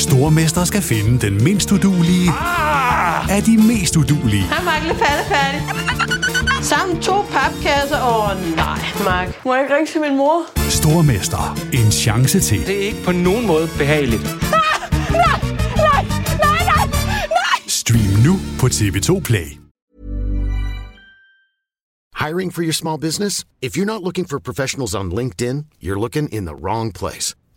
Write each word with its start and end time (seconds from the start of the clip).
Stormester 0.00 0.64
skal 0.64 0.82
finde 0.82 1.26
den 1.26 1.44
mindst 1.44 1.72
udulige 1.72 2.30
Ah! 2.30 3.36
af 3.36 3.42
de 3.42 3.56
mest 3.56 3.96
udulige. 3.96 4.42
Hej, 4.42 4.64
Mark. 4.64 4.82
Lidt 4.86 4.98
færdig. 4.98 5.62
Sammen 6.64 7.02
to 7.02 7.22
papkasser. 7.22 8.02
Åh, 8.02 8.30
oh, 8.30 8.56
nej, 8.56 8.78
Mark. 9.04 9.44
Må 9.44 9.54
jeg 9.54 9.62
ikke 9.64 9.74
ringe 9.76 9.92
til 9.92 10.00
min 10.00 10.16
mor? 10.16 10.42
Stormester. 10.70 11.58
En 11.72 11.92
chance 11.92 12.40
til. 12.40 12.66
Det 12.66 12.76
er 12.76 12.86
ikke 12.86 13.02
på 13.04 13.12
nogen 13.12 13.46
måde 13.46 13.68
behageligt. 13.78 14.22
Stream 17.68 18.24
nu 18.24 18.38
på 18.60 18.66
TV2 18.66 19.20
Play. 19.20 19.46
Hiring 22.26 22.54
for 22.54 22.62
your 22.62 22.72
small 22.72 22.98
business? 23.00 23.44
If 23.62 23.76
you're 23.76 23.84
not 23.84 24.02
looking 24.02 24.28
for 24.28 24.38
professionals 24.38 24.94
on 24.94 25.12
LinkedIn, 25.12 25.56
you're 25.82 26.00
looking 26.00 26.34
in 26.34 26.44
the 26.46 26.54
wrong 26.54 26.92
place. 26.94 27.34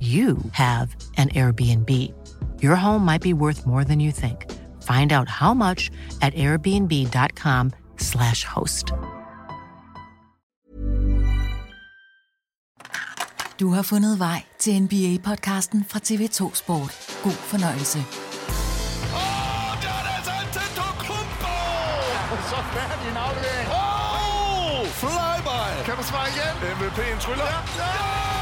you 0.00 0.38
have 0.52 0.94
an 1.16 1.30
Airbnb. 1.30 1.90
Your 2.62 2.76
home 2.76 3.04
might 3.04 3.22
be 3.22 3.32
worth 3.32 3.66
more 3.66 3.82
than 3.84 3.98
you 4.00 4.12
think. 4.12 4.44
Find 4.82 5.12
out 5.12 5.28
how 5.28 5.54
much 5.54 5.90
at 6.20 6.34
airbnb.com/slash 6.34 8.44
host. 8.44 8.92
Du 13.60 13.70
har 13.70 13.82
fundet 13.82 14.18
vej 14.18 14.42
til 14.58 14.80
NBA-podcasten 14.80 15.84
fra 15.88 15.98
TV2 16.04 16.54
Sport. 16.54 17.18
God 17.22 17.32
fornøjelse. 17.32 17.98
Åh, 17.98 18.04
der 19.82 19.88
er 19.98 20.02
det 20.06 20.10
altså 20.16 20.30
Antetokounmpo! 20.42 21.56
Så 22.50 22.56
færdig 22.74 23.08
en 23.10 23.16
aflevering. 23.16 23.68
Åh, 23.70 24.86
flyby! 25.00 25.84
Kan 25.86 25.96
du 25.96 26.02
svare 26.02 26.28
igen? 26.34 26.54
MVP'en 26.76 27.18
tryller. 27.20 27.44
Ja, 27.44 27.50
ja! 27.82 28.35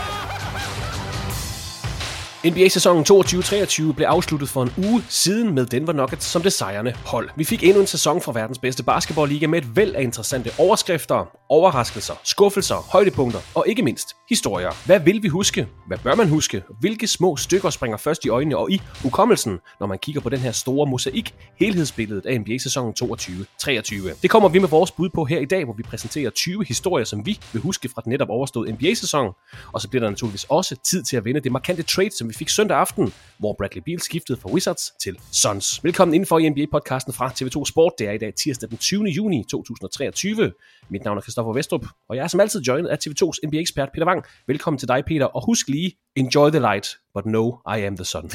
NBA-sæsonen 2.45 3.05
22-23 3.11 3.93
blev 3.93 4.07
afsluttet 4.07 4.49
for 4.49 4.63
en 4.63 4.73
uge 4.79 5.05
siden 5.09 5.55
med 5.55 5.67
Denver 5.67 5.93
Nuggets 5.93 6.27
som 6.27 6.43
det 6.43 6.53
sejrende 6.53 6.93
hold. 7.07 7.31
Vi 7.37 7.45
fik 7.45 7.65
endnu 7.65 7.81
en 7.81 7.87
sæson 7.87 8.21
fra 8.21 8.33
verdens 8.33 8.59
bedste 8.59 8.83
basketballliga 8.83 9.47
med 9.47 9.59
et 9.59 9.77
væld 9.77 9.95
af 9.95 10.03
interessante 10.03 10.51
overskrifter, 10.59 11.37
overraskelser, 11.49 12.15
skuffelser, 12.25 12.75
højdepunkter 12.75 13.39
og 13.55 13.65
ikke 13.69 13.83
mindst 13.83 14.09
historier. 14.29 14.87
Hvad 14.87 15.01
vil 15.01 15.23
vi 15.23 15.29
huske? 15.29 15.69
Hvad 15.87 15.99
bør 15.99 16.15
man 16.15 16.29
huske? 16.29 16.63
Hvilke 16.81 17.07
små 17.07 17.37
stykker 17.37 17.71
springer 17.71 17.97
først 17.97 18.25
i 18.25 18.29
øjnene 18.29 18.57
og 18.57 18.71
i 18.71 18.83
hukommelsen, 19.03 19.59
når 19.81 19.87
man 19.87 19.99
kigger 19.99 20.21
på 20.21 20.29
den 20.29 20.39
her 20.39 20.53
store 20.53 20.87
mosaik, 20.87 21.35
helhedsbilledet 21.61 22.27
af 22.27 22.41
NBA-sæsonen 22.41 22.95
22-23? 23.03 24.19
Det 24.23 24.31
kommer 24.31 24.49
vi 24.49 24.59
med 24.59 24.69
vores 24.69 24.91
bud 24.91 25.09
på 25.15 25.25
her 25.25 25.39
i 25.39 25.45
dag, 25.45 25.65
hvor 25.65 25.75
vi 25.75 25.83
præsenterer 25.83 26.31
20 26.31 26.65
historier, 26.65 27.05
som 27.05 27.27
vi 27.27 27.39
vil 27.53 27.63
huske 27.63 27.89
fra 27.95 28.03
den 28.05 28.11
netop 28.11 28.29
overståede 28.31 28.73
NBA-sæson. 28.73 29.33
Og 29.73 29.81
så 29.81 29.89
bliver 29.89 30.03
der 30.03 30.11
naturligvis 30.11 30.45
også 30.45 30.77
tid 30.91 31.03
til 31.03 31.17
at 31.17 31.25
vinde 31.25 31.41
det 31.41 31.53
markante 31.53 31.83
trade, 31.83 32.11
som 32.19 32.29
vi 32.29 32.34
fik 32.37 32.49
søndag 32.49 32.77
aften, 32.79 33.13
hvor 33.39 33.55
Bradley 33.59 33.83
Beal 33.87 34.01
skiftede 34.01 34.39
fra 34.41 34.51
Wizards 34.51 34.93
til 35.03 35.19
Suns. 35.33 35.85
Velkommen 35.85 36.15
indenfor 36.15 36.39
i 36.39 36.49
NBA-podcasten 36.49 37.13
fra 37.13 37.29
TV2 37.29 37.65
Sport. 37.65 37.93
Det 37.99 38.09
er 38.09 38.13
i 38.13 38.19
dag 38.19 38.35
tirsdag 38.35 38.71
den 38.71 38.79
20. 38.79 39.05
juni 39.05 39.45
2023. 39.51 40.53
Mit 40.91 41.05
navn 41.05 41.19
er 41.19 41.23
Christoffer 41.23 41.53
Vestrup, 41.53 41.87
og 42.09 42.17
jeg 42.17 42.23
er 42.23 42.29
som 42.29 42.41
altid 42.41 42.61
joined 42.61 42.89
af 42.89 42.97
TV2's 43.07 43.49
NBA-ekspert 43.49 43.89
Peter 43.95 44.07
Wang. 44.07 44.25
Velkommen 44.47 44.79
til 44.79 44.89
dig, 44.89 45.03
Peter, 45.07 45.27
og 45.27 45.47
husk 45.47 45.69
lige, 45.69 45.93
enjoy 46.17 46.51
the 46.51 46.59
light, 46.59 46.87
but 47.15 47.27
no, 47.27 47.51
I 47.77 47.81
am 47.81 47.97
the 47.97 48.05
sun. 48.05 48.31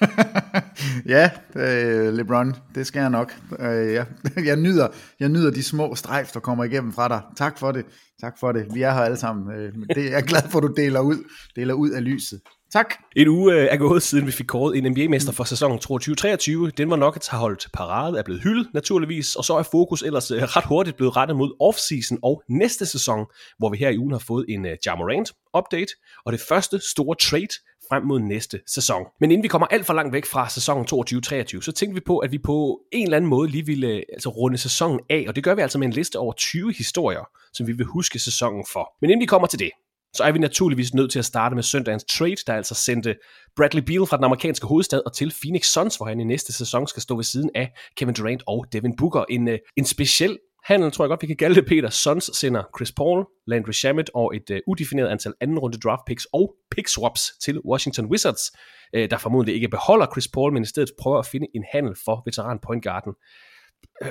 ja, 1.14 1.30
øh, 1.56 2.12
LeBron, 2.12 2.54
det 2.74 2.86
skal 2.86 3.00
jeg 3.00 3.10
nok. 3.10 3.34
Øh, 3.58 3.92
ja. 3.92 4.04
jeg, 4.50 4.56
nyder, 4.56 4.88
jeg 5.20 5.28
nyder 5.28 5.50
de 5.50 5.62
små 5.62 5.94
strejf, 5.94 6.32
der 6.32 6.40
kommer 6.40 6.64
igennem 6.64 6.92
fra 6.92 7.08
dig. 7.08 7.22
Tak 7.36 7.58
for 7.58 7.72
det. 7.72 7.84
Tak 8.20 8.38
for 8.40 8.52
det. 8.52 8.66
Vi 8.74 8.82
er 8.82 8.92
her 8.92 9.00
alle 9.00 9.16
sammen. 9.16 9.56
Øh, 9.56 9.72
det, 9.94 10.04
jeg 10.04 10.18
er 10.18 10.20
glad 10.20 10.42
for, 10.50 10.58
at 10.58 10.62
du 10.62 10.72
deler 10.76 11.00
ud, 11.00 11.16
deler 11.56 11.74
ud 11.74 11.90
af 11.90 12.04
lyset. 12.04 12.40
Tak. 12.74 12.94
En 13.16 13.28
uge 13.28 13.54
øh, 13.54 13.68
er 13.70 13.76
gået 13.76 14.02
siden 14.02 14.26
vi 14.26 14.32
fik 14.32 14.46
kåret 14.46 14.78
en 14.78 14.92
NBA-mester 14.92 15.32
for 15.32 15.44
sæsonen 15.44 15.78
22-23. 15.78 16.70
Denver 16.76 16.96
Nuggets 16.96 17.28
har 17.28 17.38
holdt 17.38 17.68
parade, 17.72 18.18
er 18.18 18.22
blevet 18.22 18.42
hyldet 18.42 18.68
naturligvis, 18.74 19.36
og 19.36 19.44
så 19.44 19.54
er 19.56 19.62
fokus 19.62 20.02
ellers 20.02 20.30
øh, 20.30 20.42
ret 20.42 20.64
hurtigt 20.64 20.96
blevet 20.96 21.16
rettet 21.16 21.36
mod 21.36 21.56
offseason 21.60 22.18
og 22.22 22.42
næste 22.48 22.86
sæson, 22.86 23.26
hvor 23.58 23.68
vi 23.68 23.76
her 23.76 23.88
i 23.90 23.98
ugen 23.98 24.12
har 24.12 24.18
fået 24.18 24.44
en 24.48 24.64
uh, 24.64 24.70
Ja 24.86 24.94
Morant 24.94 25.32
update, 25.58 25.92
og 26.24 26.32
det 26.32 26.40
første 26.48 26.80
store 26.90 27.16
trade 27.16 27.54
frem 27.88 28.02
mod 28.02 28.20
næste 28.20 28.60
sæson. 28.66 29.02
Men 29.20 29.30
inden 29.30 29.42
vi 29.42 29.48
kommer 29.48 29.66
alt 29.66 29.86
for 29.86 29.94
langt 29.94 30.12
væk 30.12 30.24
fra 30.24 30.48
sæsonen 30.48 30.86
22-23, 30.92 31.60
så 31.60 31.72
tænkte 31.72 31.94
vi 31.94 32.00
på, 32.06 32.18
at 32.18 32.32
vi 32.32 32.38
på 32.38 32.80
en 32.92 33.04
eller 33.04 33.16
anden 33.16 33.30
måde 33.30 33.48
lige 33.50 33.66
ville 33.66 34.04
altså, 34.12 34.28
runde 34.28 34.58
sæsonen 34.58 35.00
af, 35.10 35.24
og 35.28 35.36
det 35.36 35.44
gør 35.44 35.54
vi 35.54 35.62
altså 35.62 35.78
med 35.78 35.86
en 35.86 35.92
liste 35.92 36.18
over 36.18 36.32
20 36.32 36.72
historier, 36.72 37.28
som 37.52 37.66
vi 37.66 37.72
vil 37.72 37.86
huske 37.86 38.18
sæsonen 38.18 38.64
for. 38.72 38.92
Men 39.00 39.10
inden 39.10 39.20
vi 39.20 39.26
kommer 39.26 39.48
til 39.48 39.58
det, 39.58 39.70
så 40.14 40.24
er 40.24 40.32
vi 40.32 40.38
naturligvis 40.38 40.94
nødt 40.94 41.10
til 41.10 41.18
at 41.18 41.24
starte 41.24 41.54
med 41.54 41.62
søndagens 41.62 42.04
trade, 42.04 42.36
der 42.46 42.54
altså 42.54 42.74
sendte 42.74 43.16
Bradley 43.56 43.82
Beal 43.82 44.06
fra 44.06 44.16
den 44.16 44.24
amerikanske 44.24 44.66
hovedstad 44.66 45.02
og 45.06 45.12
til 45.12 45.34
Phoenix 45.42 45.66
Suns, 45.66 45.96
hvor 45.96 46.06
han 46.06 46.20
i 46.20 46.24
næste 46.24 46.52
sæson 46.52 46.86
skal 46.86 47.02
stå 47.02 47.16
ved 47.16 47.24
siden 47.24 47.50
af 47.54 47.72
Kevin 47.96 48.14
Durant 48.14 48.42
og 48.46 48.66
Devin 48.72 48.96
Booker. 48.96 49.24
En, 49.30 49.48
øh, 49.48 49.58
en 49.76 49.84
speciel 49.84 50.38
handel, 50.64 50.90
tror 50.92 51.04
jeg 51.04 51.08
godt, 51.08 51.22
vi 51.22 51.26
kan 51.26 51.36
kalde 51.36 51.54
det, 51.54 51.66
Peter. 51.66 51.90
Suns 51.90 52.30
sender 52.34 52.62
Chris 52.76 52.92
Paul, 52.92 53.26
Landry 53.46 53.70
Shamet 53.70 54.10
og 54.14 54.36
et 54.36 54.50
uh, 54.50 54.56
udefineret 54.66 55.08
antal 55.08 55.34
anden 55.40 55.58
runde 55.58 55.78
draft 55.78 56.02
picks 56.06 56.26
og 56.32 56.54
pick 56.70 56.88
swaps 56.88 57.32
til 57.42 57.60
Washington 57.60 58.06
Wizards, 58.06 58.52
uh, 58.96 59.04
der 59.10 59.18
formodentlig 59.18 59.54
ikke 59.54 59.68
beholder 59.68 60.06
Chris 60.12 60.28
Paul, 60.28 60.52
men 60.52 60.62
i 60.62 60.66
stedet 60.66 60.90
prøver 61.00 61.18
at 61.18 61.26
finde 61.26 61.46
en 61.54 61.64
handel 61.72 61.94
for 62.04 62.22
veteran 62.26 62.58
point 62.66 62.84
guarden 62.84 63.12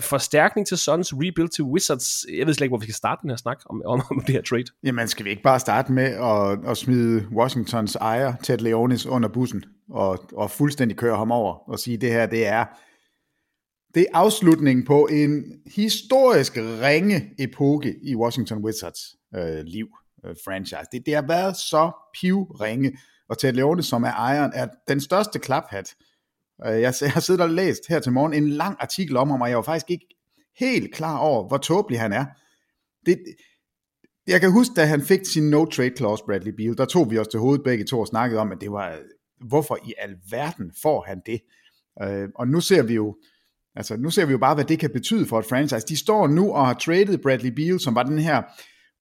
forstærkning 0.02 0.68
til 0.68 0.78
Suns, 0.78 1.14
rebuild 1.14 1.50
til 1.50 1.64
Wizards. 1.64 2.26
Jeg 2.38 2.48
ved 2.48 2.54
slet 2.54 2.66
ikke, 2.66 2.72
hvor 2.72 2.78
vi 2.78 2.86
skal 2.86 2.94
starte 2.94 3.20
den 3.22 3.30
her 3.30 3.38
snak 3.38 3.58
om, 3.66 3.82
om, 3.86 4.02
om 4.12 4.20
det 4.20 4.36
her 4.36 4.42
trade. 4.42 4.66
Jamen, 4.84 5.08
skal 5.08 5.26
vi 5.26 5.30
ikke 5.30 5.44
bare 5.44 5.60
starte 5.60 5.92
med 5.92 6.04
at, 6.04 6.72
at 6.72 6.78
smide 6.78 7.28
Washingtons 7.36 7.96
ejer, 7.96 8.34
Ted 8.44 8.58
Leonis, 8.58 9.06
under 9.06 9.30
bussen, 9.30 9.64
og, 9.90 10.20
og 10.34 10.52
fuldstændig 10.52 10.98
køre 10.98 11.18
ham 11.18 11.32
over, 11.32 11.70
og 11.70 11.80
sige, 11.80 11.98
det 11.98 12.10
her, 12.10 12.26
det 12.26 12.48
er, 12.48 12.66
det 13.96 14.02
er 14.02 14.18
afslutningen 14.18 14.86
på 14.86 15.08
en 15.12 15.44
historisk 15.76 16.58
ringe 16.58 17.32
epoke 17.40 17.96
i 18.04 18.16
Washington 18.16 18.58
Wizards 18.66 19.00
øh, 19.36 19.64
liv, 19.64 19.88
øh, 20.26 20.36
franchise. 20.46 20.88
Det, 20.92 21.06
det 21.06 21.16
har 21.16 21.28
været 21.28 21.58
så 21.58 21.92
pivringe, 22.22 22.98
og 23.30 23.38
Ted 23.38 23.54
Leonis, 23.54 23.86
som 23.86 24.04
er 24.04 24.12
ejeren, 24.12 24.52
er 24.56 24.68
den 24.88 25.02
største 25.02 25.40
klaphat, 25.40 25.96
Øh, 26.66 26.82
jeg, 26.82 26.94
jeg 27.02 27.12
har 27.12 27.20
siddet 27.20 27.42
og 27.42 27.50
læst 27.50 27.82
her 27.90 28.00
til 28.00 28.12
morgen 28.12 28.34
en 28.34 28.50
lang 28.50 28.78
artikel 28.80 29.18
om 29.18 29.30
ham, 29.30 29.42
og 29.42 29.50
jeg 29.50 29.58
var 29.58 29.64
faktisk 29.64 29.92
ikke 29.92 30.08
helt 30.60 30.94
klar 30.94 31.18
over, 31.18 31.48
hvor 31.48 31.58
tåbelig 31.58 32.00
han 32.00 32.14
er. 32.14 32.26
Det, 33.06 33.18
jeg 34.28 34.42
kan 34.42 34.52
huske, 34.52 34.74
da 34.76 34.86
han 34.86 35.02
fik 35.02 35.26
sin 35.26 35.54
no-trade 35.54 35.96
clause, 35.98 36.24
Bradley 36.26 36.52
Beal, 36.52 36.78
der 36.78 36.86
tog 36.86 37.12
vi 37.12 37.18
os 37.18 37.28
til 37.28 37.40
hovedet 37.40 37.64
begge 37.64 37.86
to 37.86 38.00
og 38.00 38.08
snakkede 38.08 38.42
om, 38.42 38.52
at 38.52 38.58
det 38.62 38.72
var, 38.72 38.98
hvorfor 39.48 39.78
i 39.86 39.94
alverden 39.98 40.72
får 40.82 41.06
han 41.08 41.22
det? 41.26 41.42
Øh, 42.04 42.30
og 42.36 42.48
nu 42.48 42.60
ser 42.60 42.84
vi 42.84 42.94
jo, 42.94 43.16
altså 43.76 43.98
nu 43.98 44.10
ser 44.10 44.26
vi 44.26 44.32
jo 44.32 44.38
bare, 44.38 44.56
hvad 44.56 44.66
det 44.66 44.80
kan 44.80 44.90
betyde 44.94 45.26
for 45.26 45.40
et 45.40 45.46
franchise. 45.46 45.88
De 45.88 45.98
står 45.98 46.28
nu 46.28 46.54
og 46.54 46.68
har 46.68 46.74
traded 46.74 47.18
Bradley 47.18 47.52
Beal, 47.52 47.80
som 47.80 47.96
var 47.96 48.04
den 48.04 48.20
her 48.20 48.42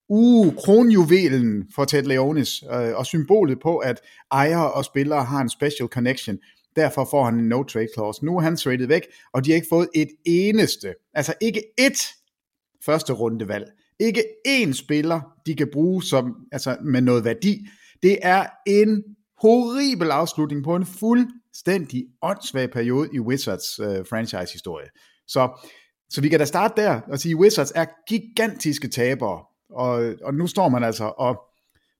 uh, 0.09 0.55
kronjuvelen 0.55 1.67
for 1.75 1.85
Ted 1.85 2.03
Leonis, 2.03 2.63
øh, 2.63 2.95
og 2.95 3.05
symbolet 3.05 3.59
på, 3.59 3.77
at 3.77 4.01
ejere 4.31 4.71
og 4.71 4.85
spillere 4.85 5.23
har 5.23 5.41
en 5.41 5.49
special 5.49 5.89
connection. 5.89 6.39
Derfor 6.75 7.07
får 7.11 7.25
han 7.25 7.35
en 7.35 7.53
no-trade 7.53 7.93
clause. 7.93 8.25
Nu 8.25 8.37
er 8.37 8.41
han 8.41 8.57
traded 8.57 8.87
væk, 8.87 9.01
og 9.33 9.45
de 9.45 9.51
har 9.51 9.55
ikke 9.55 9.67
fået 9.69 9.89
et 9.95 10.09
eneste, 10.25 10.93
altså 11.13 11.33
ikke 11.41 11.63
ét 11.81 12.23
første 12.85 13.13
rundevalg. 13.13 13.65
Ikke 13.99 14.23
én 14.47 14.73
spiller, 14.73 15.21
de 15.45 15.55
kan 15.55 15.69
bruge 15.73 16.03
som, 16.03 16.35
altså 16.51 16.77
med 16.83 17.01
noget 17.01 17.23
værdi. 17.23 17.67
Det 18.03 18.17
er 18.21 18.45
en 18.67 19.03
horribel 19.41 20.11
afslutning 20.11 20.63
på 20.63 20.75
en 20.75 20.85
fuldstændig 20.85 22.05
åndssvag 22.21 22.71
periode 22.71 23.09
i 23.13 23.19
Wizards 23.19 23.79
øh, 23.79 24.05
franchise-historie. 24.09 24.87
Så 25.27 25.67
Så 26.09 26.21
vi 26.21 26.29
kan 26.29 26.39
da 26.39 26.45
starte 26.45 26.81
der 26.81 27.01
og 27.01 27.19
sige, 27.19 27.37
Wizards 27.37 27.71
er 27.75 27.85
gigantiske 28.07 28.87
tabere, 28.87 29.43
og, 29.69 30.13
og 30.23 30.33
nu 30.33 30.47
står 30.47 30.69
man 30.69 30.83
altså, 30.83 31.13
og 31.17 31.41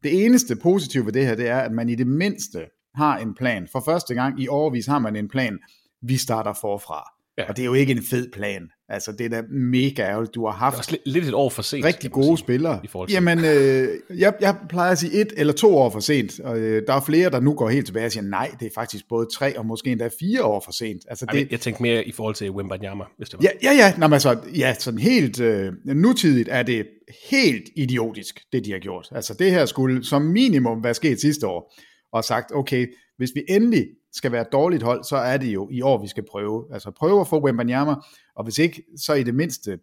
det 0.03 0.25
eneste 0.25 0.55
positive 0.55 1.05
ved 1.05 1.13
det 1.13 1.25
her, 1.25 1.35
det 1.35 1.47
er, 1.47 1.59
at 1.59 1.71
man 1.71 1.89
i 1.89 1.95
det 1.95 2.07
mindste 2.07 2.59
har 2.95 3.17
en 3.17 3.35
plan. 3.35 3.67
For 3.71 3.81
første 3.85 4.13
gang 4.13 4.41
i 4.41 4.47
overvis 4.47 4.85
har 4.85 4.99
man 4.99 5.15
en 5.15 5.27
plan, 5.27 5.59
vi 6.01 6.17
starter 6.17 6.53
forfra. 6.61 7.09
Ja. 7.37 7.49
Og 7.49 7.57
det 7.57 7.61
er 7.61 7.65
jo 7.65 7.73
ikke 7.73 7.91
en 7.91 8.03
fed 8.03 8.31
plan. 8.33 8.61
Altså, 8.89 9.11
det 9.11 9.25
er 9.25 9.29
da 9.29 9.41
mega 9.49 10.01
ærgerligt. 10.01 10.35
Du 10.35 10.45
har 10.45 10.53
haft 10.53 10.77
også 10.77 10.97
lidt, 11.05 11.25
et 11.25 11.33
år 11.33 11.49
for 11.49 11.61
sent. 11.61 11.85
rigtig 11.85 12.11
gode 12.11 12.25
sige, 12.25 12.37
spillere. 12.37 12.79
I 12.83 12.87
til. 12.87 13.13
Jamen, 13.13 13.39
øh, 13.39 13.87
jeg, 14.17 14.33
jeg 14.41 14.55
plejer 14.69 14.91
at 14.91 14.97
sige 14.97 15.21
et 15.21 15.33
eller 15.37 15.53
to 15.53 15.77
år 15.77 15.89
for 15.89 15.99
sent. 15.99 16.39
Og, 16.39 16.59
øh, 16.59 16.87
der 16.87 16.93
er 16.93 17.01
flere, 17.01 17.29
der 17.29 17.39
nu 17.39 17.53
går 17.53 17.69
helt 17.69 17.85
tilbage 17.85 18.05
og 18.05 18.11
siger, 18.11 18.23
nej, 18.23 18.51
det 18.59 18.65
er 18.65 18.69
faktisk 18.75 19.07
både 19.09 19.27
tre 19.33 19.57
og 19.57 19.65
måske 19.65 19.91
endda 19.91 20.09
fire 20.19 20.43
år 20.43 20.61
for 20.65 20.71
sent. 20.71 21.01
Altså, 21.07 21.25
det, 21.31 21.51
jeg 21.51 21.59
tænkte 21.59 21.83
mere 21.83 22.07
i 22.07 22.11
forhold 22.11 22.35
til 22.35 22.51
Wembanyama, 22.51 23.03
hvis 23.17 23.29
det 23.29 23.39
var. 23.39 23.43
Ja, 23.43 23.71
ja, 23.71 23.77
ja. 23.77 23.93
Nå, 23.97 24.07
men 24.07 24.13
altså, 24.13 24.37
ja, 24.57 24.75
sådan 24.79 24.99
helt 24.99 25.39
øh, 25.39 25.73
nutidigt 25.85 26.49
er 26.51 26.63
det 26.63 26.87
helt 27.31 27.69
idiotisk, 27.75 28.39
det 28.53 28.65
de 28.65 28.71
har 28.71 28.79
gjort. 28.79 29.07
Altså 29.11 29.33
det 29.33 29.51
her 29.51 29.65
skulle 29.65 30.03
som 30.03 30.21
minimum 30.21 30.83
være 30.83 30.93
sket 30.93 31.21
sidste 31.21 31.47
år, 31.47 31.73
og 32.13 32.23
sagt, 32.23 32.51
okay, 32.55 32.87
hvis 33.17 33.31
vi 33.35 33.43
endelig 33.49 33.87
skal 34.11 34.31
være 34.31 34.41
et 34.41 34.51
dårligt 34.51 34.83
hold, 34.83 35.03
så 35.03 35.15
er 35.15 35.37
det 35.37 35.53
jo 35.53 35.69
i 35.71 35.81
år, 35.81 36.01
vi 36.01 36.07
skal 36.07 36.25
prøve. 36.31 36.65
Altså 36.73 36.91
prøve 36.91 37.21
at 37.21 37.27
få 37.27 37.43
Wembanyama, 37.43 37.95
og 38.35 38.43
hvis 38.43 38.57
ikke, 38.57 38.83
så 38.97 39.13
i 39.13 39.23
det 39.23 39.35
mindste 39.35 39.79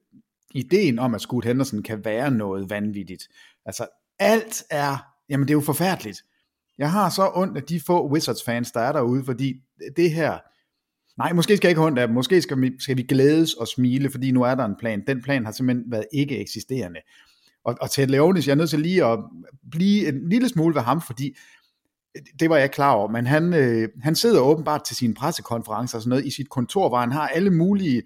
ideen 0.54 0.98
om, 0.98 1.14
at 1.14 1.20
Scoot 1.20 1.44
Henderson 1.44 1.82
kan 1.82 2.04
være 2.04 2.30
noget 2.30 2.70
vanvittigt. 2.70 3.28
Altså 3.66 3.86
alt 4.18 4.62
er, 4.70 4.96
jamen 5.28 5.48
det 5.48 5.52
er 5.52 5.56
jo 5.56 5.60
forfærdeligt. 5.60 6.24
Jeg 6.78 6.92
har 6.92 7.10
så 7.10 7.30
ondt 7.34 7.56
af 7.56 7.62
de 7.62 7.80
få 7.80 8.08
Wizards-fans, 8.08 8.72
der 8.72 8.80
er 8.80 8.92
derude, 8.92 9.24
fordi 9.24 9.54
det 9.96 10.10
her, 10.10 10.38
Nej, 11.18 11.32
måske 11.32 11.56
skal 11.56 11.68
jeg 11.68 11.70
ikke 11.70 11.80
have 11.80 11.86
ondt 11.86 11.98
af 11.98 12.08
dem. 12.08 12.14
Måske 12.14 12.42
skal 12.42 12.60
vi, 12.60 12.72
skal 12.78 12.96
vi 12.96 13.02
glædes 13.02 13.54
og 13.54 13.68
smile, 13.68 14.10
fordi 14.10 14.30
nu 14.30 14.42
er 14.42 14.54
der 14.54 14.64
en 14.64 14.76
plan. 14.78 15.02
Den 15.06 15.22
plan 15.22 15.44
har 15.44 15.52
simpelthen 15.52 15.92
været 15.92 16.06
ikke 16.12 16.38
eksisterende. 16.38 17.00
Og, 17.64 17.76
og 17.80 17.90
Ted 17.90 18.06
Leonis, 18.06 18.46
jeg 18.46 18.52
er 18.52 18.56
nødt 18.56 18.70
til 18.70 18.80
lige 18.80 19.04
at 19.04 19.18
blive 19.70 20.08
en 20.08 20.28
lille 20.28 20.48
smule 20.48 20.74
ved 20.74 20.82
ham, 20.82 21.00
fordi 21.00 21.36
det 22.40 22.50
var 22.50 22.56
jeg 22.56 22.70
klar 22.70 22.92
over, 22.92 23.08
men 23.08 23.26
han, 23.26 23.54
øh, 23.54 23.88
han 24.02 24.14
sidder 24.14 24.40
åbenbart 24.40 24.84
til 24.84 24.96
sine 24.96 25.14
pressekonferencer 25.14 25.98
og 25.98 26.02
sådan 26.02 26.08
noget 26.10 26.26
i 26.26 26.30
sit 26.30 26.50
kontor, 26.50 26.88
hvor 26.88 26.98
han 26.98 27.12
har 27.12 27.28
alle 27.28 27.50
mulige 27.50 28.02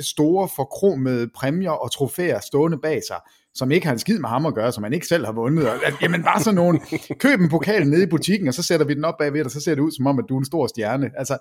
store 0.00 0.48
forkromede 0.56 1.28
præmier 1.34 1.70
og 1.70 1.92
trofæer 1.92 2.40
stående 2.40 2.78
bag 2.78 3.00
sig, 3.08 3.16
som 3.54 3.70
ikke 3.70 3.86
har 3.86 3.92
en 3.92 3.98
skid 3.98 4.18
med 4.18 4.28
ham 4.28 4.46
at 4.46 4.54
gøre, 4.54 4.72
som 4.72 4.82
han 4.82 4.92
ikke 4.92 5.06
selv 5.06 5.24
har 5.24 5.32
vundet. 5.32 5.68
Og, 5.68 5.86
at, 5.86 5.94
jamen 6.02 6.22
bare 6.22 6.40
sådan 6.40 6.54
nogle, 6.54 6.80
køb 7.24 7.40
en 7.40 7.48
pokal 7.48 7.88
nede 7.88 8.02
i 8.02 8.06
butikken, 8.06 8.48
og 8.48 8.54
så 8.54 8.62
sætter 8.62 8.86
vi 8.86 8.94
den 8.94 9.04
op 9.04 9.14
bagved, 9.18 9.44
og 9.44 9.50
så 9.50 9.60
ser 9.60 9.74
det 9.74 9.82
ud 9.82 9.92
som 9.92 10.06
om, 10.06 10.18
at 10.18 10.24
du 10.28 10.34
er 10.34 10.38
en 10.38 10.44
stor 10.44 10.66
stjerne. 10.66 11.10
Altså, 11.16 11.38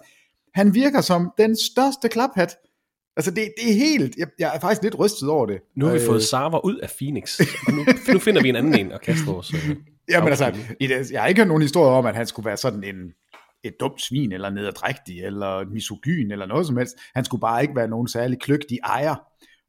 han 0.54 0.74
virker 0.74 1.02
som 1.02 1.32
den 1.38 1.58
største 1.58 2.10
klaphat. 2.10 2.56
Altså, 3.18 3.32
det, 3.32 3.54
det 3.62 3.70
er 3.70 3.74
helt... 3.74 4.16
Jeg, 4.18 4.28
jeg 4.40 4.56
er 4.56 4.60
faktisk 4.60 4.84
lidt 4.84 5.00
rystet 5.00 5.30
over 5.30 5.46
det. 5.46 5.60
Nu 5.76 5.86
har 5.86 5.94
vi 5.94 6.00
Øh, 6.00 6.06
fået 6.06 6.24
Sarver 6.24 6.66
ud 6.66 6.76
af 6.76 6.90
Phoenix, 6.98 7.40
og 7.68 7.74
nu, 7.74 7.86
nu 8.14 8.20
finder 8.20 8.42
vi 8.42 8.50
en 8.50 8.56
anden 8.56 8.80
en 8.80 8.92
og 8.92 9.02
kaster 9.02 9.32
vores... 9.32 9.54
Øh, 9.54 9.76
Altså, 10.10 10.46
afslutning. 10.46 10.78
i 10.80 10.88
det, 10.88 11.12
jeg 11.12 11.22
har 11.22 11.28
ikke 11.28 11.42
hørt 11.42 11.48
nogen 11.48 11.62
historier 11.62 11.92
om, 11.92 12.06
at 12.06 12.16
han 12.16 12.28
skulle 12.28 12.46
være 12.46 12.58
sådan 12.58 12.84
en, 12.84 13.14
et 13.64 13.74
dumt 13.80 14.02
svin, 14.02 14.32
eller 14.32 14.50
nederdrægtig, 14.50 15.24
eller 15.24 15.66
misogyn, 15.66 16.32
eller 16.32 16.46
noget 16.46 16.68
som 16.68 16.78
helst. 16.78 16.96
Han 17.16 17.26
skulle 17.26 17.42
bare 17.42 17.62
ikke 17.62 17.76
være 17.76 17.88
nogen 17.88 18.08
særlig 18.08 18.40
kløgtig 18.40 18.80
ejer. 18.84 19.16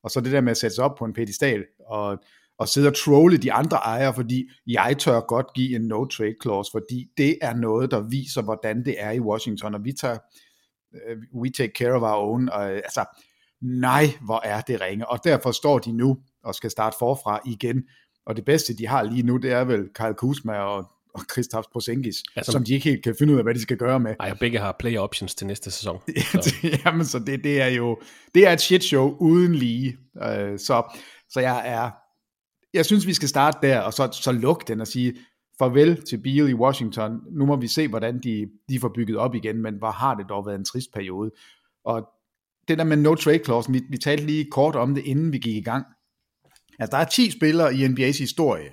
Og 0.02 0.10
så 0.10 0.20
det 0.20 0.32
der 0.32 0.40
med 0.40 0.50
at 0.50 0.56
sætte 0.56 0.74
sig 0.74 0.84
op 0.84 0.94
på 0.98 1.04
en 1.04 1.12
pedestal, 1.12 1.64
og, 1.86 2.18
og 2.58 2.68
sidde 2.68 2.88
og 2.88 2.96
trolle 2.96 3.36
de 3.36 3.52
andre 3.52 3.76
ejere, 3.76 4.14
fordi 4.14 4.48
jeg 4.66 4.96
tør 4.98 5.20
godt 5.20 5.46
give 5.54 5.76
en 5.76 5.92
no-trade 5.92 6.36
clause, 6.42 6.70
fordi 6.72 7.06
det 7.16 7.38
er 7.42 7.54
noget, 7.54 7.90
der 7.90 8.00
viser, 8.00 8.42
hvordan 8.42 8.84
det 8.84 8.94
er 8.98 9.10
i 9.10 9.20
Washington, 9.20 9.74
og 9.74 9.84
vi 9.84 9.92
tager, 9.92 10.18
uh, 10.92 11.40
we 11.42 11.50
take 11.50 11.72
care 11.78 11.92
of 11.92 12.02
our 12.02 12.30
own, 12.30 12.48
og, 12.48 12.70
altså, 12.70 13.04
nej, 13.62 14.04
hvor 14.24 14.40
er 14.44 14.60
det 14.60 14.80
ringe, 14.80 15.08
og 15.08 15.24
derfor 15.24 15.52
står 15.52 15.78
de 15.78 15.92
nu 15.92 16.18
og 16.44 16.54
skal 16.54 16.70
starte 16.70 16.96
forfra 16.98 17.40
igen, 17.46 17.84
og 18.26 18.36
det 18.36 18.44
bedste, 18.44 18.76
de 18.76 18.86
har 18.86 19.02
lige 19.02 19.22
nu, 19.22 19.36
det 19.36 19.52
er 19.52 19.64
vel 19.64 19.88
Kyle 19.94 20.14
Kuzma 20.14 20.52
og, 20.52 20.90
og 21.14 21.20
Kristaps 21.28 21.66
Porzingis, 21.72 22.22
Altså- 22.36 22.52
som 22.52 22.64
de 22.64 22.74
ikke 22.74 22.88
helt 22.88 23.04
kan 23.04 23.14
finde 23.18 23.32
ud 23.32 23.38
af, 23.38 23.44
hvad 23.44 23.54
de 23.54 23.60
skal 23.62 23.76
gøre 23.76 24.00
med. 24.00 24.14
Ej, 24.20 24.30
og 24.30 24.38
begge 24.38 24.58
har 24.58 24.76
player 24.78 25.00
options 25.00 25.34
til 25.34 25.46
næste 25.46 25.70
sæson. 25.70 26.00
Så, 26.32 26.54
Jamen, 26.84 27.04
så 27.04 27.18
det, 27.18 27.44
det 27.44 27.60
er 27.60 27.66
jo, 27.66 27.98
det 28.34 28.46
er 28.46 28.52
et 28.52 28.60
shit 28.60 28.84
show 28.84 29.16
uden 29.20 29.54
lige. 29.54 29.96
Øh, 30.22 30.58
så, 30.58 30.96
så 31.28 31.40
jeg 31.40 31.62
er, 31.64 31.90
jeg 32.74 32.86
synes, 32.86 33.06
vi 33.06 33.14
skal 33.14 33.28
starte 33.28 33.58
der, 33.62 33.80
og 33.80 33.92
så, 33.92 34.08
så 34.12 34.32
lukke 34.32 34.64
den 34.68 34.80
og 34.80 34.86
sige, 34.86 35.14
farvel 35.58 36.02
til 36.02 36.18
Beal 36.22 36.48
i 36.48 36.54
Washington. 36.54 37.20
Nu 37.30 37.46
må 37.46 37.56
vi 37.56 37.66
se, 37.68 37.88
hvordan 37.88 38.20
de, 38.22 38.46
de 38.68 38.80
får 38.80 38.92
bygget 38.94 39.16
op 39.16 39.34
igen, 39.34 39.62
men 39.62 39.74
hvor 39.74 39.90
har 39.90 40.14
det 40.14 40.26
dog 40.28 40.46
været 40.46 40.58
en 40.58 40.64
trist 40.64 40.92
periode. 40.94 41.30
Og 41.84 42.08
det 42.68 42.78
der 42.78 42.84
med 42.84 42.96
no 42.96 43.14
trade 43.14 43.40
clause, 43.44 43.72
vi, 43.72 43.82
vi 43.90 43.98
talte 43.98 44.26
lige 44.26 44.46
kort 44.50 44.76
om 44.76 44.94
det, 44.94 45.04
inden 45.04 45.32
vi 45.32 45.38
gik 45.38 45.56
i 45.56 45.60
gang. 45.60 45.84
Altså, 46.80 46.96
der 46.96 46.98
er 46.98 47.08
10 47.08 47.30
spillere 47.30 47.74
i 47.74 47.84
NBA's 47.86 48.18
historie, 48.18 48.68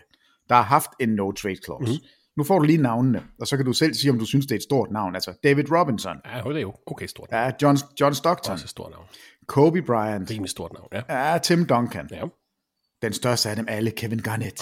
der 0.50 0.56
har 0.56 0.62
haft 0.62 0.90
en 1.00 1.10
no 1.10 1.32
trade 1.32 1.56
clause. 1.66 1.82
Mhm. 1.82 1.90
Mm-hmm. 1.92 2.08
Nu 2.38 2.44
får 2.44 2.60
du 2.60 2.66
lige 2.66 2.78
navnene, 2.82 3.24
og 3.42 3.48
så 3.48 3.58
kan 3.58 3.66
du 3.66 3.74
selv 3.74 3.94
sige, 3.94 4.12
om 4.12 4.20
du 4.20 4.26
synes, 4.26 4.46
det 4.46 4.52
er 4.52 4.56
et 4.56 4.64
stort 4.64 4.92
navn. 4.92 5.16
Altså, 5.16 5.34
David 5.44 5.72
Robinson, 5.72 6.16
ja, 6.26 6.42
det 6.50 6.56
er 6.58 6.62
jo 6.62 6.74
okay 6.88 7.06
stort. 7.08 7.30
ja, 7.32 7.52
John, 7.62 7.78
John 8.02 8.14
Stockton, 8.16 8.54
Også 8.54 8.66
et 8.66 8.70
stort 8.70 8.92
navn. 8.92 9.06
Kobe 9.48 9.82
Bryant, 9.82 10.32
Rimelig 10.32 10.50
stort 10.50 10.74
navn, 10.74 10.88
ja. 10.94 11.32
ja, 11.32 11.38
Tim 11.38 11.66
Duncan, 11.66 12.08
Ja. 12.12 12.24
den 13.02 13.14
største 13.14 13.50
af 13.50 13.56
dem 13.56 13.66
alle, 13.70 13.92
Kevin 13.92 14.20
Garnett, 14.20 14.62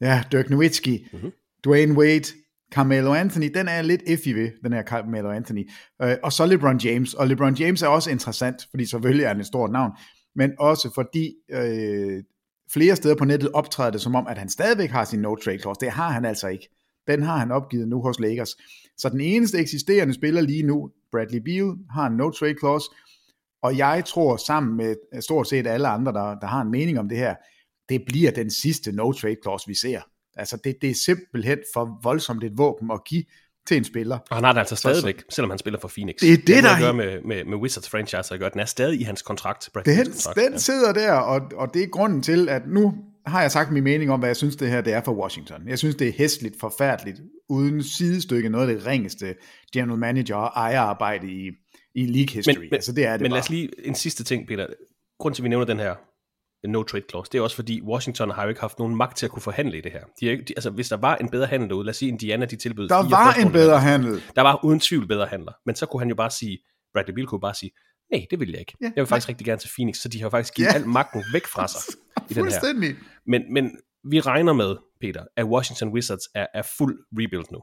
ja, 0.00 0.24
Dirk 0.32 0.50
Nowitzki, 0.50 1.06
mm-hmm. 1.12 1.32
Dwayne 1.64 1.94
Wade, 1.98 2.24
Carmelo 2.72 3.14
Anthony, 3.14 3.50
den 3.54 3.68
er 3.68 3.82
lidt 3.82 4.02
iffy 4.06 4.28
ved, 4.28 4.50
den 4.64 4.72
her 4.72 4.82
Carmelo 4.82 5.30
Anthony, 5.30 5.70
øh, 6.02 6.16
og 6.22 6.32
så 6.32 6.46
LeBron 6.46 6.78
James, 6.78 7.14
og 7.14 7.26
LeBron 7.28 7.54
James 7.54 7.82
er 7.82 7.88
også 7.88 8.10
interessant, 8.10 8.56
fordi 8.70 8.86
selvfølgelig 8.86 9.24
er 9.24 9.28
han 9.28 9.40
et 9.40 9.46
stort 9.46 9.70
navn, 9.72 9.92
men 10.36 10.52
også 10.58 10.90
fordi 10.94 11.34
øh, 11.52 12.22
flere 12.72 12.96
steder 12.96 13.14
på 13.14 13.24
nettet 13.24 13.50
optræder 13.52 13.90
det 13.90 14.00
som 14.00 14.14
om, 14.14 14.26
at 14.26 14.38
han 14.38 14.48
stadigvæk 14.48 14.90
har 14.90 15.04
sin 15.04 15.24
no-trade 15.24 15.58
clause, 15.58 15.80
det 15.80 15.90
har 15.90 16.10
han 16.10 16.24
altså 16.24 16.48
ikke. 16.48 16.68
Den 17.06 17.22
har 17.22 17.36
han 17.36 17.50
opgivet 17.50 17.88
nu 17.88 18.00
hos 18.00 18.20
Lakers. 18.20 18.56
Så 18.98 19.08
den 19.08 19.20
eneste 19.20 19.58
eksisterende 19.58 20.14
spiller 20.14 20.40
lige 20.40 20.62
nu, 20.62 20.90
Bradley 21.12 21.38
Beal, 21.38 21.76
har 21.90 22.06
en 22.06 22.20
no-trade 22.20 22.58
clause, 22.58 22.90
og 23.62 23.78
jeg 23.78 24.02
tror 24.06 24.36
sammen 24.36 24.76
med 24.76 25.22
stort 25.22 25.48
set 25.48 25.66
alle 25.66 25.88
andre, 25.88 26.12
der, 26.12 26.38
der 26.40 26.46
har 26.46 26.60
en 26.60 26.70
mening 26.70 26.98
om 26.98 27.08
det 27.08 27.18
her, 27.18 27.34
det 27.88 28.02
bliver 28.06 28.30
den 28.30 28.50
sidste 28.50 28.90
no-trade 28.90 29.36
clause, 29.42 29.68
vi 29.68 29.74
ser. 29.74 30.00
Altså 30.36 30.56
det, 30.64 30.76
det 30.82 30.90
er 30.90 30.94
simpelthen 30.94 31.58
for 31.74 32.00
voldsomt 32.02 32.44
et 32.44 32.58
våben 32.58 32.90
at 32.90 33.04
give 33.04 33.24
til 33.66 33.76
en 33.76 33.84
spiller. 33.84 34.18
Og 34.30 34.36
han 34.36 34.44
har 34.44 34.52
det 34.52 34.58
altså 34.60 34.76
Så- 34.76 34.82
så- 34.82 34.88
stadigvæk, 34.88 35.22
selvom 35.30 35.50
han 35.50 35.58
spiller 35.58 35.80
for 35.80 35.88
Phoenix. 35.88 36.14
Det 36.20 36.32
er 36.32 36.36
det, 36.46 36.54
har 36.54 36.62
der 36.62 36.70
er- 36.76 36.80
gøre 36.80 36.94
med, 36.94 37.18
med, 37.24 37.44
med 37.44 37.56
Wizards 37.58 37.88
franchise 37.88 38.34
at 38.34 38.40
gøre. 38.40 38.50
Den 38.50 38.60
er 38.60 38.64
stadig 38.64 39.00
i 39.00 39.02
hans 39.02 39.22
kontrakt. 39.22 39.68
Den, 39.74 39.96
kontrakt, 39.96 40.38
den 40.50 40.58
sidder 40.58 40.92
der, 40.92 41.12
og, 41.12 41.40
og 41.56 41.74
det 41.74 41.82
er 41.82 41.86
grunden 41.86 42.22
til, 42.22 42.48
at 42.48 42.62
nu 42.68 42.94
har 43.26 43.40
jeg 43.40 43.50
sagt 43.50 43.72
min 43.72 43.84
mening 43.84 44.10
om, 44.10 44.18
hvad 44.18 44.28
jeg 44.28 44.36
synes, 44.36 44.56
det 44.56 44.68
her 44.70 44.80
det 44.80 44.92
er 44.92 45.00
for 45.04 45.12
Washington. 45.22 45.68
Jeg 45.68 45.78
synes, 45.78 45.94
det 45.94 46.08
er 46.08 46.12
hæsligt, 46.18 46.60
forfærdeligt, 46.60 47.20
uden 47.48 47.82
sidestykke, 47.82 48.48
noget 48.48 48.68
af 48.68 48.74
det 48.76 48.86
ringeste 48.86 49.34
general 49.72 49.98
manager 49.98 50.36
og 50.36 50.50
ejerarbejde 50.56 51.26
i, 51.30 51.50
i 51.94 52.06
league 52.06 52.34
history. 52.34 52.54
Men, 52.54 52.60
men, 52.60 52.74
altså, 52.74 52.92
det 52.92 53.06
er 53.06 53.12
det 53.12 53.20
men 53.20 53.30
bare. 53.30 53.36
lad 53.36 53.42
os 53.42 53.50
lige 53.50 53.68
en 53.86 53.94
sidste 53.94 54.24
ting, 54.24 54.46
Peter. 54.48 54.66
Grunden 55.20 55.34
til, 55.34 55.42
at 55.42 55.44
vi 55.44 55.48
nævner 55.48 55.66
den 55.66 55.78
her 55.78 55.94
no 56.68 56.82
trade 56.82 57.04
clause, 57.10 57.30
det 57.32 57.38
er 57.38 57.42
også 57.42 57.56
fordi, 57.56 57.82
Washington 57.82 58.30
har 58.30 58.42
jo 58.42 58.48
ikke 58.48 58.60
haft 58.60 58.78
nogen 58.78 58.96
magt 58.96 59.16
til 59.16 59.26
at 59.26 59.32
kunne 59.32 59.42
forhandle 59.42 59.78
i 59.78 59.80
det 59.80 59.92
her. 59.92 60.00
De 60.20 60.26
ikke- 60.26 60.44
de, 60.44 60.52
altså, 60.56 60.70
hvis 60.70 60.88
der 60.88 60.96
var 60.96 61.16
en 61.16 61.28
bedre 61.28 61.46
handel 61.46 61.68
derude, 61.68 61.84
lad 61.84 61.90
os 61.90 61.96
sige, 61.96 62.08
Indiana, 62.08 62.44
de 62.46 62.56
tilbød 62.56 62.88
Der 62.88 63.08
var 63.10 63.34
en 63.46 63.52
bedre 63.52 63.80
handel. 63.80 64.22
Der 64.36 64.42
var 64.42 64.64
uden 64.64 64.80
tvivl 64.80 65.06
bedre 65.08 65.26
handler. 65.26 65.52
Men 65.66 65.74
så 65.76 65.86
kunne 65.86 66.00
han 66.00 66.08
jo 66.08 66.14
bare 66.14 66.30
sige, 66.30 66.58
Bradley 66.94 67.14
Beal 67.14 67.26
kunne 67.26 67.40
bare 67.40 67.54
sige, 67.54 67.70
nej, 68.12 68.26
det 68.30 68.40
vil 68.40 68.50
jeg 68.50 68.60
ikke. 68.60 68.74
Ja, 68.80 68.84
jeg 68.86 68.92
vil 69.02 69.06
faktisk 69.06 69.28
rigtig 69.28 69.44
gerne 69.46 69.60
til 69.60 69.70
Phoenix, 69.78 69.96
så 69.96 70.08
de 70.08 70.22
har 70.22 70.30
faktisk 70.30 70.54
givet 70.54 70.68
Ja. 70.68 70.74
al 70.74 70.86
magten 70.88 71.24
væk 71.32 71.46
fra 71.46 71.68
sig 71.68 71.80
i 72.30 72.34
den 72.34 72.44
her. 72.44 72.94
Men, 73.26 73.52
men 73.52 73.70
vi 74.10 74.20
regner 74.20 74.52
med, 74.52 74.76
Peter, 75.00 75.24
at 75.36 75.44
Washington 75.44 75.88
Wizards 75.88 76.22
er, 76.34 76.46
er 76.54 76.62
fuld 76.78 76.98
rebuild 77.12 77.44
nu. 77.52 77.60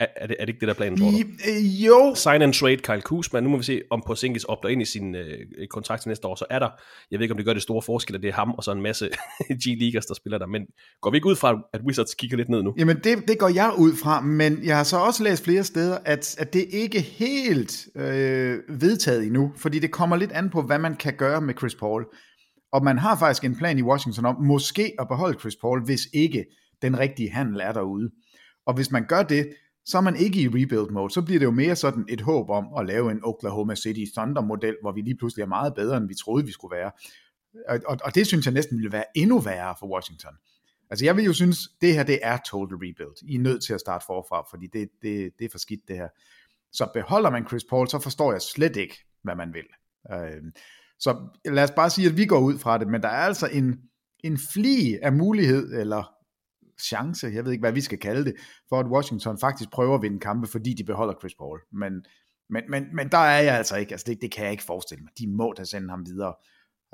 Er, 0.00 0.06
er, 0.16 0.26
det, 0.26 0.36
er 0.40 0.44
det 0.44 0.48
ikke 0.48 0.60
det, 0.60 0.66
der 0.66 0.74
er 0.74 0.76
planen, 0.76 0.98
tror 0.98 1.10
du? 1.10 1.16
Øh, 1.48 1.86
jo, 1.86 2.14
Sign 2.14 2.42
and 2.42 2.52
trade 2.52 2.76
Kyle 2.76 3.00
Kuzma. 3.00 3.40
Nu 3.40 3.48
må 3.48 3.56
vi 3.56 3.62
se, 3.62 3.82
om 3.90 4.02
Porzingis 4.06 4.44
opdager 4.44 4.72
ind 4.72 4.82
i 4.82 4.84
sin 4.84 5.14
øh, 5.14 5.38
kontrakt 5.70 6.02
til 6.02 6.08
næste 6.08 6.26
år. 6.28 6.34
Så 6.34 6.44
er 6.50 6.58
der, 6.58 6.68
jeg 7.10 7.18
ved 7.18 7.24
ikke, 7.24 7.32
om 7.32 7.36
det 7.36 7.46
gør 7.46 7.52
det 7.52 7.62
store 7.62 7.82
forskel, 7.82 8.16
at 8.16 8.22
det 8.22 8.28
er 8.28 8.32
ham 8.32 8.50
og 8.50 8.64
så 8.64 8.72
en 8.72 8.82
masse 8.82 9.08
G-Leaguers, 9.62 10.06
der 10.06 10.14
spiller 10.14 10.38
der. 10.38 10.46
Men 10.46 10.66
går 11.00 11.10
vi 11.10 11.16
ikke 11.16 11.28
ud 11.28 11.36
fra, 11.36 11.60
at 11.72 11.80
Wizards 11.86 12.14
kigger 12.14 12.36
lidt 12.36 12.48
ned 12.48 12.62
nu? 12.62 12.74
Jamen 12.78 12.96
det, 13.04 13.28
det 13.28 13.38
går 13.38 13.48
jeg 13.48 13.72
ud 13.78 13.96
fra, 13.96 14.20
men 14.20 14.64
jeg 14.64 14.76
har 14.76 14.84
så 14.84 14.96
også 14.96 15.22
læst 15.22 15.44
flere 15.44 15.64
steder, 15.64 15.98
at, 16.04 16.36
at 16.38 16.52
det 16.52 16.66
ikke 16.70 17.00
helt 17.00 17.88
øh, 17.96 18.58
vedtaget 18.68 19.26
endnu, 19.26 19.52
fordi 19.56 19.78
det 19.78 19.90
kommer 19.90 20.16
lidt 20.16 20.32
an 20.32 20.50
på, 20.50 20.62
hvad 20.62 20.78
man 20.78 20.96
kan 20.96 21.14
gøre 21.14 21.40
med 21.40 21.54
Chris 21.54 21.74
Paul. 21.74 22.06
Og 22.72 22.84
man 22.84 22.98
har 22.98 23.16
faktisk 23.18 23.44
en 23.44 23.56
plan 23.56 23.78
i 23.78 23.82
Washington 23.82 24.26
om 24.26 24.42
måske 24.42 24.92
at 24.98 25.08
beholde 25.08 25.38
Chris 25.38 25.56
Paul, 25.56 25.84
hvis 25.84 26.08
ikke 26.14 26.44
den 26.82 26.98
rigtige 26.98 27.30
handel 27.30 27.60
er 27.60 27.72
derude. 27.72 28.10
Og 28.66 28.74
hvis 28.74 28.90
man 28.90 29.04
gør 29.08 29.22
det, 29.22 29.48
så 29.88 29.98
er 29.98 30.00
man 30.00 30.16
ikke 30.16 30.40
i 30.40 30.48
rebuild 30.48 30.90
mode, 30.90 31.10
så 31.10 31.22
bliver 31.22 31.38
det 31.38 31.46
jo 31.46 31.50
mere 31.50 31.76
sådan 31.76 32.04
et 32.08 32.20
håb 32.20 32.50
om 32.50 32.66
at 32.78 32.86
lave 32.86 33.10
en 33.10 33.20
Oklahoma 33.22 33.74
City 33.74 34.04
Thunder 34.16 34.42
model, 34.42 34.76
hvor 34.82 34.92
vi 34.92 35.00
lige 35.00 35.16
pludselig 35.16 35.42
er 35.42 35.46
meget 35.46 35.74
bedre, 35.74 35.96
end 35.96 36.08
vi 36.08 36.14
troede, 36.14 36.46
vi 36.46 36.52
skulle 36.52 36.76
være. 36.76 36.90
Og, 37.68 37.80
og, 37.86 37.98
og 38.04 38.14
det 38.14 38.26
synes 38.26 38.46
jeg 38.46 38.54
næsten 38.54 38.78
ville 38.78 38.92
være 38.92 39.04
endnu 39.14 39.38
værre 39.38 39.74
for 39.78 39.86
Washington. 39.94 40.34
Altså 40.90 41.04
jeg 41.04 41.16
vil 41.16 41.24
jo 41.24 41.32
synes, 41.32 41.58
det 41.80 41.94
her 41.94 42.02
det 42.02 42.18
er 42.22 42.38
total 42.50 42.76
rebuild. 42.76 43.28
I 43.28 43.34
er 43.34 43.40
nødt 43.40 43.64
til 43.64 43.74
at 43.74 43.80
starte 43.80 44.04
forfra, 44.06 44.46
fordi 44.50 44.66
det, 44.66 44.88
det, 45.02 45.30
det 45.38 45.44
er 45.44 45.48
for 45.50 45.58
skidt 45.58 45.88
det 45.88 45.96
her. 45.96 46.08
Så 46.72 46.90
beholder 46.94 47.30
man 47.30 47.46
Chris 47.46 47.64
Paul, 47.64 47.88
så 47.88 47.98
forstår 47.98 48.32
jeg 48.32 48.42
slet 48.42 48.76
ikke, 48.76 49.04
hvad 49.22 49.36
man 49.36 49.54
vil. 49.54 49.66
Øh, 50.12 50.42
Så 50.98 51.16
lad 51.44 51.64
os 51.64 51.70
bare 51.70 51.90
sige, 51.90 52.08
at 52.08 52.16
vi 52.16 52.26
går 52.26 52.40
ud 52.40 52.58
fra 52.58 52.78
det, 52.78 52.88
men 52.88 53.02
der 53.02 53.08
er 53.08 53.26
altså 53.26 53.48
en, 53.52 53.78
en 54.24 54.38
fli 54.52 54.98
af 55.02 55.12
mulighed, 55.12 55.80
eller 55.80 56.17
chance, 56.82 57.30
jeg 57.34 57.44
ved 57.44 57.52
ikke, 57.52 57.62
hvad 57.62 57.72
vi 57.72 57.80
skal 57.80 57.98
kalde 57.98 58.24
det, 58.24 58.34
for 58.68 58.80
at 58.80 58.86
Washington 58.86 59.38
faktisk 59.38 59.70
prøver 59.70 59.94
at 59.94 60.02
vinde 60.02 60.20
kampe, 60.20 60.46
fordi 60.46 60.74
de 60.74 60.84
beholder 60.84 61.14
Chris 61.20 61.34
Paul. 61.34 61.60
Men, 61.72 61.92
men, 62.50 62.62
men, 62.68 62.86
men 62.94 63.08
der 63.08 63.18
er 63.18 63.42
jeg 63.42 63.54
altså 63.54 63.76
ikke, 63.76 63.92
altså 63.92 64.04
det, 64.08 64.18
det 64.22 64.32
kan 64.32 64.44
jeg 64.44 64.52
ikke 64.52 64.64
forestille 64.64 65.02
mig. 65.02 65.12
De 65.18 65.26
må 65.28 65.54
da 65.56 65.64
sende 65.64 65.90
ham 65.90 66.06
videre 66.06 66.34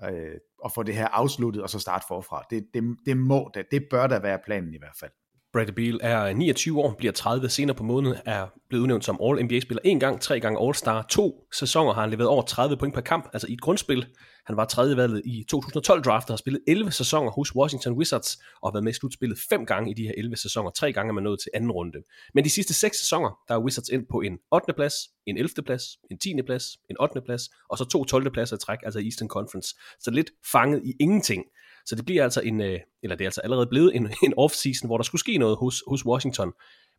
øh, 0.04 0.34
og 0.64 0.72
få 0.72 0.82
det 0.82 0.94
her 0.94 1.08
afsluttet, 1.08 1.62
og 1.62 1.70
så 1.70 1.78
starte 1.78 2.04
forfra. 2.08 2.44
Det, 2.50 2.64
det, 2.74 2.82
det 3.06 3.16
må 3.16 3.50
da, 3.54 3.62
det 3.70 3.82
bør 3.90 4.06
da 4.06 4.18
være 4.18 4.38
planen 4.46 4.74
i 4.74 4.78
hvert 4.78 4.96
fald. 5.00 5.10
Bradley 5.52 5.74
Beal 5.74 6.00
er 6.02 6.32
29 6.32 6.80
år, 6.80 6.94
bliver 6.98 7.12
30 7.12 7.48
senere 7.48 7.76
på 7.76 7.84
måneden, 7.84 8.16
er 8.26 8.46
blevet 8.68 8.82
udnævnt 8.82 9.04
som 9.04 9.18
All-NBA-spiller 9.22 9.80
en 9.84 10.00
gang, 10.00 10.20
tre 10.20 10.40
gange 10.40 10.68
All-Star. 10.68 11.06
To 11.10 11.46
sæsoner 11.52 11.92
har 11.92 12.00
han 12.00 12.10
leveret 12.10 12.28
over 12.28 12.42
30 12.42 12.76
point 12.76 12.94
per 12.94 13.00
kamp, 13.00 13.28
altså 13.32 13.48
i 13.48 13.52
et 13.52 13.60
grundspil. 13.60 14.06
Han 14.46 14.56
var 14.56 14.64
tredje 14.64 14.96
valget 14.96 15.22
i 15.24 15.46
2012-draftet 15.54 16.30
og 16.30 16.32
har 16.32 16.36
spillet 16.36 16.62
11 16.66 16.92
sæsoner 16.92 17.30
hos 17.30 17.56
Washington 17.56 17.92
Wizards 17.92 18.36
og 18.62 18.68
har 18.68 18.72
været 18.72 18.84
med 18.84 18.92
i 18.92 18.96
slutspillet 18.96 19.38
fem 19.48 19.66
gange 19.66 19.90
i 19.90 19.94
de 19.94 20.02
her 20.02 20.12
11 20.16 20.36
sæsoner. 20.36 20.70
Tre 20.70 20.92
gange 20.92 21.10
er 21.10 21.14
man 21.14 21.24
nået 21.24 21.40
til 21.40 21.50
anden 21.54 21.70
runde. 21.70 21.98
Men 22.34 22.44
de 22.44 22.50
sidste 22.50 22.74
seks 22.74 22.98
sæsoner, 22.98 23.38
der 23.48 23.54
er 23.54 23.58
Wizards 23.58 23.88
ind 23.88 24.06
på 24.10 24.20
en 24.20 24.38
8. 24.52 24.72
plads, 24.72 24.94
en 25.26 25.36
11. 25.36 25.62
plads, 25.66 25.82
en 26.10 26.18
10. 26.18 26.42
plads, 26.46 26.64
en 26.90 26.96
8. 27.00 27.20
plads 27.20 27.42
og 27.70 27.78
så 27.78 27.84
to 27.84 28.04
12. 28.04 28.30
pladser 28.30 28.56
i 28.56 28.58
træk, 28.58 28.78
altså 28.82 29.00
Eastern 29.00 29.28
Conference. 29.28 29.74
Så 30.00 30.10
lidt 30.10 30.30
fanget 30.52 30.82
i 30.84 30.92
ingenting. 31.00 31.44
Så 31.86 31.94
det 31.94 32.04
bliver 32.04 32.24
altså 32.24 32.40
en, 32.40 32.60
øh, 32.60 32.80
eller 33.02 33.16
det 33.16 33.24
er 33.24 33.28
altså 33.28 33.40
allerede 33.40 33.66
blevet 33.66 33.96
en, 33.96 34.06
en 34.26 34.34
off-season, 34.38 34.86
hvor 34.86 34.96
der 34.96 35.04
skulle 35.04 35.20
ske 35.20 35.38
noget 35.38 35.56
hos, 35.56 35.82
hos 35.88 36.06
Washington. 36.06 36.52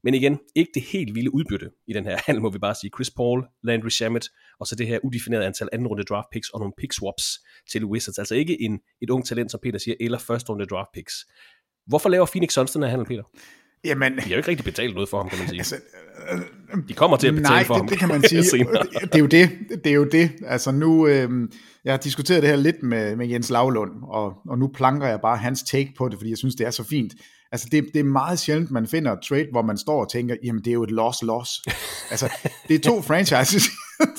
Men 0.05 0.13
igen, 0.13 0.39
ikke 0.55 0.71
det 0.73 0.81
helt 0.83 1.15
vilde 1.15 1.33
udbytte 1.33 1.69
i 1.87 1.93
den 1.93 2.05
her 2.05 2.17
handel, 2.25 2.41
må 2.41 2.49
vi 2.49 2.59
bare 2.59 2.75
sige. 2.75 2.91
Chris 2.95 3.11
Paul, 3.11 3.45
Landry 3.63 3.89
Shamet, 3.89 4.29
og 4.59 4.67
så 4.67 4.75
det 4.75 4.87
her 4.87 4.99
udefinerede 5.03 5.45
antal 5.45 5.69
anden 5.73 5.87
runde 5.87 6.03
draft 6.03 6.27
picks 6.31 6.49
og 6.49 6.59
nogle 6.59 6.73
pick 6.77 6.93
swaps 6.93 7.39
til 7.71 7.85
Wizards. 7.85 8.19
Altså 8.19 8.35
ikke 8.35 8.61
en, 8.61 8.79
et 9.01 9.09
ung 9.09 9.25
talent, 9.25 9.51
som 9.51 9.59
Peter 9.63 9.79
siger, 9.79 9.95
eller 9.99 10.17
første 10.17 10.49
runde 10.49 10.65
draft 10.65 10.89
picks. 10.93 11.13
Hvorfor 11.87 12.09
laver 12.09 12.25
Phoenix 12.25 12.53
Suns 12.53 12.71
den 12.71 12.83
her 12.83 12.89
handel, 12.89 13.07
Peter? 13.07 13.23
Jamen, 13.85 14.15
de 14.15 14.21
har 14.21 14.29
jo 14.29 14.37
ikke 14.37 14.49
rigtig 14.49 14.65
betalt 14.65 14.93
noget 14.93 15.09
for 15.09 15.17
ham, 15.17 15.29
kan 15.29 15.39
man 15.39 15.47
sige. 15.47 15.59
Altså, 15.59 15.75
de 16.87 16.93
kommer 16.93 17.17
til 17.17 17.27
at 17.27 17.33
betale 17.33 17.55
nej, 17.55 17.63
for 17.63 17.73
det, 17.73 17.81
ham. 17.81 17.87
det 17.87 17.99
kan 17.99 18.07
man 18.07 18.21
sige. 18.29 18.43
det 19.01 19.15
er 19.15 19.19
jo 19.19 19.25
det. 19.25 19.49
Det 19.83 19.87
er 19.87 19.95
jo 19.95 20.05
det. 20.05 20.31
Altså 20.45 20.71
nu, 20.71 21.07
øh, 21.07 21.29
jeg 21.85 21.93
har 21.93 21.97
diskuteret 21.97 22.41
det 22.41 22.49
her 22.49 22.57
lidt 22.57 22.83
med, 22.83 23.15
med 23.15 23.27
Jens 23.27 23.49
Lavlund, 23.49 23.91
og, 24.03 24.33
og 24.49 24.57
nu 24.59 24.67
planker 24.67 25.07
jeg 25.07 25.21
bare 25.21 25.37
hans 25.37 25.63
take 25.63 25.93
på 25.97 26.09
det, 26.09 26.17
fordi 26.19 26.29
jeg 26.29 26.37
synes, 26.37 26.55
det 26.55 26.67
er 26.67 26.71
så 26.71 26.83
fint. 26.83 27.13
Altså 27.55 27.67
det, 27.71 27.89
det 27.93 27.99
er 27.99 28.03
meget 28.03 28.39
sjældent, 28.39 28.71
man 28.71 28.87
finder 28.87 29.11
et 29.11 29.19
trade, 29.21 29.47
hvor 29.51 29.61
man 29.61 29.77
står 29.77 30.01
og 30.01 30.11
tænker, 30.11 30.35
jamen 30.43 30.63
det 30.63 30.69
er 30.71 30.73
jo 30.73 30.83
et 30.83 30.91
loss-loss. 30.91 31.63
altså 32.11 32.33
det 32.67 32.75
er 32.75 32.79
to 32.79 33.01
franchises, 33.01 33.63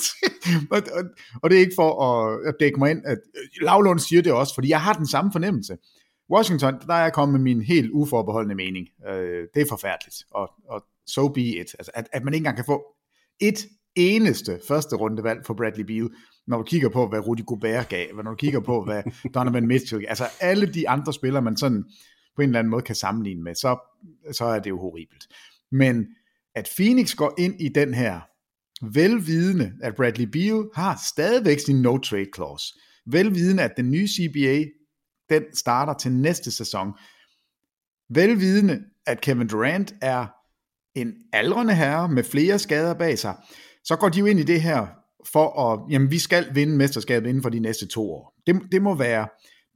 og, 0.73 0.81
og, 0.93 1.03
og 1.43 1.49
det 1.49 1.55
er 1.55 1.59
ikke 1.59 1.75
for 1.75 1.91
at, 2.07 2.39
at 2.47 2.55
dække 2.59 2.79
mig 2.79 2.91
ind, 2.91 3.01
at 3.05 3.17
Lavlund 3.61 3.99
siger 3.99 4.21
det 4.21 4.31
også, 4.31 4.53
fordi 4.55 4.69
jeg 4.69 4.81
har 4.81 4.93
den 4.93 5.07
samme 5.07 5.31
fornemmelse. 5.31 5.77
Washington, 6.33 6.73
der 6.87 6.93
er 6.93 7.01
jeg 7.01 7.13
kommet 7.13 7.33
med 7.33 7.43
min 7.43 7.61
helt 7.61 7.91
uforbeholdende 7.91 8.55
mening. 8.55 8.87
Øh, 9.09 9.47
det 9.53 9.61
er 9.61 9.65
forfærdeligt, 9.69 10.15
og, 10.31 10.49
og 10.69 10.83
so 11.07 11.27
be 11.27 11.41
it. 11.41 11.75
Altså, 11.79 11.91
at, 11.93 12.07
at 12.13 12.23
man 12.23 12.33
ikke 12.33 12.41
engang 12.41 12.55
kan 12.55 12.65
få 12.65 12.83
et 13.39 13.59
eneste 13.95 14.59
første 14.67 14.95
rundevalg 14.95 15.45
for 15.45 15.53
Bradley 15.53 15.85
Beal, 15.85 16.09
når 16.47 16.57
du 16.57 16.63
kigger 16.63 16.89
på, 16.89 17.07
hvad 17.07 17.27
Rudy 17.27 17.45
Gobert 17.45 17.89
gav, 17.89 18.07
når 18.15 18.31
du 18.31 18.35
kigger 18.35 18.59
på, 18.59 18.83
hvad 18.83 19.03
Donovan 19.35 19.67
Mitchell 19.67 20.01
gav, 20.01 20.09
altså 20.09 20.25
alle 20.39 20.65
de 20.73 20.89
andre 20.89 21.13
spillere, 21.13 21.41
man 21.41 21.57
sådan 21.57 21.83
på 22.37 22.41
en 22.41 22.49
eller 22.49 22.59
anden 22.59 22.71
måde 22.71 22.81
kan 22.81 22.95
sammenligne 22.95 23.43
med, 23.43 23.55
så, 23.55 23.77
så 24.31 24.45
er 24.45 24.59
det 24.59 24.69
jo 24.69 24.79
horribelt. 24.79 25.27
Men 25.71 26.07
at 26.55 26.69
Phoenix 26.77 27.15
går 27.15 27.33
ind 27.37 27.61
i 27.61 27.69
den 27.69 27.93
her, 27.93 28.19
velvidende, 28.81 29.73
at 29.81 29.95
Bradley 29.95 30.25
Beal 30.25 30.69
har 30.75 31.01
stadigvæk 31.07 31.59
sin 31.59 31.81
no-trade 31.85 32.29
clause, 32.35 32.73
velvidende, 33.05 33.63
at 33.63 33.73
den 33.77 33.91
nye 33.91 34.07
CBA, 34.07 34.63
den 35.29 35.43
starter 35.55 35.93
til 35.93 36.11
næste 36.11 36.51
sæson, 36.51 36.93
velvidende, 38.09 38.79
at 39.05 39.21
Kevin 39.21 39.47
Durant 39.47 39.93
er 40.01 40.25
en 40.95 41.13
aldrende 41.33 41.75
herre 41.75 42.09
med 42.09 42.23
flere 42.23 42.59
skader 42.59 42.93
bag 42.93 43.19
sig, 43.19 43.35
så 43.83 43.95
går 43.95 44.09
de 44.09 44.19
jo 44.19 44.25
ind 44.25 44.39
i 44.39 44.43
det 44.43 44.61
her 44.61 44.87
for 45.33 45.71
at, 45.71 45.91
jamen 45.91 46.11
vi 46.11 46.19
skal 46.19 46.55
vinde 46.55 46.77
mesterskabet 46.77 47.29
inden 47.29 47.43
for 47.43 47.49
de 47.49 47.59
næste 47.59 47.87
to 47.87 48.11
år. 48.11 48.33
Det, 48.47 48.61
det, 48.71 48.81
må 48.81 48.95
være, 48.95 49.27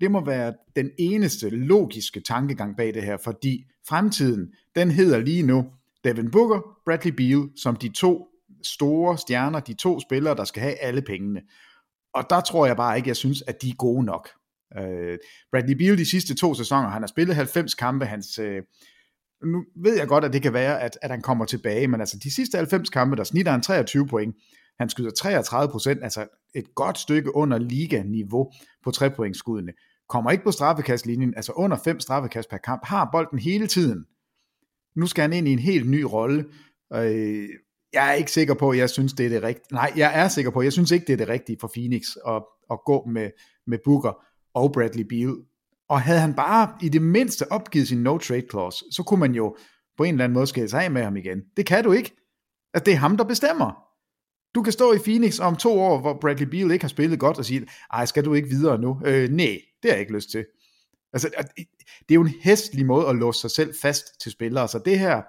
det 0.01 0.11
må 0.11 0.25
være 0.25 0.53
den 0.75 0.91
eneste 0.99 1.49
logiske 1.49 2.19
tankegang 2.19 2.77
bag 2.77 2.93
det 2.93 3.03
her, 3.03 3.17
fordi 3.17 3.65
fremtiden, 3.87 4.53
den 4.75 4.91
hedder 4.91 5.19
lige 5.19 5.43
nu 5.43 5.65
Devin 6.03 6.31
Booker, 6.31 6.61
Bradley 6.85 7.11
Beal, 7.11 7.49
som 7.55 7.75
de 7.75 7.89
to 7.89 8.27
store 8.63 9.17
stjerner, 9.17 9.59
de 9.59 9.73
to 9.73 9.99
spillere, 9.99 10.35
der 10.35 10.43
skal 10.43 10.61
have 10.61 10.75
alle 10.75 11.01
pengene. 11.01 11.41
Og 12.13 12.23
der 12.29 12.41
tror 12.41 12.65
jeg 12.65 12.77
bare 12.77 12.97
ikke, 12.97 13.07
jeg 13.07 13.15
synes, 13.15 13.43
at 13.47 13.61
de 13.61 13.69
er 13.69 13.75
gode 13.75 14.05
nok. 14.05 14.29
Uh, 14.79 15.15
Bradley 15.51 15.75
Beal 15.77 15.97
de 15.97 16.09
sidste 16.09 16.35
to 16.35 16.53
sæsoner, 16.53 16.89
han 16.89 17.01
har 17.01 17.07
spillet 17.07 17.35
90 17.35 17.73
kampe, 17.73 18.05
hans, 18.05 18.39
øh, 18.39 18.63
nu 19.43 19.63
ved 19.83 19.97
jeg 19.97 20.07
godt, 20.07 20.25
at 20.25 20.33
det 20.33 20.41
kan 20.41 20.53
være, 20.53 20.81
at, 20.81 20.97
at 21.01 21.11
han 21.11 21.21
kommer 21.21 21.45
tilbage, 21.45 21.87
men 21.87 21.99
altså 21.99 22.17
de 22.23 22.35
sidste 22.35 22.57
90 22.57 22.89
kampe, 22.89 23.15
der 23.15 23.23
snitter 23.23 23.51
han 23.51 23.61
23 23.61 24.07
point, 24.07 24.35
han 24.79 24.89
skyder 24.89 25.11
33 25.11 25.71
procent, 25.71 26.03
altså 26.03 26.27
et 26.55 26.75
godt 26.75 26.97
stykke 26.97 27.35
under 27.35 27.57
liga-niveau 27.57 28.51
på 28.83 28.91
trepointsskuddene. 28.91 29.73
Kommer 30.11 30.31
ikke 30.31 30.43
på 30.43 30.51
straffekastlinjen, 30.51 31.33
altså 31.35 31.51
under 31.51 31.77
fem 31.83 31.99
straffekast 31.99 32.49
per 32.49 32.57
kamp, 32.57 32.85
har 32.85 33.09
bolden 33.11 33.39
hele 33.39 33.67
tiden. 33.67 34.05
Nu 34.95 35.07
skal 35.07 35.21
han 35.21 35.33
ind 35.33 35.47
i 35.47 35.51
en 35.51 35.59
helt 35.59 35.89
ny 35.89 36.01
rolle. 36.01 36.45
Øh, 36.93 37.49
jeg 37.93 38.09
er 38.09 38.13
ikke 38.13 38.31
sikker 38.31 38.53
på, 38.53 38.69
at 38.69 38.77
jeg 38.77 38.89
synes, 38.89 39.13
det 39.13 39.25
er 39.25 39.29
det 39.29 39.43
rigtige. 39.43 39.73
Nej, 39.73 39.93
jeg 39.95 40.11
er 40.19 40.27
sikker 40.27 40.51
på, 40.51 40.59
at 40.59 40.63
jeg 40.63 40.73
synes 40.73 40.91
ikke, 40.91 41.05
det 41.05 41.13
er 41.13 41.17
det 41.17 41.29
rigtige 41.29 41.57
for 41.61 41.71
Phoenix 41.73 42.01
at, 42.27 42.43
at 42.71 42.79
gå 42.85 43.05
med, 43.05 43.29
med 43.67 43.77
Booker 43.85 44.25
og 44.53 44.71
Bradley 44.71 45.03
Beal. 45.03 45.35
Og 45.89 46.01
havde 46.01 46.19
han 46.19 46.33
bare 46.33 46.73
i 46.81 46.89
det 46.89 47.01
mindste 47.01 47.51
opgivet 47.51 47.87
sin 47.87 48.07
no-trade 48.07 48.47
clause, 48.49 48.85
så 48.91 49.03
kunne 49.03 49.19
man 49.19 49.35
jo 49.35 49.55
på 49.97 50.03
en 50.03 50.13
eller 50.13 50.23
anden 50.23 50.33
måde 50.33 50.47
skille 50.47 50.69
sig 50.69 50.83
af 50.83 50.91
med 50.91 51.03
ham 51.03 51.17
igen. 51.17 51.41
Det 51.57 51.65
kan 51.65 51.83
du 51.83 51.91
ikke. 51.91 52.15
At 52.73 52.85
det 52.85 52.93
er 52.93 52.97
ham, 52.97 53.17
der 53.17 53.23
bestemmer. 53.23 53.71
Du 54.55 54.63
kan 54.63 54.73
stå 54.73 54.93
i 54.93 54.97
Phoenix 54.97 55.39
om 55.39 55.55
to 55.55 55.79
år, 55.79 55.99
hvor 55.99 56.17
Bradley 56.21 56.47
Beal 56.47 56.71
ikke 56.71 56.83
har 56.83 56.89
spillet 56.89 57.19
godt, 57.19 57.37
og 57.37 57.45
sige, 57.45 57.67
ej, 57.93 58.05
skal 58.05 58.25
du 58.25 58.33
ikke 58.33 58.49
videre 58.49 58.81
nu? 58.81 59.01
Øh, 59.05 59.29
nej, 59.29 59.57
det 59.83 59.91
har 59.91 59.95
jeg 59.95 59.99
ikke 59.99 60.13
lyst 60.13 60.31
til. 60.31 60.45
Altså, 61.13 61.29
det 61.99 62.09
er 62.09 62.15
jo 62.15 62.21
en 62.21 62.33
hæstlig 62.43 62.85
måde 62.85 63.07
at 63.07 63.15
låse 63.15 63.41
sig 63.41 63.51
selv 63.51 63.73
fast 63.81 64.21
til 64.21 64.31
spillere, 64.31 64.67
så 64.67 64.79
det 64.85 64.99
her 64.99 65.21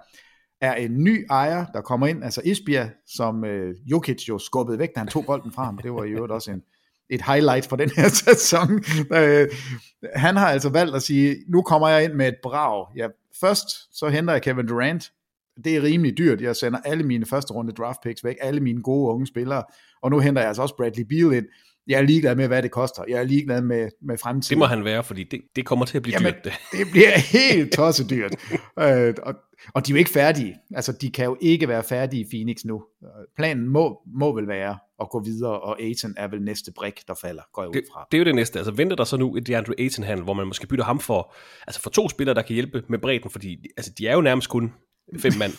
er 0.61 0.73
en 0.73 1.03
ny 1.03 1.25
ejer, 1.29 1.65
der 1.65 1.81
kommer 1.81 2.07
ind, 2.07 2.23
altså 2.23 2.41
Isbia, 2.45 2.89
som 3.07 3.45
øh, 3.45 3.75
Jokic 3.85 4.29
jo 4.29 4.37
skubbede 4.39 4.79
væk, 4.79 4.89
da 4.95 4.99
han 4.99 5.07
tog 5.07 5.25
bolden 5.25 5.51
fra 5.51 5.63
ham. 5.63 5.77
Det 5.77 5.93
var 5.93 6.03
i 6.03 6.09
øvrigt 6.09 6.31
også 6.31 6.51
en, 6.51 6.63
et 7.09 7.21
highlight 7.21 7.65
for 7.65 7.75
den 7.75 7.89
her 7.89 8.07
sæson. 8.25 8.83
Øh, 9.13 9.49
han 10.15 10.35
har 10.35 10.47
altså 10.47 10.69
valgt 10.69 10.95
at 10.95 11.03
sige, 11.03 11.35
nu 11.47 11.61
kommer 11.61 11.89
jeg 11.89 12.03
ind 12.03 12.13
med 12.13 12.27
et 12.27 12.37
brag. 12.43 12.87
Ja, 12.97 13.07
først 13.39 13.97
så 13.97 14.09
henter 14.09 14.33
jeg 14.33 14.41
Kevin 14.41 14.67
Durant, 14.67 15.11
det 15.63 15.75
er 15.75 15.83
rimelig 15.83 16.17
dyrt. 16.17 16.41
Jeg 16.41 16.55
sender 16.55 16.79
alle 16.85 17.03
mine 17.03 17.25
første 17.25 17.53
runde 17.53 17.73
draft 17.73 17.99
picks 18.03 18.23
væk, 18.23 18.35
alle 18.41 18.59
mine 18.59 18.83
gode 18.83 19.13
unge 19.13 19.27
spillere, 19.27 19.63
og 20.01 20.11
nu 20.11 20.19
henter 20.19 20.41
jeg 20.41 20.47
altså 20.47 20.61
også 20.61 20.75
Bradley 20.75 21.03
Beal 21.03 21.33
ind. 21.33 21.45
Jeg 21.87 21.97
er 21.97 22.01
ligeglad 22.01 22.35
med, 22.35 22.47
hvad 22.47 22.63
det 22.63 22.71
koster. 22.71 23.03
Jeg 23.07 23.19
er 23.19 23.23
ligeglad 23.23 23.61
med, 23.61 23.89
med 24.01 24.17
fremtiden. 24.17 24.49
Det 24.49 24.57
må 24.57 24.65
han 24.65 24.85
være, 24.85 25.03
fordi 25.03 25.23
det, 25.23 25.41
det 25.55 25.65
kommer 25.65 25.85
til 25.85 25.97
at 25.97 26.03
blive 26.03 26.15
Jamen, 26.15 26.33
dyrt. 26.33 26.43
Det. 26.43 26.53
det 26.71 26.87
bliver 26.91 27.17
helt 27.17 27.73
tosset 27.73 28.09
dyrt. 28.09 28.35
øh, 28.79 29.13
og, 29.23 29.35
og 29.73 29.87
de 29.87 29.91
er 29.91 29.95
jo 29.95 29.97
ikke 29.97 30.11
færdige. 30.11 30.55
Altså, 30.75 30.91
de 30.91 31.11
kan 31.11 31.25
jo 31.25 31.37
ikke 31.41 31.67
være 31.67 31.83
færdige 31.83 32.21
i 32.21 32.25
Phoenix 32.29 32.57
nu. 32.65 32.83
Planen 33.35 33.69
må, 33.69 34.01
må 34.15 34.35
vel 34.35 34.47
være 34.47 34.77
at 35.01 35.09
gå 35.09 35.23
videre, 35.23 35.59
og 35.59 35.81
Aiton 35.81 36.13
er 36.17 36.27
vel 36.27 36.41
næste 36.41 36.71
brik, 36.75 37.07
der 37.07 37.13
falder, 37.21 37.41
går 37.53 37.61
jeg 37.61 37.69
ud 37.69 37.81
fra. 37.93 37.99
Det, 37.99 38.11
det 38.11 38.17
er 38.17 38.19
jo 38.19 38.25
det 38.25 38.35
næste. 38.35 38.59
Altså, 38.59 38.71
venter 38.71 38.95
der 38.95 39.03
så 39.03 39.17
nu 39.17 39.35
et 39.35 39.47
DeAndre 39.47 39.73
Ayton-handel, 39.79 40.23
hvor 40.23 40.33
man 40.33 40.47
måske 40.47 40.67
bytter 40.67 40.85
ham 40.85 40.99
for, 40.99 41.33
altså 41.67 41.81
for 41.81 41.89
to 41.89 42.09
spillere, 42.09 42.35
der 42.35 42.41
kan 42.41 42.53
hjælpe 42.53 42.83
med 42.89 42.99
bredden, 42.99 43.29
fordi 43.29 43.65
altså, 43.77 43.91
de 43.97 44.07
er 44.07 44.13
jo 44.13 44.21
nærmest 44.21 44.49
kun 44.49 44.73
fem 45.19 45.33
mand 45.39 45.53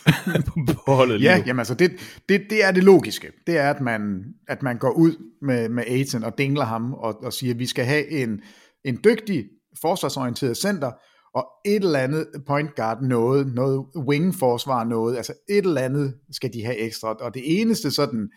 på 0.84 0.92
holdet 0.92 1.22
Ja, 1.22 1.42
jamen 1.46 1.58
altså 1.58 1.74
det, 1.74 1.92
det, 2.28 2.42
det 2.50 2.64
er 2.64 2.70
det 2.72 2.84
logiske. 2.84 3.32
Det 3.46 3.58
er, 3.58 3.70
at 3.70 3.80
man, 3.80 4.24
at 4.48 4.62
man 4.62 4.78
går 4.78 4.90
ud 4.90 5.12
med, 5.42 5.68
med 5.68 5.84
Aiton 5.86 6.24
og 6.24 6.38
dingler 6.38 6.64
ham 6.64 6.94
og, 6.94 7.24
og 7.24 7.32
siger, 7.32 7.52
at 7.52 7.58
vi 7.58 7.66
skal 7.66 7.84
have 7.84 8.08
en, 8.08 8.40
en 8.84 9.00
dygtig, 9.04 9.44
forsvarsorienteret 9.80 10.56
center, 10.56 10.92
og 11.34 11.46
et 11.64 11.84
eller 11.84 11.98
andet 11.98 12.26
point 12.46 12.74
guard 12.74 13.02
noget, 13.02 13.54
noget 13.54 13.86
wing 13.96 14.34
forsvar 14.34 14.84
noget, 14.84 15.16
altså 15.16 15.32
et 15.48 15.64
eller 15.64 15.80
andet 15.80 16.14
skal 16.30 16.52
de 16.52 16.64
have 16.64 16.76
ekstra. 16.76 17.12
Og 17.20 17.34
det 17.34 17.60
eneste 17.60 17.90
sådan 17.90 18.30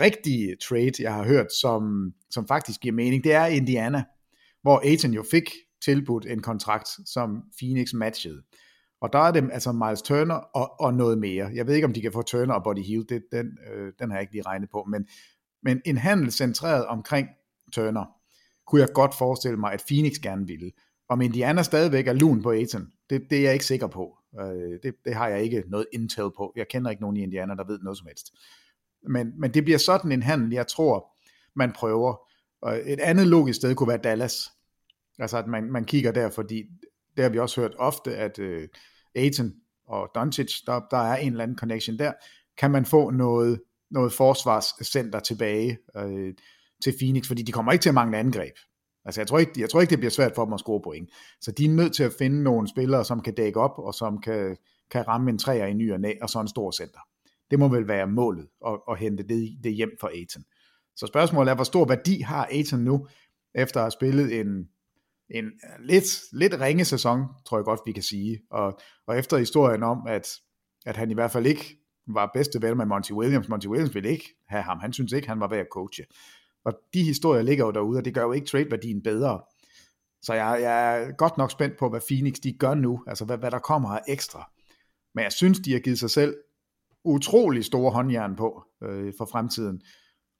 rigtige 0.00 0.56
trade, 0.68 0.92
jeg 0.98 1.14
har 1.14 1.24
hørt, 1.24 1.52
som, 1.52 2.12
som 2.30 2.48
faktisk 2.48 2.80
giver 2.80 2.94
mening, 2.94 3.24
det 3.24 3.32
er 3.32 3.46
Indiana, 3.46 4.04
hvor 4.62 4.80
Aiton 4.84 5.12
jo 5.12 5.24
fik 5.30 5.50
tilbudt 5.84 6.26
en 6.26 6.42
kontrakt, 6.42 6.88
som 7.06 7.42
Phoenix 7.58 7.92
matchede. 7.94 8.42
Og 9.02 9.12
der 9.12 9.18
er 9.18 9.32
det 9.32 9.50
altså 9.52 9.72
Miles 9.72 10.02
Turner 10.02 10.34
og, 10.34 10.80
og 10.80 10.94
noget 10.94 11.18
mere. 11.18 11.50
Jeg 11.54 11.66
ved 11.66 11.74
ikke, 11.74 11.86
om 11.86 11.92
de 11.92 12.00
kan 12.00 12.12
få 12.12 12.22
Turner 12.22 12.54
og 12.54 12.64
Body 12.64 12.82
Hill, 12.82 13.08
det, 13.08 13.22
den, 13.32 13.58
øh, 13.72 13.92
den 13.98 14.10
har 14.10 14.16
jeg 14.16 14.20
ikke 14.20 14.32
lige 14.32 14.46
regnet 14.46 14.70
på, 14.70 14.84
men, 14.90 15.06
men 15.62 15.80
en 15.84 15.98
handel 15.98 16.32
centreret 16.32 16.86
omkring 16.86 17.28
Turner, 17.72 18.04
kunne 18.66 18.80
jeg 18.80 18.88
godt 18.94 19.14
forestille 19.14 19.56
mig, 19.56 19.72
at 19.72 19.84
Phoenix 19.88 20.12
gerne 20.12 20.46
ville. 20.46 20.72
Om 21.08 21.20
Indiana 21.20 21.62
stadigvæk 21.62 22.06
er 22.06 22.12
lun 22.12 22.42
på 22.42 22.50
Aiton, 22.50 22.92
det, 23.10 23.22
det 23.30 23.38
er 23.38 23.42
jeg 23.42 23.52
ikke 23.52 23.64
sikker 23.64 23.86
på. 23.86 24.18
Øh, 24.40 24.78
det, 24.82 24.94
det 25.04 25.14
har 25.14 25.28
jeg 25.28 25.42
ikke 25.42 25.64
noget 25.66 25.86
intel 25.92 26.30
på. 26.36 26.52
Jeg 26.56 26.68
kender 26.68 26.90
ikke 26.90 27.02
nogen 27.02 27.16
i 27.16 27.22
Indiana, 27.22 27.54
der 27.54 27.64
ved 27.64 27.78
noget 27.78 27.98
som 27.98 28.06
helst. 28.06 28.32
Men, 29.08 29.32
men 29.40 29.54
det 29.54 29.64
bliver 29.64 29.78
sådan 29.78 30.12
en 30.12 30.22
handel, 30.22 30.52
jeg 30.52 30.66
tror, 30.66 31.12
man 31.56 31.72
prøver. 31.72 32.16
Og 32.62 32.80
et 32.84 33.00
andet 33.00 33.26
logisk 33.26 33.56
sted 33.56 33.74
kunne 33.74 33.88
være 33.88 33.98
Dallas. 34.04 34.50
Altså 35.18 35.38
at 35.38 35.46
man, 35.46 35.72
man 35.72 35.84
kigger 35.84 36.12
der, 36.12 36.30
fordi 36.30 36.62
det 37.16 37.22
har 37.22 37.30
vi 37.30 37.38
også 37.38 37.60
hørt 37.60 37.74
ofte, 37.78 38.16
at 38.16 38.38
øh, 38.38 38.68
Aiton 39.14 39.52
og 39.86 40.10
Doncic, 40.14 40.52
der, 40.66 40.80
der 40.90 40.96
er 40.96 41.16
en 41.16 41.32
eller 41.32 41.42
anden 41.42 41.58
connection 41.58 41.98
der, 41.98 42.12
kan 42.58 42.70
man 42.70 42.84
få 42.84 43.10
noget, 43.10 43.60
noget 43.90 44.12
forsvarscenter 44.12 45.20
tilbage 45.20 45.78
øh, 45.96 46.34
til 46.84 46.94
Phoenix, 47.00 47.26
fordi 47.26 47.42
de 47.42 47.52
kommer 47.52 47.72
ikke 47.72 47.82
til 47.82 47.88
at 47.88 47.94
mangle 47.94 48.18
angreb. 48.18 48.54
Altså 49.04 49.20
jeg 49.20 49.28
tror, 49.28 49.38
ikke, 49.38 49.52
jeg 49.60 49.70
tror 49.70 49.80
ikke, 49.80 49.90
det 49.90 49.98
bliver 49.98 50.10
svært 50.10 50.32
for 50.34 50.44
dem 50.44 50.52
at 50.52 50.60
score 50.60 50.80
point. 50.84 51.10
Så 51.40 51.52
de 51.52 51.64
er 51.64 51.68
nødt 51.68 51.94
til 51.94 52.04
at 52.04 52.12
finde 52.18 52.42
nogle 52.42 52.68
spillere, 52.68 53.04
som 53.04 53.20
kan 53.20 53.34
dække 53.34 53.60
op, 53.60 53.78
og 53.78 53.94
som 53.94 54.20
kan, 54.20 54.56
kan 54.90 55.08
ramme 55.08 55.30
en 55.30 55.38
træer 55.38 55.66
i 55.66 55.72
ny 55.72 55.92
og 55.92 56.00
næ, 56.00 56.12
og 56.22 56.30
så 56.30 56.40
en 56.40 56.48
stor 56.48 56.70
center. 56.70 57.00
Det 57.50 57.58
må 57.58 57.68
vel 57.68 57.88
være 57.88 58.06
målet, 58.06 58.46
at, 58.66 58.78
at 58.90 58.98
hente 58.98 59.22
det, 59.22 59.58
det 59.64 59.74
hjem 59.74 59.90
for 60.00 60.08
Aiton. 60.08 60.44
Så 60.96 61.06
spørgsmålet 61.06 61.50
er, 61.50 61.54
hvor 61.54 61.64
stor 61.64 61.84
værdi 61.84 62.20
har 62.20 62.46
Aiton 62.46 62.80
nu, 62.80 63.06
efter 63.54 63.80
at 63.80 63.84
have 63.84 63.90
spillet 63.90 64.40
en, 64.40 64.68
en 65.32 65.44
lidt, 65.80 66.22
lidt 66.32 66.60
ringe 66.60 66.84
sæson, 66.84 67.24
tror 67.46 67.58
jeg 67.58 67.64
godt, 67.64 67.80
vi 67.86 67.92
kan 67.92 68.02
sige. 68.02 68.40
Og, 68.50 68.78
og 69.06 69.18
efter 69.18 69.38
historien 69.38 69.82
om, 69.82 70.06
at, 70.06 70.28
at 70.86 70.96
han 70.96 71.10
i 71.10 71.14
hvert 71.14 71.30
fald 71.30 71.46
ikke 71.46 71.76
var 72.06 72.30
bedste 72.34 72.62
ven 72.62 72.76
med 72.76 72.86
Monty 72.86 73.12
Williams. 73.12 73.48
Monty 73.48 73.66
Williams 73.66 73.94
ville 73.94 74.10
ikke 74.10 74.34
have 74.48 74.62
ham. 74.62 74.78
Han 74.78 74.92
synes 74.92 75.12
ikke, 75.12 75.28
han 75.28 75.40
var 75.40 75.48
ved 75.48 75.58
at 75.58 75.66
coache. 75.72 76.04
Og 76.64 76.72
de 76.94 77.02
historier 77.02 77.42
ligger 77.42 77.64
jo 77.64 77.70
derude, 77.70 77.98
og 77.98 78.04
det 78.04 78.14
gør 78.14 78.22
jo 78.22 78.32
ikke 78.32 78.46
trade-værdien 78.46 79.02
bedre. 79.02 79.40
Så 80.22 80.34
jeg, 80.34 80.58
jeg 80.62 81.02
er 81.02 81.12
godt 81.12 81.38
nok 81.38 81.50
spændt 81.50 81.78
på, 81.78 81.88
hvad 81.88 82.00
Phoenix 82.08 82.34
de 82.34 82.52
gør 82.52 82.74
nu, 82.74 83.04
altså 83.06 83.24
hvad, 83.24 83.38
hvad 83.38 83.50
der 83.50 83.58
kommer 83.58 83.88
af 83.88 84.00
ekstra. 84.08 84.50
Men 85.14 85.24
jeg 85.24 85.32
synes, 85.32 85.58
de 85.58 85.72
har 85.72 85.80
givet 85.80 85.98
sig 85.98 86.10
selv 86.10 86.36
utrolig 87.04 87.64
store 87.64 87.92
håndjern 87.92 88.36
på 88.36 88.64
øh, 88.82 89.12
for 89.18 89.24
fremtiden. 89.24 89.82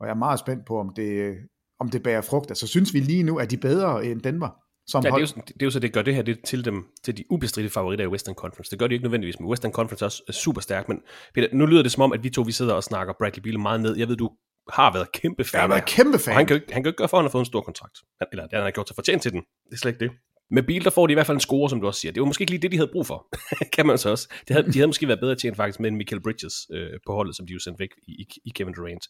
Og 0.00 0.06
jeg 0.06 0.12
er 0.12 0.18
meget 0.18 0.38
spændt 0.38 0.66
på, 0.66 0.78
om 0.80 0.94
det, 0.96 1.36
om 1.78 1.88
det 1.88 2.02
bærer 2.02 2.20
frugt. 2.20 2.50
Altså 2.50 2.66
synes 2.66 2.94
vi 2.94 3.00
lige 3.00 3.22
nu, 3.22 3.38
at 3.38 3.50
de 3.50 3.56
bedre 3.56 4.06
end 4.06 4.20
Denver? 4.20 4.62
Som 4.92 5.04
ja, 5.04 5.10
det, 5.10 5.16
er 5.16 5.20
jo, 5.20 5.26
det 5.46 5.62
er 5.62 5.66
jo 5.66 5.70
så, 5.70 5.78
det 5.78 5.92
gør 5.92 6.02
det 6.02 6.14
her 6.14 6.22
det 6.22 6.44
til 6.44 6.64
dem, 6.64 6.86
til 7.04 7.16
de 7.16 7.24
ubestridte 7.30 7.70
favoritter 7.70 8.04
i 8.04 8.08
Western 8.08 8.34
Conference. 8.34 8.70
Det 8.70 8.78
gør 8.78 8.86
de 8.86 8.94
ikke 8.94 9.02
nødvendigvis, 9.02 9.40
men 9.40 9.48
Western 9.48 9.72
Conference 9.72 10.02
er 10.02 10.06
også 10.06 10.22
super 10.30 10.60
stærk. 10.60 10.88
Men 10.88 10.98
Peter, 11.34 11.48
nu 11.52 11.66
lyder 11.66 11.82
det 11.82 11.92
som 11.92 12.02
om, 12.02 12.12
at 12.12 12.24
vi 12.24 12.30
to 12.30 12.42
vi 12.42 12.52
sidder 12.52 12.74
og 12.74 12.84
snakker 12.84 13.14
Bradley 13.18 13.42
Beal 13.42 13.60
meget 13.60 13.80
ned. 13.80 13.96
Jeg 13.96 14.08
ved, 14.08 14.16
du 14.16 14.30
har 14.72 14.92
været 14.92 15.12
kæmpe 15.12 15.44
fan. 15.44 15.58
Jeg 15.58 15.62
har 15.62 15.68
været 15.68 15.86
kæmpe 15.86 16.18
fan. 16.18 16.34
Han 16.34 16.46
kan, 16.46 16.56
jo, 16.56 16.62
han 16.72 16.82
kan 16.82 16.90
ikke 16.90 16.96
gøre 16.96 17.08
for, 17.08 17.16
at 17.16 17.20
han 17.20 17.24
har 17.24 17.30
fået 17.30 17.42
en 17.42 17.46
stor 17.46 17.60
kontrakt. 17.60 17.98
Han, 18.20 18.28
eller 18.32 18.46
han 18.52 18.62
har 18.62 18.70
gjort 18.70 18.88
sig 18.88 18.94
fortjent 18.94 19.22
til 19.22 19.32
den. 19.32 19.40
Det 19.40 19.72
er 19.72 19.76
slet 19.76 19.92
ikke 19.92 20.04
det. 20.04 20.12
Med 20.50 20.62
Beal, 20.62 20.84
der 20.84 20.90
får 20.90 21.06
de 21.06 21.12
i 21.12 21.14
hvert 21.14 21.26
fald 21.26 21.36
en 21.36 21.40
score, 21.40 21.70
som 21.70 21.80
du 21.80 21.86
også 21.86 22.00
siger. 22.00 22.12
Det 22.12 22.20
var 22.20 22.26
måske 22.26 22.42
ikke 22.42 22.50
lige 22.50 22.62
det, 22.62 22.72
de 22.72 22.76
havde 22.76 22.90
brug 22.92 23.06
for, 23.06 23.26
kan 23.76 23.86
man 23.86 23.98
så 23.98 24.10
også. 24.10 24.28
De 24.48 24.54
havde, 24.54 24.66
de 24.66 24.78
havde 24.78 24.86
måske 24.86 25.08
været 25.08 25.20
bedre 25.20 25.34
tjent 25.34 25.56
faktisk 25.56 25.80
med 25.80 25.90
en 25.90 25.96
Michael 25.96 26.22
Bridges 26.22 26.54
øh, 26.72 26.90
på 27.06 27.12
holdet, 27.14 27.36
som 27.36 27.46
de 27.46 27.52
jo 27.52 27.58
sendte 27.58 27.80
væk 27.80 27.88
i, 28.08 28.12
i, 28.12 28.26
i 28.44 28.50
Kevin 28.54 28.74
Durant. 28.74 29.04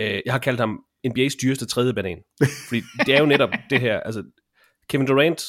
Øh, 0.00 0.20
jeg 0.24 0.34
har 0.34 0.38
kaldt 0.38 0.60
ham 0.60 0.80
NBA's 1.06 1.36
dyreste 1.42 1.66
tredje 1.66 1.94
banan. 1.94 2.18
Fordi 2.68 2.82
det 3.06 3.14
er 3.14 3.20
jo 3.20 3.26
netop 3.26 3.50
det 3.70 3.80
her, 3.80 4.00
altså 4.00 4.22
Kevin 4.88 5.06
Durant 5.06 5.42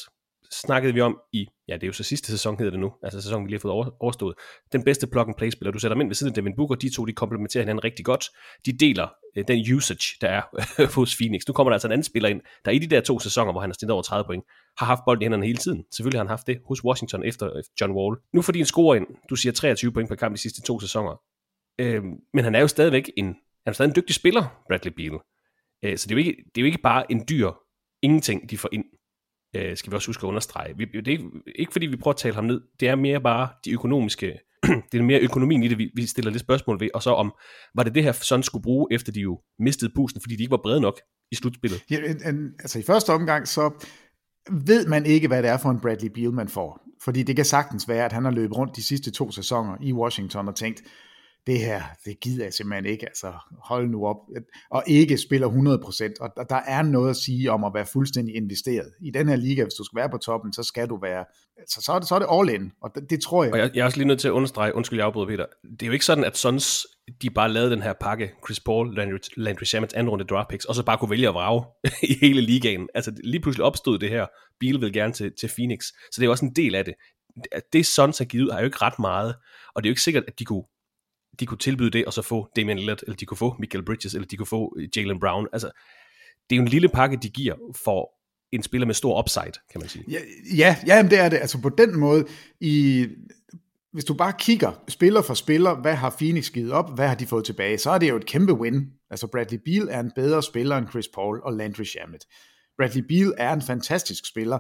snakkede 0.52 0.94
vi 0.94 1.02
om 1.02 1.20
i, 1.34 1.48
ja 1.68 1.74
det 1.74 1.84
er 1.84 1.88
jo 1.88 1.94
så 1.94 2.04
sidste 2.04 2.32
sæson 2.32 2.58
hedder 2.58 2.72
det 2.72 2.80
nu, 2.80 2.94
altså 3.04 3.22
sæsonen 3.22 3.46
vi 3.46 3.50
lige 3.50 3.58
har 3.58 3.62
fået 3.62 3.94
overstået, 4.00 4.36
den 4.72 4.84
bedste 4.84 5.08
plug-and-play 5.08 5.50
spiller, 5.50 5.72
du 5.72 5.80
sætter 5.80 5.96
dem 5.96 6.02
ind 6.02 6.10
ved 6.10 6.16
siden 6.16 6.32
af 6.32 6.36
Devin 6.36 6.56
Booker, 6.56 6.76
de 6.76 6.96
to 6.96 7.06
de 7.06 7.14
komplementerer 7.14 7.64
hinanden 7.64 7.84
rigtig 7.84 8.06
godt, 8.06 8.26
de 8.66 8.78
deler 8.78 9.08
øh, 9.38 9.48
den 9.48 9.74
usage, 9.76 10.18
der 10.22 10.28
er 10.28 10.42
hos 10.96 11.16
Phoenix. 11.16 11.42
Nu 11.48 11.54
kommer 11.54 11.70
der 11.70 11.76
altså 11.76 11.88
en 11.88 11.92
anden 11.92 12.04
spiller 12.04 12.30
ind, 12.30 12.42
der 12.66 12.72
i 12.72 12.80
de 12.80 12.88
der 12.88 13.02
to 13.02 13.20
sæsoner, 13.20 13.52
hvor 13.52 13.62
han 13.62 13.70
har 13.70 13.74
stillet 13.74 13.94
over 13.94 14.04
30 14.04 14.26
point, 14.26 14.44
har 14.78 14.86
haft 14.86 15.02
bolden 15.06 15.22
i 15.22 15.26
hænderne 15.26 15.46
hele 15.46 15.58
tiden. 15.58 15.86
Selvfølgelig 15.96 16.20
har 16.20 16.24
han 16.24 16.30
haft 16.30 16.48
det 16.48 16.62
hos 16.68 16.84
Washington 16.84 17.24
efter 17.24 17.58
øh, 17.58 17.64
John 17.82 17.94
Wall. 17.94 18.18
Nu 18.34 18.42
får 18.42 18.54
de 18.54 18.60
en 18.60 18.66
score 18.66 18.98
ind, 18.98 19.08
du 19.30 19.36
siger 19.36 19.54
23 19.54 19.92
point 19.92 20.10
per 20.10 20.16
kamp 20.16 20.36
de 20.36 20.42
sidste 20.42 20.62
to 20.62 20.80
sæsoner, 20.80 21.22
øh, 21.80 22.04
men 22.34 22.44
han 22.44 22.56
er 22.56 22.60
jo 22.60 22.68
stadigvæk 22.68 23.12
en, 23.18 23.26
han 23.26 23.36
er 23.66 23.72
stadig 23.72 23.90
en 23.90 23.96
dygtig 23.96 24.16
spiller, 24.16 24.64
Bradley 24.68 24.92
Beal. 24.92 25.20
Øh, 25.84 25.98
så 25.98 26.08
det 26.08 26.12
er, 26.12 26.22
jo 26.22 26.28
ikke, 26.28 26.44
det 26.56 26.58
er 26.58 26.62
jo 26.62 26.66
ikke 26.66 26.82
bare 26.82 27.12
en 27.12 27.26
dyr 27.30 27.52
ingenting, 28.02 28.50
de 28.50 28.58
får 28.58 28.70
ind 28.72 28.86
øh, 29.56 29.78
skal 29.78 29.92
vi 29.92 29.96
også 29.96 30.08
huske 30.08 30.24
at 30.24 30.28
understrege. 30.28 30.78
Vi, 30.78 30.86
det 30.86 31.08
er 31.08 31.12
ikke, 31.12 31.30
ikke 31.56 31.72
fordi, 31.72 31.86
vi 31.86 31.96
prøver 31.96 32.14
at 32.14 32.18
tale 32.18 32.36
ham 32.36 32.44
ned, 32.44 32.62
det 32.80 32.88
er 32.88 32.96
mere 32.96 33.22
bare 33.22 33.50
de 33.66 33.72
økonomiske, 33.72 34.40
det 34.92 35.00
er 35.00 35.04
mere 35.04 35.20
økonomien 35.20 35.64
i 35.64 35.68
det, 35.68 35.78
vi, 35.78 35.92
vi 35.96 36.06
stiller 36.06 36.32
det 36.32 36.42
spørgsmål 36.42 36.80
ved, 36.80 36.90
og 36.94 37.04
så 37.04 37.14
om, 37.14 37.34
var 37.76 37.84
det 37.84 37.96
det 37.96 38.04
her 38.04 38.12
sådan 38.12 38.44
skulle 38.44 38.64
bruge, 38.64 38.88
efter 38.92 39.12
de 39.12 39.20
jo 39.20 39.40
mistede 39.60 39.92
pusten, 39.96 40.22
fordi 40.22 40.36
de 40.36 40.44
ikke 40.44 40.52
var 40.52 40.62
brede 40.64 40.82
nok 40.82 41.00
i 41.32 41.36
slutspillet? 41.36 41.84
Ja, 41.92 41.98
en, 41.98 42.36
en, 42.36 42.54
altså 42.60 42.80
i 42.80 42.84
første 42.84 43.10
omgang, 43.10 43.48
så 43.48 43.86
ved 44.52 44.88
man 44.88 45.06
ikke, 45.06 45.28
hvad 45.28 45.44
det 45.44 45.52
er 45.52 45.58
for 45.58 45.70
en 45.70 45.80
Bradley 45.80 46.10
Beal, 46.10 46.34
man 46.34 46.48
får. 46.48 46.82
Fordi 47.04 47.24
det 47.24 47.36
kan 47.36 47.46
sagtens 47.46 47.88
være, 47.88 48.06
at 48.06 48.12
han 48.12 48.24
har 48.24 48.32
løbet 48.32 48.58
rundt 48.58 48.76
de 48.76 48.84
sidste 48.84 49.12
to 49.12 49.32
sæsoner 49.32 49.78
i 49.82 49.94
Washington 49.94 50.48
og 50.48 50.56
tænkt, 50.56 50.84
det 51.48 51.60
her, 51.60 51.84
det 52.06 52.20
gider 52.20 52.44
jeg 52.44 52.54
simpelthen 52.54 52.86
ikke, 52.86 53.06
altså 53.06 53.34
hold 53.64 53.90
nu 53.90 54.06
op, 54.06 54.18
og 54.72 54.84
ikke 54.88 55.18
spiller 55.18 55.48
100%, 55.48 56.14
og 56.38 56.50
der 56.50 56.56
er 56.56 56.82
noget 56.82 57.10
at 57.10 57.16
sige 57.16 57.52
om 57.52 57.64
at 57.64 57.72
være 57.74 57.86
fuldstændig 57.86 58.36
investeret. 58.36 58.92
I 59.02 59.12
den 59.12 59.30
her 59.30 59.36
liga, 59.36 59.64
hvis 59.64 59.74
du 59.74 59.84
skal 59.84 59.96
være 59.96 60.10
på 60.10 60.18
toppen, 60.18 60.54
så 60.54 60.64
skal 60.64 60.88
du 60.88 61.00
være, 61.02 61.26
altså, 61.58 61.82
så, 61.82 61.92
er, 61.92 62.00
det, 62.00 62.08
så 62.08 62.16
er 62.16 62.20
det 62.20 62.28
all 62.32 62.50
in, 62.50 62.72
og 62.82 62.92
det, 62.96 63.10
det 63.10 63.22
tror 63.22 63.44
jeg. 63.44 63.54
Og 63.54 63.60
jeg, 63.60 63.72
jeg 63.74 63.82
er 63.82 63.86
også 63.86 63.98
lige 63.98 64.08
nødt 64.08 64.20
til 64.20 64.28
at 64.28 64.32
understrege, 64.32 64.76
undskyld 64.76 65.00
jeg 65.00 65.06
afbryder 65.06 65.28
Peter, 65.28 65.46
det 65.64 65.82
er 65.82 65.88
jo 65.88 65.94
ikke 65.94 66.06
sådan, 66.06 66.24
at 66.24 66.38
Suns, 66.38 66.88
de 67.22 67.30
bare 67.30 67.52
lavede 67.52 67.72
den 67.72 67.82
her 67.82 67.94
pakke, 67.94 68.32
Chris 68.46 68.60
Paul, 68.60 68.96
Landry, 68.96 69.18
Landry 69.38 69.64
Shamet, 69.64 69.94
anden 69.94 70.10
runde 70.10 70.26
draft 70.26 70.50
picks, 70.50 70.66
og 70.66 70.76
så 70.76 70.84
bare 70.84 70.98
kunne 70.98 71.10
vælge 71.10 71.28
at 71.28 71.34
vrage 71.34 71.64
i 72.12 72.18
hele 72.22 72.42
ligaen. 72.42 72.90
Altså 72.96 73.12
lige 73.24 73.42
pludselig 73.42 73.66
opstod 73.66 74.00
det 74.00 74.10
her, 74.10 74.26
Beal 74.60 74.82
vil 74.82 74.94
gerne 74.94 75.14
til, 75.14 75.32
til 75.40 75.50
Phoenix, 75.58 75.84
så 75.84 76.22
det 76.22 76.26
er 76.26 76.30
også 76.30 76.46
en 76.46 76.56
del 76.56 76.76
af 76.76 76.86
det. 76.86 76.94
Det 77.74 77.86
Suns 77.86 78.18
har 78.18 78.26
givet 78.26 78.44
ud, 78.44 78.52
har 78.52 78.60
jo 78.60 78.66
ikke 78.66 78.82
ret 78.82 79.00
meget, 79.00 79.36
og 79.76 79.84
det 79.84 79.88
er 79.88 79.90
jo 79.90 79.94
ikke 79.94 80.02
sikkert, 80.02 80.24
at 80.28 80.40
de 80.40 80.46
kunne 80.46 80.64
de 81.40 81.46
kunne 81.46 81.58
tilbyde 81.58 81.92
det, 81.92 82.06
og 82.06 82.14
så 82.14 82.22
få 82.22 82.48
Damian 82.56 82.78
Lillard, 82.78 83.00
eller 83.04 83.16
de 83.16 83.26
kunne 83.26 83.38
få 83.38 83.56
Michael 83.60 83.86
Bridges, 83.86 84.14
eller 84.14 84.28
de 84.28 84.38
kunne 84.38 84.48
få 84.48 84.74
øh, 84.78 84.90
Jalen 84.98 85.20
Brown. 85.20 85.48
Altså, 85.54 85.72
det 86.50 86.56
er 86.56 86.58
jo 86.58 86.62
en 86.62 86.68
lille 86.68 86.90
pakke, 86.90 87.18
de 87.18 87.30
giver 87.30 87.56
for 87.84 88.12
en 88.52 88.64
spiller 88.64 88.86
med 88.86 88.96
stor 88.96 89.20
upside, 89.20 89.54
kan 89.72 89.82
man 89.82 89.90
sige. 89.90 90.04
Ja, 90.08 90.20
ja, 90.58 90.76
ja 90.88 91.04
det 91.04 91.20
er 91.20 91.30
det. 91.30 91.38
Altså 91.38 91.62
på 91.62 91.70
den 91.70 92.00
måde, 92.00 92.26
i, 92.62 93.06
hvis 93.94 94.06
du 94.06 94.14
bare 94.14 94.34
kigger 94.40 94.84
spiller 94.88 95.22
for 95.22 95.34
spiller, 95.34 95.76
hvad 95.82 95.96
har 95.96 96.16
Phoenix 96.20 96.52
givet 96.52 96.72
op, 96.72 96.96
hvad 96.96 97.08
har 97.08 97.16
de 97.16 97.26
fået 97.26 97.46
tilbage, 97.46 97.78
så 97.78 97.90
er 97.90 97.98
det 97.98 98.10
jo 98.10 98.16
et 98.16 98.26
kæmpe 98.26 98.54
win. 98.54 98.88
Altså 99.10 99.28
Bradley 99.28 99.60
Beal 99.66 99.88
er 99.92 100.00
en 100.00 100.12
bedre 100.16 100.44
spiller 100.44 100.78
end 100.78 100.90
Chris 100.90 101.08
Paul 101.14 101.42
og 101.44 101.54
Landry 101.54 101.84
Shamet. 101.84 102.26
Bradley 102.78 103.04
Beal 103.08 103.34
er 103.38 103.54
en 103.54 103.62
fantastisk 103.62 104.26
spiller, 104.26 104.60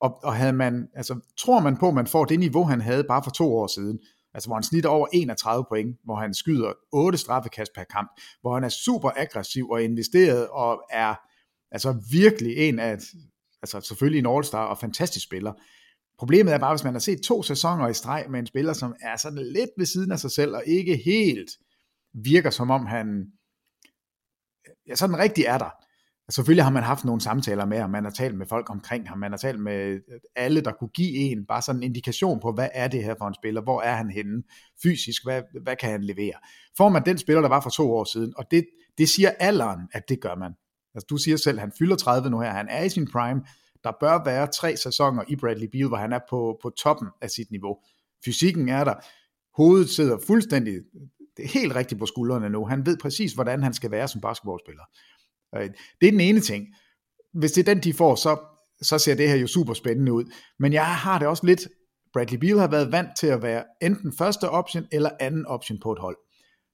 og, 0.00 0.24
og 0.24 0.34
havde 0.34 0.52
man, 0.52 0.88
altså, 0.94 1.20
tror 1.38 1.60
man 1.60 1.76
på, 1.76 1.88
at 1.88 1.94
man 1.94 2.06
får 2.06 2.24
det 2.24 2.38
niveau, 2.38 2.64
han 2.64 2.80
havde 2.80 3.04
bare 3.04 3.22
for 3.24 3.30
to 3.30 3.56
år 3.56 3.66
siden, 3.66 3.98
altså 4.38 4.48
hvor 4.48 4.56
han 4.56 4.62
snitter 4.62 4.90
over 4.90 5.06
31 5.12 5.64
point, 5.68 5.96
hvor 6.04 6.16
han 6.16 6.34
skyder 6.34 6.72
8 6.92 7.18
straffekast 7.18 7.72
per 7.74 7.84
kamp, 7.84 8.10
hvor 8.40 8.54
han 8.54 8.64
er 8.64 8.68
super 8.68 9.10
aggressiv 9.16 9.70
og 9.70 9.82
investeret 9.82 10.48
og 10.48 10.82
er 10.90 11.14
altså 11.70 12.02
virkelig 12.10 12.56
en 12.56 12.78
af, 12.78 12.98
altså 13.62 13.80
selvfølgelig 13.80 14.18
en 14.18 14.36
all-star 14.36 14.66
og 14.66 14.78
fantastisk 14.78 15.24
spiller. 15.24 15.52
Problemet 16.18 16.54
er 16.54 16.58
bare, 16.58 16.74
hvis 16.74 16.84
man 16.84 16.94
har 16.94 17.00
set 17.00 17.20
to 17.22 17.42
sæsoner 17.42 17.88
i 17.88 17.94
streg 17.94 18.26
med 18.30 18.40
en 18.40 18.46
spiller, 18.46 18.72
som 18.72 18.94
er 19.00 19.16
sådan 19.16 19.52
lidt 19.52 19.70
ved 19.78 19.86
siden 19.86 20.12
af 20.12 20.18
sig 20.18 20.30
selv, 20.30 20.54
og 20.54 20.62
ikke 20.66 20.96
helt 21.04 21.50
virker 22.14 22.50
som 22.50 22.70
om 22.70 22.86
han 22.86 23.26
ja, 24.88 24.94
sådan 24.94 25.18
rigtig 25.18 25.44
er 25.44 25.58
der, 25.58 25.70
Selvfølgelig 26.30 26.64
har 26.64 26.70
man 26.70 26.82
haft 26.82 27.04
nogle 27.04 27.20
samtaler 27.20 27.64
med 27.64 27.78
ham, 27.78 27.90
man 27.90 28.04
har 28.04 28.10
talt 28.10 28.38
med 28.38 28.46
folk 28.46 28.70
omkring 28.70 29.08
ham, 29.08 29.18
man 29.18 29.32
har 29.32 29.38
talt 29.38 29.60
med 29.60 30.00
øh, 30.08 30.20
alle, 30.36 30.60
der 30.60 30.72
kunne 30.72 30.88
give 30.88 31.14
en 31.14 31.46
bare 31.46 31.62
sådan 31.62 31.78
en 31.78 31.82
indikation 31.82 32.40
på, 32.40 32.52
hvad 32.52 32.68
er 32.74 32.88
det 32.88 33.04
her 33.04 33.14
for 33.18 33.28
en 33.28 33.34
spiller, 33.34 33.60
hvor 33.60 33.82
er 33.82 33.94
han 33.94 34.10
henne 34.10 34.42
fysisk, 34.82 35.24
hvad, 35.24 35.42
hvad 35.62 35.76
kan 35.76 35.90
han 35.90 36.04
levere. 36.04 36.34
Får 36.76 36.88
man 36.88 37.04
den 37.06 37.18
spiller, 37.18 37.40
der 37.40 37.48
var 37.48 37.60
for 37.60 37.70
to 37.70 37.92
år 37.92 38.04
siden, 38.04 38.32
og 38.36 38.44
det, 38.50 38.66
det 38.98 39.08
siger 39.08 39.30
alderen, 39.30 39.80
at 39.92 40.08
det 40.08 40.20
gør 40.20 40.34
man. 40.34 40.52
Altså, 40.94 41.06
du 41.10 41.16
siger 41.16 41.36
selv, 41.36 41.58
han 41.58 41.72
fylder 41.78 41.96
30 41.96 42.30
nu 42.30 42.40
her, 42.40 42.50
han 42.50 42.68
er 42.68 42.82
i 42.82 42.88
sin 42.88 43.10
prime, 43.12 43.40
der 43.84 43.92
bør 44.00 44.24
være 44.24 44.46
tre 44.46 44.76
sæsoner 44.76 45.22
i 45.28 45.36
Bradley 45.36 45.68
Beal, 45.72 45.88
hvor 45.88 45.96
han 45.96 46.12
er 46.12 46.20
på, 46.30 46.58
på 46.62 46.70
toppen 46.70 47.08
af 47.22 47.30
sit 47.30 47.50
niveau. 47.50 47.76
Fysikken 48.24 48.68
er 48.68 48.84
der, 48.84 48.94
hovedet 49.56 49.90
sidder 49.90 50.18
fuldstændig, 50.26 50.74
det 51.36 51.44
er 51.44 51.48
helt 51.48 51.74
rigtigt 51.74 51.98
på 51.98 52.06
skuldrene 52.06 52.50
nu, 52.50 52.66
han 52.66 52.86
ved 52.86 52.96
præcis, 52.98 53.32
hvordan 53.32 53.62
han 53.62 53.74
skal 53.74 53.90
være 53.90 54.08
som 54.08 54.20
basketballspiller. 54.20 54.84
Øh, 55.56 55.70
det 56.00 56.06
er 56.06 56.10
den 56.10 56.20
ene 56.20 56.40
ting. 56.40 56.66
Hvis 57.34 57.52
det 57.52 57.68
er 57.68 57.74
den, 57.74 57.84
de 57.84 57.92
får, 57.92 58.14
så, 58.14 58.38
så 58.82 58.98
ser 58.98 59.14
det 59.14 59.28
her 59.28 59.36
jo 59.36 59.46
super 59.46 59.74
spændende 59.74 60.12
ud. 60.12 60.24
Men 60.58 60.72
jeg 60.72 60.86
har 60.86 61.18
det 61.18 61.28
også 61.28 61.46
lidt, 61.46 61.68
Bradley 62.12 62.38
Beal 62.38 62.58
har 62.58 62.68
været 62.68 62.92
vant 62.92 63.16
til 63.16 63.26
at 63.26 63.42
være 63.42 63.64
enten 63.82 64.12
første 64.18 64.50
option 64.50 64.86
eller 64.92 65.10
anden 65.20 65.46
option 65.46 65.78
på 65.82 65.92
et 65.92 65.98
hold. 65.98 66.16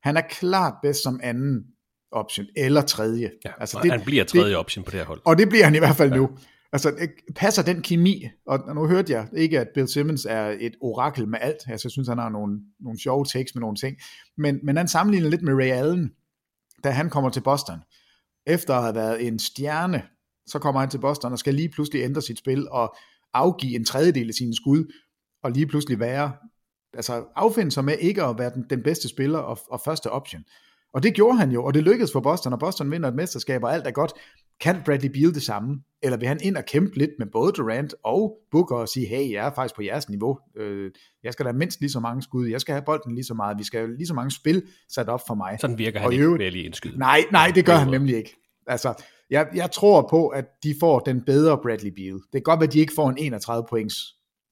Han 0.02 0.16
er 0.16 0.22
klart 0.30 0.74
bedst 0.82 1.02
som 1.02 1.20
anden 1.22 1.64
option, 2.12 2.46
eller 2.56 2.82
tredje. 2.82 3.30
Ja, 3.44 3.50
altså 3.60 3.78
det, 3.82 3.90
han 3.90 4.00
bliver 4.00 4.24
tredje 4.24 4.48
det, 4.48 4.56
option 4.56 4.84
på 4.84 4.90
det 4.90 4.98
her 4.98 5.06
hold. 5.06 5.20
Og 5.24 5.38
det 5.38 5.48
bliver 5.48 5.64
han 5.64 5.74
i 5.74 5.78
hvert 5.78 5.96
fald 5.96 6.10
ja. 6.10 6.16
nu. 6.16 6.30
Altså, 6.72 7.08
passer 7.36 7.62
den 7.62 7.82
kemi, 7.82 8.24
og 8.46 8.74
nu 8.74 8.86
hørte 8.86 9.12
jeg 9.12 9.28
ikke, 9.36 9.60
at 9.60 9.68
Bill 9.74 9.88
Simmons 9.88 10.26
er 10.30 10.56
et 10.60 10.74
orakel 10.80 11.28
med 11.28 11.38
alt, 11.42 11.56
altså, 11.68 11.86
jeg 11.86 11.90
synes, 11.90 12.08
han 12.08 12.18
har 12.18 12.28
nogle, 12.28 12.60
nogle 12.80 13.00
sjove 13.00 13.24
takes 13.24 13.54
med 13.54 13.60
nogle 13.60 13.76
ting, 13.76 13.96
men, 14.38 14.60
men 14.62 14.76
han 14.76 14.88
sammenligner 14.88 15.30
lidt 15.30 15.42
med 15.42 15.54
Ray 15.54 15.70
Allen, 15.70 16.10
da 16.84 16.90
han 16.90 17.10
kommer 17.10 17.30
til 17.30 17.40
Boston 17.40 17.78
efter 18.46 18.74
at 18.74 18.82
have 18.82 18.94
været 18.94 19.26
en 19.26 19.38
stjerne, 19.38 20.02
så 20.46 20.58
kommer 20.58 20.80
han 20.80 20.90
til 20.90 20.98
Boston 20.98 21.32
og 21.32 21.38
skal 21.38 21.54
lige 21.54 21.68
pludselig 21.68 22.02
ændre 22.02 22.22
sit 22.22 22.38
spil 22.38 22.68
og 22.68 22.96
afgive 23.34 23.76
en 23.76 23.84
tredjedel 23.84 24.28
af 24.28 24.34
sine 24.34 24.56
skud, 24.56 24.92
og 25.42 25.50
lige 25.50 25.66
pludselig 25.66 26.00
være, 26.00 26.32
altså 26.94 27.24
affinde 27.34 27.70
sig 27.70 27.84
med 27.84 27.98
ikke 28.00 28.22
at 28.22 28.38
være 28.38 28.50
den, 28.54 28.64
den 28.70 28.82
bedste 28.82 29.08
spiller 29.08 29.38
og, 29.38 29.58
og 29.70 29.80
første 29.84 30.10
option. 30.10 30.44
Og 30.94 31.02
det 31.02 31.14
gjorde 31.14 31.38
han 31.38 31.50
jo, 31.50 31.64
og 31.64 31.74
det 31.74 31.82
lykkedes 31.82 32.12
for 32.12 32.20
Boston, 32.20 32.52
og 32.52 32.58
Boston 32.58 32.90
vinder 32.90 33.08
et 33.08 33.14
mesterskab, 33.14 33.64
og 33.64 33.74
alt 33.74 33.86
er 33.86 33.90
godt. 33.90 34.12
kan 34.60 34.82
Bradley 34.84 35.10
Beal 35.10 35.34
det 35.34 35.42
samme? 35.42 35.80
Eller 36.02 36.16
vil 36.16 36.28
han 36.28 36.40
ind 36.42 36.56
og 36.56 36.64
kæmpe 36.64 36.98
lidt 36.98 37.10
med 37.18 37.26
både 37.32 37.52
Durant 37.52 37.94
og 38.04 38.38
Booker 38.50 38.76
og 38.76 38.88
sige, 38.88 39.06
hey, 39.06 39.32
jeg 39.32 39.46
er 39.46 39.50
faktisk 39.54 39.74
på 39.74 39.82
jeres 39.82 40.08
niveau. 40.08 40.38
Øh, 40.56 40.90
jeg 41.24 41.32
skal 41.32 41.46
da 41.46 41.52
mindst 41.52 41.80
lige 41.80 41.90
så 41.90 42.00
mange 42.00 42.22
skud. 42.22 42.48
Jeg 42.48 42.60
skal 42.60 42.72
have 42.72 42.82
bolden 42.86 43.14
lige 43.14 43.24
så 43.24 43.34
meget. 43.34 43.58
Vi 43.58 43.64
skal 43.64 43.80
have 43.80 43.96
lige 43.96 44.06
så 44.06 44.14
mange 44.14 44.30
spil 44.30 44.62
sat 44.88 45.08
op 45.08 45.20
for 45.26 45.34
mig. 45.34 45.56
Sådan 45.60 45.78
virker 45.78 45.98
han 45.98 46.06
Og 46.06 46.12
ikke, 46.12 46.30
vil 46.32 46.42
jeg 46.42 46.52
lige 46.52 46.64
indskyde. 46.64 46.98
Nej, 46.98 47.20
nej, 47.32 47.52
det 47.54 47.66
gør 47.66 47.74
han 47.74 47.88
nemlig 47.88 48.16
ikke. 48.16 48.36
Altså, 48.66 49.04
jeg, 49.30 49.48
jeg 49.54 49.70
tror 49.70 50.06
på, 50.10 50.28
at 50.28 50.44
de 50.62 50.74
får 50.80 50.98
den 50.98 51.22
bedre 51.24 51.58
Bradley 51.62 51.90
Beal. 51.90 52.14
Det 52.14 52.32
kan 52.32 52.42
godt 52.42 52.60
være, 52.60 52.66
at 52.66 52.72
de 52.72 52.78
ikke 52.80 52.92
får 52.96 53.08
en 53.10 53.18
31 53.18 53.66
points 53.70 53.96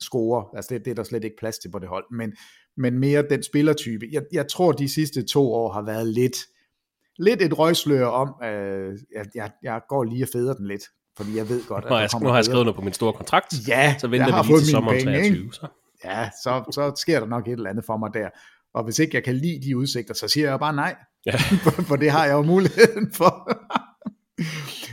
score. 0.00 0.44
Altså, 0.57 0.74
det, 0.74 0.85
det 0.85 0.90
er 0.90 0.94
der 0.94 1.02
slet 1.02 1.24
ikke 1.24 1.37
plads 1.38 1.59
til 1.59 1.70
på 1.70 1.78
det 1.78 1.88
hold. 1.88 2.05
Men, 2.11 2.33
men 2.76 2.98
mere 2.98 3.24
den 3.30 3.42
spillertype. 3.42 4.06
Jeg, 4.12 4.22
jeg 4.32 4.48
tror, 4.48 4.72
de 4.72 4.88
sidste 4.88 5.22
to 5.22 5.52
år 5.52 5.72
har 5.72 5.82
været 5.82 6.06
lidt, 6.06 6.37
lidt 7.18 7.42
et 7.42 7.58
røgslør 7.58 8.06
om, 8.06 8.35
øh, 8.44 8.98
jeg, 9.35 9.50
jeg, 9.62 9.80
går 9.88 10.04
lige 10.04 10.24
og 10.24 10.28
feder 10.32 10.54
den 10.54 10.66
lidt. 10.66 10.82
Fordi 11.16 11.37
jeg 11.37 11.48
ved 11.48 11.64
godt, 11.66 11.85
at 11.85 11.90
der 11.90 11.98
jeg, 11.98 12.08
nu 12.22 12.28
har 12.28 12.35
jeg 12.35 12.44
skrevet 12.44 12.64
noget 12.66 12.76
på 12.76 12.82
min 12.82 12.92
store 12.92 13.12
kontrakt, 13.12 13.54
Ja, 13.68 13.94
så 13.98 14.08
venter 14.08 14.42
vi 14.42 14.48
lige 14.48 14.61
til 14.61 14.68
sommeren 14.68 14.96
penge, 14.96 15.12
23. 15.12 15.44
ikke? 15.44 15.56
Så. 15.56 15.66
Ja, 16.04 16.30
så, 16.42 16.64
så 16.72 16.92
sker 16.96 17.20
der 17.20 17.26
nok 17.26 17.48
et 17.48 17.52
eller 17.52 17.70
andet 17.70 17.85
for 17.85 17.96
mig 17.96 18.11
der. 18.14 18.28
Og 18.74 18.85
hvis 18.85 18.98
ikke 18.98 19.14
jeg 19.14 19.24
kan 19.24 19.35
lide 19.35 19.61
de 19.68 19.76
udsigter, 19.76 20.14
så 20.14 20.28
siger 20.28 20.48
jeg 20.50 20.58
bare 20.58 20.74
nej. 20.74 20.94
Ja. 21.26 21.37
for, 21.64 21.70
for 21.70 21.96
det 21.96 22.11
har 22.11 22.24
jeg 22.24 22.32
jo 22.32 22.42
muligheden 22.42 23.12
for. 23.12 23.48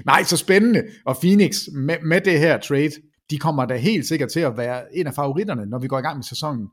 nej, 0.05 0.23
så 0.23 0.37
spændende. 0.37 0.83
Og 1.05 1.17
Phoenix 1.17 1.59
med, 1.73 1.95
med 2.03 2.21
det 2.21 2.39
her 2.39 2.57
trade, 2.57 2.91
de 3.29 3.37
kommer 3.37 3.65
da 3.65 3.75
helt 3.75 4.07
sikkert 4.07 4.29
til 4.29 4.39
at 4.39 4.57
være 4.57 4.97
en 4.97 5.07
af 5.07 5.13
favoritterne, 5.13 5.65
når 5.65 5.79
vi 5.79 5.87
går 5.87 5.99
i 5.99 6.01
gang 6.01 6.17
med 6.17 6.23
sæsonen. 6.23 6.67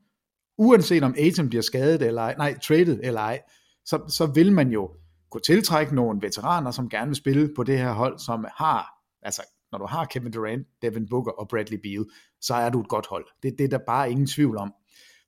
Uanset 0.58 1.02
om 1.02 1.14
Aiton 1.18 1.48
bliver 1.48 1.62
skadet 1.62 2.02
eller 2.02 2.22
ej, 2.22 2.34
nej, 2.38 2.58
traded 2.58 3.00
eller 3.02 3.20
ej, 3.20 3.40
så, 3.84 4.00
så 4.08 4.26
vil 4.26 4.52
man 4.52 4.68
jo 4.68 4.90
kunne 5.30 5.40
tiltrække 5.40 5.94
nogle 5.94 6.22
veteraner, 6.22 6.70
som 6.70 6.88
gerne 6.88 7.06
vil 7.06 7.16
spille 7.16 7.50
på 7.56 7.62
det 7.62 7.78
her 7.78 7.92
hold, 7.92 8.18
som 8.18 8.46
har, 8.56 8.86
altså 9.22 9.42
når 9.72 9.78
du 9.78 9.86
har 9.86 10.04
Kevin 10.04 10.32
Durant, 10.32 10.66
Devin 10.82 11.08
Booker 11.08 11.32
og 11.32 11.48
Bradley 11.48 11.78
Beal, 11.82 12.04
så 12.40 12.54
er 12.54 12.70
du 12.70 12.80
et 12.80 12.88
godt 12.88 13.06
hold. 13.06 13.26
Det, 13.42 13.54
det 13.58 13.64
er 13.64 13.68
der 13.68 13.84
bare 13.86 14.10
ingen 14.10 14.26
tvivl 14.26 14.56
om. 14.56 14.72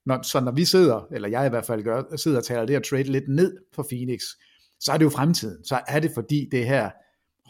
Når, 0.07 0.23
så 0.23 0.41
når 0.41 0.53
vi 0.53 0.65
sidder, 0.65 1.07
eller 1.13 1.29
jeg 1.29 1.47
i 1.47 1.49
hvert 1.49 1.67
fald 1.67 1.83
gør, 1.83 2.17
sidder 2.17 2.39
og 2.39 2.45
taler 2.45 2.67
det 2.67 2.75
her 2.75 2.81
trade 2.81 3.03
lidt 3.03 3.29
ned 3.29 3.57
for 3.75 3.87
Phoenix, 3.91 4.21
så 4.81 4.93
er 4.93 4.99
det 4.99 5.05
jo 5.05 5.11
fremtiden. 5.11 5.65
Så 5.65 5.81
er 5.89 6.01
det 6.01 6.11
fordi 6.15 6.49
det 6.53 6.67
her, 6.67 6.91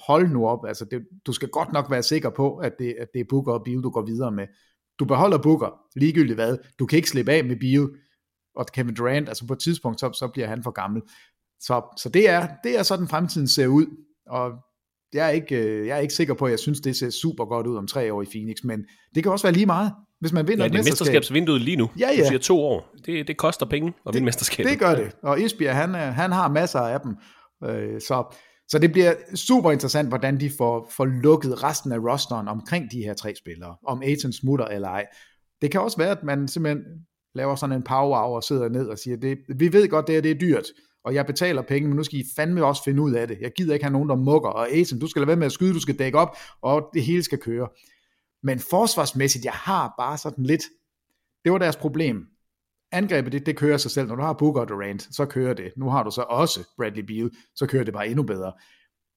hold 0.07 0.29
nu 0.29 0.47
op, 0.47 0.67
altså 0.67 0.85
det, 0.85 1.03
du 1.27 1.33
skal 1.33 1.49
godt 1.49 1.73
nok 1.73 1.91
være 1.91 2.03
sikker 2.03 2.31
på, 2.31 2.57
at 2.57 2.73
det, 2.79 2.95
at 2.99 3.09
det 3.15 3.21
er 3.21 3.25
Booker 3.29 3.53
og 3.53 3.65
Beal, 3.65 3.83
du 3.83 3.91
går 3.91 4.07
videre 4.07 4.33
med. 4.33 4.47
Du 4.99 5.05
beholder 5.05 5.39
Booker, 5.39 5.81
ligegyldigt 5.97 6.35
hvad. 6.37 6.57
Du 6.79 6.87
kan 6.87 6.97
ikke 6.97 7.09
slippe 7.09 7.33
af 7.33 7.45
med 7.45 7.57
Beal 7.57 7.89
og 8.57 8.67
Kevin 8.67 8.95
Durant, 8.95 9.29
altså 9.29 9.47
på 9.47 9.53
et 9.53 9.59
tidspunkt, 9.59 10.01
så, 10.01 10.13
så 10.13 10.29
bliver 10.33 10.49
han 10.49 10.63
for 10.63 10.71
gammel. 10.71 11.03
Så, 11.61 11.83
så 11.97 12.09
det, 12.09 12.29
er, 12.31 12.49
det 12.65 12.79
er 12.79 12.83
sådan 12.83 13.09
fremtiden 13.09 13.49
ser 13.49 13.67
ud, 13.67 13.87
og 14.27 14.53
jeg 15.13 15.27
er, 15.27 15.31
ikke, 15.31 15.57
øh, 15.57 15.87
jeg 15.87 15.97
er 15.97 16.01
ikke 16.01 16.15
sikker 16.15 16.35
på, 16.35 16.45
at 16.45 16.51
jeg 16.51 16.59
synes, 16.59 16.81
det 16.81 16.97
ser 16.97 17.11
super 17.11 17.45
godt 17.45 17.67
ud 17.67 17.77
om 17.77 17.87
tre 17.87 18.13
år 18.13 18.23
i 18.23 18.27
Phoenix, 18.33 18.57
men 18.65 18.85
det 19.15 19.23
kan 19.23 19.33
også 19.33 19.47
være 19.47 19.53
lige 19.53 19.67
meget, 19.67 19.93
hvis 20.21 20.33
man 20.33 20.49
vinder 20.49 20.65
Ja, 20.65 20.67
et 20.67 20.73
det 20.73 20.79
er 20.79 20.83
mesterskab. 20.83 21.01
mesterskabsvinduet 21.01 21.61
lige 21.61 21.77
nu. 21.77 21.91
Ja, 21.99 22.07
Du 22.07 22.13
ja. 22.23 22.27
siger 22.29 22.39
to 22.39 22.61
år. 22.61 22.95
Det, 23.07 23.29
det 23.29 23.37
koster 23.37 23.67
penge 23.67 23.93
at 24.07 24.15
vinde 24.15 24.25
mesterskabet. 24.25 24.71
Det 24.73 24.79
gør 24.79 24.95
det, 24.95 25.17
og 25.23 25.43
Esbjerg, 25.43 25.77
han, 25.77 25.95
han 25.95 26.33
har 26.33 26.49
masser 26.49 26.81
af 26.81 27.01
dem, 27.01 27.17
øh, 27.65 28.01
så, 28.01 28.37
så 28.69 28.79
det 28.79 28.93
bliver 28.93 29.15
super 29.35 29.73
interessant, 29.73 30.09
hvordan 30.09 30.41
de 30.41 30.51
får, 30.59 30.91
får 30.91 31.05
lukket 31.05 31.63
resten 31.63 31.93
af 31.93 31.99
rosteren 31.99 32.49
omkring 32.49 32.91
de 32.91 33.03
her 33.03 33.15
tre 33.15 33.35
spillere, 33.35 33.77
om 33.87 34.03
Aiton 34.03 34.33
smutter 34.33 34.67
eller 34.67 34.89
ej. 34.89 35.07
Det 35.63 35.71
kan 35.71 35.81
også 35.81 35.97
være, 35.97 36.11
at 36.11 36.23
man 36.23 36.49
simpelthen 36.49 36.85
laver 37.35 37.55
sådan 37.55 37.77
en 37.77 37.83
power 37.83 38.19
hour 38.19 38.37
og 38.37 38.43
sidder 38.43 38.69
ned 38.69 38.87
og 38.87 38.99
siger, 38.99 39.17
det, 39.17 39.39
vi 39.57 39.73
ved 39.73 39.89
godt, 39.89 40.07
det 40.07 40.15
her 40.15 40.23
det 40.23 40.31
er 40.31 40.39
dyrt, 40.39 40.67
og 41.05 41.15
jeg 41.15 41.27
betaler 41.27 41.63
penge, 41.63 41.89
men 41.89 41.97
nu 41.97 42.03
skal 42.03 42.19
I 42.19 42.25
fandme 42.37 42.65
også 42.65 42.85
finde 42.85 43.03
ud 43.03 43.13
af 43.13 43.29
det. 43.29 43.39
Jeg 43.41 43.53
gider 43.57 43.75
ikke 43.75 43.85
have 43.85 43.93
nogen, 43.93 44.09
der 44.09 44.17
mukker, 44.17 44.49
og 44.49 44.69
Aiton, 44.69 44.99
du 44.99 45.07
skal 45.07 45.21
lade 45.21 45.29
være 45.29 45.37
med 45.37 45.47
at 45.47 45.53
skyde, 45.53 45.75
du 45.75 45.81
skal 45.81 45.99
dække 45.99 46.19
op, 46.19 46.37
og 46.63 46.91
det 46.95 47.03
hele 47.03 47.23
skal 47.23 47.39
køre. 47.39 47.69
Men 48.43 48.59
forsvarsmæssigt, 48.59 49.45
jeg 49.45 49.53
har 49.53 49.95
bare 49.99 50.19
sådan 50.19 50.45
lidt, 50.45 50.63
det 51.45 51.53
var 51.53 51.59
deres 51.59 51.77
problem. 51.77 52.27
Angrebet, 52.93 53.33
det, 53.33 53.47
det 53.47 53.57
kører 53.57 53.77
sig 53.77 53.91
selv. 53.91 54.09
Når 54.09 54.17
du 54.17 54.23
har 54.23 54.33
Booker 54.33 54.61
og 54.61 54.69
Durant, 54.69 55.09
så 55.11 55.27
kører 55.27 55.55
det. 55.55 55.73
Nu 55.77 55.91
har 55.91 56.03
du 56.03 56.11
så 56.11 56.23
også 56.23 56.61
Bradley 56.77 57.03
Beal, 57.03 57.31
så 57.57 57.67
kører 57.67 57.85
det 57.85 57.95
bare 57.95 58.09
endnu 58.09 58.23
bedre. 58.23 58.53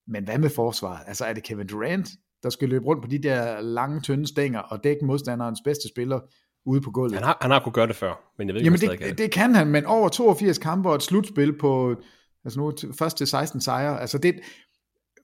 Men 0.06 0.24
hvad 0.24 0.38
med 0.38 0.50
forsvaret? 0.50 1.00
Altså 1.06 1.24
er 1.24 1.32
det 1.32 1.42
Kevin 1.42 1.66
Durant, 1.66 2.08
der 2.42 2.50
skal 2.50 2.68
løbe 2.68 2.84
rundt 2.84 3.02
på 3.02 3.08
de 3.08 3.18
der 3.18 3.60
lange, 3.60 4.00
tynde 4.00 4.26
stænger 4.26 4.60
og 4.60 4.84
dække 4.84 5.04
modstanderens 5.04 5.60
bedste 5.64 5.88
spiller 5.88 6.20
ude 6.66 6.80
på 6.80 6.90
gulvet? 6.90 7.14
Han 7.14 7.24
har, 7.24 7.38
han 7.40 7.50
har 7.50 7.60
kunnet 7.60 7.74
gøre 7.74 7.86
det 7.86 7.96
før, 7.96 8.32
men 8.38 8.48
jeg 8.48 8.54
ved 8.54 8.60
ikke, 8.60 8.66
Jamen 8.66 8.98
kan 8.98 9.08
det, 9.08 9.18
det 9.18 9.32
kan 9.32 9.54
han, 9.54 9.66
men 9.66 9.86
over 9.86 10.08
82 10.08 10.58
kampe 10.58 10.88
og 10.88 10.94
et 10.94 11.02
slutspil 11.02 11.58
på, 11.58 11.96
altså 12.44 12.60
nu 12.60 12.72
først 12.98 13.16
til 13.16 13.26
16 13.26 13.60
sejre, 13.60 14.00
altså 14.00 14.18
det, 14.18 14.34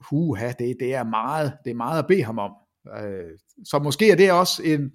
huha, 0.00 0.52
det, 0.58 0.76
det 0.80 0.94
er 0.94 1.04
meget, 1.04 1.52
det 1.64 1.70
er 1.70 1.74
meget 1.74 1.98
at 1.98 2.06
bede 2.06 2.22
ham 2.22 2.38
om. 2.38 2.52
Øh, 2.96 3.38
så 3.64 3.78
måske 3.78 4.10
er 4.10 4.16
det 4.16 4.32
også 4.32 4.62
en, 4.62 4.90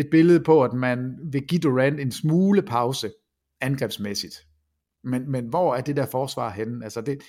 et 0.00 0.06
billede 0.10 0.40
på, 0.44 0.64
at 0.64 0.72
man 0.72 1.18
vil 1.32 1.42
give 1.42 1.60
Durant 1.60 2.00
en 2.00 2.12
smule 2.12 2.62
pause 2.62 3.10
angrebsmæssigt. 3.60 4.34
Men, 5.04 5.30
men 5.30 5.46
hvor 5.46 5.74
er 5.74 5.80
det 5.80 5.96
der 5.96 6.06
forsvar 6.06 6.50
henne? 6.50 6.84
Altså 6.84 7.00
det, 7.00 7.22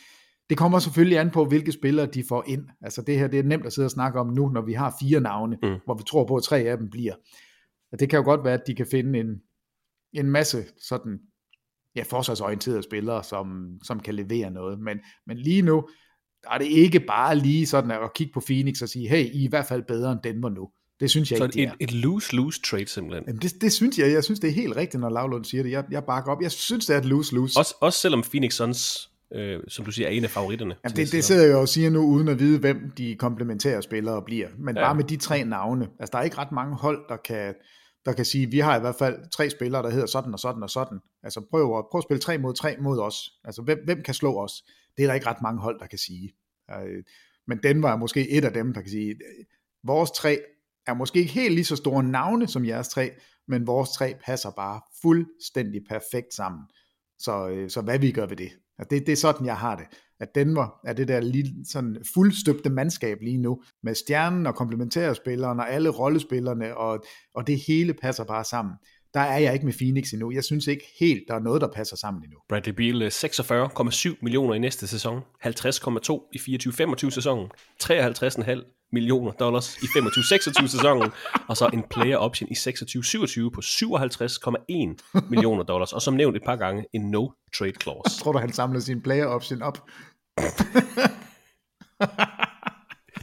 det 0.49 0.57
kommer 0.57 0.79
selvfølgelig 0.79 1.17
an 1.17 1.29
på, 1.31 1.45
hvilke 1.45 1.71
spillere 1.71 2.05
de 2.05 2.23
får 2.29 2.43
ind. 2.47 2.67
Altså 2.81 3.01
det 3.01 3.19
her, 3.19 3.27
det 3.27 3.39
er 3.39 3.43
nemt 3.43 3.65
at 3.65 3.73
sidde 3.73 3.85
og 3.85 3.91
snakke 3.91 4.19
om 4.19 4.27
nu, 4.27 4.49
når 4.49 4.61
vi 4.61 4.73
har 4.73 4.95
fire 5.01 5.19
navne, 5.19 5.57
Mm. 5.63 5.77
hvor 5.85 5.93
vi 5.97 6.03
tror 6.07 6.25
på, 6.27 6.35
at 6.35 6.43
tre 6.43 6.57
af 6.59 6.77
dem 6.77 6.89
bliver. 6.89 7.13
Og 7.91 7.99
det 7.99 8.09
kan 8.09 8.17
jo 8.17 8.23
godt 8.23 8.43
være, 8.43 8.53
at 8.53 8.67
de 8.67 8.75
kan 8.75 8.87
finde 8.91 9.19
en, 9.19 9.41
en 10.13 10.31
masse 10.31 10.63
sådan, 10.87 11.19
ja, 11.95 12.03
forsvarsorienterede 12.03 12.83
spillere, 12.83 13.23
som, 13.23 13.77
som 13.83 13.99
kan 13.99 14.15
levere 14.15 14.51
noget. 14.51 14.79
Men, 14.79 14.99
men 15.27 15.37
lige 15.37 15.61
nu, 15.61 15.87
der 16.43 16.49
er 16.49 16.57
det 16.57 16.67
ikke 16.67 16.99
bare 16.99 17.35
lige 17.35 17.67
sådan 17.67 17.91
at 17.91 18.13
kigge 18.15 18.33
på 18.33 18.41
Phoenix 18.47 18.81
og 18.81 18.89
sige, 18.89 19.07
hey, 19.09 19.25
I 19.25 19.41
er 19.41 19.45
i 19.45 19.49
hvert 19.49 19.65
fald 19.65 19.83
bedre 19.87 20.11
end 20.11 20.19
Denver 20.23 20.49
nu. 20.49 20.69
Det 21.01 21.09
synes 21.09 21.31
jeg 21.31 21.37
Så 21.37 21.43
ikke, 21.45 21.63
et, 21.63 21.71
et 21.79 21.91
lose-lose 21.91 22.61
trade 22.61 22.87
simpelthen. 22.87 23.23
Jamen 23.27 23.41
det, 23.41 23.61
det 23.61 23.73
synes 23.73 23.97
jeg, 23.97 24.11
jeg 24.11 24.23
synes 24.23 24.39
det 24.39 24.47
er 24.49 24.53
helt 24.53 24.75
rigtigt, 24.75 25.01
når 25.01 25.09
Lavlund 25.09 25.45
siger 25.45 25.63
det. 25.63 25.71
Jeg, 25.71 25.83
jeg 25.91 26.03
bakker 26.03 26.31
op. 26.31 26.41
Jeg 26.41 26.51
synes, 26.51 26.85
det 26.85 26.93
er 26.93 26.99
et 26.99 27.05
lose-lose. 27.05 27.59
Også, 27.59 27.75
også 27.79 27.99
selvom 27.99 28.21
Phoenix 28.21 28.53
Suns, 28.53 29.09
øh, 29.33 29.59
som 29.67 29.85
du 29.85 29.91
siger, 29.91 30.07
er 30.07 30.11
en 30.11 30.23
af 30.23 30.29
favoritterne. 30.29 30.75
Jamen, 30.83 30.95
det, 30.95 31.11
det 31.11 31.23
sidder 31.23 31.45
jeg 31.45 31.51
jo 31.51 31.59
og 31.61 31.69
siger 31.69 31.89
nu, 31.89 32.01
uden 32.05 32.27
at 32.27 32.39
vide, 32.39 32.59
hvem 32.59 32.91
de 32.97 33.15
komplementære 33.19 33.81
spillere 33.81 34.21
bliver. 34.25 34.47
Men 34.57 34.75
Ja. 34.75 34.81
ja. 34.81 34.87
bare 34.87 34.95
med 34.95 35.03
de 35.03 35.17
tre 35.17 35.43
navne. 35.43 35.87
Altså, 35.99 36.11
der 36.11 36.19
er 36.19 36.23
ikke 36.23 36.37
ret 36.37 36.51
mange 36.51 36.75
hold, 36.75 36.99
der 37.09 37.17
kan, 37.17 37.53
der 38.05 38.13
kan 38.13 38.25
sige, 38.25 38.51
vi 38.51 38.59
har 38.59 38.77
i 38.77 38.79
hvert 38.79 38.95
fald 38.99 39.15
tre 39.31 39.49
spillere, 39.49 39.83
der 39.83 39.89
hedder 39.89 40.05
sådan 40.07 40.33
og 40.33 40.39
sådan 40.39 40.63
og 40.63 40.69
sådan. 40.69 40.99
Altså, 41.23 41.41
prøv 41.51 41.77
at, 41.77 41.85
prøv 41.91 41.99
at 41.99 42.03
spille 42.03 42.21
tre 42.21 42.37
mod 42.37 42.53
tre 42.53 42.75
mod 42.81 42.99
os. 42.99 43.15
Altså, 43.43 43.61
hvem, 43.61 43.77
hvem 43.85 44.01
kan 44.03 44.13
slå 44.13 44.43
os? 44.43 44.51
Det 44.97 45.03
er 45.03 45.07
der 45.07 45.13
ikke 45.13 45.27
ret 45.27 45.41
mange 45.41 45.61
hold, 45.61 45.79
der 45.79 45.87
kan 45.87 45.99
sige. 45.99 46.33
Øh, 46.71 47.03
Men 47.47 47.59
Denver 47.63 47.89
er 47.89 47.97
måske 47.97 48.29
et 48.29 48.45
af 48.45 48.53
dem, 48.53 48.73
der 48.73 48.81
kan 48.81 48.89
sige, 48.91 49.09
øh, 49.09 49.45
vores 49.83 50.11
tre 50.11 50.39
er 50.87 50.93
måske 50.93 51.19
ikke 51.19 51.31
helt 51.31 51.53
lige 51.53 51.65
så 51.65 51.75
store 51.75 52.03
navne 52.03 52.47
som 52.47 52.65
jeres 52.65 52.87
tre, 52.87 53.11
men 53.47 53.67
vores 53.67 53.89
tre 53.89 54.13
passer 54.25 54.51
bare 54.51 54.81
fuldstændig 55.01 55.81
perfekt 55.89 56.33
sammen. 56.33 56.61
Så, 57.19 57.47
øh, 57.47 57.69
så 57.69 57.81
hvad 57.81 57.99
vi 57.99 58.11
gør 58.11 58.25
ved 58.25 58.37
det. 58.37 58.49
Det, 58.89 59.05
det 59.05 59.11
er 59.11 59.15
sådan, 59.15 59.45
jeg 59.45 59.57
har 59.57 59.75
det. 59.75 59.85
At 60.19 60.35
Denver 60.35 60.79
er 60.85 60.93
det 60.93 61.07
der 61.07 61.19
lille, 61.19 61.53
sådan 61.71 61.97
fuldstøbte 62.13 62.69
mandskab 62.69 63.17
lige 63.21 63.37
nu, 63.37 63.63
med 63.83 63.95
stjernen 63.95 64.45
og 64.45 64.55
komplementærspilleren 64.55 65.59
og 65.59 65.71
alle 65.71 65.89
rollespillerne, 65.89 66.77
og, 66.77 67.03
og 67.35 67.47
det 67.47 67.59
hele 67.67 67.93
passer 67.93 68.23
bare 68.23 68.43
sammen. 68.43 68.73
Der 69.13 69.19
er 69.19 69.37
jeg 69.37 69.53
ikke 69.53 69.65
med 69.65 69.73
Phoenix 69.73 70.11
endnu. 70.13 70.31
Jeg 70.31 70.43
synes 70.43 70.67
ikke 70.67 70.85
helt, 70.99 71.23
der 71.27 71.35
er 71.35 71.39
noget, 71.39 71.61
der 71.61 71.67
passer 71.75 71.95
sammen 71.95 72.23
endnu. 72.23 72.39
Bradley 72.49 72.73
Beal 72.73 73.01
øh, 73.01 73.07
46,7 73.07 74.17
millioner 74.21 74.53
i 74.53 74.59
næste 74.59 74.87
sæson, 74.87 75.21
50,2 75.45 76.29
i 76.33 76.37
24-25 76.37 77.09
sæsonen, 77.09 77.49
53,5 77.83 78.80
millioner 78.91 79.31
dollars 79.31 79.77
i 79.77 79.85
25-26 79.85 80.67
sæsonen, 80.67 81.11
og 81.47 81.57
så 81.57 81.69
en 81.73 81.83
player 81.89 82.17
option 82.17 82.49
i 82.49 82.53
26-27 82.53 83.49
på 83.49 83.61
57,1 83.61 85.29
millioner 85.29 85.63
dollars, 85.63 85.93
og 85.93 86.01
som 86.01 86.13
nævnt 86.13 86.35
et 86.35 86.43
par 86.45 86.55
gange, 86.55 86.85
en 86.93 87.01
no 87.01 87.29
trade 87.57 87.73
clause. 87.81 88.19
Tror 88.19 88.31
du, 88.31 88.37
han 88.37 88.53
samler 88.53 88.79
sin 88.79 89.01
player 89.01 89.25
option 89.25 89.61
op? 89.61 89.77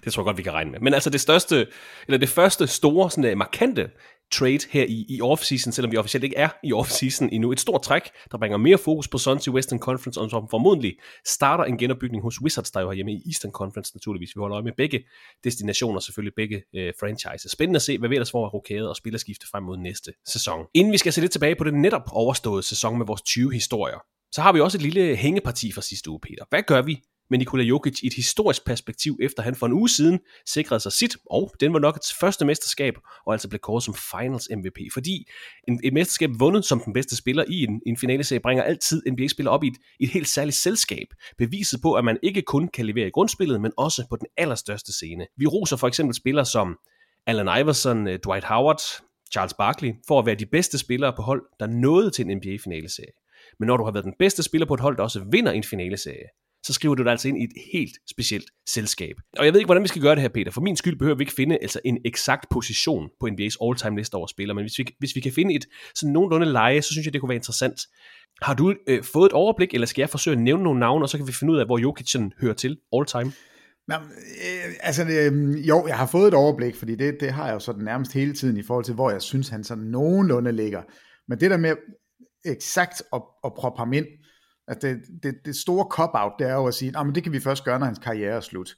Det 0.05 0.13
tror 0.13 0.23
jeg 0.23 0.25
godt, 0.25 0.37
vi 0.37 0.43
kan 0.43 0.53
regne 0.53 0.71
med. 0.71 0.81
Men 0.81 0.95
altså 0.95 1.11
det 1.11 1.21
største, 1.21 1.67
eller 2.07 2.19
det 2.19 2.29
første 2.29 2.67
store, 2.67 3.11
sådan 3.11 3.33
uh, 3.33 3.39
markante 3.39 3.91
trade 4.33 4.59
her 4.71 4.85
i, 4.85 5.07
i 5.09 5.21
offseason, 5.21 5.73
selvom 5.73 5.93
vi 5.93 5.97
officielt 5.97 6.25
ikke 6.25 6.37
er 6.37 6.49
i 6.65 6.73
offseason 6.73 7.29
endnu. 7.33 7.53
Et 7.53 7.61
stort 7.61 7.83
træk, 7.83 8.03
der 8.33 8.39
bringer 8.39 8.57
mere 8.57 8.79
fokus 8.79 9.09
på 9.09 9.19
Suns 9.19 9.47
i 9.47 9.51
Western 9.51 9.79
Conference, 9.79 10.21
og 10.21 10.31
som 10.31 10.49
formodentlig 10.51 10.97
starter 11.27 11.65
en 11.65 11.79
genopbygning 11.79 12.23
hos 12.23 12.41
Wizards, 12.43 12.71
der 12.71 12.81
jo 12.81 12.89
er 12.89 12.93
hjemme 12.93 13.13
i 13.13 13.23
Eastern 13.27 13.53
Conference 13.53 13.97
naturligvis. 13.97 14.31
Vi 14.37 14.39
holder 14.39 14.55
øje 14.55 14.65
med 14.65 14.73
begge 14.77 15.05
destinationer, 15.45 16.01
selvfølgelig 16.01 16.35
begge 16.37 16.63
øh, 16.75 16.93
franchises. 17.01 17.53
Spændende 17.53 17.79
at 17.79 17.83
se, 17.83 17.99
hvad 17.99 18.09
vi 18.09 18.15
ellers 18.15 18.31
får 18.31 18.47
af 18.47 18.55
rokade 18.55 18.89
og 18.89 18.97
spillerskifte 18.97 19.47
frem 19.51 19.63
mod 19.63 19.77
næste 19.77 20.13
sæson. 20.27 20.67
Inden 20.75 20.93
vi 20.93 20.99
skal 20.99 21.13
se 21.13 21.21
lidt 21.21 21.33
tilbage 21.33 21.57
på 21.57 21.65
den 21.65 21.83
netop 21.83 22.03
overståede 22.13 22.63
sæson 22.63 22.99
med 22.99 23.07
vores 23.07 23.23
20 23.23 23.53
historier, 23.53 23.99
så 24.33 24.43
har 24.43 24.53
vi 24.53 24.61
også 24.61 24.79
et 24.79 24.83
lille 24.83 25.17
hængeparti 25.17 25.73
fra 25.73 25.83
sidste 25.83 26.11
uge, 26.11 26.21
Peter. 26.21 26.45
Hvad 26.51 26.63
gør 26.63 26.83
vi 26.83 27.03
med 27.31 27.39
Nikola 27.39 27.63
Jokic 27.63 28.03
i 28.03 28.07
et 28.07 28.15
historisk 28.15 28.65
perspektiv, 28.65 29.19
efter 29.23 29.43
han 29.43 29.55
for 29.55 29.67
en 29.67 29.73
uge 29.73 29.89
siden 29.89 30.21
sikrede 30.47 30.81
sig 30.81 30.93
sit, 30.93 31.17
og 31.31 31.53
den 31.61 31.73
var 31.73 31.79
nok 31.79 31.97
et 31.97 32.15
første 32.21 32.45
mesterskab, 32.45 32.95
og 33.27 33.33
altså 33.33 33.49
blev 33.49 33.59
kåret 33.59 33.83
som 33.83 33.95
Finals 33.95 34.49
MVP, 34.57 34.79
fordi 34.93 35.29
en, 35.69 35.81
et 35.85 35.93
mesterskab 35.93 36.31
vundet 36.39 36.65
som 36.65 36.81
den 36.81 36.93
bedste 36.93 37.17
spiller 37.17 37.45
i 37.49 37.63
en, 37.63 37.83
en 37.87 37.97
finaleserie 37.97 38.41
bringer 38.41 38.65
altid 38.65 39.03
NBA-spiller 39.11 39.51
op 39.51 39.65
i 39.65 39.67
et, 39.67 39.77
et 40.01 40.09
helt 40.09 40.29
særligt 40.29 40.57
selskab, 40.57 41.07
beviset 41.39 41.81
på, 41.83 41.95
at 41.95 42.05
man 42.05 42.19
ikke 42.23 42.43
kun 42.43 42.69
kan 42.69 42.87
levere 42.87 43.07
i 43.07 43.11
grundspillet, 43.11 43.61
men 43.61 43.73
også 43.77 44.07
på 44.09 44.17
den 44.17 44.27
allerstørste 44.37 44.93
scene. 44.93 45.27
Vi 45.37 45.47
roser 45.47 45.77
for 45.77 45.89
eksempel 45.89 46.15
spillere 46.15 46.47
som 46.47 46.77
Allen 47.27 47.49
Iverson, 47.61 48.09
øh, 48.09 48.19
Dwight 48.25 48.45
Howard, 48.45 48.81
Charles 49.33 49.55
Barkley, 49.55 49.93
for 50.09 50.19
at 50.19 50.27
være 50.27 50.35
de 50.35 50.47
bedste 50.47 50.79
spillere 50.79 51.13
på 51.17 51.23
hold, 51.23 51.43
der 51.61 51.67
nåede 51.67 52.11
til 52.11 52.25
en 52.25 52.37
NBA-finaleserie. 52.37 53.13
Men 53.59 53.67
når 53.67 53.77
du 53.77 53.85
har 53.85 53.93
været 53.93 54.05
den 54.05 54.15
bedste 54.19 54.43
spiller 54.43 54.67
på 54.67 54.75
et 54.75 54.81
hold, 54.81 54.97
der 54.97 55.03
også 55.03 55.25
vinder 55.33 55.53
en 55.53 55.65
finaleserie, 55.65 56.29
så 56.63 56.73
skriver 56.73 56.95
du 56.95 57.03
dig 57.03 57.11
altså 57.11 57.29
ind 57.29 57.39
i 57.39 57.45
et 57.45 57.53
helt 57.73 57.93
specielt 58.11 58.51
selskab. 58.69 59.17
Og 59.39 59.45
jeg 59.45 59.53
ved 59.53 59.61
ikke, 59.61 59.67
hvordan 59.67 59.83
vi 59.83 59.89
skal 59.89 60.03
gøre 60.03 60.15
det 60.15 60.23
her, 60.23 60.29
Peter. 60.29 60.51
For 60.51 60.61
min 60.61 60.77
skyld 60.77 60.99
behøver 60.99 61.17
vi 61.17 61.23
ikke 61.23 61.33
finde 61.33 61.59
altså 61.63 61.81
en 61.85 61.99
eksakt 62.05 62.47
position 62.51 63.09
på 63.21 63.27
NBA's 63.27 63.57
all-time 63.67 63.97
liste 63.97 64.15
over 64.15 64.27
spillere, 64.27 64.55
men 64.55 64.65
hvis 64.65 64.79
vi, 64.79 64.87
hvis 64.99 65.17
vi 65.17 65.21
kan 65.21 65.33
finde 65.33 65.55
et 65.55 65.67
sådan 65.95 66.13
nogenlunde 66.13 66.47
leje, 66.53 66.83
så 66.83 66.93
synes 66.93 67.05
jeg, 67.05 67.13
det 67.13 67.21
kunne 67.21 67.29
være 67.29 67.37
interessant. 67.37 67.81
Har 68.43 68.55
du 68.55 68.75
øh, 68.87 69.03
fået 69.03 69.27
et 69.27 69.33
overblik, 69.33 69.75
eller 69.75 69.87
skal 69.87 70.03
jeg 70.03 70.11
forsøge 70.11 70.37
at 70.37 70.43
nævne 70.43 70.63
nogle 70.63 70.81
navne, 70.81 71.05
og 71.05 71.09
så 71.09 71.17
kan 71.17 71.27
vi 71.27 71.33
finde 71.33 71.53
ud 71.53 71.59
af, 71.59 71.67
hvor 71.67 71.79
Jokic 71.79 72.15
hører 72.41 72.55
til 72.55 72.79
all-time? 72.93 73.33
Nå, 73.89 73.95
øh, 73.95 74.75
altså, 74.81 75.03
øh, 75.05 75.69
jo, 75.69 75.87
jeg 75.87 75.99
har 75.99 76.07
fået 76.07 76.29
et 76.29 76.35
overblik, 76.35 76.77
fordi 76.77 76.95
det, 76.95 77.17
det 77.21 77.31
har 77.31 77.47
jeg 77.47 77.55
jo 77.55 77.59
sådan 77.59 77.85
nærmest 77.85 78.13
hele 78.13 78.35
tiden 78.35 78.57
i 78.57 78.63
forhold 78.63 78.85
til, 78.85 78.95
hvor 78.95 79.11
jeg 79.11 79.23
synes, 79.23 79.49
han 79.49 79.65
sådan 79.65 79.85
nogenlunde 79.85 80.53
ligger. 80.53 80.83
Men 81.29 81.41
det 81.41 81.51
der 81.51 81.57
med 81.57 81.77
eksakt 82.45 83.03
at, 83.13 83.23
at 83.45 83.53
proppe 83.55 83.79
ham 83.79 83.93
ind, 83.93 84.07
altså 84.69 84.89
det, 84.89 85.01
det, 85.23 85.35
det 85.45 85.57
store 85.57 85.87
cop-out, 85.91 86.33
det 86.39 86.49
er 86.49 86.55
jo 86.55 86.67
at 86.67 86.75
sige, 86.75 87.05
men 87.05 87.15
det 87.15 87.23
kan 87.23 87.33
vi 87.33 87.41
først 87.41 87.65
gøre, 87.65 87.79
når 87.79 87.87
hans 87.87 87.99
karriere 87.99 88.37
er 88.37 88.41
slut. 88.41 88.77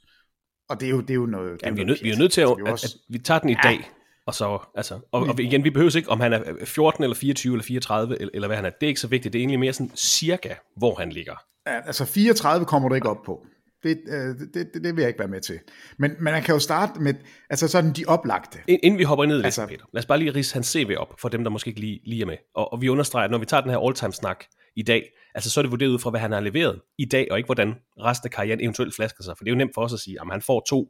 Og 0.69 0.79
det 0.79 0.85
er 0.85 0.89
jo, 0.89 1.01
det 1.01 1.09
er 1.09 1.15
jo 1.15 1.25
noget... 1.25 1.61
Ja, 1.63 1.69
vi, 1.69 1.81
er 1.81 1.85
nød, 1.85 1.97
vi 2.03 2.09
er 2.11 2.17
nødt 2.17 2.31
til 2.31 2.41
at, 2.41 2.55
at, 2.65 2.73
at, 2.83 2.95
vi 3.09 3.19
tager 3.19 3.39
den 3.39 3.49
i 3.49 3.55
ja. 3.63 3.69
dag, 3.69 3.91
og 4.25 4.35
så, 4.35 4.59
altså, 4.75 4.99
og, 5.11 5.21
og 5.21 5.39
igen, 5.39 5.63
vi 5.63 5.69
behøver 5.69 5.95
ikke, 5.95 6.09
om 6.09 6.19
han 6.19 6.33
er 6.33 6.43
14 6.65 7.03
eller 7.03 7.15
24 7.15 7.53
eller 7.53 7.63
34, 7.63 8.19
eller, 8.19 8.31
eller 8.33 8.47
hvad 8.47 8.57
han 8.57 8.65
er, 8.65 8.69
det 8.69 8.83
er 8.83 8.87
ikke 8.87 8.99
så 8.99 9.07
vigtigt, 9.07 9.33
det 9.33 9.39
er 9.39 9.41
egentlig 9.41 9.59
mere 9.59 9.73
sådan 9.73 9.91
cirka, 9.95 10.53
hvor 10.77 10.95
han 10.95 11.11
ligger. 11.11 11.35
Ja, 11.67 11.81
altså 11.85 12.05
34 12.05 12.65
kommer 12.65 12.89
du 12.89 12.95
ikke 12.95 13.09
op 13.09 13.23
på. 13.25 13.45
Det, 13.83 14.01
øh, 14.07 14.13
det, 14.53 14.53
det, 14.73 14.83
det 14.83 14.95
vil 14.95 15.01
jeg 15.01 15.07
ikke 15.07 15.19
være 15.19 15.27
med 15.27 15.41
til. 15.41 15.59
Men, 15.97 16.11
men 16.19 16.23
man 16.23 16.43
kan 16.43 16.53
jo 16.53 16.59
starte 16.59 17.01
med, 17.01 17.13
altså 17.49 17.67
sådan 17.67 17.93
de 17.93 18.05
oplagte. 18.07 18.59
Inden 18.67 18.97
vi 18.97 19.03
hopper 19.03 19.25
ned 19.25 19.41
i 19.41 19.43
altså, 19.43 19.67
Peter, 19.67 19.85
lad 19.93 19.99
os 19.99 20.05
bare 20.05 20.17
lige 20.17 20.35
rise 20.35 20.53
hans 20.53 20.67
CV 20.67 20.95
op, 20.97 21.13
for 21.19 21.29
dem, 21.29 21.43
der 21.43 21.51
måske 21.51 21.67
ikke 21.67 21.79
lige, 21.79 21.99
lige 22.05 22.21
er 22.21 22.25
med. 22.25 22.37
Og, 22.55 22.73
og 22.73 22.81
vi 22.81 22.89
understreger, 22.89 23.25
at 23.25 23.31
når 23.31 23.37
vi 23.37 23.45
tager 23.45 23.61
den 23.61 23.71
her 23.71 23.87
all-time 23.87 24.13
snak 24.13 24.43
i 24.75 24.83
dag, 24.83 25.09
altså 25.35 25.49
så 25.49 25.59
er 25.59 25.61
det 25.61 25.71
vurderet 25.71 25.89
ud 25.89 25.99
fra, 25.99 26.09
hvad 26.09 26.19
han 26.19 26.31
har 26.31 26.39
leveret 26.39 26.81
i 26.97 27.05
dag, 27.05 27.27
og 27.31 27.37
ikke 27.37 27.47
hvordan 27.47 27.75
resten 27.99 28.27
af 28.27 28.31
karrieren 28.31 28.61
eventuelt 28.61 28.95
flasker 28.95 29.23
sig. 29.23 29.33
For 29.37 29.43
det 29.43 29.51
er 29.51 29.55
jo 29.55 29.57
nemt 29.57 29.71
for 29.75 29.81
os 29.81 29.93
at 29.93 29.99
sige, 29.99 30.17
at 30.21 30.27
han 30.31 30.41
får 30.41 30.63
to 30.69 30.87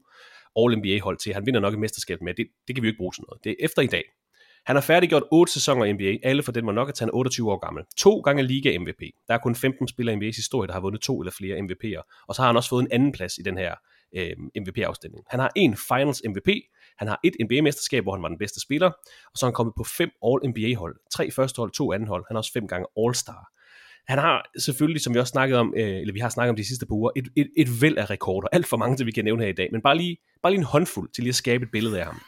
All-NBA-hold 0.60 1.18
til, 1.18 1.34
han 1.34 1.46
vinder 1.46 1.60
nok 1.60 1.74
et 1.74 1.80
mesterskab 1.80 2.22
med. 2.22 2.34
Det, 2.34 2.48
det 2.68 2.76
kan 2.76 2.82
vi 2.82 2.88
jo 2.88 2.92
ikke 2.92 2.98
bruge 2.98 3.12
til 3.12 3.24
noget. 3.28 3.44
Det 3.44 3.50
er 3.50 3.56
efter 3.66 3.82
i 3.82 3.88
dag. 3.88 4.04
Han 4.66 4.76
har 4.76 4.82
færdiggjort 4.82 5.24
8 5.32 5.54
sæsoner 5.54 5.86
i 5.86 5.94
NBA, 5.94 6.30
alle 6.30 6.44
for 6.44 6.52
den 6.52 6.66
var 6.66 6.72
nok 6.72 6.90
at 6.90 6.96
tage 6.96 7.14
28 7.14 7.52
år 7.52 7.58
gammel. 7.66 7.84
To 7.98 8.20
gange 8.20 8.44
Liga 8.44 8.80
MVP. 8.80 9.02
Der 9.28 9.34
er 9.34 9.38
kun 9.38 9.56
15 9.56 9.88
spillere 9.88 10.16
i 10.16 10.18
NBA's 10.18 10.36
historie, 10.36 10.68
der 10.68 10.74
har 10.74 10.82
vundet 10.82 11.02
to 11.02 11.22
eller 11.22 11.32
flere 11.32 11.58
MVP'er. 11.58 12.26
Og 12.28 12.36
så 12.36 12.42
har 12.42 12.48
han 12.48 12.56
også 12.56 12.70
fået 12.70 12.84
en 12.84 12.92
anden 12.92 13.12
plads 13.12 13.38
i 13.38 13.42
den 13.42 13.58
her 13.58 13.76
øh, 14.16 14.32
MVP-afstemning. 14.62 15.24
Han 15.30 15.40
har 15.40 15.52
en 15.56 15.78
Finals 15.78 16.22
MVP, 16.30 16.50
han 16.98 17.08
har 17.08 17.20
et 17.24 17.36
NBA-mesterskab, 17.44 18.04
hvor 18.04 18.14
han 18.14 18.22
var 18.22 18.28
den 18.28 18.38
bedste 18.38 18.60
spiller, 18.62 18.88
og 19.32 19.36
så 19.36 19.46
er 19.46 19.48
han 19.48 19.54
kommet 19.54 19.74
på 19.78 19.84
fem 19.98 20.10
All-NBA-hold. 20.26 20.96
Tre 21.12 21.32
første 21.32 21.58
hold, 21.58 21.72
to 21.72 21.94
anden 21.94 22.08
hold. 22.08 22.26
Han 22.28 22.36
har 22.36 22.40
også 22.40 22.54
fem 22.54 22.68
gange 22.68 22.88
All-Star. 23.00 23.61
Han 24.08 24.18
har 24.18 24.50
selvfølgelig, 24.60 25.02
som 25.02 25.14
vi 25.14 25.20
også 25.20 25.32
snakkede 25.32 25.60
om, 25.60 25.74
øh, 25.78 25.88
eller 25.88 26.14
vi 26.14 26.20
har 26.20 26.30
snakket 26.30 26.50
om 26.50 26.56
de 26.56 26.68
sidste 26.68 26.86
par 26.86 26.96
uger, 26.96 27.12
et, 27.16 27.28
et, 27.38 27.50
et 27.58 27.82
væld 27.82 27.98
af 27.98 28.10
rekorder. 28.10 28.48
Alt 28.52 28.68
for 28.68 28.78
mange, 28.78 28.98
til 28.98 29.06
vi 29.06 29.12
kan 29.12 29.26
nævne 29.26 29.44
her 29.44 29.50
i 29.50 29.56
dag. 29.56 29.70
Men 29.72 29.82
bare 29.82 29.98
lige, 29.98 30.18
bare 30.44 30.52
lige 30.52 30.60
en 30.60 30.66
håndfuld 30.66 31.10
til 31.16 31.24
lige 31.24 31.30
at 31.32 31.36
skabe 31.36 31.64
et 31.64 31.72
billede 31.72 32.00
af 32.00 32.06
ham. 32.06 32.22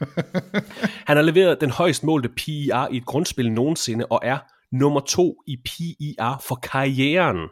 han 1.09 1.17
har 1.17 1.21
leveret 1.21 1.61
den 1.61 1.69
højst 1.69 2.03
målte 2.03 2.29
PIR 2.29 2.87
i 2.91 2.97
et 2.97 3.05
grundspil 3.05 3.51
nogensinde, 3.51 4.05
og 4.05 4.19
er 4.23 4.37
nummer 4.71 4.99
to 4.99 5.35
i 5.47 5.57
PIR 5.65 6.43
for 6.47 6.55
karrieren. 6.55 7.49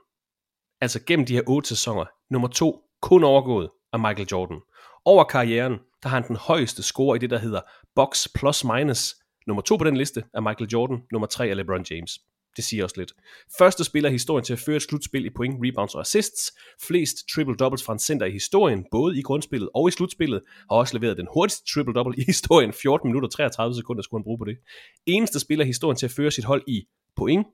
Altså 0.81 0.99
gennem 1.07 1.25
de 1.25 1.33
her 1.33 1.41
otte 1.47 1.69
sæsoner. 1.69 2.05
Nummer 2.29 2.47
to, 2.47 2.81
kun 3.01 3.23
overgået 3.23 3.69
af 3.93 3.99
Michael 3.99 4.27
Jordan. 4.31 4.57
Over 5.05 5.23
karrieren, 5.23 5.73
der 6.03 6.09
har 6.09 6.19
han 6.19 6.27
den 6.27 6.35
højeste 6.35 6.83
score 6.83 7.15
i 7.15 7.19
det, 7.19 7.29
der 7.29 7.37
hedder 7.39 7.61
box 7.95 8.27
plus 8.35 8.63
minus. 8.63 9.15
Nummer 9.47 9.61
to 9.61 9.75
på 9.77 9.83
den 9.83 9.97
liste 9.97 10.23
er 10.33 10.41
Michael 10.41 10.69
Jordan, 10.69 11.01
nummer 11.11 11.27
tre 11.27 11.47
er 11.47 11.53
LeBron 11.53 11.85
James. 11.91 12.19
Det 12.55 12.63
siger 12.63 12.83
også 12.83 12.95
lidt. 12.97 13.13
Første 13.57 13.83
spiller 13.83 14.09
i 14.09 14.11
historien 14.11 14.45
til 14.45 14.53
at 14.53 14.59
føre 14.59 14.75
et 14.75 14.81
slutspil 14.81 15.25
i 15.25 15.29
point, 15.29 15.55
rebounds 15.65 15.95
og 15.95 16.01
assists. 16.01 16.51
Flest 16.87 17.17
triple-doubles 17.31 17.83
fra 17.85 17.93
en 17.93 17.99
center 17.99 18.25
i 18.25 18.31
historien, 18.31 18.85
både 18.91 19.19
i 19.19 19.21
grundspillet 19.21 19.69
og 19.75 19.87
i 19.87 19.91
slutspillet, 19.91 20.41
har 20.71 20.77
også 20.77 20.97
leveret 20.97 21.17
den 21.17 21.27
hurtigste 21.33 21.63
triple-double 21.71 22.13
i 22.17 22.23
historien. 22.23 22.73
14 22.73 23.09
minutter 23.09 23.27
og 23.27 23.33
33 23.33 23.75
sekunder 23.75 24.03
skulle 24.03 24.19
han 24.19 24.23
bruge 24.23 24.37
på 24.37 24.45
det. 24.45 24.57
Eneste 25.05 25.39
spiller 25.39 25.65
i 25.65 25.67
historien 25.67 25.97
til 25.97 26.05
at 26.05 26.11
føre 26.11 26.31
sit 26.31 26.45
hold 26.45 26.63
i 26.67 26.83
point, 27.15 27.47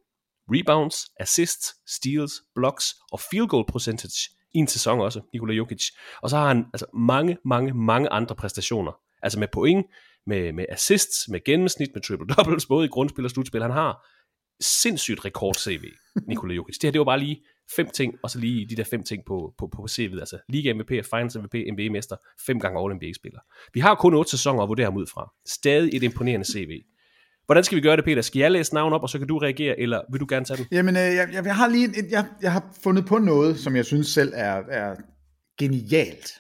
rebounds, 0.50 0.98
assists, 1.20 1.74
steals, 1.88 2.34
blocks 2.56 2.96
og 3.12 3.20
field 3.32 3.48
goal 3.48 3.66
percentage 3.72 4.30
i 4.56 4.58
en 4.58 4.68
sæson 4.68 5.00
også, 5.00 5.22
Nikola 5.34 5.54
Jokic. 5.54 5.84
Og 6.22 6.30
så 6.30 6.38
har 6.38 6.48
han 6.48 6.66
altså 6.74 6.86
mange, 6.94 7.38
mange, 7.46 7.74
mange 7.74 8.10
andre 8.10 8.36
præstationer. 8.36 8.92
Altså 9.24 9.40
med 9.40 9.48
point, 9.54 9.86
med, 10.26 10.54
med 10.54 10.66
assists, 10.70 11.30
med 11.30 11.44
gennemsnit, 11.44 11.90
med 11.94 12.02
triple 12.02 12.28
doubles, 12.28 12.66
både 12.66 12.86
i 12.86 12.90
grundspil 12.90 13.26
og 13.26 13.32
slutspil. 13.32 13.62
Han 13.62 13.72
har 13.72 14.06
sindssygt 14.62 15.26
rekord-CV, 15.26 15.84
Nikola 16.28 16.54
Jokic. 16.54 16.76
Det 16.76 16.84
her, 16.84 16.92
det 16.92 17.00
var 17.00 17.06
bare 17.06 17.20
lige 17.20 17.44
fem 17.76 17.90
ting, 17.90 18.14
og 18.24 18.30
så 18.30 18.40
lige 18.40 18.68
de 18.70 18.76
der 18.76 18.84
fem 18.84 19.04
ting 19.04 19.24
på, 19.28 19.54
på, 19.58 19.70
på 19.76 19.88
CV'et. 19.92 20.20
Altså 20.20 20.38
Liga 20.50 20.74
MVP, 20.74 20.90
Finals 20.90 21.38
MVP, 21.38 21.54
NBA-mester, 21.74 22.16
fem 22.46 22.60
gange 22.60 22.80
All-NBA-spiller. 22.80 23.40
Vi 23.74 23.80
har 23.80 23.96
kun 23.96 24.14
otte 24.14 24.32
sæsoner 24.32 24.64
at 24.64 24.70
vurdere 24.70 24.86
ham 24.86 24.98
ud 24.98 25.08
fra. 25.14 25.32
Stadig 25.48 25.96
et 25.96 26.04
imponerende 26.04 26.46
CV. 26.46 26.82
Hvordan 27.46 27.64
skal 27.64 27.76
vi 27.76 27.82
gøre 27.82 27.98
det, 27.98 28.06
Peter? 28.06 28.22
Skal 28.22 28.40
jeg 28.40 28.52
læse 28.52 28.74
navn 28.74 28.94
op, 28.94 29.02
og 29.02 29.10
så 29.10 29.18
kan 29.18 29.28
du 29.28 29.38
reagere, 29.38 29.80
eller 29.80 30.02
vil 30.12 30.20
du 30.20 30.26
gerne 30.30 30.46
tage 30.46 30.58
den? 30.58 30.66
Jamen, 30.72 30.96
øh, 30.96 31.02
jeg, 31.02 31.30
jeg, 31.34 31.46
jeg, 31.46 31.56
har 31.56 31.68
lige, 31.68 31.90
jeg, 32.10 32.26
jeg 32.42 32.52
har 32.52 32.76
fundet 32.84 33.06
på 33.06 33.18
noget, 33.18 33.60
som 33.60 33.76
jeg 33.76 33.86
synes 33.86 34.08
selv 34.08 34.32
er, 34.36 34.62
er 34.70 34.96
genialt. 35.60 36.32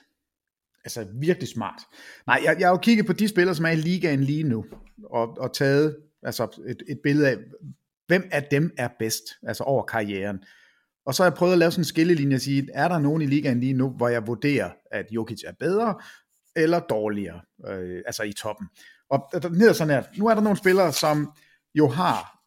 Altså 0.84 1.08
virkelig 1.22 1.50
smart. 1.50 1.82
Nej, 2.28 2.42
jeg, 2.46 2.56
jeg 2.60 2.68
har 2.68 2.74
jo 2.74 2.78
kigget 2.78 3.06
på 3.06 3.14
de 3.14 3.28
spillere, 3.28 3.56
som 3.56 3.66
er 3.66 3.70
i 3.70 3.76
ligaen 3.76 4.24
lige 4.24 4.44
nu, 4.44 4.66
og, 5.12 5.38
og 5.38 5.54
taget 5.54 5.96
altså 6.24 6.62
et, 6.70 6.84
et 6.90 7.00
billede 7.04 7.30
af, 7.30 7.38
hvem 8.08 8.30
af 8.32 8.44
dem 8.44 8.72
er 8.78 8.90
bedst, 9.00 9.24
altså 9.48 9.64
over 9.64 9.84
karrieren. 9.84 10.40
Og 11.06 11.16
så 11.16 11.24
har 11.24 11.30
jeg 11.30 11.38
prøvet 11.38 11.54
at 11.54 11.60
lave 11.60 11.72
sådan 11.72 11.82
en 11.82 11.86
skillelinje 11.86 12.36
og 12.36 12.42
sige, 12.42 12.70
er 12.74 12.88
der 12.88 13.00
nogen 13.00 13.22
i 13.22 13.26
ligaen 13.26 13.60
lige 13.60 13.74
nu, 13.74 13.90
hvor 13.90 14.08
jeg 14.08 14.28
vurderer, 14.28 14.70
at 14.92 15.06
Jokic 15.12 15.44
er 15.48 15.54
bedre 15.60 15.96
eller 16.56 16.80
dårligere, 16.80 17.42
øh, 17.68 18.02
altså 18.06 18.24
i 18.24 18.34
toppen. 18.34 18.68
Og 19.10 19.30
der 19.32 19.50
hedder 19.50 19.74
sådan 19.74 19.94
her, 19.94 20.04
nu 20.18 20.28
er 20.28 20.34
der 20.34 20.42
nogle 20.42 20.58
spillere, 20.58 20.94
som 20.94 21.32
jo 21.76 21.88
har 21.88 22.38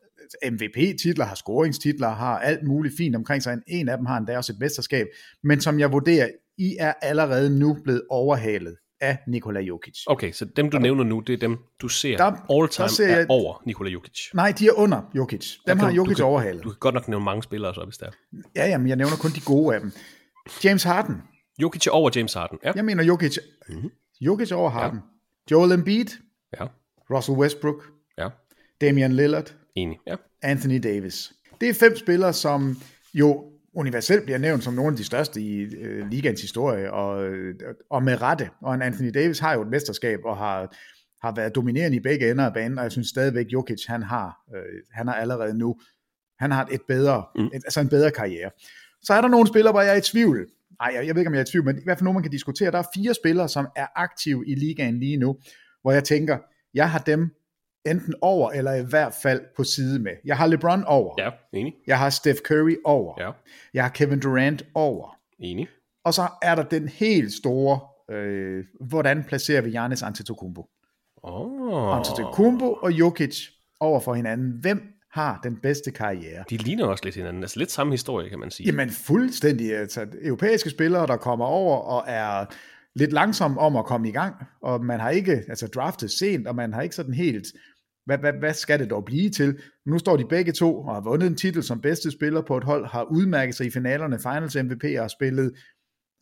MVP-titler, 0.50 1.24
har 1.24 1.34
scoringstitler, 1.34 2.08
har 2.08 2.38
alt 2.38 2.66
muligt 2.66 2.96
fint 2.96 3.16
omkring 3.16 3.42
sig. 3.42 3.58
En 3.66 3.88
af 3.88 3.96
dem 3.96 4.06
har 4.06 4.16
endda 4.16 4.36
også 4.36 4.52
et 4.52 4.58
mesterskab, 4.60 5.06
men 5.42 5.60
som 5.60 5.80
jeg 5.80 5.92
vurderer, 5.92 6.28
I 6.58 6.76
er 6.78 6.92
allerede 7.02 7.58
nu 7.58 7.76
blevet 7.84 8.02
overhalet 8.10 8.76
af 9.00 9.18
Nikola 9.26 9.60
Jokic. 9.60 9.94
Okay, 10.06 10.32
så 10.32 10.44
dem 10.44 10.70
du 10.70 10.76
der, 10.76 10.82
nævner 10.82 11.04
nu, 11.04 11.20
det 11.20 11.32
er 11.32 11.36
dem, 11.36 11.58
du 11.80 11.88
ser 11.88 12.16
der, 12.16 12.24
all 12.24 12.68
time 12.68 12.86
der 12.86 12.92
ser 12.92 13.08
jeg, 13.08 13.20
er 13.20 13.26
over 13.28 13.62
Nikola 13.66 13.90
Jokic. 13.90 14.34
Nej, 14.34 14.52
de 14.58 14.66
er 14.66 14.72
under 14.72 15.02
Jokic. 15.14 15.56
Dem 15.66 15.78
har 15.78 15.90
Jokic 15.90 16.16
du 16.16 16.16
kan, 16.16 16.24
overhalet. 16.24 16.64
Du 16.64 16.68
kan 16.68 16.78
godt 16.80 16.94
nok 16.94 17.08
nævne 17.08 17.24
mange 17.24 17.42
spillere 17.42 17.74
så, 17.74 17.84
hvis 17.84 17.96
det 17.96 18.06
er. 18.06 18.12
Ja, 18.56 18.66
ja, 18.66 18.78
men 18.78 18.88
jeg 18.88 18.96
nævner 18.96 19.16
kun 19.16 19.30
de 19.30 19.40
gode 19.40 19.74
af 19.74 19.80
dem. 19.80 19.92
James 20.64 20.82
Harden. 20.82 21.22
Jokic 21.58 21.86
er 21.86 21.90
over 21.90 22.10
James 22.16 22.34
Harden, 22.34 22.58
ja. 22.64 22.72
Jeg 22.74 22.84
mener 22.84 23.04
Jokic, 23.04 23.38
mm-hmm. 23.68 23.90
Jokic 24.20 24.52
over 24.52 24.70
Harden. 24.70 24.98
Ja. 24.98 25.54
Joel 25.54 25.72
Embiid. 25.72 26.06
Ja. 26.60 26.66
Russell 27.10 27.38
Westbrook. 27.38 27.82
Ja. 28.18 28.28
Damian 28.80 29.12
Lillard. 29.12 29.54
Enig, 29.76 29.98
ja. 30.06 30.16
Anthony 30.42 30.78
Davis. 30.82 31.32
Det 31.60 31.68
er 31.68 31.74
fem 31.74 31.96
spillere, 31.96 32.32
som 32.32 32.76
jo 33.14 33.49
universelt 33.74 34.24
bliver 34.24 34.38
nævnt 34.38 34.64
som 34.64 34.74
nogle 34.74 34.90
af 34.90 34.96
de 34.96 35.04
største 35.04 35.40
i 35.40 35.60
øh, 35.60 36.08
ligands 36.08 36.40
historie, 36.40 36.92
og, 36.92 37.24
øh, 37.24 37.54
og 37.90 38.02
med 38.02 38.22
rette. 38.22 38.50
Og 38.62 38.74
en 38.74 38.82
Anthony 38.82 39.10
Davis 39.14 39.38
har 39.38 39.54
jo 39.54 39.62
et 39.62 39.68
mesterskab, 39.68 40.20
og 40.24 40.36
har, 40.36 40.76
har 41.22 41.34
været 41.34 41.54
dominerende 41.54 41.96
i 41.96 42.00
begge 42.00 42.30
ender 42.30 42.46
af 42.46 42.54
banen, 42.54 42.78
og 42.78 42.84
jeg 42.84 42.92
synes 42.92 43.08
stadigvæk, 43.08 43.46
Jokic, 43.52 43.86
han 43.86 44.02
har, 44.02 44.38
øh, 44.56 44.82
han 44.92 45.08
har 45.08 45.14
allerede 45.14 45.58
nu, 45.58 45.76
han 46.38 46.50
har 46.50 46.68
et 46.72 46.80
bedre, 46.88 47.24
mm. 47.36 47.44
et, 47.44 47.52
altså 47.54 47.80
en 47.80 47.88
bedre 47.88 48.10
karriere. 48.10 48.50
Så 49.02 49.14
er 49.14 49.20
der 49.20 49.28
nogle 49.28 49.46
spillere, 49.46 49.72
hvor 49.72 49.80
jeg 49.80 49.92
er 49.92 49.98
i 49.98 50.00
tvivl. 50.00 50.46
Nej, 50.80 50.92
jeg, 50.94 51.06
jeg 51.06 51.14
ved 51.14 51.20
ikke, 51.20 51.28
om 51.28 51.34
jeg 51.34 51.40
er 51.40 51.44
i 51.44 51.50
tvivl, 51.50 51.64
men 51.64 51.78
i 51.78 51.84
hvert 51.84 51.98
fald 51.98 52.04
nogen, 52.04 52.14
man 52.14 52.22
kan 52.22 52.32
diskutere. 52.32 52.70
Der 52.70 52.78
er 52.78 52.86
fire 52.94 53.14
spillere, 53.14 53.48
som 53.48 53.66
er 53.76 53.86
aktive 53.96 54.44
i 54.46 54.54
ligaen 54.54 55.00
lige 55.00 55.16
nu, 55.16 55.36
hvor 55.82 55.92
jeg 55.92 56.04
tænker, 56.04 56.38
jeg 56.74 56.90
har 56.90 56.98
dem 56.98 57.30
enten 57.86 58.14
over, 58.20 58.50
eller 58.50 58.74
i 58.74 58.84
hvert 58.84 59.14
fald 59.22 59.40
på 59.56 59.64
side 59.64 59.98
med. 59.98 60.12
Jeg 60.24 60.36
har 60.36 60.46
LeBron 60.46 60.84
over. 60.84 61.14
Ja, 61.18 61.30
enig. 61.52 61.74
Jeg 61.86 61.98
har 61.98 62.10
Steph 62.10 62.38
Curry 62.38 62.76
over. 62.84 63.14
Ja. 63.18 63.30
Jeg 63.74 63.84
har 63.84 63.90
Kevin 63.90 64.20
Durant 64.20 64.62
over. 64.74 65.16
Enig. 65.38 65.68
Og 66.04 66.14
så 66.14 66.28
er 66.42 66.54
der 66.54 66.62
den 66.62 66.88
helt 66.88 67.32
store, 67.32 67.80
øh, 68.14 68.64
hvordan 68.80 69.24
placerer 69.24 69.60
vi 69.60 69.70
Giannis 69.70 70.02
Antetokounmpo? 70.02 70.66
Oh. 71.22 71.96
Antetokounmpo 71.96 72.72
og 72.72 72.92
Jokic 72.92 73.48
over 73.80 74.00
for 74.00 74.14
hinanden. 74.14 74.50
Hvem 74.50 74.82
har 75.12 75.40
den 75.42 75.56
bedste 75.56 75.90
karriere. 75.90 76.44
De 76.50 76.56
ligner 76.56 76.86
også 76.86 77.04
lidt 77.04 77.14
hinanden. 77.14 77.42
Altså 77.42 77.58
lidt 77.58 77.70
samme 77.70 77.92
historie, 77.92 78.28
kan 78.28 78.38
man 78.38 78.50
sige. 78.50 78.66
Jamen 78.66 78.90
fuldstændig. 78.90 79.76
Altså, 79.76 80.06
europæiske 80.22 80.70
spillere, 80.70 81.06
der 81.06 81.16
kommer 81.16 81.44
over 81.44 81.76
og 81.76 82.04
er 82.06 82.46
lidt 82.96 83.12
langsomme 83.12 83.60
om 83.60 83.76
at 83.76 83.84
komme 83.84 84.08
i 84.08 84.12
gang, 84.12 84.34
og 84.62 84.84
man 84.84 85.00
har 85.00 85.10
ikke 85.10 85.42
altså, 85.48 85.66
draftet 85.66 86.10
sent, 86.10 86.46
og 86.46 86.54
man 86.56 86.72
har 86.72 86.82
ikke 86.82 86.94
sådan 86.94 87.14
helt, 87.14 87.46
hvad, 88.06 88.18
hvad, 88.18 88.32
hvad 88.32 88.54
skal 88.54 88.78
det 88.78 88.90
dog 88.90 89.04
blive 89.04 89.30
til? 89.30 89.58
Nu 89.86 89.98
står 89.98 90.16
de 90.16 90.24
begge 90.28 90.52
to 90.52 90.80
og 90.80 90.94
har 90.94 91.00
vundet 91.00 91.26
en 91.26 91.36
titel 91.36 91.62
som 91.62 91.80
bedste 91.80 92.10
spiller 92.10 92.42
på 92.42 92.56
et 92.56 92.64
hold, 92.64 92.86
har 92.86 93.04
udmærket 93.04 93.54
sig 93.54 93.66
i 93.66 93.70
finalerne, 93.70 94.18
finals 94.18 94.56
MVP 94.56 94.84
og 94.84 95.02
har 95.02 95.08
spillet, 95.08 95.52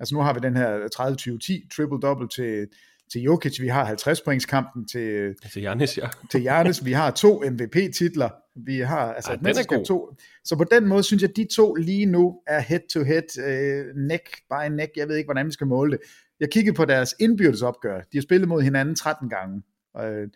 altså 0.00 0.14
nu 0.14 0.20
har 0.20 0.34
vi 0.34 0.40
den 0.42 0.56
her 0.56 0.78
30-20-10 0.78 1.68
triple-double 1.74 2.28
til, 2.36 2.66
til 3.12 3.22
Jokic, 3.22 3.60
vi 3.60 3.68
har 3.68 3.84
50 3.84 4.20
points 4.20 4.46
kampen 4.46 4.88
til, 4.88 5.34
Til 5.52 5.62
Janis, 5.62 5.98
ja. 5.98 6.08
til 6.30 6.40
Giannis, 6.40 6.84
vi 6.84 6.92
har 6.92 7.10
to 7.10 7.42
MVP-titler, 7.50 8.28
vi 8.56 8.78
har 8.78 9.12
altså 9.12 9.30
Ej, 9.30 9.34
et 9.34 9.38
er 9.38 9.42
mesterskab 9.42 9.84
to. 9.84 10.16
Så 10.44 10.56
på 10.56 10.64
den 10.64 10.88
måde 10.88 11.02
synes 11.02 11.22
jeg, 11.22 11.30
at 11.30 11.36
de 11.36 11.46
to 11.56 11.74
lige 11.74 12.06
nu 12.06 12.40
er 12.46 12.60
head-to-head, 12.60 13.38
øh, 13.38 13.96
neck 13.96 14.38
by 14.50 14.70
neck, 14.70 14.90
jeg 14.96 15.08
ved 15.08 15.16
ikke, 15.16 15.26
hvordan 15.26 15.46
vi 15.46 15.52
skal 15.52 15.66
måle 15.66 15.92
det. 15.92 16.00
Jeg 16.40 16.50
kiggede 16.50 16.76
på 16.76 16.84
deres 16.84 17.14
indbyrdes 17.20 17.62
opgør. 17.62 18.00
De 18.00 18.16
har 18.18 18.22
spillet 18.22 18.48
mod 18.48 18.62
hinanden 18.62 18.94
13 18.94 19.28
gange. 19.30 19.62
Øh, 20.00 20.28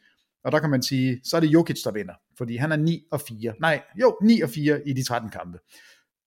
og 0.45 0.53
der 0.53 0.59
kan 0.59 0.71
man 0.71 0.83
sige, 0.83 1.21
så 1.25 1.37
er 1.37 1.41
det 1.41 1.49
Jokic, 1.49 1.83
der 1.85 1.93
vinder. 1.93 2.15
Fordi 2.39 2.57
han 2.57 2.73
er 2.73 2.77
9 2.77 3.05
og 3.11 3.21
4. 3.21 3.55
Nej, 3.61 3.83
jo, 4.01 4.19
9 4.23 4.41
og 4.41 4.51
4 4.51 4.89
i 4.89 4.93
de 4.93 5.05
13 5.05 5.31
kampe. 5.31 5.59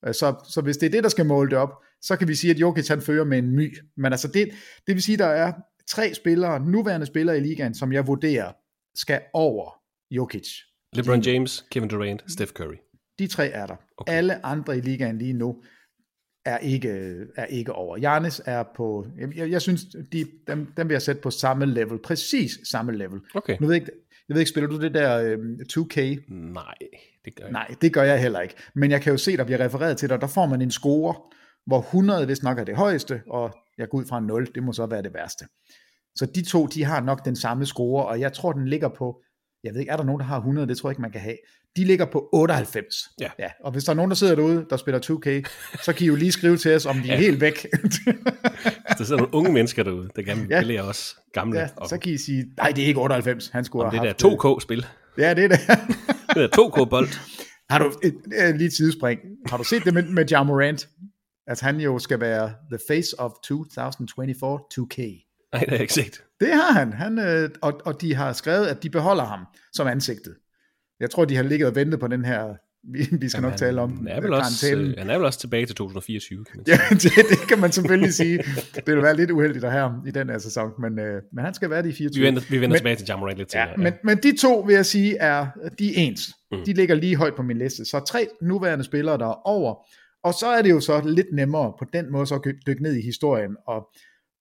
Øh, 0.08 0.14
Så, 0.14 0.36
så 0.50 0.62
hvis 0.62 0.78
det 0.78 0.86
er 0.88 0.92
det, 0.92 1.04
der 1.04 1.10
skal 1.10 1.26
måle 1.26 1.50
det 1.50 1.58
op, 1.58 1.70
så 2.02 2.16
kan 2.16 2.28
vi 2.28 2.36
sige, 2.36 2.52
at 2.52 2.60
Jokic 2.60 2.88
han 2.88 3.02
fører 3.02 3.26
med 3.26 3.38
en 3.38 3.52
my. 3.56 3.78
Men 3.98 4.14
altså 4.14 4.28
det, 4.28 4.50
det 4.88 4.96
vil 4.96 5.04
sige, 5.04 5.14
at 5.14 5.20
der 5.20 5.26
er 5.26 5.54
tre 5.88 6.14
spillere, 6.14 6.60
nuværende 6.60 7.06
spillere 7.06 7.38
i 7.38 7.40
ligaen, 7.40 7.74
som 7.74 7.94
jeg 7.94 8.08
vurderer 8.08 8.52
skal 8.96 9.22
over 9.34 9.72
Jokic. 10.12 10.48
LeBron 10.94 11.22
James, 11.22 11.66
Kevin 11.72 11.90
Durant, 11.90 12.32
Steph 12.32 12.52
Curry. 12.52 12.76
De 13.20 13.28
tre 13.28 13.48
er 13.48 13.66
der. 13.66 13.74
Okay. 13.74 13.84
Okay. 13.98 14.14
Alle 14.14 14.46
andre 14.46 14.78
i 14.78 14.82
ligaen 14.82 15.18
lige 15.18 15.34
nu 15.34 15.64
er 16.46 16.58
ikke, 16.58 17.18
er 17.36 17.46
ikke 17.46 17.74
over. 17.74 17.98
Giannis 17.98 18.42
er 18.46 18.64
på, 18.76 19.08
jeg, 19.36 19.52
jeg, 19.52 19.62
synes, 19.62 19.86
de, 20.14 20.26
dem, 20.48 20.74
dem 20.78 20.90
vil 20.90 20.94
jeg 20.94 21.02
sætte 21.02 21.22
på 21.22 21.32
samme 21.32 21.66
level, 21.66 22.00
præcis 22.00 22.60
samme 22.64 22.98
level. 22.98 23.20
Okay. 23.36 23.58
Nu 23.60 23.68
ved 23.68 23.76
jeg 23.76 23.82
ikke, 23.82 23.92
jeg 24.30 24.36
ved 24.36 24.42
ikke, 24.42 24.50
spiller 24.50 24.70
du 24.70 24.82
det 24.82 24.94
der 24.94 25.22
øhm, 25.22 25.60
2K? 25.74 26.00
Nej, 26.34 26.76
det 27.26 27.36
gør 27.36 27.44
jeg 27.44 27.52
Nej, 27.52 27.76
det 27.82 27.94
gør 27.94 28.04
jeg 28.04 28.22
heller 28.22 28.40
ikke. 28.40 28.56
Men 28.76 28.92
jeg 28.92 29.02
kan 29.02 29.12
jo 29.12 29.18
se, 29.18 29.38
der 29.38 29.44
bliver 29.44 29.60
refereret 29.60 29.98
til 29.98 30.10
dig, 30.10 30.22
der 30.22 30.28
får 30.28 30.46
man 30.46 30.62
en 30.62 30.72
score, 30.72 31.16
hvor 31.66 31.80
100 31.80 32.26
hvis 32.26 32.44
nok 32.44 32.60
er 32.60 32.64
det 32.64 32.76
højeste, 32.76 33.22
og 33.30 33.52
jeg 33.78 33.90
går 33.90 33.98
ud 33.98 34.06
fra 34.06 34.20
0, 34.20 34.48
det 34.56 34.64
må 34.64 34.74
så 34.74 34.86
være 34.86 35.02
det 35.02 35.14
værste. 35.14 35.46
Så 36.16 36.26
de 36.26 36.46
to, 36.46 36.66
de 36.66 36.84
har 36.84 37.02
nok 37.02 37.26
den 37.26 37.36
samme 37.36 37.66
score, 37.66 38.06
og 38.06 38.20
jeg 38.20 38.34
tror, 38.34 38.54
den 38.54 38.68
ligger 38.68 38.90
på, 38.90 39.22
jeg 39.66 39.74
ved 39.74 39.80
ikke, 39.80 39.92
er 39.92 39.98
der 39.98 40.04
nogen, 40.04 40.20
der 40.20 40.26
har 40.26 40.38
100? 40.38 40.68
Det 40.68 40.78
tror 40.78 40.90
jeg 40.90 40.92
ikke, 40.92 41.02
man 41.02 41.12
kan 41.12 41.22
have. 41.22 41.38
De 41.78 41.84
ligger 41.86 42.06
på 42.06 42.30
98. 42.34 42.96
Ja. 43.22 43.30
ja. 43.40 43.48
Og 43.64 43.72
hvis 43.72 43.84
der 43.84 43.92
er 43.92 43.96
nogen, 43.96 44.12
der 44.12 44.16
sidder 44.16 44.36
derude, 44.36 44.66
der 44.70 44.78
spiller 44.78 45.00
2K, 45.02 45.50
så 45.84 45.94
kan 45.94 46.04
I 46.06 46.08
jo 46.08 46.16
lige 46.16 46.32
skrive 46.32 46.58
til 46.58 46.76
os, 46.76 46.86
om 46.86 46.96
de 46.98 47.10
er 47.10 47.14
Ja. 47.14 47.20
helt 47.20 47.42
væk. 47.42 47.68
Der 48.98 49.04
sidder 49.04 49.18
nogle 49.22 49.34
unge 49.34 49.52
mennesker 49.54 49.84
derude, 49.84 50.10
der 50.16 50.22
gerne 50.22 50.42
vil 50.42 50.50
Ja. 50.50 50.60
belære 50.60 50.82
os 50.82 51.18
gamle. 51.34 51.60
ja, 51.60 51.68
om, 51.78 51.88
så 51.88 51.98
kan 51.98 52.12
I 52.14 52.18
sige, 52.18 52.46
nej, 52.58 52.72
det 52.76 52.84
er 52.84 52.88
ikke 52.88 53.00
98. 53.00 53.48
Han 53.50 53.66
skulle 53.66 53.86
om 53.86 53.90
have 53.96 54.08
det 54.08 54.20
der 54.22 54.28
haft, 54.30 54.60
2K-spil. 54.60 54.86
Ja, 55.18 55.34
det 55.34 55.44
er 55.44 55.48
det. 55.48 55.60
Det 56.30 56.36
der 56.36 56.48
2K-bold. 56.48 57.08
Har 57.70 57.80
du, 57.80 57.92
et, 58.04 58.16
lige 58.58 58.66
et 58.68 58.74
sidespring. 58.74 59.20
Har 59.50 59.58
du 59.58 59.64
set 59.64 59.86
det 59.86 59.94
med, 59.94 60.04
med 60.04 60.26
Ja 60.32 60.44
Morant? 60.44 60.90
At 61.48 61.60
han 61.62 61.80
jo 61.80 62.00
skal 62.00 62.20
være 62.20 62.54
the 62.72 62.80
face 62.88 63.20
of 63.20 63.32
2024 63.44 64.60
2K. 64.80 65.25
Nej, 65.56 65.60
det 65.60 65.70
har 65.70 65.76
jeg 65.76 65.82
ikke 65.82 65.94
set. 65.94 66.24
Det 66.40 66.48
har 66.48 66.74
han. 66.74 66.94
han 66.94 67.20
øh, 67.20 67.50
og, 67.62 67.82
og 67.86 68.02
de 68.02 68.16
har 68.16 68.34
skrevet, 68.34 68.68
at 68.68 68.84
de 68.84 68.90
beholder 68.90 69.24
ham 69.24 69.40
som 69.74 69.88
ansigtet. 69.88 70.36
Jeg 71.00 71.10
tror, 71.10 71.26
de 71.26 71.36
har 71.36 71.44
ligget 71.44 71.70
og 71.70 71.76
ventet 71.76 72.00
på 72.00 72.08
den 72.08 72.26
her, 72.26 72.56
vi, 72.94 73.00
vi 73.22 73.30
skal 73.30 73.38
Jamen, 73.38 73.50
nok 73.50 73.60
tale 73.60 73.82
om. 73.82 73.98
Han 73.98 74.08
er, 74.08 74.22
vel 74.22 74.34
også, 74.34 74.76
øh, 74.76 74.94
han 74.98 75.10
er 75.10 75.18
vel 75.18 75.26
også 75.26 75.40
tilbage 75.40 75.66
til 75.66 75.76
2024, 75.76 76.46
kan 76.46 76.58
man 76.58 76.66
sige. 76.66 77.12
Ja, 77.18 77.22
det, 77.24 77.30
det 77.30 77.48
kan 77.48 77.60
man 77.60 77.72
selvfølgelig 77.72 78.14
sige. 78.14 78.38
Det 78.76 78.84
vil 78.88 79.02
være 79.02 79.16
lidt 79.16 79.32
uheldigt 79.32 79.66
at 79.66 79.72
have 79.72 79.92
i 80.08 80.12
den 80.12 80.30
her 80.30 80.38
sæson, 80.38 80.72
men, 80.80 81.00
øh, 81.00 81.22
men 81.34 81.46
han 81.46 81.54
skal 81.54 81.70
være 81.70 81.84
det 81.84 81.90
i 81.90 81.94
24. 81.94 82.22
Vi 82.22 82.28
vender, 82.28 82.42
vi 82.50 82.56
vender 82.56 82.68
men, 82.68 82.78
tilbage 82.78 82.96
til 82.96 83.06
Jamoran 83.10 83.38
lidt 83.38 83.52
senere. 83.52 83.70
Ja, 83.70 83.78
men, 83.78 83.94
men 84.04 84.18
de 84.18 84.38
to, 84.38 84.60
vil 84.60 84.76
jeg 84.76 84.86
sige, 84.86 85.18
er, 85.18 85.48
de 85.80 85.90
er 85.90 86.02
ens. 86.02 86.34
Mm. 86.52 86.58
De 86.66 86.74
ligger 86.74 86.96
lige 86.96 87.16
højt 87.16 87.36
på 87.36 87.44
min 87.44 87.58
liste. 87.58 87.86
Så 87.86 88.00
tre 88.00 88.28
nuværende 88.42 88.84
spillere, 88.84 89.18
der 89.18 89.28
er 89.28 89.48
over. 89.48 89.76
Og 90.24 90.34
så 90.34 90.48
er 90.48 90.62
det 90.62 90.70
jo 90.70 90.80
så 90.80 91.02
lidt 91.06 91.28
nemmere 91.34 91.74
på 91.80 91.86
den 91.94 92.12
måde 92.12 92.28
så 92.28 92.36
at 92.36 92.54
dykke 92.68 92.84
ned 92.84 92.96
i 92.96 93.02
historien 93.02 93.56
og, 93.68 93.88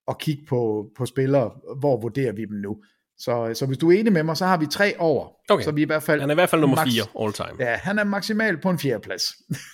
og 0.07 0.19
kigge 0.19 0.43
på, 0.49 0.87
på 0.97 1.07
spillere, 1.07 1.51
hvor 1.81 2.01
vurderer 2.01 2.33
vi 2.33 2.45
dem 2.45 2.57
nu. 2.57 2.77
Så, 3.19 3.51
så 3.55 3.67
hvis 3.67 3.79
du 3.79 3.91
er 3.91 4.01
enig 4.01 4.13
med 4.13 4.23
mig, 4.23 4.37
så 4.37 4.47
har 4.47 4.57
vi 4.57 4.67
tre 4.67 4.95
over. 4.99 5.29
Okay. 5.51 5.65
Så 5.65 5.73
vi 5.73 5.81
er 5.81 5.87
i 5.87 5.87
hvert 5.87 6.03
fald 6.03 6.21
Han 6.21 6.31
er 6.31 6.35
i 6.35 6.41
hvert 6.41 6.49
fald 6.51 6.61
nummer 6.61 6.77
max- 6.77 6.95
4 6.95 7.25
all 7.25 7.33
time. 7.33 7.71
Ja, 7.71 7.77
han 7.77 7.99
er 7.99 8.05
maksimalt 8.05 8.63
på 8.63 8.71
en 8.71 8.79
fjerdeplads. 8.79 9.23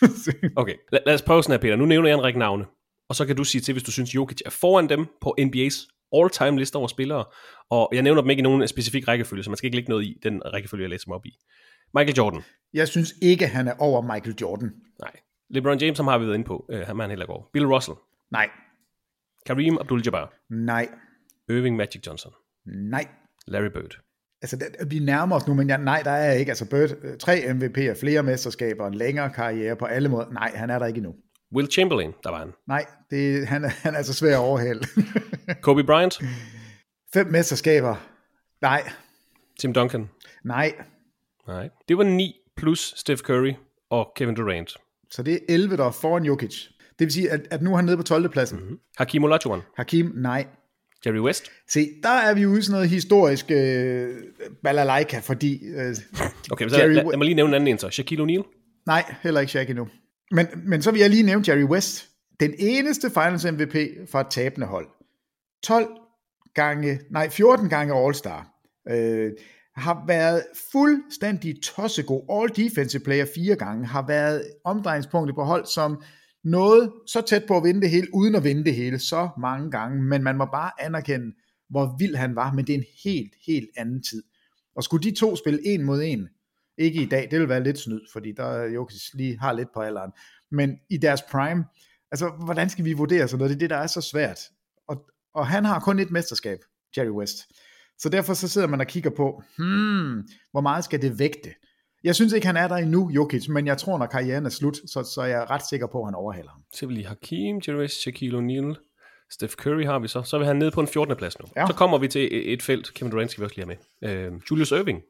Okay, 0.56 0.74
lad, 0.92 1.00
lad 1.06 1.14
os 1.14 1.22
prøve 1.22 1.42
sådan 1.42 1.52
her, 1.52 1.58
Peter. 1.60 1.76
Nu 1.76 1.86
nævner 1.86 2.08
jeg 2.08 2.14
en 2.14 2.22
række 2.22 2.38
navne, 2.38 2.64
og 3.08 3.14
så 3.16 3.26
kan 3.26 3.36
du 3.36 3.44
sige 3.44 3.60
til, 3.60 3.72
hvis 3.72 3.82
du 3.82 3.92
synes, 3.92 4.14
Jokic 4.14 4.38
er 4.46 4.50
foran 4.50 4.88
dem 4.88 5.06
på 5.20 5.34
NBA's 5.40 6.06
all-time 6.16 6.58
liste 6.58 6.76
over 6.76 6.88
spillere, 6.88 7.24
og 7.70 7.88
jeg 7.92 8.02
nævner 8.02 8.20
dem 8.20 8.30
ikke 8.30 8.40
i 8.40 8.42
nogen 8.42 8.68
specifik 8.68 9.08
rækkefølge, 9.08 9.42
så 9.42 9.50
man 9.50 9.56
skal 9.56 9.66
ikke 9.66 9.76
lægge 9.76 9.90
noget 9.90 10.04
i 10.04 10.16
den 10.22 10.42
rækkefølge, 10.44 10.82
jeg 10.82 10.90
læser 10.90 11.04
dem 11.04 11.12
op 11.12 11.26
i. 11.26 11.30
Michael 11.94 12.16
Jordan. 12.16 12.42
Jeg 12.74 12.88
synes 12.88 13.14
ikke, 13.22 13.46
han 13.46 13.68
er 13.68 13.72
over 13.78 14.02
Michael 14.02 14.34
Jordan. 14.40 14.70
Nej. 15.00 15.12
LeBron 15.50 15.78
James, 15.78 15.98
ham 15.98 16.06
har 16.06 16.18
vi 16.18 16.24
været 16.26 16.34
inde 16.34 16.46
på. 16.46 16.64
Uh, 16.72 16.80
ham 16.80 16.98
er 16.98 17.02
han 17.02 17.10
heller 17.10 17.24
ikke 17.24 17.32
over. 17.32 17.44
Bill 17.52 17.66
Russell. 17.66 17.96
Nej, 18.32 18.48
Kareem 19.50 19.78
Abdul-Jabbar. 19.78 20.32
nej, 20.48 20.88
Irving 21.48 21.76
Magic 21.76 22.06
Johnson. 22.06 22.32
nej. 22.66 23.06
Larry 23.46 23.70
Bird. 23.70 23.98
Altså, 24.42 24.56
det, 24.56 24.90
vi 24.90 24.98
nærmer 24.98 25.36
os 25.36 25.46
nu, 25.46 25.54
men 25.54 25.68
jeg, 25.68 25.78
nej, 25.78 26.02
der 26.04 26.10
er 26.10 26.32
ikke. 26.32 26.50
Altså, 26.50 26.70
Bird, 26.70 26.90
øh, 27.02 27.18
tre 27.18 27.34
MVP'er, 27.38 28.00
flere 28.00 28.22
mesterskaber, 28.22 28.86
en 28.86 28.94
længere 28.94 29.30
karriere 29.30 29.76
på 29.76 29.84
alle 29.84 30.08
måder. 30.08 30.30
Nej, 30.30 30.52
han 30.54 30.70
er 30.70 30.78
der 30.78 30.86
ikke 30.86 30.98
endnu. 30.98 31.14
Will 31.54 31.70
Chamberlain, 31.70 32.12
der 32.24 32.30
var 32.30 32.38
han. 32.38 32.52
Nej, 32.68 32.86
det, 33.10 33.46
han, 33.48 33.64
er, 33.64 33.68
han 33.68 33.94
er 33.94 33.98
altså 33.98 34.14
svær 34.14 34.32
at 34.38 34.40
overhale. 34.44 34.80
Kobe 35.62 35.84
Bryant. 35.84 36.20
Fem 37.14 37.26
mesterskaber. 37.26 37.96
Nej, 38.60 38.82
Tim 39.60 39.72
Duncan. 39.72 40.08
nej. 40.44 40.72
Nej. 41.46 41.68
Det 41.88 41.98
var 41.98 42.04
9 42.04 42.34
plus 42.56 42.94
Steph 42.96 43.20
Curry 43.22 43.52
og 43.90 44.12
Kevin 44.16 44.34
Durant. 44.34 44.76
Så 45.10 45.22
det 45.22 45.34
er 45.34 45.38
11, 45.48 45.76
der 45.76 45.84
er 45.84 45.90
foran 45.90 46.24
Jokic. 46.24 46.68
Det 47.00 47.06
vil 47.06 47.12
sige, 47.12 47.30
at, 47.30 47.40
at 47.50 47.62
nu 47.62 47.72
er 47.72 47.76
han 47.76 47.84
nede 47.84 47.96
på 47.96 48.02
12. 48.02 48.28
pladsen. 48.28 48.56
Mhm. 48.58 48.64
Mm-hmm. 48.66 48.80
Hakim 48.96 49.24
Olajuwon. 49.24 49.60
Hakim, 49.76 50.12
nej. 50.16 50.46
Jerry 51.06 51.18
West. 51.18 51.44
Se, 51.70 51.88
der 52.02 52.08
er 52.08 52.34
vi 52.34 52.46
ude 52.46 52.58
i 52.58 52.62
sådan 52.62 52.72
noget 52.72 52.88
historisk 52.88 53.50
øh, 53.50 54.08
balalaika, 54.64 55.18
fordi... 55.18 55.64
Øh, 55.64 55.96
Okay, 56.52 56.68
så 56.68 56.78
Jerry 56.78 56.88
lad, 56.94 57.04
We- 57.04 57.10
lad 57.10 57.16
mig 57.18 57.24
lige 57.24 57.34
nævne 57.34 57.48
en 57.50 57.54
anden 57.54 57.68
en 57.68 57.78
så. 57.78 57.90
Shaquille 57.90 58.24
O'Neal. 58.24 58.82
nej, 58.86 59.14
heller 59.22 59.40
ikke 59.40 59.50
Shaq 59.50 59.70
endnu. 59.70 59.88
Men, 60.30 60.46
men 60.66 60.82
så 60.82 60.90
vil 60.90 61.00
jeg 61.00 61.10
lige 61.10 61.22
nævne 61.22 61.44
Jerry 61.48 61.64
West. 61.64 62.08
Den 62.40 62.54
eneste 62.58 63.10
Finals 63.10 63.44
MVP 63.52 63.76
fra 64.10 64.20
et 64.20 64.26
tabende 64.30 64.66
hold. 64.66 64.86
12 65.64 65.86
gange, 66.54 67.00
nej, 67.10 67.28
14 67.30 67.68
gange 67.68 67.94
All-Star. 67.94 68.46
Øh, 68.90 69.30
har 69.76 70.04
været 70.06 70.42
fuldstændig 70.72 71.62
tossegod. 71.62 72.22
All 72.40 72.66
defensive 72.66 73.02
player 73.02 73.26
fire 73.34 73.54
gange. 73.56 73.86
Har 73.86 74.04
været 74.06 74.44
omdrejningspunktet 74.64 75.34
på 75.34 75.44
hold, 75.44 75.66
som 75.66 76.02
noget 76.44 76.92
så 77.06 77.20
tæt 77.20 77.44
på 77.48 77.56
at 77.56 77.64
vinde 77.64 77.80
det 77.80 77.90
hele, 77.90 78.06
uden 78.14 78.34
at 78.34 78.44
vinde 78.44 78.64
det 78.64 78.74
hele 78.74 78.98
så 78.98 79.28
mange 79.40 79.70
gange. 79.70 80.02
Men 80.02 80.22
man 80.22 80.36
må 80.36 80.44
bare 80.44 80.70
anerkende, 80.78 81.32
hvor 81.70 81.96
vild 81.98 82.14
han 82.14 82.36
var. 82.36 82.52
Men 82.52 82.66
det 82.66 82.74
er 82.74 82.78
en 82.78 82.84
helt, 83.04 83.32
helt 83.46 83.68
anden 83.76 84.02
tid. 84.02 84.22
Og 84.76 84.84
skulle 84.84 85.10
de 85.10 85.16
to 85.16 85.36
spille 85.36 85.66
en 85.66 85.84
mod 85.84 86.02
en, 86.02 86.28
ikke 86.78 87.02
i 87.02 87.06
dag, 87.06 87.28
det 87.30 87.40
vil 87.40 87.48
være 87.48 87.62
lidt 87.62 87.78
snyd, 87.78 88.00
fordi 88.12 88.32
der 88.32 88.64
Jokic 88.64 89.14
lige 89.14 89.38
har 89.38 89.52
lidt 89.52 89.68
på 89.74 89.80
alderen. 89.80 90.12
Men 90.50 90.78
i 90.90 90.96
deres 90.96 91.22
prime, 91.22 91.64
altså 92.12 92.28
hvordan 92.44 92.70
skal 92.70 92.84
vi 92.84 92.92
vurdere 92.92 93.28
sådan 93.28 93.38
noget? 93.38 93.50
Det 93.50 93.56
er 93.56 93.58
det, 93.58 93.70
der 93.70 93.76
er 93.76 93.86
så 93.86 94.00
svært. 94.00 94.40
Og, 94.88 95.06
og 95.34 95.46
han 95.46 95.64
har 95.64 95.80
kun 95.80 95.98
et 95.98 96.10
mesterskab, 96.10 96.58
Jerry 96.96 97.08
West. 97.08 97.36
Så 97.98 98.08
derfor 98.08 98.34
så 98.34 98.48
sidder 98.48 98.66
man 98.66 98.80
og 98.80 98.86
kigger 98.86 99.10
på, 99.10 99.42
hmm, 99.58 100.28
hvor 100.50 100.60
meget 100.60 100.84
skal 100.84 101.02
det 101.02 101.18
vægte? 101.18 101.50
Jeg 102.04 102.14
synes 102.14 102.32
ikke, 102.32 102.46
han 102.46 102.56
er 102.56 102.68
der 102.68 102.76
endnu, 102.76 103.10
Jokic, 103.10 103.48
men 103.48 103.66
jeg 103.66 103.78
tror, 103.78 103.98
når 103.98 104.06
karrieren 104.06 104.46
er 104.46 104.50
slut, 104.50 104.76
så, 104.76 105.02
så 105.14 105.20
er 105.20 105.26
jeg 105.26 105.50
ret 105.50 105.62
sikker 105.68 105.86
på, 105.86 106.00
at 106.00 106.06
han 106.06 106.14
overhaler 106.14 106.50
ham. 106.50 106.60
Så 106.74 106.86
vil 106.86 106.94
lige 106.94 107.06
Hakim, 107.06 107.60
West, 107.68 108.00
Shaquille 108.00 108.38
O'Neal. 108.38 108.86
Steph 109.32 109.52
Curry 109.54 109.84
har 109.84 109.98
vi 109.98 110.08
så. 110.08 110.22
Så 110.22 110.36
er 110.36 110.44
han 110.44 110.56
nede 110.56 110.70
på 110.70 110.80
en 110.80 110.86
14. 110.88 111.16
plads 111.16 111.38
nu. 111.38 111.46
Ja. 111.56 111.66
Så 111.66 111.72
kommer 111.72 111.98
vi 111.98 112.08
til 112.08 112.52
et- 112.52 112.62
felt. 112.62 112.94
Kevin 112.94 113.10
Durant 113.12 113.30
skal 113.30 113.40
vi 113.40 113.44
også 113.44 113.56
lige 113.56 113.76
have 114.02 114.16
med. 114.26 114.32
Øh, 114.32 114.40
Julius 114.50 114.70
Irving. 114.70 115.02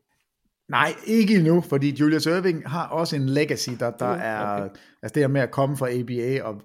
Nej, 0.68 0.92
ikke 1.06 1.34
endnu, 1.34 1.60
fordi 1.60 1.90
Julius 2.00 2.26
Irving 2.26 2.68
har 2.68 2.88
også 2.88 3.16
en 3.16 3.28
legacy, 3.28 3.70
der, 3.78 3.90
der 3.90 4.06
er, 4.06 4.54
okay. 4.54 4.64
okay. 4.64 4.80
altså 5.02 5.14
det 5.14 5.22
her 5.22 5.28
med 5.28 5.40
at 5.40 5.50
komme 5.50 5.76
fra 5.76 5.90
ABA 5.90 6.42
og 6.42 6.62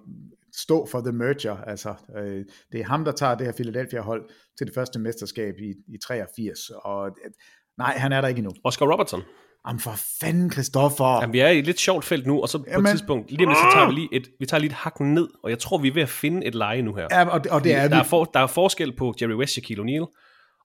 stå 0.56 0.86
for 0.86 1.00
the 1.00 1.12
merger, 1.12 1.56
altså 1.56 1.94
øh, 2.18 2.44
det 2.72 2.80
er 2.80 2.84
ham, 2.84 3.04
der 3.04 3.12
tager 3.12 3.34
det 3.34 3.46
her 3.46 3.52
Philadelphia-hold 3.52 4.28
til 4.58 4.66
det 4.66 4.74
første 4.74 4.98
mesterskab 4.98 5.54
i, 5.58 5.94
i 5.94 5.98
83, 6.06 6.58
og 6.84 7.06
øh, 7.08 7.30
nej, 7.78 7.94
han 7.96 8.12
er 8.12 8.20
der 8.20 8.28
ikke 8.28 8.38
endnu. 8.38 8.52
Oscar 8.64 8.86
Robertson. 8.92 9.22
Jamen 9.66 9.80
for 9.80 9.94
fanden, 10.20 10.52
Christoffer. 10.52 11.20
Jamen, 11.20 11.32
vi 11.32 11.38
er 11.40 11.48
i 11.48 11.58
et 11.58 11.66
lidt 11.66 11.80
sjovt 11.80 12.04
felt 12.04 12.26
nu, 12.26 12.42
og 12.42 12.48
så 12.48 12.58
på 12.58 12.64
Jamen. 12.68 12.86
et 12.86 12.90
tidspunkt, 12.90 13.30
lige 13.30 13.46
om 13.48 13.54
så 13.54 13.60
tager 13.74 13.86
vi 13.86 13.92
lige 13.94 14.08
et, 14.12 14.28
vi 14.40 14.46
tager 14.46 14.60
lige 14.60 14.70
et 14.70 14.76
hak 14.76 15.00
ned, 15.00 15.28
og 15.44 15.50
jeg 15.50 15.58
tror, 15.58 15.78
vi 15.78 15.88
er 15.88 15.92
ved 15.92 16.02
at 16.02 16.08
finde 16.08 16.46
et 16.46 16.54
leje 16.54 16.82
nu 16.82 16.94
her. 16.94 17.06
Ja, 17.10 17.28
og, 17.28 17.44
det- 17.44 17.52
og 17.52 17.64
det 17.64 17.74
er 17.74 17.82
der, 17.82 17.88
vi. 17.88 18.00
er 18.00 18.02
for, 18.02 18.24
der 18.24 18.40
er 18.40 18.46
forskel 18.46 18.96
på 18.96 19.14
Jerry 19.20 19.34
West, 19.34 19.52
Shaquille 19.52 19.84
O'Neal, 19.84 20.06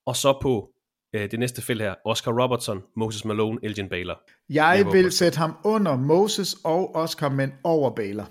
og 0.06 0.16
så 0.16 0.38
på 0.42 0.70
øh, 1.16 1.32
det 1.32 1.40
næste 1.40 1.62
felt 1.62 1.82
her. 1.82 1.94
Oscar 2.06 2.32
Robertson, 2.44 2.82
Moses 2.98 3.26
Malone, 3.26 3.60
Elgin 3.64 3.90
Baylor. 3.90 4.20
Jeg 4.50 4.86
vil 4.92 5.12
sætte 5.12 5.38
ham 5.38 5.56
under 5.64 5.96
Moses 5.98 6.56
og 6.64 6.96
Oscar, 6.96 7.30
men 7.30 7.52
over 7.64 7.96
Baylor. 7.96 8.30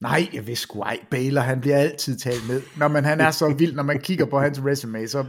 Nej, 0.00 0.28
jeg 0.32 0.46
vidste 0.46 0.62
sgu 0.62 0.80
ej. 0.80 0.98
Baylor, 1.10 1.40
han 1.40 1.60
bliver 1.60 1.76
altid 1.76 2.18
talt 2.18 2.48
med. 2.48 2.62
Når 2.76 2.88
man, 2.88 3.04
han 3.04 3.20
er 3.20 3.30
så 3.30 3.48
vild, 3.58 3.74
når 3.74 3.82
man 3.82 4.00
kigger 4.00 4.24
på 4.24 4.38
hans 4.40 4.60
resume, 4.64 5.08
så 5.08 5.24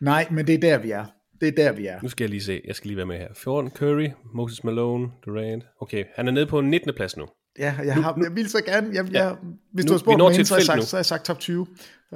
nej, 0.00 0.26
men 0.30 0.46
det 0.46 0.54
er 0.54 0.58
der, 0.60 0.78
vi 0.78 0.90
er. 0.90 1.04
Det 1.40 1.48
er 1.48 1.52
der, 1.52 1.72
vi 1.72 1.86
er. 1.86 1.98
Nu 2.02 2.08
skal 2.08 2.24
jeg 2.24 2.30
lige 2.30 2.42
se. 2.42 2.60
Jeg 2.64 2.74
skal 2.76 2.88
lige 2.88 2.96
være 2.96 3.06
med 3.06 3.18
her. 3.18 3.28
14, 3.34 3.70
Curry, 3.70 4.08
Moses 4.34 4.64
Malone, 4.64 5.08
Durant. 5.26 5.64
Okay, 5.80 6.04
han 6.14 6.28
er 6.28 6.32
nede 6.32 6.46
på 6.46 6.58
en 6.58 6.70
19. 6.70 6.94
plads 6.94 7.16
nu. 7.16 7.26
Ja, 7.58 7.74
jeg, 7.84 7.94
har, 7.94 8.18
jeg 8.22 8.34
vil 8.34 8.50
så 8.50 8.64
gerne. 8.64 8.90
Jeg, 8.94 9.12
jeg, 9.12 9.36
hvis 9.72 9.84
Nu- 9.84 9.88
du 9.88 9.92
har 9.92 9.98
spurgt 9.98 10.18
mig 10.18 10.46
så 10.46 10.54
har 10.54 10.58
jeg, 10.58 10.66
sagt, 10.66 10.78
nu. 10.78 10.82
så 10.84 10.96
har 10.96 10.98
jeg 10.98 11.06
sagt 11.06 11.24
top 11.24 11.38
20. 11.38 11.60
Uh, 11.60 11.66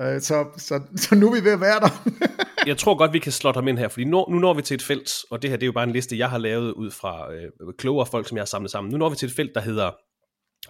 så, 0.03 0.47
så, 0.57 0.81
så 0.97 1.15
nu 1.15 1.29
er 1.29 1.41
vi 1.41 1.45
ved 1.45 1.53
at 1.53 1.61
være 1.61 1.81
der. 1.81 2.09
Jeg 2.67 2.77
tror 2.79 2.95
godt, 2.97 3.13
vi 3.13 3.19
kan 3.19 3.33
slå 3.33 3.53
ham 3.53 3.69
ind 3.69 3.79
her, 3.79 3.89
fordi 3.89 4.05
nu, 4.05 4.27
nu 4.29 4.39
når 4.39 4.55
vi 4.55 4.63
til 4.63 4.75
et 4.75 4.83
felt, 4.83 5.11
og 5.31 5.43
det 5.43 5.51
her 5.51 5.57
det 5.57 5.63
er 5.63 5.67
jo 5.67 5.73
bare 5.73 5.85
en 5.85 5.93
liste, 5.93 6.19
jeg 6.19 6.31
har 6.31 6.39
lavet 6.39 6.73
ud 6.73 6.91
fra 6.91 7.33
øh, 7.33 7.51
klogere 7.79 8.07
folk, 8.07 8.29
som 8.29 8.37
jeg 8.37 8.41
har 8.43 8.47
samlet 8.47 8.71
sammen. 8.71 8.91
Nu 8.91 8.99
når 8.99 9.09
vi 9.11 9.17
til 9.17 9.27
et 9.27 9.33
felt, 9.35 9.51
der 9.55 9.61
hedder 9.61 9.91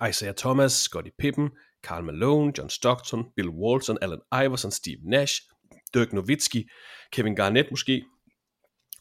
Isaiah 0.08 0.34
Thomas, 0.34 0.72
Scottie 0.72 1.12
Pippen, 1.18 1.50
Karl 1.84 2.04
Malone, 2.04 2.52
John 2.58 2.70
Stockton, 2.70 3.24
Bill 3.36 3.48
Walton, 3.48 3.98
Allen 4.02 4.20
Iverson, 4.44 4.70
Steve 4.70 4.96
Nash, 5.04 5.34
Dirk 5.94 6.12
Nowitzki, 6.12 6.64
Kevin 7.12 7.34
Garnett 7.36 7.70
måske. 7.70 8.02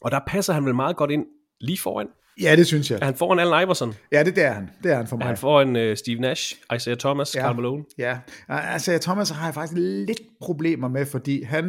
Og 0.04 0.10
der 0.10 0.20
passer 0.26 0.52
han 0.52 0.64
vel 0.64 0.74
meget 0.74 0.96
godt 0.96 1.10
ind 1.10 1.26
lige 1.60 1.78
foran. 1.78 2.06
ja, 2.42 2.56
det 2.56 2.66
synes 2.66 2.90
jeg. 2.90 2.98
Er 3.00 3.04
han 3.04 3.14
foran 3.14 3.38
Allen 3.38 3.62
Iverson? 3.62 3.94
Ja, 4.12 4.22
det 4.24 4.36
der 4.36 4.46
er 4.46 4.52
han. 4.52 4.70
Det 4.82 4.92
er 4.92 4.96
han 4.96 5.06
for 5.06 5.16
Er 5.16 5.18
mig. 5.18 5.26
han 5.26 5.36
foran 5.36 5.76
øh, 5.76 5.96
Steve 5.96 6.20
Nash, 6.20 6.56
Isaiah 6.76 6.98
Thomas, 6.98 7.34
Ja. 7.36 7.40
Karl 7.40 7.54
Malone? 7.56 7.84
Ja, 7.98 8.18
altså 8.48 8.98
Thomas 9.02 9.30
har 9.30 9.46
jeg 9.46 9.54
faktisk 9.54 9.78
lidt 9.78 10.20
problemer 10.40 10.88
med, 10.88 11.06
fordi 11.06 11.42
han, 11.42 11.64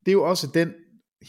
det 0.00 0.08
er 0.08 0.12
jo 0.12 0.24
også 0.24 0.46
den 0.54 0.72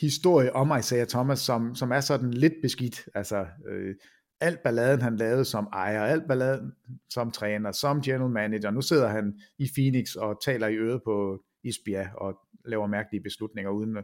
historie 0.02 0.56
om 0.56 0.74
Isaiah 0.80 1.08
Thomas, 1.08 1.40
som, 1.40 1.76
som 1.76 1.92
er 1.92 2.00
sådan 2.00 2.32
lidt 2.32 2.54
beskidt. 2.62 3.02
Altså, 3.16 3.46
øh, 3.72 3.96
alt 4.42 4.60
balladen 4.64 5.02
han 5.02 5.16
lavede 5.16 5.46
som 5.46 5.68
ejer, 5.74 6.04
alt 6.04 6.24
balladen 6.28 6.72
som 7.10 7.32
træner, 7.32 7.72
som 7.72 8.02
general 8.02 8.32
manager. 8.32 8.72
Nu 8.72 8.82
sidder 8.82 9.08
han 9.08 9.34
i 9.60 9.68
Phoenix 9.76 10.16
og 10.16 10.38
taler 10.46 10.68
i 10.68 10.76
øret 10.76 11.02
på 11.06 11.40
Isbia 11.64 12.10
og 12.22 12.34
laver 12.66 12.88
mærkelige 12.88 13.24
beslutninger 13.24 13.72
uden 13.72 13.98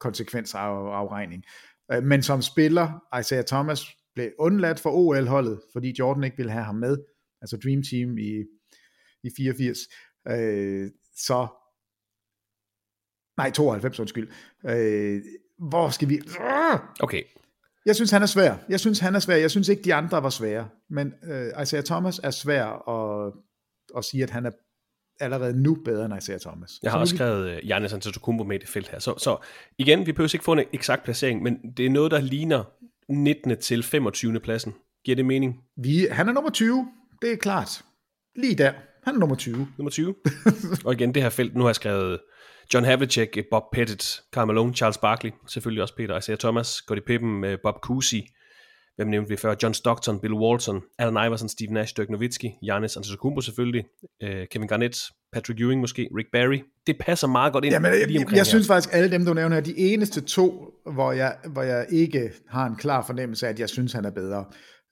konsekvensafregning. 0.00 1.44
Øh, 1.92 2.02
Men 2.02 2.22
som 2.22 2.42
spiller, 2.42 3.16
Isaiah 3.20 3.44
Thomas 3.44 3.86
blev 4.14 4.30
undladt 4.38 4.80
for 4.80 4.90
OL-holdet, 4.90 5.60
fordi 5.72 5.94
Jordan 5.98 6.24
ikke 6.24 6.36
ville 6.36 6.52
have 6.52 6.64
ham 6.64 6.74
med, 6.74 6.98
altså 7.40 7.56
Dream 7.64 7.82
Team 7.82 8.18
i, 8.18 8.44
i 9.24 9.30
84. 9.36 9.78
Øh, 10.28 10.90
så, 11.16 11.46
nej, 13.36 13.50
92, 13.50 14.00
undskyld. 14.00 14.30
Øh, 14.68 15.22
hvor 15.68 15.88
skal 15.90 16.08
vi... 16.08 16.20
Okay, 17.00 17.22
Jeg 17.86 17.96
synes, 17.96 18.10
han 18.10 18.22
er 18.22 18.26
svær. 18.26 18.56
Jeg 18.68 18.80
synes, 18.80 18.98
han 18.98 19.14
er 19.14 19.18
svær. 19.18 19.36
Jeg 19.36 19.50
synes 19.50 19.68
ikke, 19.68 19.82
de 19.82 19.94
andre 19.94 20.22
var 20.22 20.30
svære. 20.30 20.68
Men 20.90 21.14
øh, 21.24 21.62
Isaiah 21.62 21.84
Thomas 21.84 22.18
er 22.24 22.30
svær 22.30 22.64
at, 22.88 23.32
at 23.96 24.04
sige, 24.04 24.22
at 24.22 24.30
han 24.30 24.46
er 24.46 24.50
allerede 25.20 25.62
nu 25.62 25.74
bedre 25.84 26.04
end 26.04 26.14
Isaiah 26.18 26.40
Thomas. 26.40 26.78
Jeg 26.82 26.88
Så 26.88 26.90
har 26.90 26.98
nu 26.98 27.00
også 27.00 27.14
vi- 27.14 27.18
skrevet 27.18 27.52
uh, 27.56 27.58
Giannis 27.62 27.92
Antetokounmpo 27.92 28.44
med 28.44 28.56
i 28.56 28.58
det 28.58 28.68
felt 28.68 28.88
her. 28.88 28.98
Så, 28.98 29.14
så 29.18 29.36
igen, 29.78 30.06
vi 30.06 30.12
behøver 30.12 30.34
ikke 30.34 30.44
få 30.44 30.52
en 30.52 30.64
eksakt 30.72 31.04
placering, 31.04 31.42
men 31.42 31.56
det 31.76 31.86
er 31.86 31.90
noget, 31.90 32.10
der 32.10 32.20
ligner 32.20 32.64
19. 33.08 33.56
til 33.60 33.82
25. 33.82 34.40
pladsen. 34.40 34.74
Giver 35.04 35.16
det 35.16 35.24
mening? 35.26 35.56
Vi, 35.76 36.06
han 36.10 36.28
er 36.28 36.32
nummer 36.32 36.50
20. 36.50 36.86
Det 37.22 37.32
er 37.32 37.36
klart. 37.36 37.82
Lige 38.36 38.54
der. 38.54 38.72
Han 39.04 39.14
er 39.14 39.18
nummer 39.18 39.36
20. 39.36 39.68
Nummer 39.78 39.90
20. 39.90 40.14
og 40.84 40.92
igen, 40.92 41.14
det 41.14 41.22
her 41.22 41.30
felt, 41.30 41.54
nu 41.54 41.60
har 41.60 41.68
jeg 41.68 41.74
skrevet 41.74 42.20
John 42.74 42.84
Havlicek, 42.86 43.38
Bob 43.50 43.62
Pettit, 43.72 44.20
Karl 44.32 44.46
Malone, 44.46 44.74
Charles 44.74 44.98
Barkley, 44.98 45.30
selvfølgelig 45.48 45.82
også 45.82 45.96
Peter 45.96 46.16
Isaiah 46.18 46.38
Thomas, 46.38 46.66
Scottie 46.66 47.04
Pippen, 47.06 47.44
øh, 47.44 47.58
Bob 47.62 47.74
Cousy, 47.82 48.14
hvem 49.00 49.08
nævnte 49.08 49.28
vi 49.28 49.36
før, 49.36 49.54
John 49.62 49.74
Stockton, 49.74 50.20
Bill 50.20 50.34
Walton, 50.34 50.82
Allen 50.98 51.26
Iverson, 51.26 51.48
Steve 51.48 51.72
Nash, 51.72 51.96
Dirk 51.96 52.10
Nowitzki, 52.10 52.54
Giannis 52.64 52.96
Antetokounmpo 52.96 53.40
selvfølgelig, 53.40 53.84
øh, 54.22 54.46
Kevin 54.50 54.68
Garnett, 54.68 54.96
Patrick 55.32 55.60
Ewing 55.60 55.80
måske, 55.80 56.08
Rick 56.16 56.28
Barry. 56.32 56.60
Det 56.86 56.96
passer 57.00 57.26
meget 57.26 57.52
godt 57.52 57.64
ind 57.64 57.72
Jamen, 57.72 57.92
lige 57.92 58.20
jeg, 58.20 58.20
jeg, 58.30 58.36
her. 58.36 58.44
synes 58.44 58.66
faktisk, 58.66 58.94
alle 58.94 59.10
dem, 59.10 59.24
du 59.24 59.34
nævner 59.34 59.56
her, 59.56 59.62
de 59.62 59.78
eneste 59.78 60.20
to, 60.20 60.72
hvor 60.94 61.12
jeg, 61.12 61.36
hvor 61.52 61.62
jeg 61.62 61.86
ikke 61.90 62.32
har 62.48 62.66
en 62.66 62.76
klar 62.76 63.06
fornemmelse 63.06 63.46
af, 63.46 63.50
at 63.50 63.60
jeg 63.60 63.68
synes, 63.68 63.92
han 63.92 64.04
er 64.04 64.10
bedre, 64.10 64.44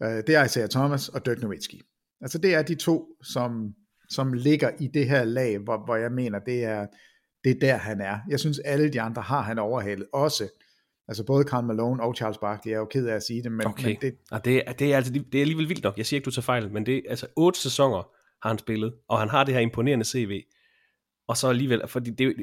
øh, 0.02 0.08
det 0.08 0.28
er 0.28 0.44
Isaiah 0.44 0.68
Thomas 0.68 1.08
og 1.08 1.26
Dirk 1.26 1.42
Nowitzki. 1.42 1.82
Altså 2.20 2.38
det 2.38 2.54
er 2.54 2.62
de 2.62 2.74
to, 2.74 3.06
som, 3.22 3.72
som 4.10 4.32
ligger 4.32 4.70
i 4.80 4.86
det 4.94 5.08
her 5.08 5.24
lag, 5.24 5.58
hvor, 5.58 5.84
hvor 5.84 5.96
jeg 5.96 6.12
mener, 6.12 6.38
det 6.38 6.64
er, 6.64 6.86
det 7.44 7.50
er 7.50 7.60
der, 7.60 7.76
han 7.76 8.00
er. 8.00 8.18
Jeg 8.28 8.40
synes, 8.40 8.58
alle 8.58 8.88
de 8.88 9.00
andre 9.00 9.22
har 9.22 9.42
han 9.42 9.58
overhalet. 9.58 10.06
Også, 10.12 10.48
altså 11.08 11.24
både 11.24 11.44
Karl 11.44 11.64
Malone 11.64 12.02
og 12.02 12.14
Charles 12.16 12.38
Barkley, 12.38 12.70
jeg 12.70 12.76
er 12.76 12.80
jo 12.80 12.84
ked 12.90 13.06
af 13.06 13.14
at 13.14 13.22
sige 13.22 13.42
det, 13.42 13.52
men, 13.52 13.66
Okay, 13.66 13.86
men 13.86 13.96
det, 14.00 14.14
og 14.30 14.44
det, 14.44 14.62
er- 14.66 14.72
det, 14.72 14.92
er 14.92 14.96
altså, 14.96 15.12
det 15.12 15.34
er 15.38 15.40
alligevel 15.42 15.68
vildt 15.68 15.84
nok. 15.84 15.96
Jeg 15.98 16.06
siger 16.06 16.18
ikke, 16.18 16.24
du 16.24 16.30
tager 16.30 16.42
fejl, 16.42 16.70
men 16.72 16.86
det 16.86 16.96
er 16.96 17.00
altså 17.08 17.26
otte 17.36 17.60
sæsoner 17.60 17.96
har 18.42 18.48
han 18.50 18.58
spillet, 18.58 18.94
og 19.08 19.18
han 19.18 19.28
har 19.28 19.44
det 19.44 19.54
her 19.54 19.60
imponerende 19.60 20.04
CV. 20.04 20.42
Og 21.28 21.36
så 21.36 21.48
alligevel, 21.48 21.82
fordi 21.88 22.10
det, 22.10 22.34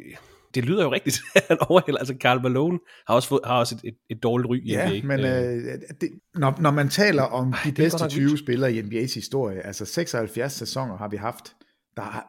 det 0.55 0.65
lyder 0.65 0.83
jo 0.83 0.91
rigtigt, 0.93 1.17
at 1.35 1.45
han 1.47 1.57
overhælder. 1.61 1.99
Altså 1.99 2.15
Karl 2.17 2.41
Malone 2.41 2.79
har 3.07 3.15
også, 3.15 3.27
fået, 3.29 3.41
har 3.45 3.59
også 3.59 3.75
et, 3.83 3.87
et, 3.89 3.97
et 4.09 4.23
dårligt 4.23 4.49
ry 4.49 4.55
i 4.63 4.71
Ja, 4.71 4.89
NBA. 4.99 5.07
men 5.07 5.19
øh, 5.19 5.79
det, 6.01 6.09
når, 6.35 6.55
når 6.61 6.71
man 6.71 6.89
taler 6.89 7.23
om 7.23 7.51
de 7.51 7.57
er 7.57 7.63
godt 7.65 7.75
bedste 7.75 8.01
nok 8.03 8.09
20 8.09 8.37
spillere 8.37 8.73
i 8.73 8.81
NBA's 8.81 9.13
historie, 9.15 9.61
altså 9.65 9.85
76 9.85 10.53
sæsoner 10.53 10.97
har 10.97 11.07
vi 11.07 11.17
haft, 11.17 11.55
der 11.97 12.03
er 12.03 12.27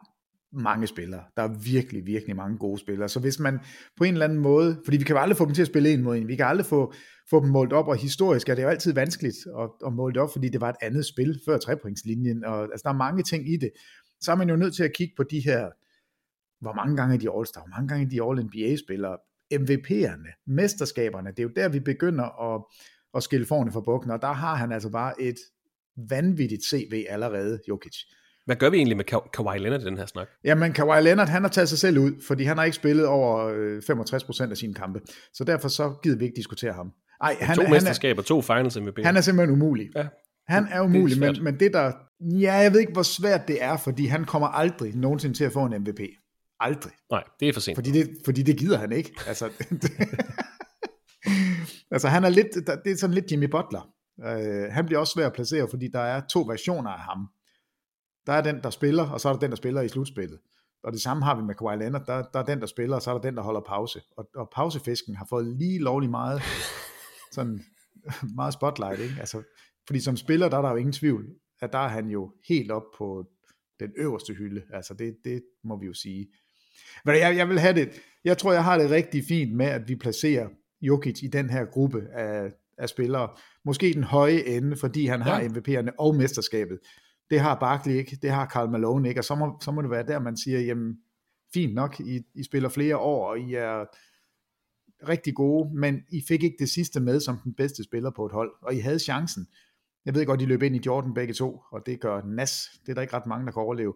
mange 0.56 0.86
spillere. 0.86 1.22
Der 1.36 1.42
er 1.42 1.58
virkelig, 1.64 2.06
virkelig 2.06 2.36
mange 2.36 2.58
gode 2.58 2.80
spillere. 2.80 3.08
Så 3.08 3.20
hvis 3.20 3.38
man 3.38 3.58
på 3.96 4.04
en 4.04 4.12
eller 4.12 4.24
anden 4.24 4.38
måde, 4.38 4.80
fordi 4.84 4.96
vi 4.96 5.04
kan 5.04 5.16
jo 5.16 5.22
aldrig 5.22 5.36
få 5.36 5.44
dem 5.44 5.54
til 5.54 5.62
at 5.62 5.68
spille 5.68 5.92
en 5.92 6.02
mod 6.02 6.16
en, 6.16 6.28
vi 6.28 6.36
kan 6.36 6.46
aldrig 6.46 6.66
få, 6.66 6.92
få 7.30 7.40
dem 7.40 7.48
målt 7.48 7.72
op, 7.72 7.88
og 7.88 7.96
historisk 7.96 8.48
er 8.48 8.54
det 8.54 8.62
jo 8.62 8.68
altid 8.68 8.92
vanskeligt 8.94 9.36
at, 9.58 9.70
at 9.86 9.92
måle 9.92 10.14
det 10.14 10.22
op, 10.22 10.32
fordi 10.32 10.48
det 10.48 10.60
var 10.60 10.68
et 10.68 10.76
andet 10.82 11.06
spil 11.06 11.40
før 11.46 11.58
trepointslinjen, 11.58 12.44
og 12.44 12.62
altså, 12.62 12.80
der 12.84 12.90
er 12.90 12.96
mange 12.96 13.22
ting 13.22 13.52
i 13.52 13.56
det. 13.56 13.70
Så 14.20 14.32
er 14.32 14.36
man 14.36 14.48
jo 14.48 14.56
nødt 14.56 14.74
til 14.74 14.84
at 14.84 14.92
kigge 14.92 15.14
på 15.16 15.22
de 15.22 15.40
her, 15.40 15.70
hvor 16.60 16.72
mange 16.72 16.96
gange 16.96 17.14
er 17.14 17.18
de 17.18 17.30
All-Star, 17.30 17.60
hvor 17.60 17.76
mange 17.76 17.88
gange 17.88 18.04
er 18.04 18.10
de 18.10 18.22
All-NBA-spillere, 18.22 19.16
MVP'erne, 19.54 20.44
mesterskaberne, 20.46 21.30
det 21.30 21.38
er 21.38 21.42
jo 21.42 21.52
der, 21.56 21.68
vi 21.68 21.80
begynder 21.80 22.54
at, 22.54 22.64
at 23.14 23.22
skille 23.22 23.46
forne 23.46 23.72
fra 23.72 23.80
bukken, 23.80 24.10
og 24.10 24.22
der 24.22 24.32
har 24.32 24.54
han 24.54 24.72
altså 24.72 24.90
bare 24.90 25.22
et 25.22 25.36
vanvittigt 26.10 26.64
CV 26.64 27.04
allerede, 27.08 27.60
Jokic. 27.68 27.96
Hvad 28.46 28.56
gør 28.56 28.70
vi 28.70 28.76
egentlig 28.76 28.96
med 28.96 29.04
Ka- 29.12 29.30
Kawhi 29.30 29.58
Leonard 29.58 29.80
i 29.82 29.84
den 29.84 29.98
her 29.98 30.06
snak? 30.06 30.28
Jamen, 30.44 30.72
Kawhi 30.72 31.02
Leonard, 31.02 31.28
han 31.28 31.42
har 31.42 31.48
taget 31.48 31.68
sig 31.68 31.78
selv 31.78 31.98
ud, 31.98 32.12
fordi 32.26 32.44
han 32.44 32.56
har 32.56 32.64
ikke 32.64 32.76
spillet 32.76 33.06
over 33.06 33.46
øh, 33.46 33.78
65% 33.78 34.50
af 34.50 34.56
sine 34.56 34.74
kampe. 34.74 35.00
Så 35.34 35.44
derfor 35.44 35.68
så 35.68 35.94
gider 36.02 36.18
vi 36.18 36.24
ikke 36.24 36.36
diskutere 36.36 36.72
ham. 36.72 36.92
Ej, 37.22 37.36
han, 37.40 37.56
to 37.56 37.62
han, 37.62 37.70
er, 37.70 37.74
mesterskaber, 37.74 38.22
to 38.22 38.42
finals 38.42 38.80
MVP. 38.80 38.98
han 39.04 39.16
er 39.16 39.20
simpelthen 39.20 39.62
umulig. 39.62 39.88
Ja. 39.96 40.06
Han 40.48 40.66
er 40.70 40.80
umulig, 40.80 41.16
svært. 41.16 41.36
men, 41.36 41.44
men 41.44 41.60
det 41.60 41.72
der... 41.72 41.92
Ja, 42.20 42.54
jeg 42.54 42.72
ved 42.72 42.80
ikke, 42.80 42.92
hvor 42.92 43.02
svært 43.02 43.48
det 43.48 43.62
er, 43.62 43.76
fordi 43.76 44.06
han 44.06 44.24
kommer 44.24 44.48
aldrig 44.48 44.94
nogensinde 44.96 45.36
til 45.36 45.44
at 45.44 45.52
få 45.52 45.64
en 45.64 45.80
MVP. 45.80 46.00
Aldrig. 46.60 46.92
Nej, 47.10 47.24
det 47.40 47.48
er 47.48 47.52
for 47.52 47.60
sent. 47.60 47.76
Fordi 47.76 47.90
det, 47.90 48.10
fordi 48.24 48.42
det 48.42 48.56
gider 48.58 48.78
han 48.78 48.92
ikke. 48.92 49.12
Altså, 49.26 49.50
altså 51.94 52.08
han 52.08 52.24
er 52.24 52.28
lidt, 52.28 52.46
det 52.84 52.92
er 52.92 52.96
sådan 52.96 53.14
lidt 53.14 53.32
Jimmy 53.32 53.44
Butler. 53.44 53.88
Uh, 54.18 54.72
han 54.72 54.86
bliver 54.86 54.98
også 55.00 55.12
svær 55.12 55.26
at 55.26 55.32
placere, 55.32 55.66
fordi 55.70 55.88
der 55.92 56.00
er 56.00 56.20
to 56.30 56.40
versioner 56.40 56.90
af 56.90 57.00
ham. 57.00 57.18
Der 58.26 58.32
er 58.32 58.42
den, 58.42 58.62
der 58.62 58.70
spiller, 58.70 59.10
og 59.10 59.20
så 59.20 59.28
er 59.28 59.32
der 59.32 59.40
den, 59.40 59.50
der 59.50 59.56
spiller 59.56 59.80
i 59.82 59.88
slutspillet. 59.88 60.38
Og 60.82 60.92
det 60.92 61.00
samme 61.00 61.24
har 61.24 61.36
vi 61.36 61.42
med 61.42 61.54
Kawhi 61.54 61.76
Leonard. 61.76 62.06
Der, 62.06 62.22
der 62.32 62.38
er 62.38 62.44
den, 62.44 62.60
der 62.60 62.66
spiller, 62.66 62.96
og 62.96 63.02
så 63.02 63.10
er 63.10 63.14
der 63.14 63.20
den, 63.20 63.36
der 63.36 63.42
holder 63.42 63.60
pause. 63.60 64.00
Og, 64.16 64.28
og 64.36 64.50
pausefisken 64.54 65.16
har 65.16 65.26
fået 65.30 65.46
lige 65.46 65.78
lovlig 65.78 66.10
meget, 66.10 66.42
sådan, 67.32 67.60
meget 68.34 68.52
spotlight. 68.52 69.00
Ikke? 69.00 69.14
Altså, 69.20 69.42
fordi 69.86 70.00
som 70.00 70.16
spiller, 70.16 70.48
der 70.48 70.58
er 70.58 70.62
der 70.62 70.70
jo 70.70 70.76
ingen 70.76 70.92
tvivl, 70.92 71.26
at 71.60 71.72
der 71.72 71.78
er 71.78 71.88
han 71.88 72.06
jo 72.08 72.32
helt 72.48 72.70
op 72.70 72.82
på 72.98 73.26
den 73.80 73.92
øverste 73.96 74.34
hylde. 74.34 74.62
Altså 74.72 74.94
det, 74.94 75.16
det 75.24 75.42
må 75.64 75.80
vi 75.80 75.86
jo 75.86 75.94
sige. 75.94 76.26
Men 77.04 77.14
jeg, 77.14 77.36
jeg 77.36 77.48
vil 77.48 77.58
have 77.58 77.74
det, 77.74 77.90
jeg 78.24 78.38
tror, 78.38 78.52
jeg 78.52 78.64
har 78.64 78.78
det 78.78 78.90
rigtig 78.90 79.24
fint 79.28 79.56
med, 79.56 79.66
at 79.66 79.88
vi 79.88 79.96
placerer 79.96 80.48
Jokic 80.80 81.22
i 81.22 81.26
den 81.26 81.50
her 81.50 81.64
gruppe 81.64 82.02
af, 82.12 82.52
af 82.78 82.88
spillere. 82.88 83.28
Måske 83.64 83.92
den 83.92 84.04
høje 84.04 84.46
ende, 84.46 84.76
fordi 84.76 85.06
han 85.06 85.22
har 85.22 85.40
Ja. 85.40 85.48
MVP'erne 85.48 85.90
og 85.98 86.14
mesterskabet. 86.14 86.78
Det 87.30 87.40
har 87.40 87.58
Barkley 87.60 87.92
ikke, 87.92 88.18
det 88.22 88.30
har 88.30 88.46
Karl 88.46 88.70
Malone 88.70 89.08
ikke, 89.08 89.20
og 89.20 89.24
så 89.24 89.34
må, 89.34 89.58
så 89.62 89.72
må 89.72 89.82
det 89.82 89.90
være 89.90 90.06
der, 90.06 90.18
man 90.18 90.36
siger, 90.36 90.60
jamen, 90.60 90.98
fint 91.54 91.74
nok, 91.74 92.00
I, 92.00 92.22
I 92.34 92.42
spiller 92.42 92.68
flere 92.68 92.96
år, 92.96 93.28
og 93.28 93.38
I 93.38 93.54
er 93.54 93.84
rigtig 95.08 95.34
gode, 95.34 95.74
men 95.74 96.02
I 96.10 96.22
fik 96.28 96.42
ikke 96.42 96.56
det 96.58 96.68
sidste 96.68 97.00
med 97.00 97.20
som 97.20 97.38
den 97.44 97.54
bedste 97.54 97.84
spiller 97.84 98.10
på 98.10 98.26
et 98.26 98.32
hold, 98.32 98.52
og 98.62 98.74
I 98.74 98.78
havde 98.78 98.98
chancen. 98.98 99.46
Jeg 100.04 100.14
ved 100.14 100.26
godt, 100.26 100.40
de 100.40 100.46
løb 100.46 100.62
ind 100.62 100.76
i 100.76 100.80
Jordan 100.86 101.14
begge 101.14 101.34
to, 101.34 101.62
og 101.72 101.86
det 101.86 102.00
gør 102.00 102.22
nas. 102.22 102.80
Det 102.80 102.88
er 102.88 102.94
der 102.94 103.02
ikke 103.02 103.14
ret 103.14 103.26
mange, 103.26 103.46
der 103.46 103.52
kan 103.52 103.62
overleve. 103.62 103.94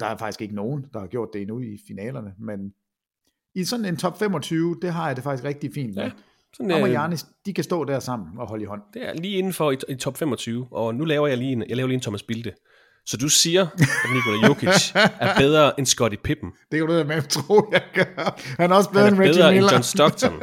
Der 0.00 0.06
er 0.06 0.16
faktisk 0.16 0.40
ikke 0.40 0.54
nogen, 0.54 0.86
der 0.92 1.00
har 1.00 1.06
gjort 1.06 1.28
det 1.32 1.40
endnu 1.42 1.60
i 1.60 1.78
finalerne, 1.88 2.34
men 2.38 2.74
i 3.54 3.64
sådan 3.64 3.84
en 3.84 3.96
top 3.96 4.18
25, 4.18 4.76
det 4.82 4.92
har 4.92 5.06
jeg 5.06 5.16
det 5.16 5.24
faktisk 5.24 5.44
rigtig 5.44 5.70
fint 5.74 5.94
med. 5.94 6.02
Ja, 6.02 6.10
Ja, 6.10 6.12
sådan, 6.56 6.70
Ham 6.70 6.82
og 6.82 6.88
Giannis, 6.88 7.26
de 7.46 7.52
kan 7.52 7.64
stå 7.64 7.84
der 7.84 8.00
sammen 8.00 8.28
og 8.38 8.48
holde 8.48 8.62
i 8.62 8.66
hånd. 8.66 8.80
Det 8.94 9.08
er 9.08 9.14
lige 9.14 9.38
inden 9.38 9.52
for 9.52 9.70
i, 9.70 9.76
i 9.88 9.94
top 9.94 10.16
25, 10.16 10.68
og 10.70 10.94
nu 10.94 11.04
laver 11.04 11.26
jeg 11.26 11.38
lige 11.38 11.52
en, 11.52 11.64
jeg 11.68 11.76
laver 11.76 11.86
lige 11.86 11.94
en 11.94 12.00
Thomas 12.00 12.22
Bilde. 12.22 12.52
Så 13.06 13.16
du 13.16 13.28
siger, 13.28 13.66
at 13.78 14.10
Nikola 14.14 14.46
Jokic 14.48 14.92
er 14.94 15.38
bedre 15.38 15.78
end 15.78 15.86
Scottie 15.86 16.18
Pippen. 16.24 16.50
Det 16.70 16.78
kan 16.78 16.86
du 16.88 16.98
da 16.98 17.04
med 17.04 17.22
tro, 17.22 17.68
jeg 17.72 17.82
gør. 17.94 18.40
Han 18.56 18.70
er 18.70 18.76
også 18.76 18.90
bedre 18.90 19.04
Han 19.04 19.12
er 19.12 19.16
end 19.16 19.20
Reggie 19.20 19.34
bedre 19.34 19.48
end 19.48 19.56
Miller. 19.56 19.72
John 19.72 19.82
Stockton. 19.82 20.32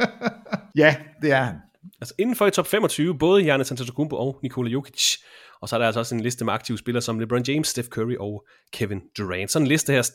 Ja, 0.76 0.96
det 1.22 1.32
er 1.32 1.42
han. 1.42 1.54
Altså 2.00 2.14
inden 2.18 2.36
for 2.36 2.46
i 2.46 2.50
top 2.50 2.66
25, 2.66 3.18
både 3.18 3.42
Giannis 3.42 3.70
Antetokounmpo 3.70 4.16
og 4.16 4.38
Nikola 4.42 4.70
Jokic. 4.70 5.16
Og 5.60 5.68
så 5.68 5.76
er 5.76 5.78
der 5.78 5.86
altså 5.86 6.00
også 6.00 6.14
en 6.14 6.20
liste 6.20 6.44
med 6.44 6.52
aktive 6.52 6.78
spillere 6.78 7.02
som 7.02 7.18
LeBron 7.18 7.42
James, 7.42 7.68
Steph 7.68 7.88
Curry 7.88 8.16
og 8.20 8.46
Kevin 8.72 9.00
Durant. 9.18 9.50
Sådan 9.50 9.64
en 9.64 9.68
liste 9.68 9.92
her 9.92 10.10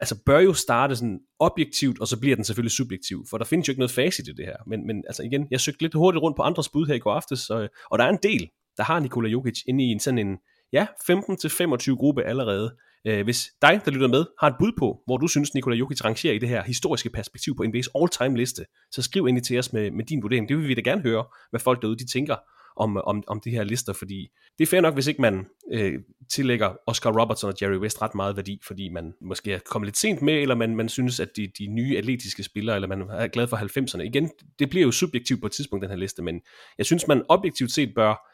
altså 0.00 0.22
bør 0.26 0.40
jo 0.40 0.52
starte 0.52 0.96
sådan 0.96 1.20
objektivt, 1.38 2.00
og 2.00 2.08
så 2.08 2.20
bliver 2.20 2.36
den 2.36 2.44
selvfølgelig 2.44 2.72
subjektiv, 2.72 3.26
for 3.30 3.38
der 3.38 3.44
findes 3.44 3.68
jo 3.68 3.70
ikke 3.70 3.80
noget 3.80 3.90
facit 3.90 4.28
i 4.28 4.32
det 4.32 4.46
her. 4.46 4.56
Men, 4.66 4.86
men 4.86 5.04
altså 5.06 5.22
igen, 5.22 5.46
jeg 5.50 5.60
søgte 5.60 5.82
lidt 5.82 5.94
hurtigt 5.94 6.22
rundt 6.22 6.36
på 6.36 6.42
andres 6.42 6.68
bud 6.68 6.86
her 6.86 6.94
i 6.94 6.98
går 6.98 7.12
aftes, 7.12 7.50
og, 7.50 7.68
og 7.90 7.98
der 7.98 8.04
er 8.04 8.08
en 8.08 8.18
del, 8.22 8.48
der 8.76 8.82
har 8.82 9.00
Nikola 9.00 9.28
Jokic 9.28 9.60
inde 9.68 9.84
i 9.84 9.86
en 9.86 10.00
sådan 10.00 10.18
en, 10.18 10.38
ja, 10.72 10.86
15-25 11.10 11.96
gruppe 11.96 12.22
allerede. 12.22 12.76
Øh, 13.06 13.24
hvis 13.24 13.46
dig, 13.62 13.80
der 13.84 13.90
lytter 13.90 14.08
med, 14.08 14.24
har 14.40 14.46
et 14.46 14.56
bud 14.58 14.72
på, 14.78 15.02
hvor 15.06 15.16
du 15.16 15.26
synes, 15.26 15.54
Nikola 15.54 15.76
Jokic 15.76 16.04
rangerer 16.04 16.34
i 16.34 16.38
det 16.38 16.48
her 16.48 16.62
historiske 16.62 17.10
perspektiv 17.10 17.56
på 17.56 17.62
NBA's 17.62 18.00
all-time 18.00 18.36
liste, 18.36 18.64
så 18.90 19.02
skriv 19.02 19.28
ind 19.28 19.44
til 19.44 19.58
os 19.58 19.72
med, 19.72 19.90
med 19.90 20.04
din 20.04 20.22
vurdering. 20.22 20.48
Det 20.48 20.56
vil 20.56 20.68
vi 20.68 20.74
da 20.74 20.80
gerne 20.80 21.02
høre, 21.02 21.24
hvad 21.50 21.60
folk 21.60 21.82
derude 21.82 21.98
de 21.98 22.06
tænker 22.12 22.36
om, 22.76 22.96
om, 22.96 23.22
om 23.26 23.40
de 23.40 23.50
her 23.50 23.64
lister, 23.64 23.92
fordi 23.92 24.28
det 24.58 24.64
er 24.64 24.66
fair 24.66 24.80
nok, 24.80 24.94
hvis 24.94 25.06
ikke 25.06 25.22
man 25.22 25.46
øh, 25.72 26.00
tillægger 26.30 26.72
Oscar 26.86 27.20
Robertson 27.20 27.50
og 27.50 27.56
Jerry 27.62 27.76
West 27.76 28.02
ret 28.02 28.14
meget 28.14 28.36
værdi, 28.36 28.60
fordi 28.66 28.88
man 28.88 29.12
måske 29.20 29.52
er 29.52 29.58
kommet 29.58 29.86
lidt 29.86 29.98
sent 29.98 30.22
med, 30.22 30.34
eller 30.34 30.54
man, 30.54 30.76
man 30.76 30.88
synes, 30.88 31.20
at 31.20 31.28
de, 31.36 31.48
de 31.58 31.66
nye 31.66 31.98
atletiske 31.98 32.42
spillere, 32.42 32.76
eller 32.76 32.88
man 32.88 33.00
er 33.00 33.26
glad 33.26 33.46
for 33.46 33.56
90'erne. 33.56 34.02
Igen, 34.02 34.30
det 34.58 34.70
bliver 34.70 34.84
jo 34.84 34.90
subjektivt 34.90 35.40
på 35.40 35.46
et 35.46 35.52
tidspunkt, 35.52 35.82
den 35.82 35.90
her 35.90 35.98
liste, 35.98 36.22
men 36.22 36.40
jeg 36.78 36.86
synes, 36.86 37.08
man 37.08 37.22
objektivt 37.28 37.72
set 37.72 37.94
bør, 37.94 38.28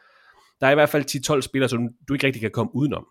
der 0.61 0.67
er 0.67 0.71
i 0.71 0.75
hvert 0.75 0.89
fald 0.89 1.37
10-12 1.37 1.41
spillere, 1.41 1.69
som 1.69 1.89
du 2.09 2.15
ikke 2.15 2.27
rigtig 2.27 2.41
kan 2.41 2.51
komme 2.51 2.75
udenom 2.75 3.07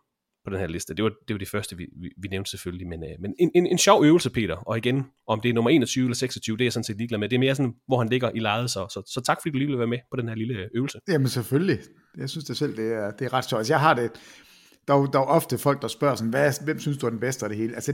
på 0.47 0.51
den 0.51 0.59
her 0.59 0.67
liste. 0.67 0.93
Det 0.93 1.03
var, 1.03 1.11
det 1.27 1.33
var 1.33 1.37
de 1.37 1.45
første, 1.45 1.77
vi, 1.77 1.85
vi, 2.01 2.11
vi 2.21 2.27
nævnte 2.27 2.49
selvfølgelig. 2.49 2.87
Men, 2.87 3.03
øh, 3.03 3.09
men 3.19 3.33
en, 3.39 3.51
en, 3.55 3.67
en 3.67 3.77
sjov 3.77 4.03
øvelse, 4.05 4.29
Peter. 4.29 4.55
Og 4.55 4.77
igen, 4.77 5.05
om 5.27 5.41
det 5.41 5.49
er 5.49 5.53
nummer 5.53 5.69
21 5.69 6.03
eller 6.03 6.15
26, 6.15 6.57
det 6.57 6.61
er 6.61 6.65
jeg 6.65 6.73
sådan 6.73 6.83
set 6.83 6.97
ligeglad 6.97 7.19
med. 7.19 7.29
Det 7.29 7.35
er 7.35 7.39
mere 7.39 7.55
sådan, 7.55 7.73
hvor 7.87 7.97
han 7.97 8.09
ligger 8.09 8.31
i 8.35 8.39
lejet. 8.39 8.69
Så, 8.69 8.87
så, 8.93 9.11
så 9.13 9.21
tak 9.21 9.37
fordi 9.41 9.51
du 9.51 9.57
lige 9.57 9.67
ville 9.67 9.79
være 9.79 9.87
med 9.87 9.99
på 10.11 10.17
den 10.17 10.27
her 10.27 10.35
lille 10.35 10.53
øh, 10.53 10.67
øvelse. 10.75 10.99
Jamen 11.07 11.27
selvfølgelig. 11.27 11.79
Jeg 12.17 12.29
synes 12.29 12.45
det 12.45 12.57
selv, 12.57 12.77
det 12.77 12.93
er, 12.93 13.11
det 13.11 13.25
er 13.25 13.33
ret 13.33 13.45
sjovt. 13.45 13.59
Altså, 13.59 13.73
jeg 13.73 13.79
har 13.79 13.93
det, 13.93 14.11
der 14.87 14.93
er, 14.93 15.05
der 15.05 15.19
er 15.19 15.23
ofte 15.23 15.57
folk, 15.57 15.81
der 15.81 15.87
spørger 15.87 16.15
sådan, 16.15 16.29
hvad, 16.29 16.65
hvem 16.65 16.79
synes 16.79 16.97
du 16.97 17.05
er 17.05 17.09
den 17.09 17.19
bedste 17.19 17.45
af 17.45 17.49
det 17.49 17.57
hele? 17.57 17.75
Altså, 17.75 17.93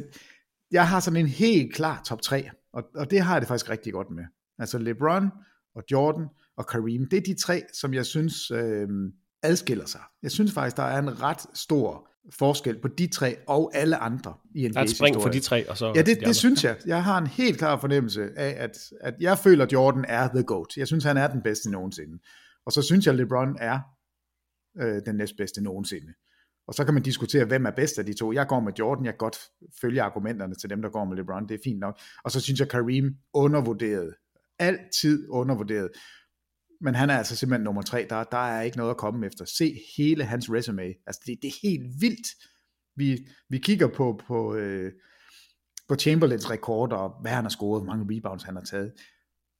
jeg 0.71 0.87
har 0.87 0.99
sådan 0.99 1.19
en 1.19 1.27
helt 1.27 1.73
klar 1.73 2.01
top 2.05 2.21
3, 2.21 2.49
og, 2.73 2.83
og 2.95 3.11
det 3.11 3.21
har 3.21 3.33
jeg 3.33 3.41
det 3.41 3.47
faktisk 3.47 3.69
rigtig 3.69 3.93
godt 3.93 4.07
med. 4.09 4.23
Altså 4.59 4.77
LeBron 4.77 5.29
og 5.75 5.83
Jordan 5.91 6.25
og 6.57 6.67
Kareem, 6.67 7.09
det 7.11 7.17
er 7.17 7.21
de 7.21 7.35
tre, 7.41 7.61
som 7.73 7.93
jeg 7.93 8.05
synes 8.05 8.51
øh, 8.51 8.87
adskiller 9.43 9.85
sig. 9.85 10.01
Jeg 10.23 10.31
synes 10.31 10.53
faktisk, 10.53 10.77
der 10.77 10.83
er 10.83 10.99
en 10.99 11.21
ret 11.21 11.45
stor 11.53 12.09
forskel 12.31 12.81
på 12.81 12.87
de 12.87 13.07
tre 13.07 13.35
og 13.47 13.71
alle 13.73 13.97
andre 13.97 14.33
i 14.55 14.65
en 14.65 14.73
Der 14.73 14.79
er 14.79 14.83
et 14.83 14.89
spring 14.89 15.21
for 15.21 15.29
de 15.29 15.39
tre, 15.39 15.69
og 15.69 15.77
så 15.77 15.93
Ja, 15.95 16.01
det, 16.01 16.19
de 16.19 16.25
det 16.25 16.35
synes 16.35 16.63
jeg. 16.63 16.77
Jeg 16.85 17.03
har 17.03 17.17
en 17.17 17.27
helt 17.27 17.57
klar 17.57 17.79
fornemmelse 17.79 18.29
af, 18.35 18.63
at, 18.63 18.77
at 19.01 19.13
jeg 19.19 19.37
føler, 19.37 19.65
at 19.65 19.73
Jordan 19.73 20.05
er 20.07 20.27
the 20.27 20.43
GOAT. 20.43 20.77
Jeg 20.77 20.87
synes, 20.87 21.03
han 21.03 21.17
er 21.17 21.27
den 21.27 21.41
bedste 21.41 21.71
nogensinde. 21.71 22.19
Og 22.65 22.71
så 22.71 22.81
synes 22.81 23.05
jeg, 23.05 23.13
at 23.13 23.17
LeBron 23.17 23.55
er 23.59 23.79
øh, 24.81 25.01
den 25.05 25.15
næstbedste 25.15 25.63
nogensinde. 25.63 26.13
Og 26.67 26.73
så 26.73 26.85
kan 26.85 26.93
man 26.93 27.03
diskutere, 27.03 27.45
hvem 27.45 27.65
er 27.65 27.71
bedst 27.71 27.99
af 27.99 28.05
de 28.05 28.13
to. 28.13 28.33
Jeg 28.33 28.47
går 28.47 28.59
med 28.59 28.73
Jordan, 28.79 29.05
jeg 29.05 29.13
kan 29.13 29.17
godt 29.17 29.37
følge 29.81 30.01
argumenterne 30.01 30.55
til 30.55 30.69
dem, 30.69 30.81
der 30.81 30.89
går 30.89 31.05
med 31.05 31.17
LeBron, 31.17 31.47
det 31.47 31.55
er 31.55 31.59
fint 31.63 31.79
nok. 31.79 31.99
Og 32.23 32.31
så 32.31 32.39
synes 32.39 32.59
jeg, 32.59 32.69
Kareem 32.69 33.15
undervurderet. 33.33 34.13
Altid 34.59 35.27
undervurderet. 35.29 35.89
Men 36.83 36.95
han 36.95 37.09
er 37.09 37.17
altså 37.17 37.35
simpelthen 37.35 37.63
nummer 37.63 37.81
tre. 37.81 38.07
Der, 38.09 38.23
der 38.23 38.37
er 38.37 38.61
ikke 38.61 38.77
noget 38.77 38.91
at 38.91 38.97
komme 38.97 39.25
efter. 39.25 39.45
Se 39.45 39.79
hele 39.97 40.23
hans 40.23 40.51
resume. 40.51 40.93
Altså 41.07 41.21
det, 41.25 41.37
det 41.41 41.47
er 41.47 41.67
helt 41.67 42.01
vildt. 42.01 42.27
Vi, 42.95 43.27
vi 43.49 43.57
kigger 43.57 43.87
på, 43.87 44.21
på, 44.27 44.55
øh, 44.55 44.91
på 45.87 45.95
Chamberlains 45.95 46.49
rekorder, 46.49 46.95
og 46.95 47.21
hvad 47.21 47.31
han 47.31 47.43
har 47.43 47.49
scoret, 47.49 47.83
hvor 47.83 47.93
mange 47.93 48.17
rebounds 48.17 48.43
han 48.43 48.55
har 48.55 48.63
taget. 48.63 48.93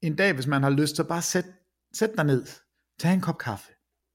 En 0.02 0.16
dag, 0.16 0.34
hvis 0.34 0.48
man 0.48 0.64
har 0.64 0.70
lyst, 0.70 0.96
så 0.96 1.04
bare 1.04 1.22
sæt, 1.22 1.46
sæt 1.94 2.10
dig 2.18 2.26
ned. 2.26 2.46
Tag 3.00 3.14
en 3.14 3.22
kop 3.22 3.38
kaffe. 3.38 3.72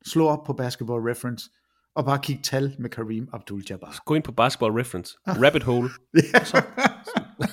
Slå 0.07 0.27
op 0.27 0.45
på 0.47 0.53
Basketball 0.53 1.01
Reference 1.11 1.51
og 1.95 2.05
bare 2.05 2.19
kigge 2.23 2.43
tal 2.43 2.77
med 2.79 2.91
Kareem 2.91 3.29
Abdul-Jabbar. 3.33 4.03
Gå 4.05 4.15
ind 4.15 4.25
på 4.25 4.33
Basketball 4.33 4.73
Reference. 4.73 5.17
Rabbit 5.27 5.63
Hole. 5.63 5.89
Ja. 6.35 6.45
Så, 6.45 6.63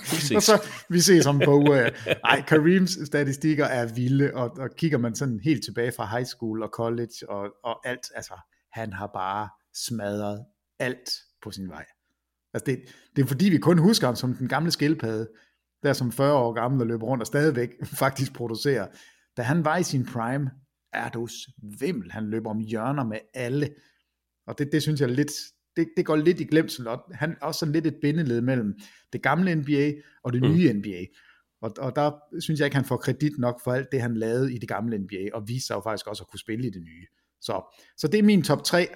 ses. 0.03 0.05
og 0.38 0.43
så, 0.43 0.68
vi 0.89 0.99
ses 0.99 1.26
om 1.26 1.39
på 1.39 1.53
uger. 1.55 1.89
Ej, 2.24 2.41
Kareems 2.41 2.97
statistikker 3.05 3.66
er 3.66 3.93
vilde, 3.93 4.32
og, 4.34 4.57
og 4.57 4.70
kigger 4.78 4.97
man 4.97 5.16
sådan 5.16 5.39
helt 5.43 5.63
tilbage 5.63 5.91
fra 5.91 6.05
high 6.05 6.26
school 6.26 6.63
og 6.63 6.70
college 6.74 7.30
og, 7.30 7.49
og 7.63 7.88
alt, 7.88 8.05
altså 8.16 8.34
han 8.72 8.93
har 8.93 9.07
bare 9.13 9.49
smadret 9.74 10.45
alt 10.80 11.09
på 11.43 11.51
sin 11.51 11.70
vej. 11.70 11.86
Altså 12.53 12.66
det, 12.66 12.80
det 13.16 13.24
er 13.24 13.28
fordi, 13.28 13.49
vi 13.49 13.57
kun 13.57 13.78
husker 13.78 14.07
ham 14.07 14.16
som 14.16 14.34
den 14.34 14.47
gamle 14.47 14.72
skildpadde, 14.72 15.30
der 15.84 15.93
som 15.93 16.11
40 16.11 16.34
år 16.34 16.53
gammel 16.53 16.82
og 16.82 16.88
løber 16.88 17.07
rundt 17.07 17.22
og 17.22 17.28
stadigvæk 17.28 17.70
faktisk 18.03 18.34
producerer. 18.34 18.88
Da 19.38 19.41
han 19.41 19.66
var 19.66 19.78
i 19.78 19.84
sin 19.84 20.05
prime, 20.05 20.51
er 20.93 21.09
du 21.09 21.28
svimmel. 21.28 22.11
Han 22.11 22.30
løber 22.30 22.49
om 22.49 22.59
hjørner 22.59 23.03
med 23.03 23.20
alle. 23.34 23.70
Og 24.47 24.57
det, 24.57 24.70
det 24.72 24.82
synes 24.82 25.01
jeg 25.01 25.09
lidt, 25.09 25.32
det, 25.76 25.88
det 25.97 26.05
går 26.05 26.15
lidt 26.15 26.39
i 26.39 26.43
glemsel, 26.43 26.88
og 26.88 27.03
han 27.13 27.32
er 27.32 27.45
også 27.45 27.59
sådan 27.59 27.73
lidt 27.73 27.88
et 27.88 27.97
bindeled 28.01 28.41
mellem 28.41 28.80
det 29.13 29.21
gamle 29.21 29.55
NBA 29.55 29.93
og 30.23 30.34
det 30.34 30.41
nye 30.41 30.73
mm. 30.73 30.80
NBA. 30.80 31.05
Og, 31.61 31.73
og 31.78 31.95
der 31.95 32.11
synes 32.39 32.59
jeg 32.59 32.65
ikke, 32.65 32.76
han 32.76 32.86
får 32.86 32.97
kredit 32.97 33.38
nok 33.38 33.61
for 33.63 33.71
alt 33.71 33.91
det, 33.91 34.01
han 34.01 34.17
lavede 34.17 34.53
i 34.53 34.57
det 34.57 34.69
gamle 34.69 34.97
NBA, 34.97 35.30
og 35.34 35.47
viste 35.47 35.67
sig 35.67 35.76
jo 35.76 35.82
faktisk 35.82 36.07
også 36.07 36.23
at 36.23 36.28
kunne 36.28 36.39
spille 36.39 36.67
i 36.67 36.69
det 36.69 36.82
nye. 36.82 37.05
Så, 37.41 37.78
så 37.97 38.07
det 38.07 38.19
er 38.19 38.23
min 38.23 38.43
top 38.43 38.63
3. 38.63 38.88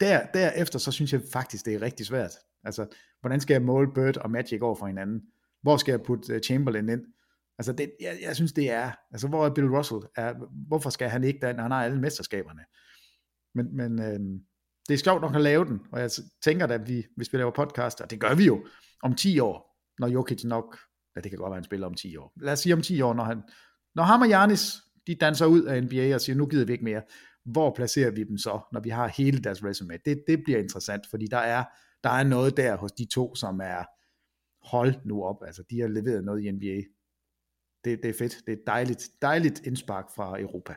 Der, 0.00 0.26
derefter, 0.34 0.78
så 0.78 0.92
synes 0.92 1.12
jeg 1.12 1.20
faktisk, 1.32 1.66
det 1.66 1.74
er 1.74 1.82
rigtig 1.82 2.06
svært. 2.06 2.32
Altså, 2.64 2.86
hvordan 3.20 3.40
skal 3.40 3.54
jeg 3.54 3.62
måle 3.62 3.92
Bird 3.94 4.16
og 4.16 4.30
Magic 4.30 4.62
over 4.62 4.74
for 4.74 4.86
hinanden? 4.86 5.22
Hvor 5.62 5.76
skal 5.76 5.92
jeg 5.92 6.02
putte 6.02 6.38
Chamberlain 6.38 6.88
ind? 6.88 7.02
Altså, 7.58 7.72
det, 7.72 7.92
jeg, 8.00 8.18
jeg 8.22 8.36
synes, 8.36 8.52
det 8.52 8.70
er, 8.70 8.90
altså, 9.12 9.28
hvor 9.28 9.46
er 9.46 9.54
Bill 9.54 9.68
Russell? 9.68 10.00
Er, 10.16 10.34
hvorfor 10.68 10.90
skal 10.90 11.08
han 11.08 11.24
ikke 11.24 11.46
den? 11.46 11.58
Han 11.58 11.70
har 11.70 11.84
alle 11.84 12.00
mesterskaberne. 12.00 12.60
Men, 13.54 13.76
men 13.76 14.02
øh, 14.02 14.40
det 14.88 14.94
er 14.94 14.98
sjovt 14.98 15.22
nok 15.22 15.34
at 15.34 15.40
lave 15.40 15.64
den, 15.64 15.80
og 15.92 16.00
jeg 16.00 16.10
tænker 16.44 16.66
at 16.66 16.88
vi, 16.88 17.04
hvis 17.16 17.32
vi 17.32 17.38
laver 17.38 17.50
podcast, 17.50 18.00
og 18.00 18.10
det 18.10 18.20
gør 18.20 18.34
vi 18.34 18.44
jo 18.44 18.66
om 19.02 19.14
10 19.14 19.38
år, 19.38 19.80
når 19.98 20.08
Jokic 20.08 20.44
nok, 20.44 20.78
ja 21.16 21.20
det 21.20 21.30
kan 21.30 21.38
godt 21.38 21.50
være, 21.50 21.56
han 21.56 21.64
spiller 21.64 21.86
om 21.86 21.94
10 21.94 22.16
år. 22.16 22.32
Lad 22.42 22.52
os 22.52 22.58
sige 22.58 22.74
om 22.74 22.82
10 22.82 23.00
år, 23.00 23.14
når, 23.14 23.24
han, 23.24 23.42
når 23.94 24.02
ham 24.02 24.20
og 24.20 24.26
Giannis, 24.26 24.74
de 25.06 25.14
danser 25.14 25.46
ud 25.46 25.62
af 25.62 25.82
NBA 25.82 26.14
og 26.14 26.20
siger, 26.20 26.36
nu 26.36 26.46
gider 26.46 26.66
vi 26.66 26.72
ikke 26.72 26.84
mere, 26.84 27.02
hvor 27.44 27.74
placerer 27.76 28.10
vi 28.10 28.24
dem 28.24 28.38
så, 28.38 28.60
når 28.72 28.80
vi 28.80 28.88
har 28.88 29.08
hele 29.08 29.38
deres 29.38 29.64
resume? 29.64 29.98
Det, 30.04 30.24
det 30.26 30.42
bliver 30.44 30.58
interessant, 30.58 31.02
fordi 31.10 31.26
der 31.26 31.38
er, 31.38 31.64
der 32.04 32.10
er 32.10 32.24
noget 32.24 32.56
der 32.56 32.76
hos 32.76 32.92
de 32.92 33.06
to, 33.14 33.34
som 33.34 33.60
er, 33.60 33.84
hold 34.64 34.94
nu 35.04 35.24
op, 35.24 35.36
altså 35.46 35.62
de 35.70 35.80
har 35.80 35.88
leveret 35.88 36.24
noget 36.24 36.44
i 36.44 36.50
NBA. 36.50 36.82
Det, 37.84 38.02
det 38.02 38.10
er 38.10 38.14
fedt, 38.18 38.36
det 38.46 38.52
er 38.52 38.62
dejligt, 38.66 39.10
dejligt 39.22 39.66
indspark 39.66 40.04
fra 40.16 40.40
Europa. 40.40 40.74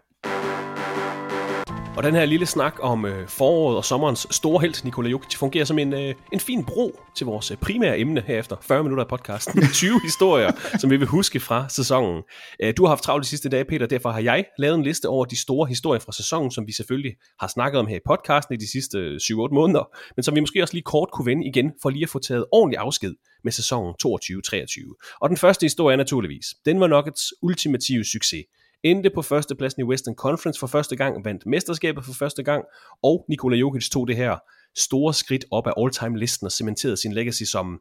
Og 1.98 2.04
den 2.04 2.16
her 2.16 2.26
lille 2.26 2.46
snak 2.46 2.76
om 2.80 3.06
øh, 3.06 3.28
foråret 3.28 3.78
og 3.78 3.86
sommerens 3.86 4.28
store 4.32 4.62
held, 4.62 4.84
Nikola 4.84 5.10
Jokic, 5.10 5.36
fungerer 5.38 5.66
som 5.66 5.80
en, 5.80 5.94
øh, 5.94 6.16
en 6.34 6.40
fin 6.40 6.66
bro 6.66 7.00
til 7.16 7.26
vores 7.26 7.52
øh, 7.52 7.58
primære 7.58 8.00
emne 8.00 8.24
herefter. 8.28 8.56
40 8.62 8.84
minutter 8.84 9.04
af 9.04 9.10
podcasten. 9.10 9.64
20 9.74 10.02
historier, 10.04 10.52
som 10.80 10.90
vi 10.90 10.98
vil 10.98 11.08
huske 11.08 11.40
fra 11.40 11.70
sæsonen. 11.70 12.24
Øh, 12.64 12.74
du 12.78 12.84
har 12.84 12.90
haft 12.90 13.04
travlt 13.04 13.24
de 13.24 13.30
sidste 13.30 13.50
dage, 13.50 13.66
Peter, 13.66 13.86
derfor 13.86 14.10
har 14.10 14.20
jeg 14.20 14.46
lavet 14.60 14.76
en 14.76 14.84
liste 14.84 15.10
over 15.10 15.26
de 15.26 15.40
store 15.40 15.68
historier 15.68 16.00
fra 16.00 16.12
sæsonen, 16.12 16.52
som 16.52 16.68
vi 16.68 16.72
selvfølgelig 16.72 17.16
har 17.40 17.48
snakket 17.48 17.80
om 17.80 17.88
her 17.88 17.96
i 17.96 18.06
podcasten 18.08 18.56
i 18.56 18.58
de 18.58 18.72
sidste 18.72 18.98
øh, 18.98 19.16
7-8 19.16 19.54
måneder, 19.54 19.98
men 20.16 20.24
som 20.24 20.36
vi 20.36 20.40
måske 20.40 20.62
også 20.62 20.74
lige 20.74 20.84
kort 20.84 21.10
kunne 21.14 21.26
vende 21.26 21.48
igen, 21.48 21.72
for 21.82 21.90
lige 21.90 22.04
at 22.04 22.10
få 22.10 22.20
taget 22.20 22.46
ordentlig 22.52 22.78
afsked 22.78 23.14
med 23.44 23.52
sæsonen 23.52 23.94
22-23. 24.06 25.18
Og 25.22 25.30
den 25.30 25.38
første 25.38 25.64
historie 25.66 25.94
er 25.94 25.98
naturligvis, 25.98 26.46
den 26.66 26.80
var 26.80 26.88
Nuggets 26.88 27.34
ultimative 27.42 28.06
succes 28.06 28.46
endte 28.84 29.10
på 29.10 29.22
førstepladsen 29.22 29.82
i 29.82 29.84
Western 29.84 30.16
Conference 30.16 30.60
for 30.60 30.68
første 30.68 30.96
gang, 30.96 31.26
vandt 31.26 31.46
mesterskabet 31.46 32.06
for 32.06 32.14
første 32.14 32.44
gang, 32.44 32.64
og 33.04 33.26
Nikola 33.30 33.58
Jokic 33.58 33.90
tog 33.90 34.08
det 34.08 34.16
her 34.16 34.38
store 34.78 35.14
skridt 35.14 35.46
op 35.52 35.68
af 35.68 35.74
all-time 35.78 36.20
listen 36.20 36.46
og 36.46 36.52
cementerede 36.52 36.98
sin 36.98 37.14
legacy 37.14 37.44
som, 37.44 37.80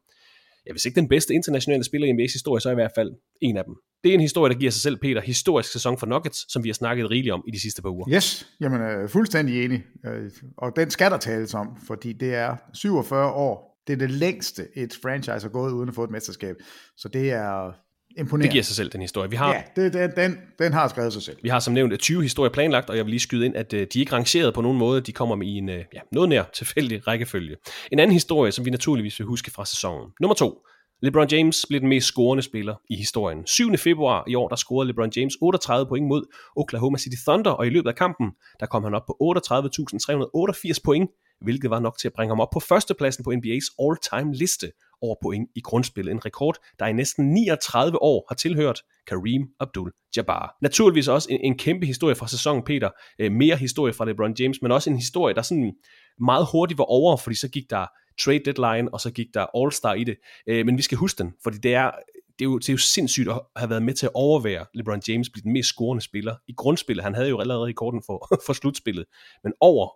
jeg 0.67 0.73
hvis 0.73 0.85
ikke 0.85 1.01
den 1.01 1.09
bedste 1.09 1.35
internationale 1.35 1.85
spiller 1.85 2.09
i 2.09 2.11
NBA's 2.11 2.33
historie, 2.33 2.61
så 2.61 2.71
i 2.71 2.75
hvert 2.75 2.93
fald 2.95 3.13
en 3.41 3.57
af 3.57 3.65
dem. 3.65 3.75
Det 4.05 4.11
er 4.11 4.15
en 4.15 4.21
historie, 4.21 4.53
der 4.53 4.59
giver 4.59 4.71
sig 4.71 4.83
selv, 4.83 4.97
Peter, 4.97 5.21
historisk 5.21 5.73
sæson 5.73 5.99
for 5.99 6.07
Nuggets, 6.07 6.53
som 6.53 6.65
vi 6.65 6.69
har 6.69 6.75
snakket 6.75 7.11
rigeligt 7.11 7.33
om 7.33 7.45
i 7.49 7.51
de 7.51 7.61
sidste 7.61 7.83
par 7.83 7.91
uger. 7.91 8.09
Yes, 8.15 8.49
jamen 8.61 8.81
øh, 8.81 9.09
fuldstændig 9.09 9.65
enig. 9.65 9.85
Øh, 10.07 10.31
og 10.59 10.73
den 10.77 10.91
skal 10.91 11.11
der 11.11 11.19
tales 11.19 11.55
om, 11.55 11.69
fordi 11.87 12.13
det 12.13 12.35
er 12.35 12.57
47 12.75 13.33
år. 13.33 13.83
Det 13.87 13.93
er 13.93 13.97
det 13.97 14.11
længste, 14.11 14.63
et 14.77 14.99
franchise 15.03 15.41
har 15.41 15.49
gået 15.49 15.73
uden 15.73 15.89
at 15.89 15.95
få 15.95 16.05
et 16.05 16.11
mesterskab. 16.11 16.57
Så 16.97 17.09
det 17.09 17.31
er 17.31 17.73
imponerende. 18.17 18.43
Det 18.43 18.53
giver 18.53 18.65
sig 18.65 18.77
selv, 18.77 18.91
den 18.91 19.01
historie. 19.01 19.31
Vi 19.31 19.37
har, 19.37 19.53
ja, 19.53 19.63
det, 19.77 19.93
den, 19.93 20.11
den, 20.17 20.39
den 20.59 20.73
har 20.73 20.89
skrevet 20.89 21.13
sig 21.13 21.23
selv. 21.23 21.37
Vi 21.43 21.49
har 21.49 21.61
som 21.61 21.75
nævnt 21.75 22.01
20 22.01 22.23
historier 22.23 22.51
planlagt, 22.51 22.91
og 22.91 22.97
jeg 22.97 23.05
vil 23.05 23.11
lige 23.11 23.21
skyde 23.21 23.47
ind, 23.47 23.57
at 23.57 23.73
uh, 23.73 23.79
de 23.79 23.83
er 23.83 23.87
ikke 23.97 24.13
rangeret 24.13 24.55
på 24.55 24.61
nogen 24.61 24.79
måde. 24.79 25.01
De 25.01 25.13
kommer 25.13 25.37
med 25.37 25.47
i 25.47 25.51
en 25.51 25.69
uh, 25.69 25.75
ja, 25.75 26.01
noget 26.13 26.29
nær 26.29 26.43
tilfældig 26.55 27.07
rækkefølge. 27.07 27.57
En 27.93 27.99
anden 27.99 28.13
historie, 28.13 28.53
som 28.53 28.65
vi 28.65 28.71
naturligvis 28.71 29.19
vil 29.19 29.27
huske 29.27 29.51
fra 29.51 29.65
sæsonen. 29.65 30.11
Nummer 30.21 30.35
to. 30.35 30.59
LeBron 31.03 31.29
James 31.33 31.67
blev 31.69 31.81
den 31.81 31.89
mest 31.89 32.07
scorende 32.07 32.43
spiller 32.43 32.75
i 32.91 32.97
historien. 32.97 33.47
7. 33.47 33.77
februar 33.77 34.25
i 34.29 34.35
år, 34.35 34.49
der 34.49 34.57
scorede 34.57 34.89
LeBron 34.89 35.13
James 35.17 35.37
38 35.41 35.87
point 35.87 36.07
mod 36.07 36.23
Oklahoma 36.57 36.99
City 36.99 37.17
Thunder, 37.27 37.51
og 37.51 37.67
i 37.67 37.71
løbet 37.71 37.89
af 37.89 37.95
kampen, 37.95 38.31
der 38.61 38.67
kom 38.67 38.85
han 38.85 38.95
op 38.95 39.07
på 39.07 39.17
38.388 39.23 40.81
point, 40.85 41.11
hvilket 41.41 41.71
var 41.71 41.81
nok 41.81 41.99
til 41.99 42.09
at 42.09 42.13
bringe 42.13 42.31
ham 42.31 42.41
op 42.41 42.49
på 42.53 42.61
førstepladsen 42.61 43.25
på 43.25 43.31
NBA's 43.31 43.69
all-time 43.83 44.35
liste 44.35 44.73
over 45.03 45.17
point 45.23 45.51
i 45.57 45.61
grundspillet. 45.61 46.13
En 46.13 46.25
rekord, 46.25 46.57
der 46.79 46.87
i 46.87 46.93
næsten 46.93 47.35
39 47.35 48.03
år 48.03 48.27
har 48.29 48.35
tilhørt 48.35 48.83
Kareem 49.07 49.43
Abdul-Jabbar. 49.63 50.59
Naturligvis 50.63 51.09
også 51.09 51.29
en, 51.31 51.41
en 51.41 51.59
kæmpe 51.59 51.87
historie 51.87 52.15
fra 52.15 52.29
sæsonen, 52.29 52.63
Peter. 52.65 52.91
Øh, 53.19 53.33
mere 53.33 53.57
historie 53.57 53.93
fra 53.93 54.05
LeBron 54.05 54.35
James, 54.39 54.63
men 54.63 54.73
også 54.73 54.91
en 54.91 54.97
historie, 54.97 55.35
der 55.35 55.43
sådan 55.43 55.73
meget 56.21 56.47
hurtigt 56.53 56.79
var 56.79 56.85
over, 56.85 57.17
fordi 57.17 57.37
så 57.37 57.49
gik 57.49 57.71
der 57.71 57.87
trade 58.21 58.41
deadline, 58.45 58.95
og 58.95 59.01
så 59.01 59.11
gik 59.11 59.27
der 59.35 59.47
All-Star 59.57 59.95
i 59.95 60.05
det. 60.05 60.17
Øh, 60.47 60.67
men 60.67 60.77
vi 60.77 60.83
skal 60.83 60.99
huske 60.99 61.23
den, 61.23 61.33
fordi 61.43 61.59
det 61.59 61.75
er, 61.75 61.91
det 62.39 62.45
er, 62.45 62.49
jo, 62.49 62.59
det 62.59 62.69
er 62.69 62.73
jo 62.73 62.79
sindssygt 62.79 63.29
at 63.29 63.41
have 63.57 63.71
været 63.71 63.83
med 63.83 63.95
til 63.95 64.07
at 64.07 64.13
overvære 64.15 64.67
LeBron 64.75 65.03
James 65.09 65.31
blive 65.31 65.43
den 65.43 65.53
mest 65.53 65.69
scorende 65.69 66.03
spiller 66.03 66.35
i 66.49 66.53
grundspillet. 66.57 67.05
Han 67.05 67.15
havde 67.15 67.29
jo 67.29 67.41
allerede 67.41 67.67
rekorden 67.67 68.03
for, 68.07 68.29
for 68.47 68.53
slutspillet, 68.53 69.05
men 69.45 69.53
over 69.61 69.89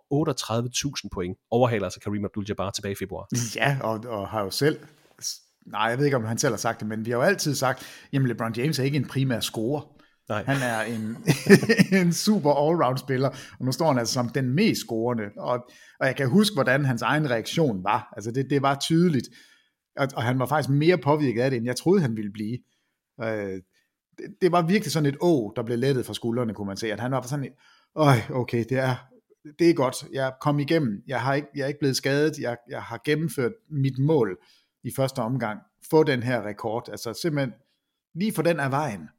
38.000 1.03 1.09
point 1.13 1.37
overhaler 1.51 1.85
altså 1.85 1.99
Kareem 1.99 2.25
Abdul-Jabbar 2.25 2.71
tilbage 2.71 2.91
i 2.91 2.95
februar. 2.99 3.27
Ja, 3.55 3.77
og, 3.81 4.05
og 4.07 4.27
har 4.27 4.43
jo 4.43 4.49
selv 4.49 4.79
nej, 5.65 5.81
jeg 5.81 5.97
ved 5.97 6.05
ikke, 6.05 6.17
om 6.17 6.25
han 6.25 6.37
selv 6.37 6.51
har 6.51 6.57
sagt 6.57 6.79
det, 6.79 6.87
men 6.87 7.05
vi 7.05 7.11
har 7.11 7.17
jo 7.17 7.23
altid 7.23 7.55
sagt, 7.55 7.85
jamen 8.13 8.27
LeBron 8.27 8.53
James 8.57 8.79
er 8.79 8.83
ikke 8.83 8.97
en 8.97 9.07
primær 9.07 9.39
scorer. 9.39 9.81
Nej. 10.29 10.43
Han 10.43 10.57
er 10.61 10.81
en, 10.81 11.17
en 12.01 12.13
super 12.13 12.51
all-round 12.51 12.97
spiller, 12.97 13.29
og 13.59 13.65
nu 13.65 13.71
står 13.71 13.87
han 13.87 13.99
altså 13.99 14.13
som 14.13 14.29
den 14.29 14.49
mest 14.49 14.81
scorende, 14.81 15.23
og, 15.37 15.59
og 15.99 16.07
jeg 16.07 16.15
kan 16.15 16.29
huske, 16.29 16.53
hvordan 16.53 16.85
hans 16.85 17.01
egen 17.01 17.29
reaktion 17.29 17.83
var. 17.83 18.13
Altså 18.15 18.31
det, 18.31 18.49
det 18.49 18.61
var 18.61 18.75
tydeligt, 18.75 19.27
og, 19.97 20.07
og 20.15 20.23
han 20.23 20.39
var 20.39 20.45
faktisk 20.45 20.69
mere 20.69 20.97
påvirket 20.97 21.41
af 21.41 21.49
det, 21.49 21.57
end 21.57 21.65
jeg 21.65 21.75
troede, 21.75 22.01
han 22.01 22.17
ville 22.17 22.31
blive. 22.31 22.57
Øh, 23.21 23.61
det, 24.17 24.35
det 24.41 24.51
var 24.51 24.61
virkelig 24.61 24.91
sådan 24.91 25.09
et 25.09 25.17
å, 25.21 25.53
der 25.55 25.63
blev 25.63 25.77
lettet 25.77 26.05
fra 26.05 26.13
skuldrene, 26.13 26.53
kunne 26.53 26.67
man 26.67 26.77
se, 26.77 26.91
at 26.91 26.99
han 26.99 27.11
var 27.11 27.21
sådan, 27.21 27.49
Øj, 27.95 28.15
okay, 28.33 28.65
det 28.69 28.77
er, 28.77 28.95
det 29.59 29.69
er 29.69 29.73
godt, 29.73 29.95
jeg 30.13 30.33
kom 30.41 30.59
igennem, 30.59 31.03
jeg, 31.07 31.21
har 31.21 31.33
ikke, 31.33 31.47
jeg 31.55 31.63
er 31.63 31.67
ikke 31.67 31.79
blevet 31.79 31.95
skadet, 31.95 32.39
jeg, 32.39 32.57
jeg 32.69 32.83
har 32.83 33.01
gennemført 33.05 33.51
mit 33.69 33.99
mål 33.99 34.37
i 34.83 34.91
første 34.95 35.19
omgang, 35.19 35.59
få 35.89 36.03
den 36.03 36.23
her 36.23 36.45
rekord, 36.45 36.89
altså 36.91 37.13
simpelthen 37.21 37.53
lige 38.15 38.33
for 38.33 38.41
den 38.41 38.59
af 38.59 38.71
vejen. 38.71 39.09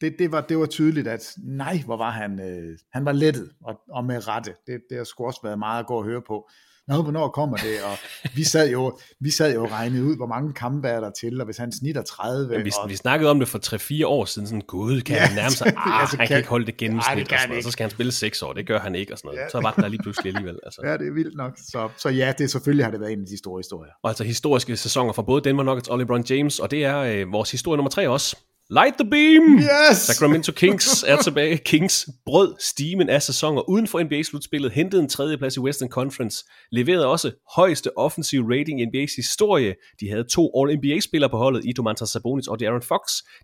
Det, 0.00 0.16
det, 0.18 0.32
var, 0.32 0.40
det 0.40 0.58
var 0.58 0.66
tydeligt, 0.66 1.08
at 1.08 1.36
nej, 1.38 1.76
hvor 1.84 1.96
var 1.96 2.10
han, 2.10 2.40
øh, 2.40 2.78
han 2.92 3.04
var 3.04 3.12
lettet, 3.12 3.50
og, 3.64 3.80
og 3.90 4.04
med 4.04 4.28
rette. 4.28 4.54
Det, 4.66 4.82
det 4.90 4.96
har 4.96 5.04
sgu 5.04 5.26
også 5.26 5.40
været 5.42 5.58
meget 5.58 5.80
at 5.80 5.86
gå 5.86 5.94
og 5.94 6.04
høre 6.04 6.22
på. 6.22 6.48
Nå, 6.88 7.02
hvornår 7.02 7.28
kommer 7.28 7.56
det? 7.56 7.82
Og 7.84 7.98
vi 8.34 8.44
sad 8.44 8.70
jo, 8.70 8.98
vi 9.20 9.30
sad 9.30 9.54
jo 9.54 9.64
og 9.64 9.70
regnede 9.70 10.04
ud, 10.04 10.16
hvor 10.16 10.26
mange 10.26 10.52
kampe 10.52 10.88
er 10.88 11.00
der 11.00 11.10
til, 11.20 11.40
og 11.40 11.44
hvis 11.44 11.56
han 11.56 11.72
snitter 11.72 12.02
30... 12.02 12.48
Men 12.48 12.64
vi, 12.64 12.72
og... 12.82 12.90
vi 12.90 12.96
snakkede 12.96 13.30
om 13.30 13.38
det 13.38 13.48
for 13.48 13.58
3-4 14.02 14.06
år 14.06 14.24
siden, 14.24 14.48
sådan, 14.48 14.60
gud, 14.60 15.00
kan 15.00 15.16
ja, 15.16 15.22
han 15.22 15.36
nærme 15.36 15.50
sig? 15.50 15.66
Ah, 15.76 16.00
altså, 16.00 16.16
han 16.16 16.26
kan, 16.26 16.28
kan 16.28 16.36
ikke 16.36 16.48
holde 16.48 16.66
det 16.66 16.76
gennemsnit, 16.76 17.30
nej, 17.30 17.40
det 17.40 17.50
og, 17.50 17.56
og 17.56 17.62
så 17.62 17.70
skal 17.70 17.84
han 17.84 17.90
spille 17.90 18.12
6 18.12 18.42
år, 18.42 18.52
det 18.52 18.66
gør 18.66 18.78
han 18.78 18.94
ikke, 18.94 19.12
og 19.12 19.18
sådan 19.18 19.28
noget. 19.28 19.40
Ja. 19.40 19.48
Så 19.48 19.60
var 19.60 19.72
der 19.72 19.88
lige 19.88 20.02
pludselig 20.02 20.30
alligevel. 20.30 20.58
Altså. 20.64 20.80
Ja, 20.84 20.92
det 20.92 21.08
er 21.08 21.12
vildt 21.12 21.36
nok. 21.36 21.52
Så, 21.56 21.88
så 21.96 22.08
ja, 22.08 22.32
det 22.38 22.50
selvfølgelig 22.50 22.86
har 22.86 22.90
det 22.90 23.00
været 23.00 23.12
en 23.12 23.20
af 23.20 23.26
de 23.26 23.38
store 23.38 23.58
historier. 23.58 23.92
Og 24.02 24.10
altså 24.10 24.24
historiske 24.24 24.76
sæsoner 24.76 25.12
for 25.12 25.22
både 25.22 25.44
Denver 25.44 25.62
Nuggets 25.62 25.88
og 25.88 25.98
LeBron 25.98 26.24
James, 26.30 26.58
og 26.58 26.70
det 26.70 26.84
er 26.84 26.98
øh, 26.98 27.32
vores 27.32 27.50
historie 27.50 27.76
nummer 27.76 27.90
3 27.90 28.08
også. 28.08 28.36
Light 28.70 28.94
the 28.94 29.10
beam! 29.10 29.58
Yes! 29.58 29.98
Sacramento 29.98 30.52
Kings 30.52 31.02
er 31.02 31.16
tilbage. 31.16 31.56
Kings 31.56 32.08
brød 32.26 32.54
stimen 32.58 33.08
af 33.08 33.22
sæsoner 33.22 33.68
uden 33.68 33.86
for 33.86 34.02
NBA-slutspillet, 34.02 34.72
hentede 34.72 35.02
en 35.02 35.08
tredjeplads 35.08 35.56
i 35.56 35.60
Western 35.60 35.88
Conference, 35.88 36.44
leverede 36.72 37.06
også 37.06 37.32
højeste 37.56 37.98
offensiv 37.98 38.42
rating 38.42 38.80
i 38.80 38.84
NBA's 38.84 39.16
historie. 39.16 39.74
De 40.00 40.08
havde 40.08 40.24
to 40.24 40.50
All-NBA-spillere 40.60 41.30
på 41.30 41.36
holdet, 41.36 41.64
i 41.64 41.72
Domantas 41.72 42.08
Sabonis 42.08 42.46
og 42.46 42.62
Aaron 42.62 42.82
Fox. 42.82 43.00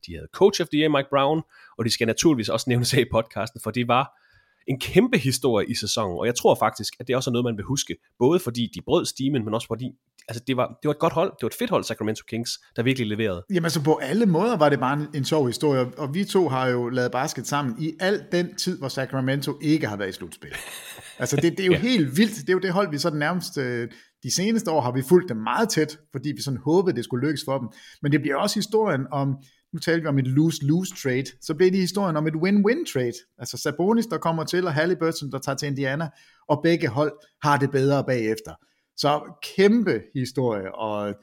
De 0.06 0.14
havde 0.14 0.28
Coach 0.32 0.62
of 0.62 0.68
the 0.68 0.80
Year 0.80 0.90
Mike 0.90 1.08
Brown, 1.10 1.42
og 1.78 1.84
de 1.84 1.90
skal 1.90 2.06
naturligvis 2.06 2.48
også 2.48 2.64
nævnes 2.68 2.94
af 2.94 3.00
i 3.00 3.04
podcasten, 3.12 3.60
for 3.60 3.70
det 3.70 3.88
var 3.88 4.19
en 4.68 4.80
kæmpe 4.80 5.18
historie 5.18 5.70
i 5.70 5.74
sæsonen, 5.74 6.18
og 6.18 6.26
jeg 6.26 6.34
tror 6.34 6.54
faktisk, 6.54 6.94
at 7.00 7.08
det 7.08 7.16
også 7.16 7.30
er 7.30 7.32
noget, 7.32 7.44
man 7.44 7.56
vil 7.56 7.64
huske, 7.64 7.96
både 8.18 8.40
fordi 8.40 8.70
de 8.74 8.80
brød 8.82 9.04
stimen, 9.06 9.44
men 9.44 9.54
også 9.54 9.66
fordi 9.66 9.92
altså 10.28 10.42
det, 10.46 10.56
var, 10.56 10.66
det 10.66 10.88
var 10.88 10.90
et 10.90 10.98
godt 10.98 11.12
hold, 11.12 11.30
det 11.30 11.42
var 11.42 11.48
et 11.48 11.54
fedt 11.54 11.70
hold, 11.70 11.84
Sacramento 11.84 12.24
Kings, 12.28 12.50
der 12.76 12.82
virkelig 12.82 13.08
leverede. 13.08 13.44
Jamen 13.50 13.64
altså 13.64 13.82
på 13.82 13.94
alle 13.94 14.26
måder 14.26 14.56
var 14.56 14.68
det 14.68 14.80
bare 14.80 15.00
en, 15.00 15.06
en 15.14 15.24
sjov 15.24 15.46
historie, 15.46 15.86
og 15.98 16.14
vi 16.14 16.24
to 16.24 16.48
har 16.48 16.66
jo 16.68 16.88
lavet 16.88 17.12
basket 17.12 17.46
sammen 17.46 17.74
i 17.78 17.92
al 18.00 18.24
den 18.32 18.54
tid, 18.54 18.78
hvor 18.78 18.88
Sacramento 18.88 19.58
ikke 19.62 19.86
har 19.86 19.96
været 19.96 20.08
i 20.08 20.12
slutspil. 20.12 20.50
altså 21.18 21.36
det, 21.36 21.52
det 21.52 21.60
er 21.60 21.66
jo 21.66 21.72
ja. 21.72 21.78
helt 21.78 22.16
vildt, 22.16 22.36
det 22.36 22.48
er 22.48 22.52
jo 22.52 22.58
det 22.58 22.72
hold, 22.72 22.90
vi 22.90 22.98
sådan 22.98 23.18
nærmest 23.18 23.58
øh, 23.58 23.88
de 24.22 24.34
seneste 24.34 24.70
år 24.70 24.80
har 24.80 24.92
vi 24.92 25.02
fulgt 25.02 25.28
dem 25.28 25.36
meget 25.36 25.68
tæt, 25.68 25.98
fordi 26.12 26.32
vi 26.36 26.42
sådan 26.42 26.60
håbede, 26.64 26.96
det 26.96 27.04
skulle 27.04 27.26
lykkes 27.26 27.42
for 27.44 27.58
dem. 27.58 27.68
Men 28.02 28.12
det 28.12 28.20
bliver 28.20 28.36
også 28.36 28.54
historien 28.54 29.06
om 29.12 29.36
nu 29.72 29.78
talte 29.78 30.02
vi 30.02 30.06
om 30.06 30.18
et 30.18 30.26
lose-lose 30.26 30.94
trade, 31.02 31.26
så 31.40 31.54
blev 31.54 31.70
det 31.70 31.78
historien 31.78 32.16
om 32.16 32.26
et 32.26 32.34
win-win 32.34 32.92
trade. 32.92 33.12
Altså 33.38 33.56
Sabonis, 33.56 34.06
der 34.06 34.18
kommer 34.18 34.44
til, 34.44 34.66
og 34.66 34.72
Halliburton, 34.72 35.32
der 35.32 35.38
tager 35.38 35.56
til 35.56 35.68
Indiana, 35.68 36.08
og 36.48 36.60
begge 36.62 36.88
hold 36.88 37.12
har 37.42 37.56
det 37.56 37.70
bedre 37.70 38.04
bagefter. 38.04 38.54
Så 38.96 39.32
kæmpe 39.56 40.02
historie, 40.14 40.74
og 40.74 41.14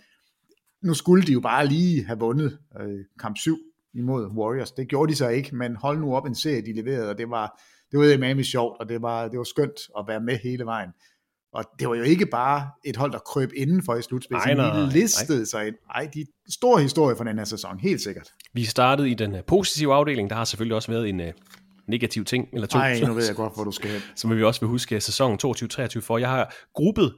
nu 0.84 0.94
skulle 0.94 1.24
de 1.24 1.32
jo 1.32 1.40
bare 1.40 1.68
lige 1.68 2.06
have 2.06 2.20
vundet 2.20 2.58
øh, 2.82 3.06
kamp 3.20 3.38
7 3.38 3.58
imod 3.94 4.28
Warriors. 4.28 4.72
Det 4.72 4.88
gjorde 4.88 5.12
de 5.12 5.18
så 5.18 5.28
ikke, 5.28 5.56
men 5.56 5.76
hold 5.76 6.00
nu 6.00 6.16
op 6.16 6.26
en 6.26 6.36
serie, 6.36 6.66
de 6.66 6.74
leverede, 6.74 7.10
og 7.10 7.18
det 7.18 7.30
var, 7.30 7.62
det 7.92 8.00
var 8.00 8.18
meget 8.18 8.46
sjovt, 8.46 8.80
og 8.80 8.90
det 8.90 9.02
var, 9.02 9.28
det 9.28 9.38
var 9.38 9.44
skønt 9.44 9.80
at 9.98 10.06
være 10.08 10.22
med 10.22 10.38
hele 10.44 10.66
vejen. 10.66 10.90
Og 11.58 11.64
det 11.80 11.90
var 11.90 11.96
jo 11.96 12.04
ikke 12.04 12.26
bare 12.26 12.68
et 12.86 12.96
hold, 12.96 13.12
der 13.12 13.20
krøb 13.20 13.52
indenfor 13.56 13.96
i 13.96 14.02
slutspillet, 14.02 14.46
nej, 14.46 14.54
nej, 14.54 14.80
de 14.80 14.90
listede 14.90 15.38
nej. 15.38 15.46
sig 15.46 15.68
ind. 15.68 15.76
Ej, 15.96 16.10
de 16.14 16.26
store 16.50 16.82
historie 16.82 17.16
for 17.16 17.24
den 17.24 17.38
her 17.38 17.46
sæson, 17.46 17.80
helt 17.80 18.02
sikkert. 18.02 18.28
Vi 18.54 18.64
startede 18.64 19.10
i 19.10 19.14
den 19.14 19.36
øh, 19.36 19.44
positive 19.48 19.94
afdeling, 19.94 20.30
der 20.30 20.36
har 20.36 20.46
selvfølgelig 20.46 20.76
også 20.76 20.92
været 20.92 21.10
en 21.10 21.20
uh, 21.20 21.26
negativ 21.88 22.26
ting, 22.26 22.48
eller 22.54 22.68
to. 22.68 22.78
Nej, 22.78 23.00
nu 23.00 23.14
ved 23.18 23.26
jeg 23.26 23.36
godt, 23.36 23.56
hvor 23.56 23.64
du 23.64 23.72
skal 23.72 23.90
hen. 23.90 24.02
Som 24.16 24.38
vi 24.38 24.44
også 24.44 24.60
vil 24.60 24.70
huske 24.70 25.02
sæsonen 25.02 25.40
22-23 25.46 26.00
for. 26.00 26.18
Jeg 26.18 26.30
har 26.30 26.56
gruppet 26.74 27.14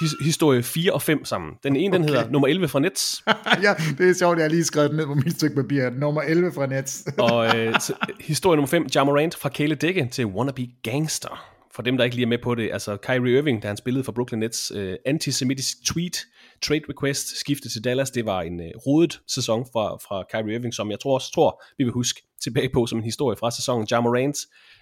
his, 0.00 0.10
historie 0.24 0.62
4 0.62 0.92
og 0.92 1.02
5 1.02 1.24
sammen. 1.24 1.52
Den 1.62 1.76
ene, 1.76 1.88
okay. 1.88 1.98
den 1.98 2.08
hedder 2.08 2.30
nummer 2.30 2.48
11 2.48 2.68
fra 2.68 2.80
Nets. 2.80 3.22
ja, 3.62 3.74
det 3.98 4.10
er 4.10 4.14
sjovt, 4.14 4.36
jeg 4.38 4.44
har 4.44 4.50
lige 4.50 4.64
skrevet 4.64 4.94
ned 4.94 5.06
på 5.06 5.14
mit 5.14 5.32
stykke 5.32 5.56
papir. 5.56 5.90
Nummer 5.90 6.22
11 6.22 6.52
fra 6.52 6.66
Nets. 6.66 7.04
og 7.18 7.58
øh, 7.58 7.74
historie 8.20 8.56
nummer 8.56 8.68
5, 8.68 8.86
Jamarant 8.94 9.34
fra 9.34 9.48
Kale 9.48 9.74
Dække 9.74 10.08
til 10.12 10.26
Wannabe 10.26 10.66
Gangster 10.82 11.55
for 11.76 11.82
dem, 11.82 11.96
der 11.96 12.04
ikke 12.04 12.16
lige 12.16 12.24
er 12.24 12.28
med 12.28 12.38
på 12.38 12.54
det, 12.54 12.70
altså 12.72 12.96
Kyrie 12.96 13.38
Irving, 13.38 13.62
da 13.62 13.68
han 13.68 13.76
spillede 13.76 14.04
for 14.04 14.12
Brooklyn 14.12 14.38
Nets, 14.38 14.72
øh, 14.74 14.96
antisemitisk 15.06 15.84
tweet, 15.84 16.16
trade 16.62 16.80
request, 16.88 17.40
skifte 17.40 17.68
til 17.68 17.84
Dallas, 17.84 18.10
det 18.10 18.26
var 18.26 18.42
en 18.42 18.60
øh, 18.60 18.70
rodet 18.86 19.20
sæson 19.28 19.66
fra, 19.72 19.96
fra 19.96 20.24
Kyrie 20.32 20.54
Irving, 20.54 20.74
som 20.74 20.90
jeg 20.90 21.00
tror 21.00 21.14
også 21.14 21.32
tror, 21.32 21.62
vi 21.78 21.84
vil 21.84 21.92
huske 21.92 22.22
tilbage 22.42 22.68
på 22.74 22.86
som 22.86 22.98
en 22.98 23.04
historie 23.04 23.36
fra 23.36 23.50
sæsonen. 23.50 23.86
Ja 23.90 24.00
Morant 24.00 24.38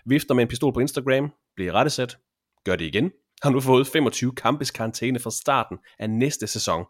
vifter 0.07 0.35
med 0.35 0.43
en 0.43 0.49
pistol 0.49 0.73
på 0.73 0.81
Instagram, 0.81 1.33
bliver 1.57 1.73
rettesat, 1.73 2.19
gør 2.65 2.77
det 2.77 2.85
igen, 2.85 3.11
har 3.43 3.51
nu 3.51 3.61
fået 3.61 3.87
25 3.87 4.33
kampes 4.33 4.71
karantæne 4.71 5.19
fra 5.19 5.31
starten 5.31 5.79
af 5.99 6.11
næste 6.11 6.47
sæson. 6.47 6.85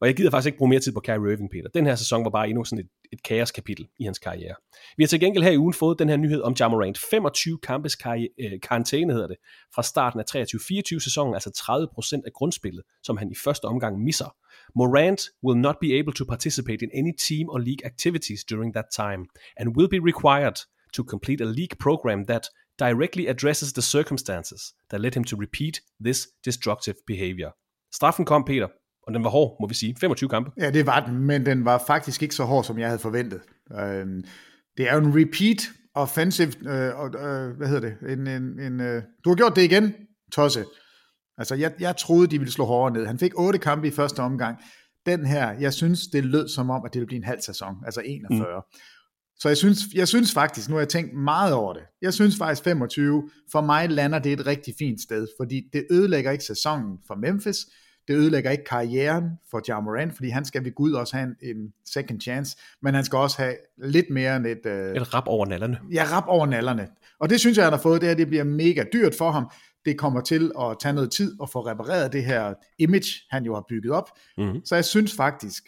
Og 0.00 0.06
jeg 0.06 0.16
gider 0.16 0.30
faktisk 0.30 0.46
ikke 0.46 0.58
bruge 0.58 0.68
mere 0.68 0.80
tid 0.80 0.92
på 0.92 1.00
Kyrie 1.00 1.32
Irving, 1.32 1.50
Peter. 1.50 1.68
Den 1.74 1.86
her 1.86 1.94
sæson 1.94 2.24
var 2.24 2.30
bare 2.30 2.48
endnu 2.48 2.64
sådan 2.64 2.84
et, 2.84 2.90
et 3.12 3.22
kaoskapitel 3.22 3.88
i 3.98 4.04
hans 4.04 4.18
karriere. 4.18 4.54
Vi 4.96 5.02
har 5.02 5.08
til 5.08 5.20
gengæld 5.20 5.44
her 5.44 5.50
i 5.50 5.58
ugen 5.58 5.74
fået 5.74 5.98
den 5.98 6.08
her 6.08 6.16
nyhed 6.16 6.42
om 6.42 6.54
Jamorant. 6.60 6.98
25 6.98 7.58
kampes 7.58 7.96
øh, 8.06 8.60
karantæne 8.62 9.12
hedder 9.12 9.28
det, 9.28 9.36
fra 9.74 9.82
starten 9.82 10.20
af 10.20 10.24
23-24 10.36 10.98
sæsonen, 10.98 11.34
altså 11.34 11.50
30% 12.18 12.20
af 12.26 12.32
grundspillet, 12.32 12.84
som 13.02 13.16
han 13.16 13.30
i 13.30 13.34
første 13.44 13.64
omgang 13.64 14.02
misser. 14.02 14.36
Morant 14.74 15.22
will 15.44 15.60
not 15.60 15.76
be 15.80 15.98
able 15.98 16.12
to 16.12 16.24
participate 16.24 16.82
in 16.82 16.90
any 16.94 17.12
team 17.28 17.48
or 17.48 17.58
league 17.58 17.84
activities 17.84 18.44
during 18.44 18.72
that 18.74 18.88
time, 18.96 19.26
and 19.56 19.76
will 19.76 19.88
be 19.88 20.00
required 20.10 20.56
to 20.96 21.02
complete 21.04 21.44
a 21.44 21.46
league 21.46 21.76
program 21.78 22.24
that 22.26 22.44
directly 22.78 23.26
addresses 23.26 23.72
the 23.72 23.82
circumstances 23.82 24.74
that 24.90 25.00
led 25.00 25.14
him 25.14 25.24
to 25.24 25.36
repeat 25.36 25.80
this 26.04 26.28
destructive 26.44 26.96
behavior. 27.06 27.50
Straffen 27.90 28.24
kom, 28.24 28.44
Peter, 28.44 28.68
og 29.06 29.14
den 29.14 29.24
var 29.24 29.30
hård, 29.30 29.56
må 29.60 29.66
vi 29.66 29.74
sige. 29.74 29.96
25 30.00 30.28
kampe. 30.28 30.50
Ja, 30.58 30.70
det 30.70 30.86
var 30.86 31.06
den, 31.06 31.18
men 31.18 31.46
den 31.46 31.64
var 31.64 31.82
faktisk 31.86 32.22
ikke 32.22 32.34
så 32.34 32.44
hård, 32.44 32.64
som 32.64 32.78
jeg 32.78 32.88
havde 32.88 32.98
forventet. 32.98 33.40
Øhm, 33.80 34.24
det 34.76 34.88
er 34.88 34.94
jo 34.94 35.00
en 35.00 35.20
repeat 35.20 35.68
offensive, 35.94 36.52
øh, 36.68 37.04
øh, 37.04 37.56
hvad 37.56 37.68
hedder 37.68 37.80
det, 37.80 38.12
en, 38.12 38.26
en, 38.26 38.60
en, 38.60 38.80
øh, 38.80 39.02
du 39.24 39.30
har 39.30 39.36
gjort 39.36 39.56
det 39.56 39.62
igen, 39.62 39.94
Tosse. 40.32 40.64
Altså, 41.38 41.54
jeg, 41.54 41.72
jeg 41.80 41.96
troede, 41.96 42.26
de 42.26 42.38
ville 42.38 42.52
slå 42.52 42.64
hårdere 42.64 42.94
ned. 42.98 43.06
Han 43.06 43.18
fik 43.18 43.32
otte 43.38 43.58
kampe 43.58 43.88
i 43.88 43.90
første 43.90 44.20
omgang. 44.20 44.56
Den 45.06 45.26
her, 45.26 45.52
jeg 45.52 45.72
synes, 45.72 46.06
det 46.06 46.24
lød 46.24 46.48
som 46.48 46.70
om, 46.70 46.82
at 46.84 46.94
det 46.94 47.00
ville 47.00 47.06
blive 47.06 47.18
en 47.18 47.24
halv 47.24 47.40
sæson, 47.40 47.74
altså 47.84 48.02
41. 48.04 48.38
Mm. 48.38 48.78
Så 49.38 49.48
jeg 49.48 49.56
synes, 49.56 49.78
jeg 49.94 50.08
synes 50.08 50.32
faktisk, 50.32 50.68
nu 50.68 50.74
har 50.74 50.80
jeg 50.80 50.88
tænkt 50.88 51.14
meget 51.14 51.52
over 51.52 51.72
det, 51.72 51.82
jeg 52.02 52.14
synes 52.14 52.36
faktisk 52.38 52.64
25, 52.64 53.30
for 53.52 53.60
mig 53.60 53.90
lander 53.90 54.18
det 54.18 54.32
et 54.32 54.46
rigtig 54.46 54.74
fint 54.78 55.00
sted, 55.00 55.26
fordi 55.40 55.62
det 55.72 55.86
ødelægger 55.90 56.30
ikke 56.30 56.44
sæsonen 56.44 56.98
for 57.06 57.14
Memphis, 57.14 57.66
det 58.08 58.14
ødelægger 58.14 58.50
ikke 58.50 58.64
karrieren 58.64 59.30
for 59.50 59.62
Ja 59.68 59.80
Morant, 59.80 60.14
fordi 60.14 60.28
han 60.28 60.44
skal 60.44 60.64
ved 60.64 60.74
Gud 60.74 60.92
også 60.92 61.16
have 61.16 61.34
en, 61.42 61.56
en 61.56 61.72
second 61.84 62.20
chance, 62.20 62.56
men 62.82 62.94
han 62.94 63.04
skal 63.04 63.16
også 63.16 63.42
have 63.42 63.56
lidt 63.76 64.10
mere 64.10 64.36
end 64.36 64.46
et... 64.46 64.66
Øh, 64.66 64.96
et 64.96 65.14
rap 65.14 65.24
over 65.26 65.46
nallerne. 65.46 65.78
Ja, 65.92 66.04
rap 66.12 66.24
over 66.26 66.46
nallerne. 66.46 66.88
Og 67.18 67.30
det 67.30 67.40
synes 67.40 67.56
jeg, 67.56 67.66
han 67.66 67.72
har 67.72 67.80
fået, 67.80 68.00
det 68.00 68.08
her, 68.08 68.16
det 68.16 68.28
bliver 68.28 68.44
mega 68.44 68.84
dyrt 68.92 69.14
for 69.14 69.30
ham. 69.30 69.50
Det 69.84 69.98
kommer 69.98 70.20
til 70.20 70.52
at 70.60 70.76
tage 70.80 70.92
noget 70.92 71.10
tid 71.10 71.36
at 71.42 71.50
få 71.50 71.60
repareret 71.60 72.12
det 72.12 72.24
her 72.24 72.54
image, 72.78 73.10
han 73.30 73.44
jo 73.44 73.54
har 73.54 73.64
bygget 73.68 73.92
op. 73.92 74.10
Mm-hmm. 74.38 74.64
Så 74.64 74.74
jeg 74.74 74.84
synes 74.84 75.16
faktisk, 75.16 75.62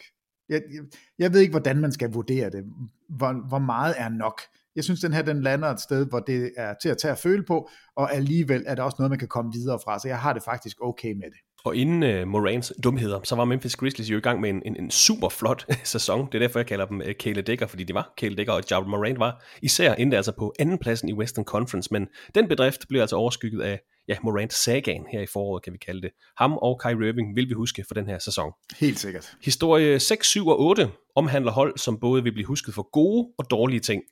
jeg, 0.49 0.61
jeg, 0.73 0.81
jeg 1.19 1.33
ved 1.33 1.39
ikke, 1.39 1.51
hvordan 1.51 1.77
man 1.77 1.91
skal 1.91 2.11
vurdere 2.11 2.49
det. 2.49 2.63
Hvor, 3.09 3.47
hvor 3.47 3.59
meget 3.59 3.95
er 3.97 4.09
nok? 4.09 4.41
Jeg 4.75 4.83
synes, 4.83 4.99
den 4.99 5.13
her 5.13 5.21
den 5.21 5.41
lander 5.41 5.67
et 5.67 5.79
sted, 5.79 6.05
hvor 6.05 6.19
det 6.19 6.51
er 6.57 6.73
til 6.81 6.89
at 6.89 6.97
tage 6.97 7.11
at 7.11 7.17
føle 7.17 7.43
på, 7.43 7.69
og 7.95 8.13
alligevel 8.13 8.63
er 8.67 8.75
det 8.75 8.83
også 8.83 8.95
noget, 8.99 9.09
man 9.09 9.19
kan 9.19 9.27
komme 9.27 9.53
videre 9.53 9.79
fra, 9.83 9.99
så 9.99 10.07
jeg 10.07 10.19
har 10.19 10.33
det 10.33 10.43
faktisk 10.43 10.77
okay 10.81 11.13
med 11.13 11.25
det. 11.25 11.39
Og 11.65 11.75
inden 11.75 12.21
uh, 12.21 12.27
Morans 12.27 12.73
dumheder, 12.83 13.19
så 13.23 13.35
var 13.35 13.45
Memphis 13.45 13.75
Grizzlies 13.75 14.11
jo 14.11 14.17
i 14.17 14.21
gang 14.21 14.41
med 14.41 14.49
en, 14.49 14.61
en, 14.65 14.75
en 14.79 14.91
super 14.91 15.29
flot 15.29 15.65
sæson. 15.83 16.25
Det 16.25 16.35
er 16.35 16.39
derfor, 16.39 16.59
jeg 16.59 16.65
kalder 16.65 16.85
dem 16.85 16.99
uh, 16.99 17.11
Kale 17.19 17.41
Dækker, 17.41 17.67
fordi 17.67 17.83
de 17.83 17.93
var 17.93 18.13
Kale 18.17 18.35
Dækker, 18.35 18.53
og 18.53 18.63
Ja 18.71 18.79
Morant 18.79 19.19
var 19.19 19.43
især 19.61 19.93
endte 19.93 20.17
altså 20.17 20.31
på 20.31 20.53
andenpladsen 20.59 21.09
i 21.09 21.13
Western 21.13 21.45
Conference. 21.45 21.89
Men 21.91 22.07
den 22.35 22.47
bedrift 22.47 22.87
blev 22.89 23.01
altså 23.01 23.15
overskygget 23.15 23.61
af 23.61 23.79
ja, 24.07 24.17
Morant 24.23 24.53
Sagan 24.53 25.05
her 25.11 25.21
i 25.21 25.25
foråret, 25.25 25.63
kan 25.63 25.73
vi 25.73 25.77
kalde 25.77 26.01
det. 26.01 26.11
Ham 26.37 26.57
og 26.57 26.81
Kyrie 26.83 27.09
Irving 27.09 27.35
vil 27.35 27.49
vi 27.49 27.53
huske 27.53 27.85
for 27.87 27.93
den 27.93 28.07
her 28.07 28.19
sæson. 28.19 28.51
Helt 28.79 28.99
sikkert. 28.99 29.33
Historie 29.43 29.99
6, 29.99 30.27
7 30.27 30.47
og 30.47 30.59
8 30.59 30.89
omhandler 31.15 31.51
hold, 31.51 31.77
som 31.77 31.99
både 31.99 32.23
vil 32.23 32.31
blive 32.31 32.45
husket 32.45 32.73
for 32.73 32.89
gode 32.91 33.29
og 33.37 33.45
dårlige 33.51 33.79
ting. 33.79 34.03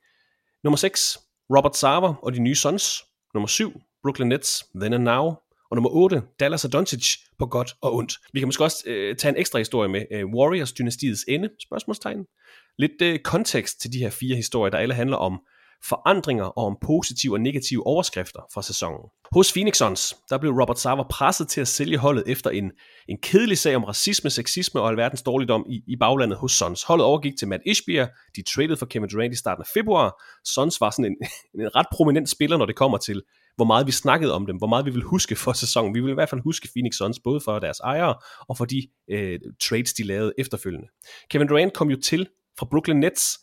Nummer 0.63 0.77
6, 0.77 1.17
Robert 1.57 1.77
Sarver 1.77 2.13
og 2.13 2.33
de 2.33 2.39
nye 2.39 2.55
Suns. 2.55 3.03
Nummer 3.33 3.47
7, 3.47 3.81
Brooklyn 4.03 4.27
Nets, 4.27 4.65
Then 4.75 4.93
and 4.93 5.03
Now. 5.03 5.35
Og 5.71 5.75
nummer 5.75 5.89
8, 5.89 6.21
Dallas 6.39 6.65
og 6.65 6.73
Doncic 6.73 7.15
på 7.39 7.45
godt 7.45 7.75
og 7.81 7.95
ondt. 7.95 8.13
Vi 8.33 8.39
kan 8.39 8.47
måske 8.47 8.63
også 8.63 8.83
øh, 8.87 9.15
tage 9.15 9.29
en 9.29 9.39
ekstra 9.39 9.59
historie 9.59 9.89
med 9.89 10.05
øh, 10.11 10.25
Warriors-dynastiets 10.25 11.25
ende, 11.27 11.49
spørgsmålstegn. 11.67 12.25
Lidt 12.77 13.01
øh, 13.01 13.19
kontekst 13.19 13.81
til 13.81 13.93
de 13.93 13.99
her 13.99 14.09
fire 14.09 14.35
historier, 14.35 14.71
der 14.71 14.77
alle 14.77 14.93
handler 14.93 15.17
om 15.17 15.39
forandringer 15.83 16.43
og 16.43 16.65
om 16.65 16.77
positive 16.81 17.35
og 17.35 17.41
negative 17.41 17.87
overskrifter 17.87 18.39
fra 18.53 18.61
sæsonen. 18.61 19.09
Hos 19.31 19.53
Phoenix 19.53 19.77
Suns, 19.77 20.15
der 20.29 20.37
blev 20.37 20.51
Robert 20.51 20.79
Sarver 20.79 21.03
presset 21.09 21.47
til 21.47 21.61
at 21.61 21.67
sælge 21.67 21.97
holdet 21.97 22.23
efter 22.27 22.49
en, 22.49 22.71
en 23.09 23.17
kedelig 23.21 23.57
sag 23.57 23.75
om 23.75 23.83
racisme, 23.83 24.29
sexisme 24.29 24.81
og 24.81 24.89
alverdens 24.89 25.21
dårligdom 25.21 25.65
i, 25.69 25.81
i 25.87 25.95
baglandet 25.95 26.37
hos 26.37 26.51
Suns. 26.51 26.83
Holdet 26.83 27.05
overgik 27.05 27.33
til 27.39 27.47
Matt 27.47 27.63
Ishbia, 27.65 28.07
de 28.35 28.43
traded 28.43 28.77
for 28.77 28.85
Kevin 28.85 29.09
Durant 29.09 29.33
i 29.33 29.37
starten 29.37 29.61
af 29.61 29.67
februar. 29.73 30.23
Suns 30.45 30.81
var 30.81 30.89
sådan 30.89 31.05
en, 31.05 31.17
en 31.61 31.75
ret 31.75 31.87
prominent 31.91 32.29
spiller, 32.29 32.57
når 32.57 32.65
det 32.65 32.75
kommer 32.75 32.97
til, 32.97 33.21
hvor 33.57 33.65
meget 33.65 33.87
vi 33.87 33.91
snakkede 33.91 34.33
om 34.33 34.45
dem, 34.45 34.57
hvor 34.57 34.67
meget 34.67 34.85
vi 34.85 34.91
vil 34.91 35.01
huske 35.01 35.35
for 35.35 35.53
sæsonen. 35.53 35.95
Vi 35.95 35.99
vil 35.99 36.11
i 36.11 36.13
hvert 36.13 36.29
fald 36.29 36.41
huske 36.41 36.69
Phoenix 36.75 36.93
Suns, 36.95 37.19
både 37.23 37.41
for 37.45 37.59
deres 37.59 37.79
ejere 37.79 38.15
og 38.49 38.57
for 38.57 38.65
de 38.65 38.87
øh, 39.11 39.39
trades, 39.61 39.93
de 39.93 40.03
lavede 40.03 40.33
efterfølgende. 40.37 40.87
Kevin 41.29 41.47
Durant 41.47 41.73
kom 41.73 41.89
jo 41.89 41.97
til 42.03 42.27
fra 42.59 42.67
Brooklyn 42.71 42.95
Nets, 42.95 43.39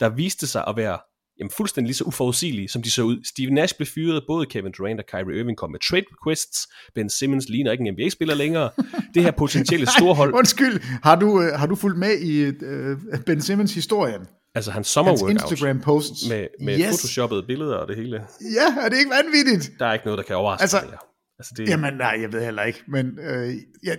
der 0.00 0.08
viste 0.08 0.46
sig 0.46 0.64
at 0.68 0.76
være 0.76 0.98
jamen, 1.38 1.50
fuldstændig 1.56 1.88
lige 1.88 1.96
så 1.96 2.04
uforudsigelige, 2.04 2.68
som 2.68 2.82
de 2.82 2.90
så 2.90 3.02
ud. 3.02 3.24
Steve 3.24 3.50
Nash 3.50 3.76
blev 3.76 3.86
fyret, 3.86 4.24
både 4.26 4.46
Kevin 4.46 4.72
Durant 4.72 5.00
og 5.00 5.06
Kyrie 5.06 5.38
Irving 5.40 5.56
kom 5.56 5.70
med 5.70 5.80
trade 5.88 6.04
requests. 6.12 6.68
Ben 6.94 7.10
Simmons 7.10 7.48
ligner 7.48 7.72
ikke 7.72 7.84
en 7.84 7.94
NBA-spiller 7.94 8.34
længere. 8.34 8.70
Det 9.14 9.22
her 9.22 9.30
potentielle 9.42 9.86
storhold... 9.98 10.34
Undskyld, 10.34 10.80
har 11.02 11.16
du, 11.16 11.42
øh, 11.42 11.58
har 11.58 11.66
du 11.66 11.74
fulgt 11.74 11.98
med 11.98 12.18
i 12.18 12.46
uh, 12.46 13.24
Ben 13.26 13.40
Simmons 13.40 13.74
historien? 13.74 14.26
Altså 14.54 14.70
hans 14.70 14.86
sommer 14.86 15.12
Hans 15.12 15.22
Instagram 15.22 15.80
posts. 15.80 16.28
Med, 16.28 16.46
med 16.60 16.78
yes. 16.78 16.86
photoshoppede 16.86 17.42
billeder 17.46 17.76
og 17.76 17.88
det 17.88 17.96
hele. 17.96 18.26
Ja, 18.40 18.84
er 18.84 18.88
det 18.88 18.98
ikke 18.98 19.10
vanvittigt? 19.10 19.78
Der 19.78 19.86
er 19.86 19.92
ikke 19.92 20.04
noget, 20.04 20.18
der 20.18 20.24
kan 20.24 20.36
overraske 20.36 20.62
altså, 20.62 20.80
mere. 20.84 20.98
Altså 21.38 21.54
det... 21.56 21.68
Jamen 21.68 21.94
nej, 21.94 22.18
jeg 22.20 22.32
ved 22.32 22.44
heller 22.44 22.62
ikke, 22.62 22.82
men 22.88 23.18
øh, 23.18 23.54
jeg, 23.82 23.98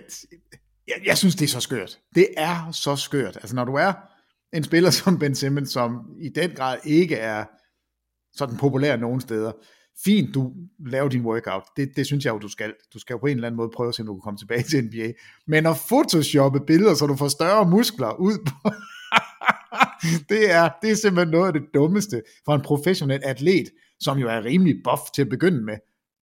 jeg, 0.88 0.96
jeg 1.06 1.18
synes, 1.18 1.34
det 1.34 1.44
er 1.44 1.48
så 1.48 1.60
skørt. 1.60 1.98
Det 2.14 2.28
er 2.36 2.72
så 2.72 2.96
skørt. 2.96 3.36
Altså 3.36 3.56
når 3.56 3.64
du 3.64 3.74
er 3.74 3.92
en 4.52 4.64
spiller 4.64 4.90
som 5.00 5.18
Ben 5.18 5.34
Simmons, 5.34 5.70
som 5.70 6.00
i 6.20 6.28
den 6.28 6.50
grad 6.50 6.78
ikke 6.84 7.16
er 7.16 7.44
sådan 8.36 8.56
populær 8.56 8.96
nogen 8.96 9.20
steder. 9.20 9.52
Fint, 10.04 10.34
du 10.34 10.52
laver 10.86 11.08
din 11.08 11.22
workout. 11.22 11.62
Det, 11.76 11.90
det 11.96 12.06
synes 12.06 12.24
jeg 12.24 12.34
jo, 12.34 12.38
du 12.38 12.48
skal. 12.48 12.74
Du 12.94 12.98
skal 12.98 13.14
jo 13.14 13.18
på 13.18 13.26
en 13.26 13.36
eller 13.36 13.46
anden 13.46 13.56
måde 13.56 13.70
prøve 13.76 13.88
at 13.88 13.94
se, 13.94 14.02
om 14.02 14.06
du 14.06 14.14
kan 14.14 14.20
komme 14.20 14.38
tilbage 14.38 14.62
til 14.62 14.84
NBA. 14.84 15.12
Men 15.46 15.66
at 15.66 15.76
photoshoppe 15.88 16.60
billeder, 16.66 16.94
så 16.94 17.06
du 17.06 17.16
får 17.16 17.28
større 17.28 17.68
muskler 17.70 18.20
ud 18.20 18.38
på... 18.46 18.70
det, 20.30 20.52
er, 20.52 20.68
det 20.82 20.90
er 20.90 20.94
simpelthen 20.94 21.32
noget 21.32 21.46
af 21.46 21.52
det 21.52 21.62
dummeste 21.74 22.22
for 22.44 22.54
en 22.54 22.60
professionel 22.60 23.20
atlet, 23.24 23.70
som 24.00 24.18
jo 24.18 24.28
er 24.28 24.44
rimelig 24.44 24.74
buff 24.84 25.02
til 25.14 25.22
at 25.22 25.28
begynde 25.28 25.64
med. 25.64 25.76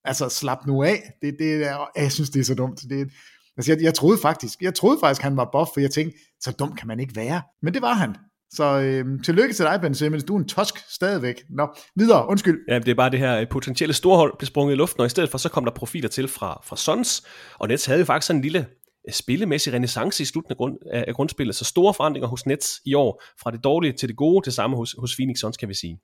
Altså, 0.05 0.28
slap 0.28 0.66
nu 0.66 0.82
af. 0.82 1.12
Det, 1.22 1.36
det 1.38 1.66
er, 1.66 1.90
jeg 1.97 2.12
synes, 2.12 2.30
det 2.30 2.40
er 2.40 2.45
så 2.45 2.55
dumt. 2.55 2.80
Det, 2.88 3.11
altså, 3.57 3.72
jeg, 3.72 3.82
jeg, 3.82 3.95
troede 3.95 4.18
faktisk, 4.18 4.62
jeg 4.62 4.74
troede 4.74 4.99
faktisk, 5.01 5.22
han 5.22 5.36
var 5.36 5.49
buff, 5.53 5.70
for 5.74 5.80
jeg 5.80 5.90
tænkte, 5.90 6.18
så 6.40 6.53
dum 6.53 6.76
kan 6.76 6.88
man 6.88 7.01
ikke 7.01 7.16
være. 7.16 7.42
Men 7.62 7.74
det 7.74 7.82
var 7.82 7.95
han. 7.95 8.16
Så 8.55 8.80
øh, 8.80 9.22
tillykke 9.24 9.55
til 9.55 9.64
dig, 9.64 9.80
Ben 9.80 9.95
Simmons. 9.95 10.24
Du 10.24 10.34
er 10.34 10.38
en 10.38 10.49
tosk 10.49 10.74
stadigvæk. 10.88 11.42
Nå, 11.51 11.74
videre. 11.97 12.28
Undskyld. 12.28 12.59
Ja, 12.68 12.78
det 12.78 12.88
er 12.88 12.95
bare 12.95 13.11
det 13.11 13.18
her 13.18 13.40
øh, 13.40 13.49
potentielle 13.49 13.95
storhold 13.95 14.32
blev 14.38 14.47
sprunget 14.47 14.74
i 14.74 14.76
luften, 14.76 15.01
og 15.01 15.07
i 15.07 15.11
stedet 15.11 15.30
for, 15.30 15.38
så 15.38 15.49
kom 15.49 15.64
der 15.64 15.72
profiler 15.72 16.09
til 16.09 16.28
fra, 16.28 16.61
fra 16.64 16.76
Suns, 16.76 17.22
og 17.59 17.68
Nets 17.68 17.86
havde 17.86 18.01
jo 18.01 18.05
faktisk 18.07 18.26
sådan 18.26 18.38
en 18.38 18.42
lille 18.42 18.66
spillemæssig 19.12 19.72
renaissance 19.72 20.22
i 20.22 20.26
slutningen 20.26 20.52
af, 20.52 20.57
grund, 20.57 20.78
af 21.09 21.14
grundspillet, 21.14 21.57
så 21.57 21.64
store 21.64 21.94
forandringer 21.94 22.28
hos 22.28 22.46
Nets 22.46 22.80
i 22.84 22.94
år, 22.94 23.22
fra 23.40 23.50
det 23.50 23.64
dårlige 23.64 23.92
til 23.92 24.09
det 24.09 24.16
gode, 24.16 24.44
det 24.44 24.55
samme 24.55 24.76
hos, 24.76 24.94
hos 24.98 25.14
Phoenix 25.16 25.38
Suns, 25.38 25.57
kan 25.57 25.68
vi 25.68 25.74
sige. 25.74 26.00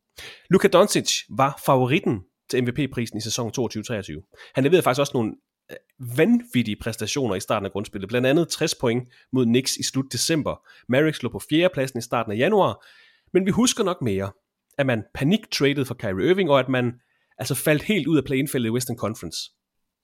Luka 0.51 0.68
Doncic 0.68 1.12
var 1.30 1.62
favoritten 1.66 2.20
til 2.51 2.62
MVP-prisen 2.62 3.18
i 3.18 3.20
sæsonen 3.20 3.53
22-23. 3.59 4.53
Han 4.55 4.64
leverede 4.64 4.82
faktisk 4.82 5.01
også 5.01 5.12
nogle 5.14 5.32
øh, 5.70 6.18
vanvittige 6.18 6.76
præstationer 6.80 7.34
i 7.34 7.40
starten 7.40 7.66
af 7.66 7.72
grundspillet. 7.72 8.09
Blandt 8.09 8.26
andet 8.26 8.48
60 8.48 8.74
point 8.74 9.09
mod 9.32 9.44
Knicks 9.44 9.76
i 9.76 9.82
slut 9.82 10.12
december. 10.12 10.66
Mavericks 10.88 11.22
lå 11.22 11.28
på 11.28 11.40
fjerdepladsen 11.51 11.98
i 11.98 12.03
starten 12.03 12.32
af 12.32 12.36
januar. 12.36 12.86
Men 13.32 13.46
vi 13.46 13.51
husker 13.51 13.84
nok 13.84 14.03
mere, 14.03 14.30
at 14.78 14.86
man 14.86 15.05
panik-traded 15.14 15.84
for 15.84 15.94
Kyrie 15.94 16.30
Irving, 16.30 16.51
og 16.51 16.61
at 16.61 16.68
man 16.68 16.92
altså 17.38 17.55
faldt 17.55 17.82
helt 17.82 18.07
ud 18.07 18.16
af 18.16 18.24
play 18.24 18.66
i 18.66 18.70
Western 18.70 18.96
Conference 18.96 19.51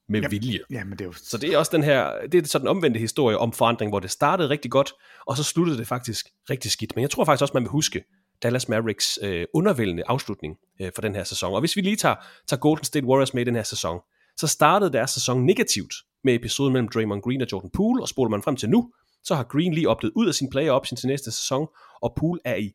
med 0.08 0.20
ja, 0.20 0.28
vilje. 0.28 0.58
Ja, 0.70 0.84
men 0.84 0.92
det 0.92 1.00
er 1.00 1.04
jo... 1.04 1.12
Så 1.12 1.38
det 1.38 1.52
er 1.52 1.58
også 1.58 1.72
den 1.74 1.82
her, 1.82 2.12
det 2.32 2.42
er 2.42 2.48
sådan 2.48 2.64
en 2.64 2.68
omvendte 2.68 3.00
historie 3.00 3.38
om 3.38 3.52
forandring, 3.52 3.90
hvor 3.90 4.00
det 4.00 4.10
startede 4.10 4.48
rigtig 4.48 4.70
godt, 4.70 4.92
og 5.26 5.36
så 5.36 5.42
sluttede 5.42 5.78
det 5.78 5.86
faktisk 5.86 6.26
rigtig 6.50 6.70
skidt. 6.70 6.96
Men 6.96 7.02
jeg 7.02 7.10
tror 7.10 7.24
faktisk 7.24 7.42
også, 7.42 7.54
man 7.54 7.62
vil 7.62 7.70
huske 7.70 8.04
Dallas 8.42 8.68
Mavericks 8.68 9.18
øh, 9.22 9.46
undervældende 9.54 10.02
afslutning 10.06 10.56
øh, 10.80 10.90
for 10.94 11.02
den 11.02 11.14
her 11.14 11.24
sæson. 11.24 11.54
Og 11.54 11.60
hvis 11.60 11.76
vi 11.76 11.80
lige 11.80 11.96
tager, 11.96 12.14
tager 12.46 12.60
Golden 12.60 12.84
State 12.84 13.06
Warriors 13.06 13.34
med 13.34 13.42
i 13.42 13.44
den 13.44 13.54
her 13.54 13.62
sæson, 13.62 14.00
så 14.36 14.46
startede 14.46 14.92
deres 14.92 15.10
sæson 15.10 15.46
negativt 15.46 15.94
med 16.24 16.34
episoden 16.34 16.72
mellem 16.72 16.88
Draymond 16.88 17.22
Green 17.22 17.42
og 17.42 17.48
Jordan 17.52 17.70
Poole, 17.74 18.02
og 18.02 18.08
spoler 18.08 18.30
man 18.30 18.42
frem 18.42 18.56
til 18.56 18.70
nu, 18.70 18.92
så 19.24 19.34
har 19.34 19.44
Green 19.44 19.74
lige 19.74 19.88
opdaget 19.88 20.12
ud 20.16 20.28
af 20.28 20.34
sin 20.34 20.50
player 20.50 20.72
option 20.72 20.96
til 20.96 21.08
næste 21.08 21.30
sæson, 21.30 21.66
og 22.02 22.14
Poole 22.16 22.40
er 22.44 22.56
i 22.56 22.72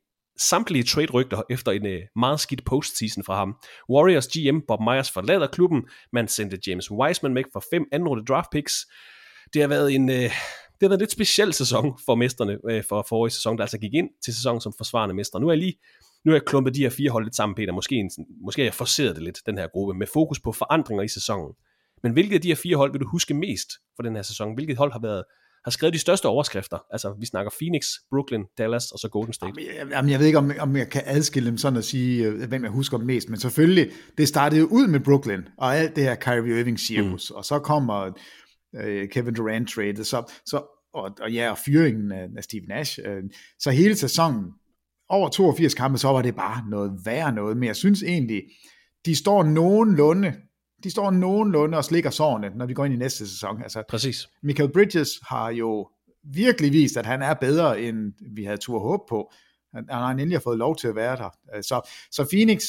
samtlige 0.50 0.84
trade-rygter 0.84 1.42
efter 1.50 1.72
en 1.72 1.86
øh, 1.86 2.02
meget 2.16 2.40
skidt 2.40 2.66
postseason 2.66 3.24
fra 3.24 3.36
ham. 3.36 3.56
Warriors 3.90 4.28
GM 4.28 4.60
Bob 4.68 4.80
Myers 4.82 5.12
forlader 5.12 5.48
klubben, 5.48 5.84
man 6.14 6.28
sendte 6.28 6.60
James 6.68 6.92
Wiseman 6.92 7.36
væk 7.36 7.46
for 7.54 7.64
fem 7.74 7.86
andenrunde 7.92 8.26
draft 8.26 8.50
picks. 8.52 8.74
Det 9.54 9.62
har 9.62 9.70
været 9.70 9.96
en, 9.96 10.10
uh, 10.10 10.16
det 10.16 10.32
har 10.82 10.88
været 10.88 10.94
en 10.94 11.00
lidt 11.00 11.12
speciel 11.12 11.54
sæson 11.54 12.00
for 12.06 12.16
mesterne 12.16 12.58
øh, 12.70 12.84
for 12.90 13.06
forrige 13.10 13.32
sæson, 13.32 13.58
der 13.58 13.64
altså 13.64 13.78
gik 13.78 13.94
ind 13.94 14.10
til 14.26 14.36
sæsonen 14.36 14.62
som 14.62 14.74
forsvarende 14.78 15.16
mester. 15.16 15.40
Nu 15.40 15.48
er 15.48 15.52
jeg 15.52 15.60
lige 15.60 15.78
nu 16.26 16.32
har 16.32 16.36
jeg 16.36 16.46
klumpet 16.46 16.76
de 16.76 16.80
her 16.80 16.90
fire 16.90 17.10
hold 17.10 17.24
lidt 17.24 17.36
sammen, 17.36 17.56
Peter. 17.56 17.74
Måske, 17.74 17.96
en, 17.96 18.12
måske 18.44 18.62
har 18.62 18.66
jeg 18.66 18.74
forceret 18.74 19.16
det 19.16 19.24
lidt, 19.24 19.40
den 19.46 19.58
her 19.58 19.68
gruppe, 19.68 19.94
med 19.94 20.08
fokus 20.14 20.40
på 20.40 20.52
forandringer 20.52 21.04
i 21.04 21.08
sæsonen. 21.08 21.54
Men 22.04 22.14
hvilket 22.14 22.36
af 22.36 22.42
de 22.42 22.48
her 22.48 22.56
fire 22.56 22.76
hold 22.76 22.92
vil 22.92 23.02
du 23.02 23.08
huske 23.08 23.34
mest 23.34 23.70
for 23.96 24.04
den 24.04 24.16
her 24.16 24.22
sæson? 24.22 24.54
Hvilket 24.54 24.78
hold 24.78 24.92
har 24.92 25.00
været 25.00 25.24
har 25.64 25.72
skrevet 25.72 25.94
de 25.94 26.00
største 26.00 26.26
overskrifter. 26.26 26.78
Altså, 26.92 27.16
vi 27.20 27.26
snakker 27.26 27.52
Phoenix, 27.62 27.86
Brooklyn, 28.10 28.44
Dallas 28.58 28.92
og 28.92 29.00
så 29.00 29.10
Golden 29.10 29.34
State. 29.34 29.54
Jamen, 29.58 29.78
jeg, 29.78 29.88
jamen, 29.92 30.12
jeg 30.12 30.20
ved 30.20 30.26
ikke, 30.26 30.38
om, 30.38 30.52
om 30.60 30.76
jeg 30.76 30.90
kan 30.90 31.02
adskille 31.06 31.50
dem 31.50 31.58
sådan 31.58 31.78
at 31.78 31.86
sige, 31.86 32.26
øh, 32.26 32.48
hvem 32.50 32.64
jeg 32.64 32.72
husker 32.72 32.98
mest, 32.98 33.30
men 33.30 33.40
selvfølgelig, 33.40 33.92
det 34.18 34.28
startede 34.28 34.72
ud 34.72 34.88
med 34.88 35.00
Brooklyn, 35.00 35.44
og 35.58 35.78
alt 35.78 35.96
det 35.96 36.04
her 36.04 36.16
Kyrie 36.16 36.60
Irving 36.60 36.80
cirkus, 36.80 37.32
mm. 37.32 37.36
og 37.36 37.46
så 37.46 37.60
kommer 37.60 38.12
øh, 38.76 39.10
Kevin 39.10 39.34
Durant 39.34 39.70
trade, 39.70 40.04
så, 40.04 40.34
så, 40.46 40.62
og, 40.94 41.12
og 41.22 41.32
ja, 41.32 41.52
og 41.52 41.58
fyringen 41.66 42.12
af, 42.12 42.28
af 42.38 42.44
Steve 42.44 42.64
Nash. 42.68 43.00
Øh, 43.06 43.24
så 43.60 43.72
hele 43.72 43.96
sæsonen 43.96 44.46
over 45.10 45.30
82 45.30 45.74
kampe, 45.74 45.98
så 45.98 46.08
var 46.08 46.22
det 46.22 46.36
bare 46.36 46.70
noget 46.70 46.92
værre 47.06 47.32
noget, 47.32 47.58
men 47.58 47.68
jeg 47.68 47.76
synes 47.76 48.04
egentlig, 48.04 48.42
de 49.06 49.16
står 49.16 49.44
nogenlunde, 49.44 50.34
de 50.84 50.92
står 50.92 51.12
nogenlunde 51.12 51.78
og 51.78 51.86
slikker 51.86 52.10
sårene, 52.10 52.52
når 52.56 52.66
vi 52.66 52.74
går 52.74 52.86
ind 52.86 52.94
i 52.94 52.98
næste 52.98 53.28
sæson. 53.30 53.64
Altså, 53.64 53.84
Præcis. 53.90 54.30
Michael 54.44 54.72
Bridges 54.72 55.10
har 55.22 55.50
jo 55.50 55.90
virkelig 56.24 56.74
vist, 56.74 56.98
at 56.98 57.06
han 57.06 57.22
er 57.22 57.34
bedre, 57.34 57.82
end 57.82 58.14
vi 58.36 58.44
havde 58.44 58.58
tur 58.58 58.80
håb 58.80 59.00
på. 59.10 59.32
Han, 59.74 59.86
han 59.90 60.00
har 60.00 60.12
endelig 60.12 60.42
fået 60.42 60.58
lov 60.58 60.76
til 60.76 60.88
at 60.88 60.96
være 60.96 61.16
der. 61.18 61.62
Så, 61.62 61.90
så 62.12 62.28
Phoenix, 62.32 62.64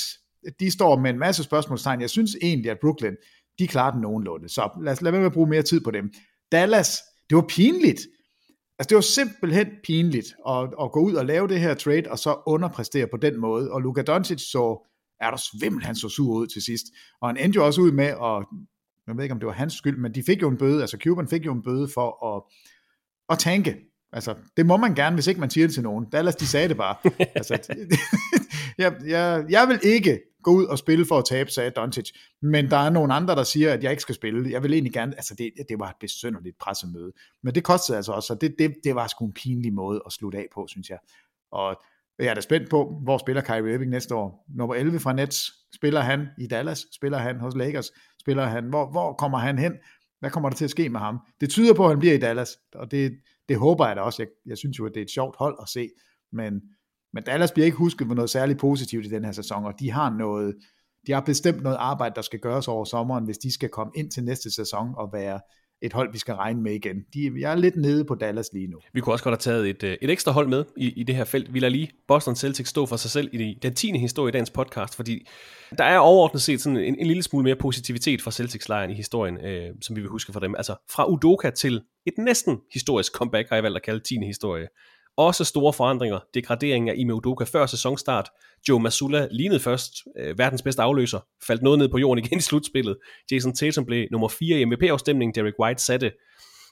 de 0.60 0.70
står 0.70 0.98
med 0.98 1.10
en 1.10 1.18
masse 1.18 1.42
spørgsmålstegn. 1.42 2.00
Jeg 2.00 2.10
synes 2.10 2.36
egentlig, 2.42 2.70
at 2.70 2.78
Brooklyn, 2.80 3.14
de 3.58 3.66
klarer 3.66 3.92
den 3.92 4.00
nogenlunde. 4.00 4.48
Så 4.48 4.70
lad 4.82 4.92
os 4.92 5.02
lade 5.02 5.12
være 5.12 5.20
med 5.20 5.26
at 5.26 5.32
bruge 5.32 5.48
mere 5.48 5.62
tid 5.62 5.80
på 5.80 5.90
dem. 5.90 6.12
Dallas, 6.52 6.98
det 7.30 7.36
var 7.36 7.44
pinligt. 7.48 8.00
Altså 8.78 8.88
det 8.88 8.94
var 8.94 9.00
simpelthen 9.00 9.66
pinligt 9.84 10.34
at, 10.48 10.62
at 10.82 10.92
gå 10.92 11.00
ud 11.00 11.14
og 11.14 11.26
lave 11.26 11.48
det 11.48 11.60
her 11.60 11.74
trade, 11.74 12.02
og 12.10 12.18
så 12.18 12.42
underpræstere 12.46 13.06
på 13.06 13.16
den 13.16 13.40
måde. 13.40 13.70
Og 13.70 13.80
Luka 13.80 14.02
Doncic 14.02 14.40
så, 14.40 14.86
er 15.22 15.30
der 15.30 15.36
svimmel, 15.36 15.84
han 15.84 15.94
så 15.94 16.08
sur 16.08 16.34
ud 16.34 16.46
til 16.46 16.62
sidst. 16.62 16.86
Og 17.20 17.28
han 17.28 17.36
endte 17.36 17.56
jo 17.56 17.66
også 17.66 17.80
ud 17.80 17.92
med, 17.92 18.04
at, 18.04 18.46
jeg 19.06 19.16
ved 19.16 19.22
ikke 19.22 19.32
om 19.32 19.38
det 19.38 19.46
var 19.46 19.52
hans 19.52 19.74
skyld, 19.74 19.98
men 19.98 20.14
de 20.14 20.22
fik 20.22 20.42
jo 20.42 20.48
en 20.48 20.56
bøde, 20.56 20.80
altså 20.80 20.98
Cuban 21.04 21.28
fik 21.28 21.46
jo 21.46 21.52
en 21.52 21.62
bøde 21.62 21.88
for 21.94 22.36
at, 22.36 22.42
at 23.28 23.38
tanke. 23.38 23.76
Altså, 24.12 24.34
det 24.56 24.66
må 24.66 24.76
man 24.76 24.94
gerne, 24.94 25.16
hvis 25.16 25.26
ikke 25.26 25.40
man 25.40 25.50
siger 25.50 25.66
det 25.66 25.74
til 25.74 25.82
nogen. 25.82 26.10
Dallas, 26.10 26.36
de 26.36 26.46
sagde 26.46 26.68
det 26.68 26.76
bare. 26.76 26.96
altså, 27.38 27.74
jeg, 28.78 28.96
jeg, 29.06 29.44
jeg 29.48 29.68
vil 29.68 29.80
ikke 29.82 30.20
gå 30.42 30.50
ud 30.50 30.64
og 30.64 30.78
spille 30.78 31.06
for 31.06 31.18
at 31.18 31.24
tabe, 31.24 31.50
sagde 31.50 31.70
Doncic. 31.70 32.10
Men 32.42 32.70
der 32.70 32.76
er 32.76 32.90
nogle 32.90 33.14
andre, 33.14 33.34
der 33.34 33.42
siger, 33.42 33.72
at 33.72 33.82
jeg 33.82 33.90
ikke 33.90 34.02
skal 34.02 34.14
spille. 34.14 34.50
Jeg 34.50 34.62
vil 34.62 34.72
egentlig 34.72 34.92
gerne, 34.92 35.14
altså 35.16 35.34
det, 35.34 35.52
det 35.68 35.78
var 35.78 35.88
et 35.88 35.96
besønderligt 36.00 36.58
pressemøde. 36.58 37.12
Men 37.42 37.54
det 37.54 37.64
kostede 37.64 37.96
altså 37.96 38.12
også, 38.12 38.26
så 38.26 38.34
det, 38.34 38.54
det, 38.58 38.74
det 38.84 38.94
var 38.94 39.06
sgu 39.06 39.26
en 39.26 39.32
pinlig 39.32 39.72
måde 39.72 40.02
at 40.06 40.12
slutte 40.12 40.38
af 40.38 40.46
på, 40.54 40.66
synes 40.68 40.90
jeg. 40.90 40.98
Og 41.52 41.82
jeg 42.18 42.26
er 42.26 42.34
da 42.34 42.40
spændt 42.40 42.70
på, 42.70 43.00
hvor 43.02 43.18
spiller 43.18 43.42
Kyrie 43.42 43.74
Irving 43.74 43.90
næste 43.90 44.14
år. 44.14 44.46
Nummer 44.56 44.74
11 44.74 45.00
fra 45.00 45.12
Nets, 45.12 45.52
spiller 45.74 46.00
han 46.00 46.26
i 46.38 46.46
Dallas, 46.46 46.86
spiller 46.92 47.18
han 47.18 47.40
hos 47.40 47.56
Lakers, 47.56 47.90
spiller 48.20 48.44
han, 48.44 48.64
hvor, 48.68 48.90
hvor 48.90 49.12
kommer 49.12 49.38
han 49.38 49.58
hen? 49.58 49.72
Hvad 50.20 50.30
kommer 50.30 50.48
der 50.48 50.56
til 50.56 50.64
at 50.64 50.70
ske 50.70 50.88
med 50.88 51.00
ham? 51.00 51.18
Det 51.40 51.50
tyder 51.50 51.74
på, 51.74 51.84
at 51.84 51.90
han 51.90 51.98
bliver 51.98 52.14
i 52.14 52.18
Dallas, 52.18 52.56
og 52.74 52.90
det, 52.90 53.12
det 53.48 53.56
håber 53.56 53.86
jeg 53.86 53.96
da 53.96 54.00
også. 54.00 54.22
Jeg, 54.22 54.28
jeg 54.46 54.58
synes 54.58 54.78
jo, 54.78 54.86
at 54.86 54.92
det 54.94 55.00
er 55.00 55.04
et 55.04 55.10
sjovt 55.10 55.36
hold 55.38 55.56
at 55.62 55.68
se, 55.68 55.88
men, 56.32 56.62
men 57.12 57.24
Dallas 57.24 57.52
bliver 57.52 57.66
ikke 57.66 57.78
husket 57.78 58.06
for 58.06 58.14
noget 58.14 58.30
særligt 58.30 58.58
positivt 58.58 59.06
i 59.06 59.08
den 59.08 59.24
her 59.24 59.32
sæson, 59.32 59.64
og 59.64 59.74
de 59.80 59.90
har 59.90 60.10
noget, 60.10 60.54
de 61.06 61.12
har 61.12 61.20
bestemt 61.20 61.62
noget 61.62 61.76
arbejde, 61.80 62.14
der 62.14 62.22
skal 62.22 62.40
gøres 62.40 62.68
over 62.68 62.84
sommeren, 62.84 63.24
hvis 63.24 63.38
de 63.38 63.54
skal 63.54 63.68
komme 63.68 63.92
ind 63.96 64.10
til 64.10 64.24
næste 64.24 64.50
sæson 64.50 64.94
og 64.96 65.10
være 65.12 65.40
et 65.82 65.92
hold, 65.92 66.12
vi 66.12 66.18
skal 66.18 66.34
regne 66.34 66.62
med 66.62 66.72
igen. 66.72 66.96
De, 67.14 67.32
jeg 67.38 67.52
er 67.52 67.56
lidt 67.56 67.76
nede 67.76 68.04
på 68.04 68.14
Dallas 68.14 68.50
lige 68.52 68.66
nu. 68.66 68.78
Vi 68.92 69.00
kunne 69.00 69.14
også 69.14 69.24
godt 69.24 69.32
have 69.32 69.54
taget 69.54 69.70
et, 69.70 69.82
øh, 69.82 69.96
et 70.02 70.10
ekstra 70.10 70.32
hold 70.32 70.48
med 70.48 70.64
i, 70.76 70.92
i 70.92 71.02
det 71.02 71.14
her 71.14 71.24
felt. 71.24 71.54
Vi 71.54 71.60
lader 71.60 71.70
lige 71.70 71.90
Boston 72.08 72.36
Celtics 72.36 72.70
stå 72.70 72.86
for 72.86 72.96
sig 72.96 73.10
selv 73.10 73.28
i 73.32 73.58
den 73.62 73.74
10. 73.74 73.98
historie 73.98 74.28
i 74.28 74.32
dagens 74.32 74.50
podcast, 74.50 74.96
fordi 74.96 75.26
der 75.78 75.84
er 75.84 75.98
overordnet 75.98 76.42
set 76.42 76.60
sådan 76.60 76.76
en, 76.76 76.96
en 76.98 77.06
lille 77.06 77.22
smule 77.22 77.44
mere 77.44 77.56
positivitet 77.56 78.22
fra 78.22 78.30
Celtics-lejren 78.30 78.90
i 78.90 78.94
historien, 78.94 79.44
øh, 79.44 79.70
som 79.80 79.96
vi 79.96 80.00
vil 80.00 80.10
huske 80.10 80.32
fra 80.32 80.40
dem. 80.40 80.54
Altså 80.54 80.74
fra 80.90 81.04
Udoka 81.10 81.50
til 81.50 81.82
et 82.06 82.14
næsten 82.18 82.58
historisk 82.72 83.12
comeback, 83.12 83.48
har 83.48 83.56
jeg 83.56 83.62
valgt 83.62 83.76
at 83.76 83.82
kalde 83.82 84.00
10. 84.00 84.18
historie. 84.26 84.68
Også 85.22 85.44
store 85.44 85.72
forandringer. 85.72 86.20
Degraderingen 86.34 86.88
af 86.88 86.94
Ime 86.96 87.14
Udoka 87.14 87.44
før 87.44 87.66
sæsonstart. 87.66 88.28
Joe 88.68 88.80
Masula 88.80 89.28
lignede 89.30 89.60
først 89.60 89.92
øh, 90.18 90.38
verdens 90.38 90.62
bedste 90.62 90.82
afløser. 90.82 91.20
Faldt 91.46 91.62
noget 91.62 91.78
ned 91.78 91.88
på 91.88 91.98
jorden 91.98 92.24
igen 92.24 92.38
i 92.38 92.40
slutspillet. 92.40 92.96
Jason 93.32 93.54
Tatum 93.54 93.84
blev 93.84 94.08
nummer 94.10 94.28
4 94.28 94.60
i 94.60 94.64
MVP-afstemningen. 94.64 95.34
Derek 95.34 95.54
White 95.60 95.82
satte 95.82 96.12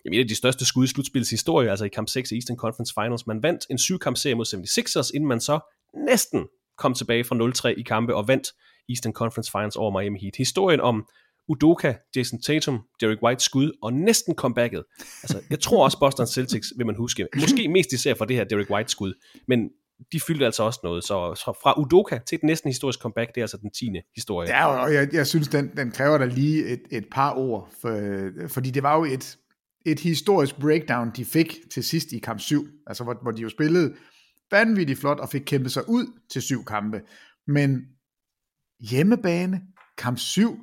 jamen, 0.05 0.19
et 0.19 0.23
af 0.23 0.29
de 0.29 0.35
største 0.35 0.67
skud 0.67 0.85
i 0.85 0.87
slutspillets 0.87 1.31
historie, 1.31 1.71
altså 1.71 1.85
i 1.85 1.89
kamp 1.89 2.09
6 2.09 2.31
i 2.31 2.35
Eastern 2.35 2.57
Conference 2.57 2.95
Finals. 3.01 3.27
Man 3.27 3.43
vandt 3.43 3.67
en 3.71 3.79
syv 3.79 3.99
kamp 3.99 4.17
serie 4.17 4.35
mod 4.35 4.47
76ers, 4.47 5.11
inden 5.15 5.29
man 5.29 5.41
så 5.41 5.61
næsten 6.09 6.47
kom 6.79 6.95
tilbage 6.95 7.25
fra 7.25 7.71
0-3 7.71 7.81
i 7.81 7.83
kampe 7.83 8.15
og 8.15 8.29
vandt 8.29 8.49
Eastern 8.89 9.13
Conference 9.13 9.51
Finals 9.51 9.77
over 9.77 10.01
Miami 10.01 10.19
Heat. 10.23 10.37
Historien 10.37 10.81
om 10.81 11.07
Udoka, 11.51 11.95
Jason 12.17 12.41
Tatum, 12.43 12.81
Derek 13.01 13.23
White 13.23 13.45
skud 13.45 13.73
og 13.83 13.93
næsten 13.93 14.35
comebacket. 14.35 14.85
Altså, 15.23 15.41
jeg 15.51 15.61
tror 15.61 15.85
også 15.85 15.99
Boston 15.99 16.27
Celtics 16.27 16.73
vil 16.77 16.87
man 16.87 16.95
huske. 16.95 17.27
Måske 17.41 17.69
mest 17.69 17.93
især 17.93 18.15
for 18.15 18.25
det 18.25 18.37
her 18.37 18.45
Derek 18.45 18.71
White 18.71 18.91
skud, 18.91 19.15
men 19.49 19.71
de 20.13 20.21
fyldte 20.21 20.45
altså 20.45 20.63
også 20.63 20.81
noget. 20.83 21.05
Så 21.05 21.57
fra 21.63 21.81
Udoka 21.81 22.19
til 22.29 22.37
et 22.37 22.43
næsten 22.43 22.69
historisk 22.69 22.99
comeback, 22.99 23.29
det 23.35 23.41
er 23.41 23.45
altså 23.45 23.57
den 23.57 23.71
tiende 23.71 24.03
historie. 24.15 24.49
Ja, 24.49 24.67
og 24.67 24.95
jeg, 24.95 25.09
jeg 25.13 25.27
synes, 25.27 25.49
den, 25.49 25.77
den 25.77 25.91
kræver 25.91 26.19
da 26.19 26.25
lige 26.25 26.67
et, 26.67 26.83
et 26.91 27.05
par 27.13 27.35
ord, 27.35 27.73
for, 27.81 27.99
fordi 28.49 28.71
det 28.71 28.83
var 28.83 28.97
jo 28.97 29.05
et, 29.05 29.39
et 29.87 30.01
historisk 30.01 30.61
breakdown, 30.61 31.11
de 31.17 31.25
fik 31.25 31.59
til 31.71 31.85
sidst 31.85 32.13
i 32.13 32.19
kamp 32.19 32.41
7, 32.41 32.67
altså 32.87 33.05
hvor, 33.05 33.19
hvor 33.23 33.31
de 33.31 33.43
jo 33.43 33.49
spillede 33.49 33.95
vanvittigt 34.51 34.99
flot 35.01 35.21
og 35.21 35.29
fik 35.29 35.43
kæmpet 35.47 35.73
sig 35.73 35.89
ud 35.89 36.07
til 36.31 36.43
syv 36.43 36.65
kampe. 36.65 37.01
Men 37.47 37.81
hjemmebane, 38.81 39.61
kamp 39.99 40.19
7, 40.19 40.59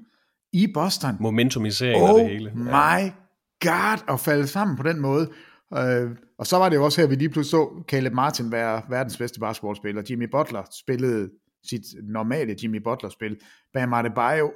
i 0.63 0.67
Boston. 0.73 1.15
Momentumisering 1.19 2.03
oh 2.03 2.09
af 2.09 2.15
det 2.15 2.29
hele. 2.29 2.49
Oh 2.49 2.57
my 2.57 3.11
god, 3.59 4.13
at 4.13 4.19
falde 4.19 4.47
sammen 4.47 4.77
på 4.77 4.83
den 4.83 4.99
måde. 4.99 5.29
Uh, 5.71 6.11
og 6.39 6.47
så 6.47 6.57
var 6.57 6.69
det 6.69 6.75
jo 6.75 6.83
også 6.85 7.01
her, 7.01 7.07
vi 7.07 7.15
lige 7.15 7.29
pludselig 7.29 7.51
så 7.51 7.83
Caleb 7.87 8.13
Martin 8.13 8.51
være 8.51 8.81
verdens 8.89 9.17
bedste 9.17 9.39
basketballspiller. 9.39 10.03
Jimmy 10.09 10.29
Butler 10.31 10.63
spillede 10.71 11.29
sit 11.69 11.83
normale 12.03 12.55
Jimmy 12.63 12.81
Butler-spil. 12.83 13.39
Bam 13.73 13.93
Adebayo 13.93 14.51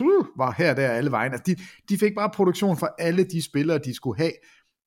uh, 0.00 0.26
var 0.38 0.54
her 0.58 0.74
der 0.74 0.90
alle 0.90 1.10
vejen. 1.10 1.32
Altså, 1.32 1.44
de, 1.46 1.56
de 1.88 1.98
fik 1.98 2.14
bare 2.14 2.30
produktion 2.30 2.76
for 2.76 2.94
alle 2.98 3.24
de 3.24 3.42
spillere, 3.42 3.78
de 3.78 3.94
skulle 3.94 4.18
have. 4.18 4.32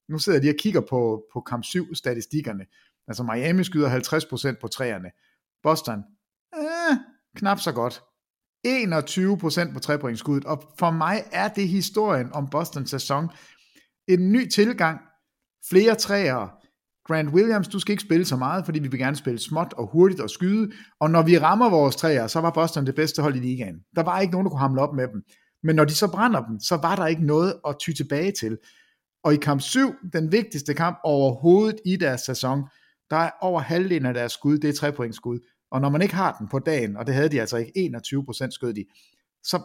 Nu 0.09 0.19
sidder 0.19 0.39
de 0.39 0.49
og 0.49 0.55
kigger 0.59 0.81
på, 0.81 1.23
på 1.33 1.41
kamp 1.41 1.63
7-statistikkerne. 1.65 2.65
Altså 3.07 3.23
Miami 3.23 3.63
skyder 3.63 3.89
50% 4.55 4.59
på 4.61 4.67
træerne. 4.67 5.09
Boston, 5.63 6.03
eh, 6.53 6.97
knap 7.35 7.59
så 7.59 7.71
godt. 7.71 8.01
21% 8.67 9.73
på 9.73 9.79
trepointskuddet, 9.79 10.45
og 10.45 10.63
for 10.79 10.91
mig 10.91 11.23
er 11.31 11.47
det 11.47 11.67
historien 11.67 12.33
om 12.33 12.47
Bostons 12.49 12.89
sæson. 12.89 13.29
En 14.07 14.31
ny 14.31 14.49
tilgang, 14.49 14.99
flere 15.69 15.95
træer. 15.95 16.55
Grant 17.07 17.29
Williams, 17.29 17.67
du 17.67 17.79
skal 17.79 17.91
ikke 17.91 18.03
spille 18.03 18.25
så 18.25 18.35
meget, 18.35 18.65
fordi 18.65 18.79
vi 18.79 18.87
vil 18.87 18.99
gerne 18.99 19.15
spille 19.15 19.39
småt 19.39 19.73
og 19.77 19.89
hurtigt 19.91 20.21
og 20.21 20.29
skyde, 20.29 20.71
og 20.99 21.11
når 21.11 21.21
vi 21.21 21.37
rammer 21.37 21.69
vores 21.69 21.95
træer, 21.95 22.27
så 22.27 22.39
var 22.39 22.51
Boston 22.51 22.85
det 22.85 22.95
bedste 22.95 23.21
hold 23.21 23.35
i 23.35 23.39
ligaen. 23.39 23.75
Der 23.95 24.03
var 24.03 24.19
ikke 24.19 24.31
nogen, 24.31 24.45
der 24.45 24.49
kunne 24.49 24.59
hamle 24.59 24.81
op 24.81 24.95
med 24.95 25.07
dem. 25.07 25.21
Men 25.63 25.75
når 25.75 25.85
de 25.85 25.93
så 25.93 26.11
brænder 26.11 26.45
dem, 26.45 26.59
så 26.59 26.75
var 26.75 26.95
der 26.95 27.07
ikke 27.07 27.25
noget 27.25 27.53
at 27.67 27.75
ty 27.79 27.91
tilbage 27.91 28.31
til. 28.39 28.57
Og 29.23 29.33
i 29.33 29.37
kamp 29.37 29.61
7, 29.61 29.93
den 30.13 30.31
vigtigste 30.31 30.73
kamp 30.73 30.99
overhovedet 31.03 31.79
i 31.85 31.95
deres 31.95 32.21
sæson, 32.21 32.63
der 33.09 33.17
er 33.17 33.31
over 33.41 33.61
halvdelen 33.61 34.05
af 34.05 34.13
deres 34.13 34.31
skud, 34.31 34.57
det 34.57 34.69
er 34.69 34.73
trepointsskud. 34.73 35.39
Og 35.71 35.81
når 35.81 35.89
man 35.89 36.01
ikke 36.01 36.15
har 36.15 36.35
den 36.39 36.47
på 36.47 36.59
dagen, 36.59 36.97
og 36.97 37.07
det 37.07 37.15
havde 37.15 37.29
de 37.29 37.41
altså 37.41 37.57
ikke, 37.57 37.91
21% 37.97 38.49
skød 38.51 38.73
de, 38.73 38.85
så 39.43 39.61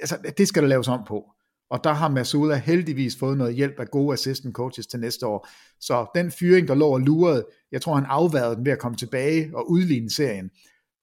altså, 0.00 0.32
det 0.38 0.48
skal 0.48 0.62
der 0.62 0.68
laves 0.68 0.88
om 0.88 1.04
på. 1.08 1.32
Og 1.70 1.84
der 1.84 1.92
har 1.92 2.08
Masula 2.08 2.56
heldigvis 2.56 3.18
fået 3.18 3.38
noget 3.38 3.54
hjælp 3.54 3.80
af 3.80 3.88
gode 3.88 4.12
assistant 4.12 4.54
coaches 4.54 4.86
til 4.86 5.00
næste 5.00 5.26
år. 5.26 5.48
Så 5.80 6.06
den 6.14 6.30
fyring, 6.30 6.68
der 6.68 6.74
lå 6.74 6.88
og 6.88 7.00
lurede, 7.00 7.46
jeg 7.72 7.82
tror, 7.82 7.94
han 7.94 8.04
afværede 8.04 8.56
den 8.56 8.64
ved 8.64 8.72
at 8.72 8.78
komme 8.78 8.96
tilbage 8.96 9.50
og 9.54 9.70
udligne 9.70 10.10
serien. 10.10 10.50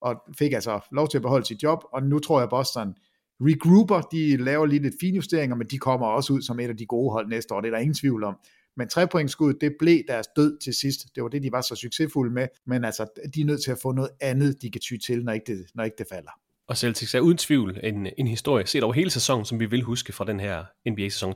Og 0.02 0.16
fik 0.38 0.54
altså 0.54 0.80
lov 0.92 1.08
til 1.08 1.18
at 1.18 1.22
beholde 1.22 1.46
sit 1.46 1.64
job, 1.64 1.80
og 1.94 2.04
nu 2.04 2.20
tror 2.20 2.40
jeg, 2.40 2.50
Boston 2.50 2.94
regrouper, 3.42 4.02
de 4.02 4.38
laver 4.38 4.66
lige 4.66 4.82
lidt 4.82 4.96
finjusteringer, 5.00 5.56
men 5.56 5.68
de 5.68 5.78
kommer 5.78 6.08
også 6.08 6.34
ud 6.34 6.42
som 6.42 6.60
et 6.60 6.70
af 6.70 6.78
de 6.78 6.86
gode 6.86 7.12
hold 7.12 7.28
næste 7.28 7.54
år, 7.54 7.62
det 7.62 7.68
er 7.68 7.72
der 7.72 7.80
ingen 7.80 7.94
tvivl 7.96 8.24
om. 8.24 8.36
Men 8.78 8.88
trepointskuddet, 8.88 9.62
det 9.62 9.76
blev 9.80 10.04
deres 10.08 10.28
død 10.36 10.58
til 10.64 10.74
sidst. 10.74 11.00
Det 11.16 11.24
var 11.24 11.30
det, 11.30 11.44
de 11.44 11.52
var 11.52 11.62
så 11.62 11.76
succesfulde 11.76 12.34
med. 12.34 12.48
Men 12.68 12.86
altså, 12.86 13.08
de 13.36 13.42
er 13.42 13.46
nødt 13.46 13.64
til 13.64 13.72
at 13.72 13.78
få 13.82 13.92
noget 13.92 14.12
andet, 14.22 14.62
de 14.62 14.72
kan 14.72 14.82
ty 14.82 14.94
til, 15.06 15.24
når 15.24 15.34
ikke 15.34 15.54
det, 15.54 15.66
når 15.76 15.84
ikke 15.84 15.96
det 15.98 16.08
falder. 16.10 16.32
Og 16.68 16.78
Celtics 16.78 17.14
er 17.16 17.20
uden 17.20 17.38
tvivl 17.38 17.80
en, 17.84 18.08
en 18.18 18.28
historie 18.28 18.68
set 18.68 18.84
over 18.84 18.94
hele 18.94 19.10
sæsonen, 19.10 19.46
som 19.46 19.60
vi 19.60 19.66
vil 19.66 19.82
huske 19.82 20.14
fra 20.14 20.26
den 20.26 20.40
her 20.40 20.64
NBA-sæson 20.90 21.34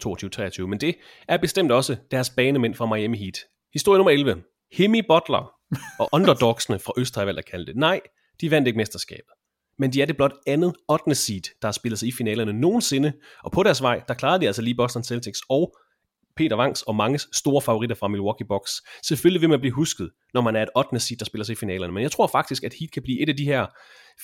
22-23. 0.61 0.67
Men 0.67 0.79
det 0.79 0.95
er 1.27 1.37
bestemt 1.37 1.71
også 1.71 1.95
deres 2.11 2.29
banemænd 2.29 2.75
fra 2.75 2.95
Miami 2.95 3.17
Heat. 3.17 3.37
Historie 3.73 3.97
nummer 3.97 4.11
11. 4.11 4.43
Hemi 4.71 5.01
Butler 5.01 5.51
og 5.99 6.09
underdogsene 6.11 6.79
fra 6.79 6.93
Øst 6.97 7.15
har 7.15 7.21
jeg 7.21 7.27
valgt 7.27 7.39
at 7.39 7.45
kalde 7.45 7.65
det. 7.65 7.75
Nej, 7.75 8.01
de 8.41 8.51
vandt 8.51 8.67
ikke 8.67 8.77
mesterskabet. 8.77 9.33
Men 9.79 9.93
de 9.93 10.01
er 10.01 10.05
det 10.05 10.17
blot 10.17 10.33
andet 10.47 10.73
8. 10.89 11.15
seed, 11.15 11.41
der 11.61 11.67
har 11.67 11.71
spillet 11.71 11.99
sig 11.99 12.07
i 12.07 12.11
finalerne 12.11 12.53
nogensinde. 12.53 13.13
Og 13.43 13.51
på 13.51 13.63
deres 13.63 13.81
vej, 13.81 14.01
der 14.07 14.13
klarede 14.13 14.41
de 14.41 14.47
altså 14.47 14.61
lige 14.61 14.75
Boston 14.75 15.03
Celtics 15.03 15.39
og 15.49 15.77
Peter 16.37 16.57
Wangs 16.57 16.81
og 16.81 16.95
manges 16.95 17.27
store 17.33 17.61
favoritter 17.61 17.95
fra 17.95 18.07
Milwaukee 18.07 18.47
Bucks. 18.47 18.71
Selvfølgelig 19.07 19.41
vil 19.41 19.49
man 19.49 19.59
blive 19.59 19.73
husket, 19.73 20.09
når 20.33 20.41
man 20.41 20.55
er 20.55 20.63
et 20.63 20.69
8. 20.75 20.99
seed, 20.99 21.17
der 21.17 21.25
spiller 21.25 21.45
sig 21.45 21.53
i 21.53 21.55
finalerne. 21.55 21.93
Men 21.93 22.03
jeg 22.03 22.11
tror 22.11 22.27
faktisk, 22.27 22.63
at 22.63 22.73
Heat 22.79 22.91
kan 22.91 23.03
blive 23.03 23.21
et 23.21 23.29
af 23.29 23.35
de 23.37 23.45
her 23.45 23.65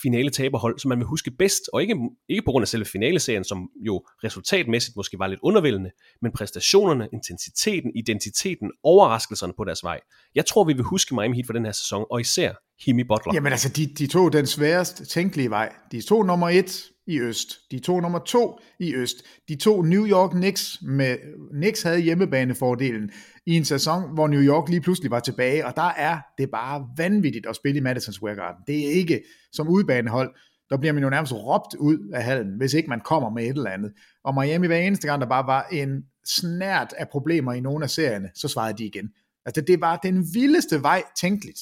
finale 0.01 0.29
taberhold, 0.29 0.79
som 0.79 0.89
man 0.89 0.97
vil 0.97 1.05
huske 1.07 1.31
bedst, 1.31 1.61
og 1.73 1.81
ikke, 1.81 1.95
ikke 2.29 2.41
på 2.45 2.51
grund 2.51 2.63
af 2.63 2.67
selve 2.67 2.85
finaleserien, 2.85 3.43
som 3.43 3.69
jo 3.87 4.05
resultatmæssigt 4.23 4.95
måske 4.95 5.19
var 5.19 5.27
lidt 5.27 5.39
undervældende, 5.43 5.91
men 6.21 6.31
præstationerne, 6.31 7.07
intensiteten, 7.13 7.91
identiteten, 7.95 8.71
overraskelserne 8.83 9.53
på 9.57 9.63
deres 9.63 9.83
vej. 9.83 9.99
Jeg 10.35 10.45
tror, 10.45 10.63
vi 10.63 10.73
vil 10.73 10.83
huske 10.83 11.15
Miami 11.15 11.35
Heat 11.35 11.45
for 11.45 11.53
den 11.53 11.65
her 11.65 11.71
sæson, 11.71 12.05
og 12.11 12.21
især 12.21 12.53
Jimmy 12.87 13.01
Butler. 13.01 13.33
Jamen 13.33 13.51
altså, 13.51 13.69
de, 13.69 13.85
de 13.85 14.07
tog 14.07 14.33
den 14.33 14.47
sværest 14.47 15.09
tænkelige 15.09 15.49
vej. 15.49 15.73
De 15.91 16.01
tog 16.01 16.25
nummer 16.25 16.49
et 16.49 16.92
i 17.07 17.19
øst. 17.19 17.59
De 17.71 17.79
to 17.79 17.99
nummer 17.99 18.19
to 18.19 18.59
i 18.79 18.95
øst. 18.95 19.15
De 19.47 19.55
to 19.55 19.81
New 19.81 20.07
York 20.07 20.31
Knicks 20.31 20.77
med, 20.81 21.17
Knicks 21.51 21.81
havde 21.81 21.99
hjemmebanefordelen 21.99 23.11
i 23.45 23.57
en 23.57 23.65
sæson, 23.65 24.13
hvor 24.13 24.27
New 24.27 24.41
York 24.41 24.69
lige 24.69 24.81
pludselig 24.81 25.11
var 25.11 25.19
tilbage, 25.19 25.65
og 25.65 25.75
der 25.75 25.91
er 25.97 26.19
det 26.37 26.49
bare 26.51 26.87
vanvittigt 26.97 27.45
at 27.45 27.55
spille 27.55 27.77
i 27.77 27.81
Madison 27.81 28.13
Square 28.13 28.35
Garden. 28.35 28.63
Det 28.67 28.87
er 28.87 28.91
ikke 28.91 29.21
som 29.51 29.67
udbanehold, 29.67 30.35
der 30.69 30.77
bliver 30.77 30.93
man 30.93 31.03
jo 31.03 31.09
nærmest 31.09 31.33
råbt 31.33 31.75
ud 31.79 32.11
af 32.13 32.23
hallen, 32.23 32.57
hvis 32.57 32.73
ikke 32.73 32.89
man 32.89 33.01
kommer 33.01 33.29
med 33.29 33.43
et 33.43 33.49
eller 33.49 33.69
andet. 33.69 33.93
Og 34.23 34.33
Miami 34.33 34.67
hver 34.67 34.77
eneste 34.77 35.07
gang, 35.07 35.21
der 35.21 35.27
bare 35.27 35.47
var 35.47 35.67
en 35.71 36.03
snært 36.25 36.93
af 36.97 37.09
problemer 37.09 37.53
i 37.53 37.59
nogle 37.59 37.83
af 37.83 37.89
serierne, 37.89 38.29
så 38.35 38.47
svarede 38.47 38.77
de 38.77 38.85
igen. 38.85 39.09
Altså 39.45 39.61
det 39.61 39.81
var 39.81 39.97
den 39.97 40.25
vildeste 40.33 40.81
vej 40.81 41.03
tænkeligt. 41.21 41.59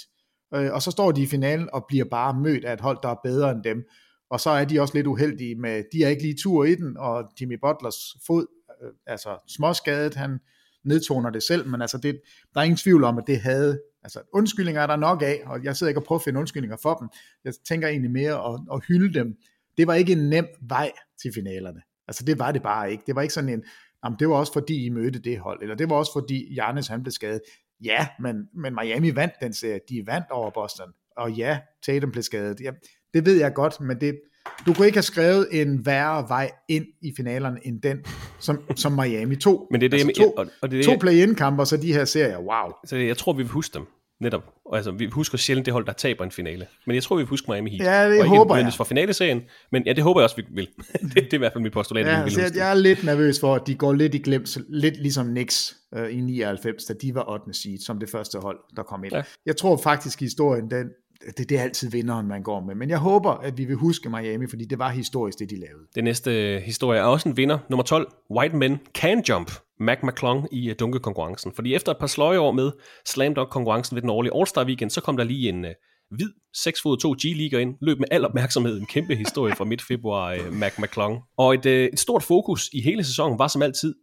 Øh, 0.54 0.74
og 0.74 0.82
så 0.82 0.92
står 0.92 1.12
de 1.12 1.22
i 1.22 1.28
finalen 1.28 1.70
og 1.74 1.86
bliver 1.88 2.06
bare 2.12 2.34
mødt 2.34 2.66
af 2.66 2.74
et 2.74 2.82
hold, 2.82 2.98
der 3.04 3.10
er 3.10 3.20
bedre 3.24 3.52
end 3.52 3.64
dem. 3.64 3.84
Og 4.32 4.40
så 4.40 4.50
er 4.50 4.66
de 4.66 4.80
også 4.80 4.94
lidt 4.94 5.08
uheldige 5.08 5.56
med, 5.56 5.84
de 5.94 6.04
er 6.04 6.10
ikke 6.10 6.22
lige 6.22 6.38
tur 6.44 6.66
i 6.66 6.76
den, 6.76 6.98
og 6.98 7.32
Jimmy 7.42 7.60
Butlers 7.62 8.18
fod, 8.28 8.46
øh, 8.84 8.92
altså 9.08 9.38
småskadet, 9.48 10.16
han 10.16 10.40
nedtoner 10.84 11.30
det 11.30 11.44
selv, 11.44 11.68
men 11.68 11.82
altså 11.82 11.98
det, 11.98 12.22
der 12.54 12.60
er 12.60 12.64
ingen 12.64 12.78
tvivl 12.78 13.04
om, 13.04 13.18
at 13.18 13.24
det 13.28 13.40
havde, 13.40 13.82
altså 14.04 14.20
undskyldninger 14.34 14.82
er 14.82 14.88
der 14.88 14.96
nok 14.96 15.22
af, 15.22 15.42
og 15.46 15.64
jeg 15.64 15.76
sidder 15.76 15.90
ikke 15.90 16.00
og 16.00 16.04
prøver 16.04 16.20
at 16.20 16.24
finde 16.24 16.40
undskyldninger 16.40 16.78
for 16.82 16.94
dem. 16.94 17.10
Jeg 17.46 17.54
tænker 17.68 17.88
egentlig 17.88 18.12
mere 18.12 18.54
at, 18.54 18.60
at 18.74 18.86
hylde 18.88 19.20
dem. 19.20 19.36
Det 19.78 19.88
var 19.88 19.94
ikke 19.94 20.12
en 20.12 20.30
nem 20.30 20.48
vej 20.62 20.92
til 21.22 21.32
finalerne. 21.34 21.82
Altså 22.08 22.26
det 22.26 22.40
var 22.40 22.52
det 22.52 22.64
bare 22.64 22.92
ikke. 22.92 23.04
Det 23.08 23.16
var 23.16 23.22
ikke 23.22 23.34
sådan 23.34 23.50
en, 23.50 23.64
jamen 24.06 24.20
det 24.20 24.30
var 24.30 24.36
også 24.36 24.54
fordi 24.54 24.86
I 24.86 24.90
mødte 24.90 25.20
det 25.20 25.40
hold, 25.40 25.62
eller 25.62 25.76
det 25.76 25.90
var 25.90 25.96
også 25.96 26.14
fordi 26.14 26.56
Jarnes 26.56 26.88
han 26.88 27.04
blev 27.04 27.12
skadet. 27.12 27.42
Ja, 27.84 28.08
men, 28.20 28.36
men 28.54 28.76
Miami 28.82 29.16
vandt 29.16 29.34
den 29.42 29.54
serie. 29.54 29.80
De 29.90 30.04
vandt 30.06 30.32
over 30.32 30.52
Boston. 30.52 30.94
Og 31.18 31.32
ja, 31.32 31.60
Tatum 31.86 32.12
blev 32.12 32.24
skadet. 32.24 32.62
Ja, 32.62 32.72
det 33.14 33.26
ved 33.26 33.40
jeg 33.40 33.54
godt, 33.54 33.82
men 33.82 34.02
det, 34.02 34.20
du 34.66 34.74
kunne 34.74 34.86
ikke 34.86 34.96
have 34.96 35.04
skrevet 35.04 35.48
en 35.52 35.86
værre 35.86 36.26
vej 36.30 36.52
ind 36.68 36.86
i 37.02 37.14
finalerne 37.18 37.58
end 37.64 37.82
den, 37.82 37.98
som, 38.40 38.60
som 38.76 38.92
Miami 38.92 39.36
tog. 39.36 39.68
Men 39.72 39.82
det 39.82 39.86
er 39.86 39.90
det, 39.90 39.98
altså, 39.98 40.22
jeg, 40.22 40.28
to, 40.28 40.32
og, 40.32 40.48
og 40.62 40.72
det 40.72 40.80
er 40.80 40.84
to 40.84 40.98
play-in-kamper, 41.00 41.64
så 41.64 41.78
de 41.78 41.94
her 41.94 42.06
serier, 42.06 42.38
wow. 42.38 42.72
Så 42.86 42.96
jeg 42.96 43.18
tror, 43.18 43.34
vi 43.34 43.44
vil 43.44 43.52
huske 43.52 43.74
dem. 43.74 43.86
Netop. 44.22 44.44
Altså, 44.74 44.92
vi 44.92 45.06
husker 45.06 45.38
sjældent 45.38 45.66
det 45.66 45.74
hold, 45.74 45.86
der 45.86 45.94
taber 45.94 46.24
en 46.24 46.32
finale. 46.32 46.68
Men 46.88 46.96
jeg 46.96 47.04
tror, 47.04 47.16
vi 47.16 47.24
husker 47.24 47.52
Miami 47.52 47.70
Heat. 47.70 47.84
Ja, 47.84 48.04
det 48.04 48.20
og 48.20 48.26
ikke 48.26 48.28
håber 48.28 48.40
jeg. 48.40 48.48
nødvendigvis 48.48 48.78
for 48.78 48.84
finaleserien, 48.84 49.42
men 49.72 49.84
ja, 49.86 49.94
det 49.94 50.04
håber 50.04 50.22
jeg 50.22 50.24
også, 50.24 50.36
vi 50.36 50.44
vil. 50.52 50.68
det, 51.02 51.16
det 51.16 51.34
er 51.34 51.34
i 51.34 51.38
hvert 51.38 51.54
fald 51.54 51.64
mit 51.64 51.74
postulat. 51.74 52.06
Ja, 52.06 52.10
vi 52.10 52.16
vil 52.16 52.22
altså, 52.24 52.42
huske 52.42 52.58
jeg, 52.58 52.64
jeg 52.64 52.70
er 52.70 52.74
lidt 52.74 53.04
nervøs 53.04 53.40
for, 53.40 53.56
at 53.56 53.62
de 53.68 53.76
går 53.76 53.94
lidt 53.94 54.16
i 54.16 54.18
glemt, 54.18 54.58
lidt 54.70 54.98
ligesom 55.02 55.28
Knicks 55.28 55.78
øh, 55.96 56.18
i 56.18 56.20
99, 56.20 56.86
da 56.86 56.94
de 57.02 57.16
var 57.16 57.30
8. 57.30 57.54
seed, 57.54 57.78
som 57.78 58.00
det 58.00 58.10
første 58.10 58.38
hold, 58.38 58.60
der 58.76 58.84
kom 58.84 59.04
ind. 59.04 59.14
Ja. 59.14 59.24
Jeg 59.46 59.58
tror 59.58 59.78
faktisk, 59.78 60.20
historien, 60.20 60.72
den, 60.72 60.90
det, 61.38 61.50
det 61.50 61.58
er 61.58 61.62
altid 61.62 61.90
vinderen, 61.90 62.28
man 62.28 62.44
går 62.44 62.60
med. 62.60 62.76
Men 62.76 62.90
jeg 62.90 62.98
håber, 62.98 63.32
at 63.32 63.58
vi 63.58 63.66
vil 63.66 63.76
huske 63.76 64.10
Miami, 64.10 64.48
fordi 64.50 64.66
det 64.66 64.80
var 64.80 64.90
historisk, 64.90 65.40
det 65.40 65.50
de 65.50 65.56
lavede. 65.56 65.88
Det 65.96 66.04
næste 66.04 66.56
øh, 66.56 66.62
historie 66.62 67.00
er 67.00 67.04
også 67.04 67.30
en 67.30 67.38
vinder. 67.38 67.60
Nummer 67.70 67.84
12. 67.84 68.12
White 68.32 68.56
Men 68.56 68.80
Can 68.94 69.24
Jump. 69.30 69.52
Mac 69.80 69.98
McClung 70.04 70.48
i 70.52 70.70
øh, 70.70 70.76
dunkekonkurrencen. 70.80 71.52
Fordi 71.56 71.76
efter 71.76 71.92
et 71.92 71.98
par 71.98 72.08
sløje 72.08 72.40
år 72.40 72.52
med 72.52 72.72
slam 73.06 73.36
dunk 73.36 73.50
konkurrencen 73.50 73.96
ved 73.96 74.02
den 74.02 74.10
årlige 74.10 74.34
All-Star 74.36 74.66
Weekend, 74.66 74.90
så 74.90 75.02
kom 75.02 75.18
der 75.18 75.24
lige 75.24 75.50
en 75.50 75.66
uh, 75.66 75.72
hvid 76.10 76.30
6 76.56 76.82
fod 76.82 76.98
2 76.98 77.12
G-liga 77.12 77.58
ind, 77.58 77.76
løb 77.82 78.00
med 78.00 78.08
al 78.12 78.26
opmærksomhed 78.26 78.80
en 78.80 78.86
kæmpe 78.86 79.16
historie 79.16 79.56
fra 79.56 79.66
midt 79.66 79.82
februar, 79.82 80.36
uh, 80.36 80.54
Mac 80.54 80.80
McClung. 80.80 81.20
Og 81.38 81.54
et, 81.54 81.66
uh, 81.66 81.72
et 81.72 82.00
stort 82.00 82.24
fokus 82.24 82.70
i 82.74 82.82
hele 82.82 83.04
sæsonen 83.04 83.40
var 83.40 83.48
som 83.48 83.62
altid, 83.62 83.96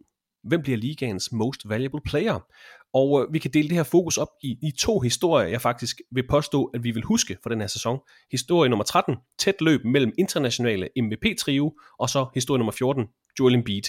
hvem 0.43 0.61
bliver 0.61 0.77
ligaens 0.77 1.31
most 1.31 1.69
valuable 1.69 2.01
player? 2.05 2.45
Og 2.93 3.21
øh, 3.21 3.33
vi 3.33 3.39
kan 3.39 3.51
dele 3.51 3.67
det 3.67 3.77
her 3.77 3.83
fokus 3.83 4.17
op 4.17 4.27
i, 4.43 4.57
i 4.61 4.71
to 4.71 4.99
historier, 4.99 5.47
jeg 5.47 5.61
faktisk 5.61 6.01
vil 6.11 6.27
påstå, 6.27 6.65
at 6.65 6.83
vi 6.83 6.91
vil 6.91 7.03
huske 7.03 7.37
for 7.43 7.49
den 7.49 7.59
her 7.59 7.67
sæson. 7.67 7.99
Historie 8.31 8.69
nummer 8.69 8.83
13, 8.83 9.15
tæt 9.39 9.61
løb 9.61 9.85
mellem 9.85 10.13
internationale 10.17 10.89
MVP-trio, 11.01 11.73
og 11.99 12.09
så 12.09 12.25
historie 12.33 12.57
nummer 12.57 12.71
14, 12.71 13.05
Joel 13.39 13.55
Embiid. 13.55 13.83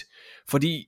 Fordi 0.49 0.85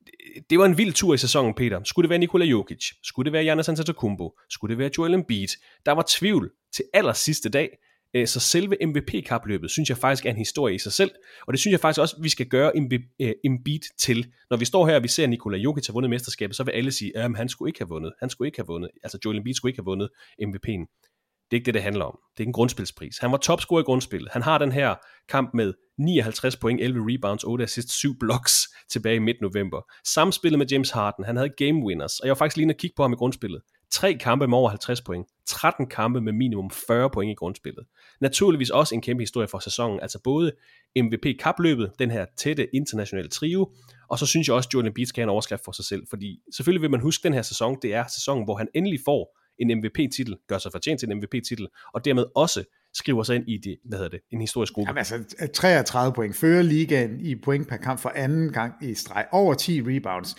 øh, 0.00 0.42
det 0.50 0.58
var 0.58 0.64
en 0.64 0.78
vild 0.78 0.92
tur 0.92 1.14
i 1.14 1.18
sæsonen, 1.18 1.54
Peter. 1.54 1.80
Skulle 1.84 2.04
det 2.04 2.10
være 2.10 2.18
Nikola 2.18 2.44
Jokic? 2.44 2.90
Skulle 3.02 3.24
det 3.24 3.32
være 3.32 3.42
Giannis 3.42 3.68
Antetokounmpo? 3.68 4.38
Skulle 4.50 4.70
det 4.70 4.78
være 4.78 4.90
Joel 4.98 5.14
Embiid? 5.14 5.48
Der 5.86 5.92
var 5.92 6.04
tvivl 6.08 6.50
til 6.74 6.84
aller 6.94 7.12
sidste 7.12 7.48
dag, 7.48 7.78
Øh, 8.16 8.26
så 8.26 8.40
selve 8.40 8.76
MVP-kapløbet, 8.86 9.70
synes 9.70 9.88
jeg 9.88 9.98
faktisk 9.98 10.26
er 10.26 10.30
en 10.30 10.36
historie 10.36 10.74
i 10.74 10.78
sig 10.78 10.92
selv, 10.92 11.10
og 11.46 11.52
det 11.52 11.60
synes 11.60 11.72
jeg 11.72 11.80
faktisk 11.80 12.00
også, 12.00 12.16
vi 12.22 12.28
skal 12.28 12.46
gøre 12.46 12.76
Embi- 12.76 13.16
øh, 13.20 13.32
Embiid 13.44 13.80
til. 13.98 14.26
Når 14.50 14.56
vi 14.56 14.64
står 14.64 14.86
her, 14.86 14.96
og 14.96 15.02
vi 15.02 15.08
ser 15.08 15.26
Nikola 15.26 15.58
Jokic 15.58 15.86
have 15.86 15.94
vundet 15.94 16.10
mesterskabet, 16.10 16.56
så 16.56 16.64
vil 16.64 16.72
alle 16.72 16.92
sige, 16.92 17.16
at 17.16 17.36
han 17.36 17.48
skulle 17.48 17.68
ikke 17.68 17.80
have 17.80 17.88
vundet. 17.88 18.12
Han 18.20 18.30
skulle 18.30 18.48
ikke 18.48 18.58
have 18.58 18.66
vundet. 18.66 18.90
Altså 19.02 19.18
Joel 19.24 19.36
Embiid 19.36 19.54
skulle 19.54 19.70
ikke 19.70 19.80
have 19.80 19.84
vundet 19.84 20.08
MVP'en. 20.42 21.06
Det 21.50 21.56
er 21.56 21.56
ikke 21.56 21.66
det, 21.66 21.74
det 21.74 21.82
handler 21.82 22.04
om. 22.04 22.18
Det 22.30 22.38
er 22.38 22.42
ikke 22.42 22.48
en 22.48 22.52
grundspilspris. 22.52 23.18
Han 23.18 23.30
var 23.32 23.36
topscorer 23.36 23.80
i 23.80 23.84
grundspillet. 23.84 24.32
Han 24.32 24.42
har 24.42 24.58
den 24.58 24.72
her 24.72 24.94
kamp 25.28 25.50
med 25.54 25.74
59 25.98 26.56
point, 26.56 26.80
11 26.80 27.04
rebounds, 27.12 27.44
8 27.44 27.64
assists, 27.64 27.94
7 27.94 28.18
blocks 28.18 28.54
tilbage 28.90 29.16
i 29.16 29.18
midt 29.18 29.36
november. 29.40 29.80
Samspillet 30.04 30.58
med 30.58 30.66
James 30.66 30.90
Harden. 30.90 31.24
Han 31.24 31.36
havde 31.36 31.50
game 31.56 31.86
winners, 31.86 32.20
og 32.20 32.26
jeg 32.26 32.30
var 32.30 32.38
faktisk 32.38 32.56
lige 32.56 32.70
at 32.70 32.76
kigge 32.76 32.94
på 32.96 33.02
ham 33.02 33.12
i 33.12 33.16
grundspillet. 33.16 33.62
Tre 33.90 34.14
kampe 34.14 34.48
med 34.48 34.58
over 34.58 34.68
50 34.70 35.00
point. 35.00 35.26
13 35.46 35.86
kampe 35.86 36.20
med 36.20 36.32
minimum 36.32 36.70
40 36.70 37.10
point 37.10 37.30
i 37.30 37.34
grundspillet. 37.34 37.86
Naturligvis 38.20 38.70
også 38.70 38.94
en 38.94 39.02
kæmpe 39.02 39.22
historie 39.22 39.48
for 39.48 39.58
sæsonen. 39.58 40.00
Altså 40.00 40.18
både 40.24 40.52
MVP-kapløbet, 40.96 41.92
den 41.98 42.10
her 42.10 42.26
tætte 42.36 42.76
internationale 42.76 43.28
trio, 43.28 43.72
og 44.08 44.18
så 44.18 44.26
synes 44.26 44.48
jeg 44.48 44.56
også, 44.56 44.68
at 44.68 44.74
Jordan 44.74 44.86
Embiid 44.86 45.06
skal 45.06 45.20
have 45.20 45.26
en 45.26 45.30
overskrift 45.30 45.64
for 45.64 45.72
sig 45.72 45.84
selv, 45.84 46.06
fordi 46.10 46.40
selvfølgelig 46.56 46.82
vil 46.82 46.90
man 46.90 47.00
huske 47.00 47.22
den 47.22 47.34
her 47.34 47.42
sæson, 47.42 47.78
det 47.82 47.94
er 47.94 48.04
sæsonen, 48.06 48.44
hvor 48.44 48.56
han 48.56 48.68
endelig 48.74 49.00
får 49.04 49.38
en 49.58 49.78
MVP-titel, 49.78 50.36
gør 50.48 50.58
sig 50.58 50.72
fortjent 50.72 51.00
til 51.00 51.10
en 51.10 51.16
MVP-titel, 51.16 51.66
og 51.94 52.04
dermed 52.04 52.24
også 52.34 52.64
skriver 52.94 53.22
sig 53.22 53.36
ind 53.36 53.48
i 53.48 53.56
det, 53.56 53.76
hvad 53.84 53.98
hedder 53.98 54.10
det, 54.10 54.20
en 54.32 54.40
historisk 54.40 54.72
gruppe. 54.72 54.88
Jamen 54.88 54.98
altså, 54.98 55.24
33 55.54 56.12
point. 56.12 56.36
Fører 56.36 56.62
ligaen 56.62 57.20
i 57.20 57.34
point 57.34 57.68
per 57.68 57.76
kamp 57.76 58.00
for 58.00 58.12
anden 58.14 58.52
gang 58.52 58.74
i 58.82 58.94
streg. 58.94 59.26
Over 59.32 59.54
10 59.54 59.82
rebounds. 59.82 60.36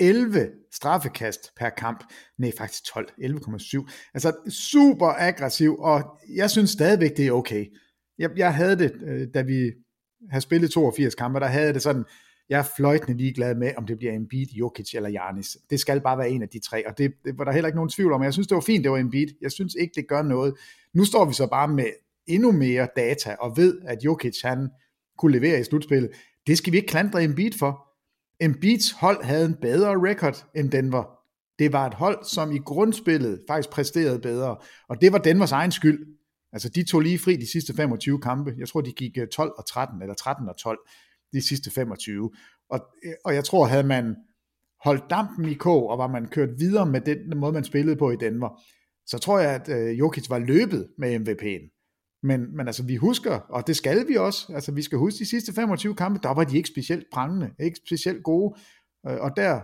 11 0.00 0.50
straffekast 0.72 1.40
per 1.56 1.68
kamp. 1.68 2.04
Nej, 2.38 2.52
faktisk 2.58 2.84
12. 2.84 3.08
11,7. 3.18 4.10
Altså 4.14 4.32
super 4.50 5.06
aggressiv, 5.06 5.76
og 5.78 6.18
jeg 6.34 6.50
synes 6.50 6.70
stadigvæk, 6.70 7.16
det 7.16 7.26
er 7.26 7.32
okay. 7.32 7.66
Jeg, 8.18 8.30
jeg 8.36 8.54
havde 8.54 8.78
det, 8.78 8.92
øh, 9.06 9.28
da 9.34 9.42
vi 9.42 9.72
havde 10.30 10.42
spillet 10.42 10.70
82 10.70 11.14
kampe, 11.14 11.40
der 11.40 11.46
havde 11.46 11.64
jeg 11.64 11.74
det 11.74 11.82
sådan, 11.82 12.04
jeg 12.48 12.58
er 12.58 12.68
fløjtende 12.76 13.18
ligeglad 13.18 13.54
med, 13.54 13.72
om 13.76 13.86
det 13.86 13.96
bliver 13.96 14.12
Embiid, 14.12 14.46
Jokic 14.46 14.94
eller 14.94 15.10
Giannis. 15.10 15.56
Det 15.70 15.80
skal 15.80 16.00
bare 16.00 16.18
være 16.18 16.30
en 16.30 16.42
af 16.42 16.48
de 16.48 16.58
tre, 16.58 16.88
og 16.88 16.98
det, 16.98 17.12
det 17.24 17.38
var 17.38 17.44
der 17.44 17.52
heller 17.52 17.68
ikke 17.68 17.76
nogen 17.76 17.90
tvivl 17.90 18.12
om. 18.12 18.22
Jeg 18.22 18.32
synes, 18.32 18.46
det 18.46 18.54
var 18.54 18.60
fint, 18.60 18.84
det 18.84 18.92
var 18.92 18.98
Embiid. 18.98 19.28
Jeg 19.40 19.52
synes 19.52 19.74
ikke, 19.74 19.92
det 19.94 20.08
gør 20.08 20.22
noget. 20.22 20.54
Nu 20.94 21.04
står 21.04 21.24
vi 21.24 21.34
så 21.34 21.46
bare 21.46 21.68
med 21.68 21.86
endnu 22.26 22.52
mere 22.52 22.88
data, 22.96 23.36
og 23.40 23.56
ved, 23.56 23.80
at 23.84 24.04
Jokic, 24.04 24.42
han 24.44 24.68
kunne 25.18 25.32
levere 25.32 25.60
i 25.60 25.64
slutspillet. 25.64 26.10
Det 26.46 26.58
skal 26.58 26.72
vi 26.72 26.76
ikke 26.76 26.88
klandre 26.88 27.24
Embiid 27.24 27.52
for. 27.58 27.89
Embiids 28.40 28.90
hold 28.92 29.24
havde 29.24 29.46
en 29.46 29.54
bedre 29.54 30.10
record 30.10 30.46
end 30.56 30.70
Denver. 30.70 31.04
Det 31.58 31.72
var 31.72 31.86
et 31.86 31.94
hold, 31.94 32.24
som 32.24 32.52
i 32.52 32.58
grundspillet 32.58 33.40
faktisk 33.48 33.70
præsterede 33.70 34.18
bedre, 34.18 34.56
og 34.88 35.00
det 35.00 35.12
var 35.12 35.18
Denvers 35.18 35.52
egen 35.52 35.72
skyld. 35.72 36.06
Altså, 36.52 36.68
de 36.68 36.84
tog 36.84 37.00
lige 37.00 37.18
fri 37.18 37.36
de 37.36 37.50
sidste 37.52 37.74
25 37.74 38.20
kampe. 38.20 38.54
Jeg 38.58 38.68
tror, 38.68 38.80
de 38.80 38.92
gik 38.92 39.18
øh, 39.18 39.28
12 39.28 39.52
og 39.58 39.66
13, 39.66 40.02
eller 40.02 40.14
13 40.14 40.48
og 40.48 40.56
12 40.56 40.78
de 41.32 41.48
sidste 41.48 41.70
25. 41.70 42.30
Og, 42.70 42.80
øh, 43.04 43.12
og 43.24 43.34
jeg 43.34 43.44
tror, 43.44 43.66
havde 43.66 43.84
man 43.84 44.16
holdt 44.84 45.10
dampen 45.10 45.48
i 45.48 45.54
kog, 45.54 45.88
og 45.88 45.98
var 45.98 46.06
man 46.06 46.26
kørt 46.26 46.48
videre 46.58 46.86
med 46.86 47.00
den 47.00 47.38
måde, 47.38 47.52
man 47.52 47.64
spillede 47.64 47.96
på 47.96 48.10
i 48.10 48.16
Denver, 48.16 48.62
så 49.06 49.18
tror 49.18 49.38
jeg, 49.38 49.54
at 49.54 49.68
øh, 49.68 49.98
Jokic 49.98 50.30
var 50.30 50.38
løbet 50.38 50.88
med 50.98 51.20
MVP'en. 51.20 51.79
Men, 52.22 52.56
men 52.56 52.66
altså, 52.66 52.82
vi 52.82 52.96
husker, 52.96 53.32
og 53.32 53.66
det 53.66 53.76
skal 53.76 54.08
vi 54.08 54.16
også, 54.16 54.52
altså 54.54 54.72
vi 54.72 54.82
skal 54.82 54.98
huske 54.98 55.18
de 55.18 55.28
sidste 55.28 55.52
25 55.52 55.94
kampe, 55.94 56.20
der 56.22 56.34
var 56.34 56.44
de 56.44 56.56
ikke 56.56 56.68
specielt 56.68 57.06
prangende, 57.12 57.50
ikke 57.60 57.80
specielt 57.86 58.22
gode, 58.22 58.54
øh, 59.08 59.20
og 59.20 59.36
der 59.36 59.60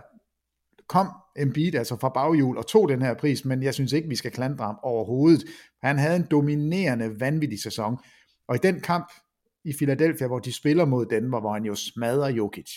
kom 0.87 1.07
Embiid 1.37 1.75
altså 1.75 1.97
fra 1.99 2.09
baghjul 2.09 2.57
og 2.57 2.67
tog 2.67 2.89
den 2.89 3.01
her 3.01 3.13
pris, 3.13 3.45
men 3.45 3.63
jeg 3.63 3.73
synes 3.73 3.93
ikke, 3.93 4.09
vi 4.09 4.15
skal 4.15 4.31
klandre 4.31 4.65
ham 4.65 4.79
overhovedet. 4.83 5.43
Han 5.83 5.97
havde 5.97 6.15
en 6.15 6.27
dominerende, 6.31 7.19
vanvittig 7.19 7.61
sæson, 7.61 7.97
og 8.47 8.55
i 8.55 8.59
den 8.63 8.81
kamp 8.81 9.11
i 9.65 9.73
Philadelphia, 9.77 10.27
hvor 10.27 10.39
de 10.39 10.53
spiller 10.53 10.85
mod 10.85 11.05
Denver, 11.05 11.39
hvor 11.39 11.53
han 11.53 11.65
jo 11.65 11.75
smadrer 11.75 12.29
Jokic. 12.29 12.69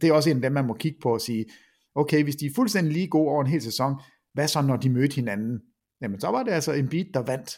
Det 0.00 0.08
er 0.08 0.12
også 0.12 0.30
en 0.30 0.36
af 0.36 0.42
dem, 0.42 0.52
man 0.52 0.66
må 0.66 0.74
kigge 0.74 0.98
på 1.02 1.12
og 1.12 1.20
sige, 1.20 1.46
okay, 1.94 2.22
hvis 2.22 2.36
de 2.36 2.46
er 2.46 2.50
fuldstændig 2.54 2.92
lige 2.92 3.08
gode 3.08 3.28
over 3.28 3.44
en 3.44 3.50
hel 3.50 3.62
sæson, 3.62 3.94
hvad 4.34 4.48
så, 4.48 4.62
når 4.62 4.76
de 4.76 4.90
mødte 4.90 5.14
hinanden? 5.14 5.60
Jamen, 6.00 6.20
så 6.20 6.28
var 6.28 6.42
det 6.42 6.52
altså 6.52 6.72
Embiid, 6.72 7.04
der 7.14 7.22
vandt. 7.22 7.56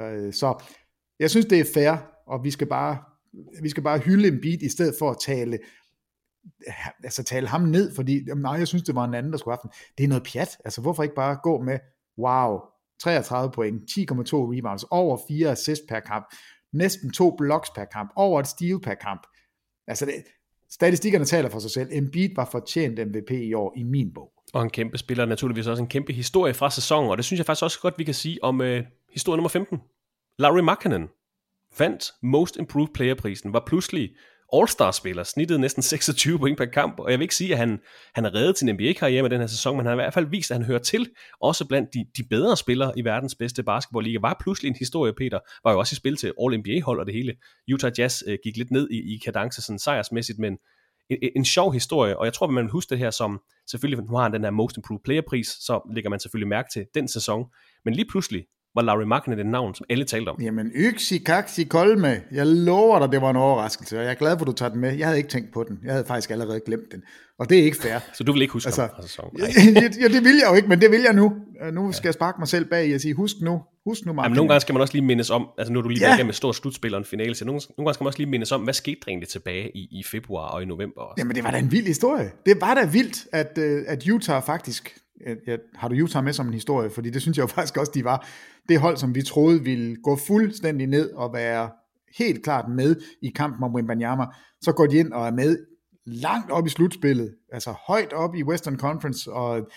Øh, 0.00 0.32
så 0.32 0.62
jeg 1.20 1.30
synes, 1.30 1.46
det 1.46 1.60
er 1.60 1.64
fair, 1.74 1.96
og 2.26 2.44
vi 2.44 2.50
skal 2.50 2.66
bare, 2.66 2.98
vi 3.62 3.68
skal 3.68 3.82
bare 3.82 3.98
hylde 3.98 4.28
Embiid, 4.28 4.62
i 4.62 4.68
stedet 4.68 4.94
for 4.98 5.10
at 5.10 5.16
tale, 5.20 5.58
altså 7.04 7.22
tale 7.22 7.48
ham 7.48 7.60
ned, 7.60 7.94
fordi 7.94 8.24
jamen, 8.28 8.42
nej, 8.42 8.52
jeg 8.52 8.68
synes, 8.68 8.82
det 8.82 8.94
var 8.94 9.04
en 9.04 9.14
anden, 9.14 9.32
der 9.32 9.38
skulle 9.38 9.56
have 9.56 9.60
den. 9.62 9.70
Det 9.98 10.04
er 10.04 10.08
noget 10.08 10.28
pjat. 10.32 10.56
Altså, 10.64 10.80
hvorfor 10.80 11.02
ikke 11.02 11.14
bare 11.14 11.38
gå 11.42 11.62
med, 11.62 11.78
wow, 12.18 12.60
33 13.02 13.50
point, 13.50 13.82
10,2 13.90 14.04
rebounds, 14.56 14.84
over 14.90 15.18
4 15.28 15.50
assists 15.50 15.84
per 15.88 16.00
kamp, 16.00 16.26
næsten 16.72 17.12
to 17.12 17.34
blocks 17.38 17.70
per 17.70 17.84
kamp, 17.84 18.12
over 18.16 18.40
et 18.40 18.46
steal 18.46 18.80
per 18.80 18.94
kamp. 18.94 19.26
Altså, 19.86 20.06
det, 20.06 20.14
statistikkerne 20.70 21.24
taler 21.24 21.48
for 21.48 21.58
sig 21.58 21.70
selv. 21.70 21.88
Embiid 21.92 22.30
var 22.36 22.48
fortjent 22.52 23.08
MVP 23.08 23.30
i 23.30 23.54
år 23.54 23.72
i 23.76 23.82
min 23.82 24.12
bog. 24.14 24.32
Og 24.54 24.62
en 24.62 24.70
kæmpe 24.70 24.98
spiller, 24.98 25.24
naturligvis 25.24 25.66
også 25.66 25.82
en 25.82 25.88
kæmpe 25.88 26.12
historie 26.12 26.54
fra 26.54 26.70
sæsonen, 26.70 27.10
og 27.10 27.16
det 27.16 27.24
synes 27.24 27.38
jeg 27.38 27.46
faktisk 27.46 27.64
også 27.64 27.80
godt, 27.80 27.94
vi 27.98 28.04
kan 28.04 28.14
sige 28.14 28.44
om 28.44 28.60
øh, 28.60 28.84
historie 29.12 29.36
nummer 29.36 29.48
15. 29.48 29.78
Larry 30.38 30.60
Markkanen 30.60 31.08
vandt 31.78 32.12
Most 32.22 32.56
Improved 32.56 32.88
Player-prisen, 32.94 33.52
var 33.52 33.62
pludselig 33.66 34.10
All-Star-spiller, 34.52 35.22
snittede 35.22 35.58
næsten 35.58 35.82
26 35.92 36.38
point 36.38 36.58
per 36.58 36.64
kamp, 36.64 36.98
og 36.98 37.10
jeg 37.10 37.18
vil 37.18 37.24
ikke 37.24 37.34
sige, 37.34 37.52
at 37.52 37.58
han, 37.58 37.78
han 38.14 38.24
er 38.24 38.34
reddet 38.34 38.56
til 38.56 38.68
en 38.68 38.74
NBA-karriere 38.74 39.22
med 39.22 39.30
den 39.30 39.40
her 39.40 39.46
sæson, 39.46 39.76
men 39.76 39.86
han 39.86 39.86
har 39.86 39.92
i 39.92 40.04
hvert 40.04 40.14
fald 40.14 40.26
vist, 40.26 40.50
at 40.50 40.56
han 40.56 40.66
hører 40.66 40.78
til, 40.78 41.10
også 41.40 41.68
blandt 41.68 41.94
de, 41.94 42.06
de 42.16 42.28
bedre 42.30 42.56
spillere 42.56 42.92
i 42.98 43.04
verdens 43.04 43.34
bedste 43.34 43.62
basketballliga, 43.62 44.18
var 44.20 44.36
pludselig 44.40 44.68
en 44.68 44.76
historie, 44.78 45.12
Peter, 45.12 45.38
var 45.64 45.72
jo 45.72 45.78
også 45.78 45.94
i 45.94 45.96
spil 45.96 46.16
til 46.16 46.32
All-NBA-hold 46.42 47.00
og 47.00 47.06
det 47.06 47.14
hele. 47.14 47.34
Utah 47.74 47.92
Jazz 47.98 48.22
øh, 48.26 48.38
gik 48.44 48.56
lidt 48.56 48.70
ned 48.70 48.90
i, 48.90 49.14
i 49.14 49.18
kadence 49.24 49.62
sådan 49.62 49.78
sejrsmæssigt, 49.78 50.38
men 50.38 50.58
en, 51.10 51.18
en 51.36 51.44
sjov 51.44 51.72
historie, 51.72 52.18
og 52.18 52.24
jeg 52.24 52.32
tror, 52.32 52.46
at 52.46 52.52
man 52.52 52.64
vil 52.64 52.72
huske 52.72 52.90
det 52.90 52.98
her 52.98 53.10
som, 53.10 53.40
selvfølgelig, 53.70 54.04
nu 54.04 54.16
har 54.16 54.22
han 54.22 54.32
den 54.32 54.44
her 54.44 54.50
Most 54.50 54.76
Improved 54.76 55.00
Player-pris, 55.04 55.46
så 55.46 55.90
lægger 55.94 56.10
man 56.10 56.20
selvfølgelig 56.20 56.48
mærke 56.48 56.68
til 56.72 56.86
den 56.94 57.08
sæson, 57.08 57.44
men 57.84 57.94
lige 57.94 58.08
pludselig, 58.10 58.44
var 58.76 58.82
Larry 58.82 59.02
Markkinen 59.02 59.38
et 59.38 59.46
navn, 59.46 59.74
som 59.74 59.86
alle 59.90 60.04
talte 60.04 60.28
om. 60.28 60.40
Jamen, 60.40 60.70
yksi, 60.74 61.18
kaksi, 61.18 61.64
kolme. 61.64 62.20
Jeg 62.32 62.46
lover 62.46 62.98
dig, 62.98 63.12
det 63.12 63.22
var 63.22 63.30
en 63.30 63.36
overraskelse, 63.36 63.98
og 63.98 64.04
jeg 64.04 64.10
er 64.10 64.14
glad 64.14 64.38
for, 64.38 64.40
at 64.40 64.46
du 64.46 64.52
tager 64.52 64.70
den 64.70 64.80
med. 64.80 64.94
Jeg 64.96 65.06
havde 65.06 65.18
ikke 65.18 65.30
tænkt 65.30 65.52
på 65.52 65.64
den. 65.68 65.78
Jeg 65.84 65.92
havde 65.92 66.04
faktisk 66.04 66.30
allerede 66.30 66.60
glemt 66.66 66.92
den. 66.92 67.02
Og 67.38 67.50
det 67.50 67.58
er 67.58 67.62
ikke 67.62 67.76
fair. 67.76 67.98
Så 68.14 68.24
du 68.24 68.32
vil 68.32 68.42
ikke 68.42 68.52
huske 68.52 68.68
altså, 68.68 68.82
ham 68.82 69.02
sæsonen? 69.02 69.30
ja, 70.02 70.08
det 70.08 70.24
vil 70.24 70.36
jeg 70.42 70.46
jo 70.50 70.54
ikke, 70.54 70.68
men 70.68 70.80
det 70.80 70.90
vil 70.90 71.00
jeg 71.00 71.12
nu. 71.12 71.32
Nu 71.72 71.92
skal 71.92 72.04
ja. 72.04 72.08
jeg 72.08 72.14
sparke 72.14 72.38
mig 72.38 72.48
selv 72.48 72.64
bag 72.64 72.94
og 72.94 73.00
sige, 73.00 73.14
husk 73.14 73.36
nu, 73.40 73.60
husk 73.86 74.06
nu, 74.06 74.12
Mark. 74.12 74.24
Jamen, 74.24 74.36
nogle 74.36 74.48
gange 74.48 74.60
skal 74.60 74.72
man 74.72 74.80
også 74.82 74.94
lige 74.94 75.04
mindes 75.04 75.30
om, 75.30 75.48
altså 75.58 75.72
nu 75.72 75.78
er 75.78 75.82
du 75.82 75.88
lige 75.88 76.00
ja. 76.00 76.06
været 76.06 76.16
igennem 76.16 76.30
et 76.30 76.36
stort 76.36 76.56
slutspil 76.56 76.94
og 76.94 76.98
en 76.98 77.04
finale, 77.04 77.34
så 77.34 77.44
nogle, 77.44 77.60
nogle 77.78 77.86
gange 77.86 77.94
skal 77.94 78.04
man 78.04 78.06
også 78.06 78.18
lige 78.18 78.30
mindes 78.30 78.52
om, 78.52 78.60
hvad 78.60 78.74
skete 78.74 78.96
der 79.04 79.08
egentlig 79.08 79.28
tilbage 79.28 79.76
i, 79.76 79.88
i 79.90 80.02
februar 80.02 80.48
og 80.48 80.62
i 80.62 80.64
november? 80.64 81.00
Også. 81.00 81.14
Jamen, 81.18 81.36
det 81.36 81.44
var 81.44 81.50
da 81.50 81.58
en 81.58 81.72
vild 81.72 81.86
historie. 81.86 82.30
Det 82.46 82.60
var 82.60 82.74
da 82.74 82.86
vildt, 82.86 83.26
at, 83.32 83.58
øh, 83.58 83.82
at 83.86 84.08
Utah 84.08 84.42
faktisk, 84.42 84.94
jeg, 85.46 85.58
har 85.74 85.88
du 85.88 85.94
Utah 85.94 86.24
med 86.24 86.32
som 86.32 86.46
en 86.46 86.54
historie, 86.54 86.90
fordi 86.90 87.10
det 87.10 87.22
synes 87.22 87.38
jeg 87.38 87.42
jo 87.42 87.46
faktisk 87.56 87.76
også, 87.76 87.92
de 87.94 88.04
var 88.04 88.26
det 88.68 88.80
hold, 88.80 88.96
som 88.96 89.14
vi 89.14 89.22
troede 89.22 89.64
ville 89.64 89.96
gå 89.96 90.16
fuldstændig 90.16 90.86
ned 90.86 91.10
og 91.12 91.32
være 91.32 91.70
helt 92.18 92.44
klart 92.44 92.70
med 92.70 92.96
i 93.22 93.28
kampen 93.28 93.64
om 93.64 93.74
Wimbanyama. 93.74 94.24
så 94.60 94.72
går 94.72 94.86
de 94.86 94.96
ind 94.96 95.12
og 95.12 95.26
er 95.26 95.30
med 95.30 95.58
langt 96.06 96.50
op 96.50 96.66
i 96.66 96.70
slutspillet, 96.70 97.34
altså 97.52 97.74
højt 97.86 98.12
op 98.12 98.34
i 98.34 98.42
Western 98.42 98.78
Conference, 98.78 99.32
og, 99.32 99.68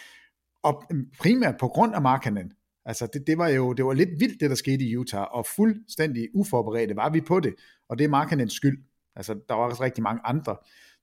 og 0.64 0.84
primært 1.20 1.56
på 1.60 1.68
grund 1.68 1.96
af 1.96 2.02
Markkanen. 2.02 2.52
Altså, 2.86 3.08
det, 3.14 3.28
det 3.28 3.38
var 3.38 3.48
jo 3.48 3.74
det 3.74 3.86
var 3.86 3.94
lidt 3.94 4.10
vildt, 4.20 4.42
det 4.42 4.50
der 4.50 4.56
skete 4.56 4.84
i 4.84 4.98
Utah, 4.98 5.26
og 5.32 5.46
fuldstændig 5.56 6.28
uforberedte 6.36 6.96
var 6.96 7.10
vi 7.10 7.22
på 7.22 7.40
det, 7.40 7.56
og 7.90 7.98
det 7.98 8.06
er 8.06 8.10
Markkanens 8.10 8.54
skyld. 8.54 8.78
Altså, 9.16 9.34
der 9.50 9.56
var 9.56 9.64
også 9.64 9.84
rigtig 9.84 10.04
mange 10.04 10.22
andre, 10.26 10.56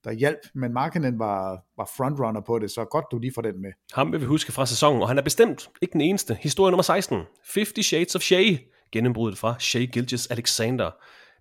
der 0.06 0.12
hjalp, 0.12 0.38
men 0.54 0.72
Markkanen 0.72 1.18
var, 1.18 1.64
var 1.76 1.90
frontrunner 1.96 2.40
på 2.40 2.58
det, 2.58 2.70
så 2.70 2.84
godt 2.84 3.04
du 3.10 3.18
lige 3.18 3.32
får 3.34 3.42
den 3.42 3.62
med. 3.62 3.72
Ham 3.92 4.12
vil 4.12 4.20
vi 4.20 4.26
huske 4.26 4.52
fra 4.52 4.66
sæsonen, 4.66 5.02
og 5.02 5.08
han 5.08 5.18
er 5.18 5.22
bestemt 5.22 5.70
ikke 5.82 5.92
den 5.92 6.00
eneste. 6.00 6.34
Historie 6.34 6.70
nummer 6.70 6.82
16. 6.82 7.22
50 7.54 7.86
Shades 7.86 8.14
of 8.14 8.22
Shea. 8.22 8.56
Gennembruddet 8.92 9.38
fra 9.38 9.54
Shea 9.58 9.84
Gilgis 9.84 10.26
Alexander. 10.26 10.90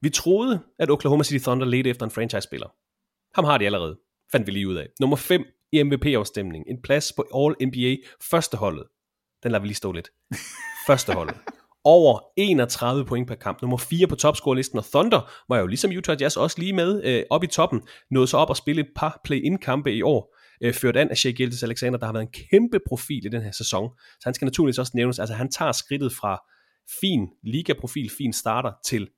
Vi 0.01 0.09
troede, 0.09 0.59
at 0.79 0.89
Oklahoma 0.89 1.23
City 1.23 1.43
Thunder 1.43 1.65
ledte 1.65 1.89
efter 1.89 2.05
en 2.05 2.11
franchise-spiller. 2.11 2.67
Ham 3.35 3.45
har 3.45 3.57
de 3.57 3.65
allerede, 3.65 3.97
fandt 4.31 4.47
vi 4.47 4.51
lige 4.51 4.67
ud 4.67 4.75
af. 4.75 4.87
Nummer 4.99 5.15
5 5.15 5.43
i 5.71 5.83
MVP-afstemning. 5.83 6.65
En 6.67 6.81
plads 6.83 7.13
på 7.13 7.25
All-NBA 7.35 7.95
førsteholdet. 8.31 8.83
Den 9.43 9.51
lader 9.51 9.61
vi 9.61 9.67
lige 9.67 9.75
stå 9.75 9.91
lidt. 9.91 10.09
Førsteholdet. 10.87 11.35
Over 11.87 12.19
31 12.37 13.05
point 13.05 13.27
per 13.27 13.35
kamp. 13.35 13.61
Nummer 13.61 13.77
4 13.77 14.07
på 14.07 14.15
topscore-listen, 14.15 14.77
og 14.77 14.85
Thunder 14.85 15.31
var 15.49 15.59
jo 15.59 15.67
ligesom 15.67 15.91
Utah 15.91 16.17
Jazz 16.21 16.37
også 16.37 16.59
lige 16.59 16.73
med 16.73 17.03
øh, 17.03 17.23
op 17.29 17.43
i 17.43 17.47
toppen. 17.47 17.81
Nåede 18.11 18.27
så 18.27 18.37
op 18.37 18.49
og 18.49 18.57
spille 18.57 18.81
et 18.81 18.89
par 18.95 19.21
play-in-kampe 19.23 19.93
i 19.93 20.01
år. 20.01 20.35
Øh, 20.63 20.73
ført 20.73 20.97
an 20.97 21.09
af 21.09 21.17
Shea 21.17 21.31
Gildes 21.31 21.63
Alexander, 21.63 21.99
der 21.99 22.05
har 22.05 22.13
været 22.13 22.23
en 22.23 22.47
kæmpe 22.51 22.79
profil 22.87 23.25
i 23.25 23.29
den 23.29 23.41
her 23.41 23.51
sæson. 23.51 23.89
Så 23.99 24.21
han 24.23 24.33
skal 24.33 24.45
naturligvis 24.45 24.79
også 24.79 24.91
nævnes. 24.95 25.19
Altså 25.19 25.35
han 25.35 25.51
tager 25.51 25.71
skridtet 25.71 26.13
fra 26.13 26.39
fin 27.01 27.27
liga-profil, 27.43 28.11
fin 28.17 28.33
starter, 28.33 28.71
til, 28.85 29.09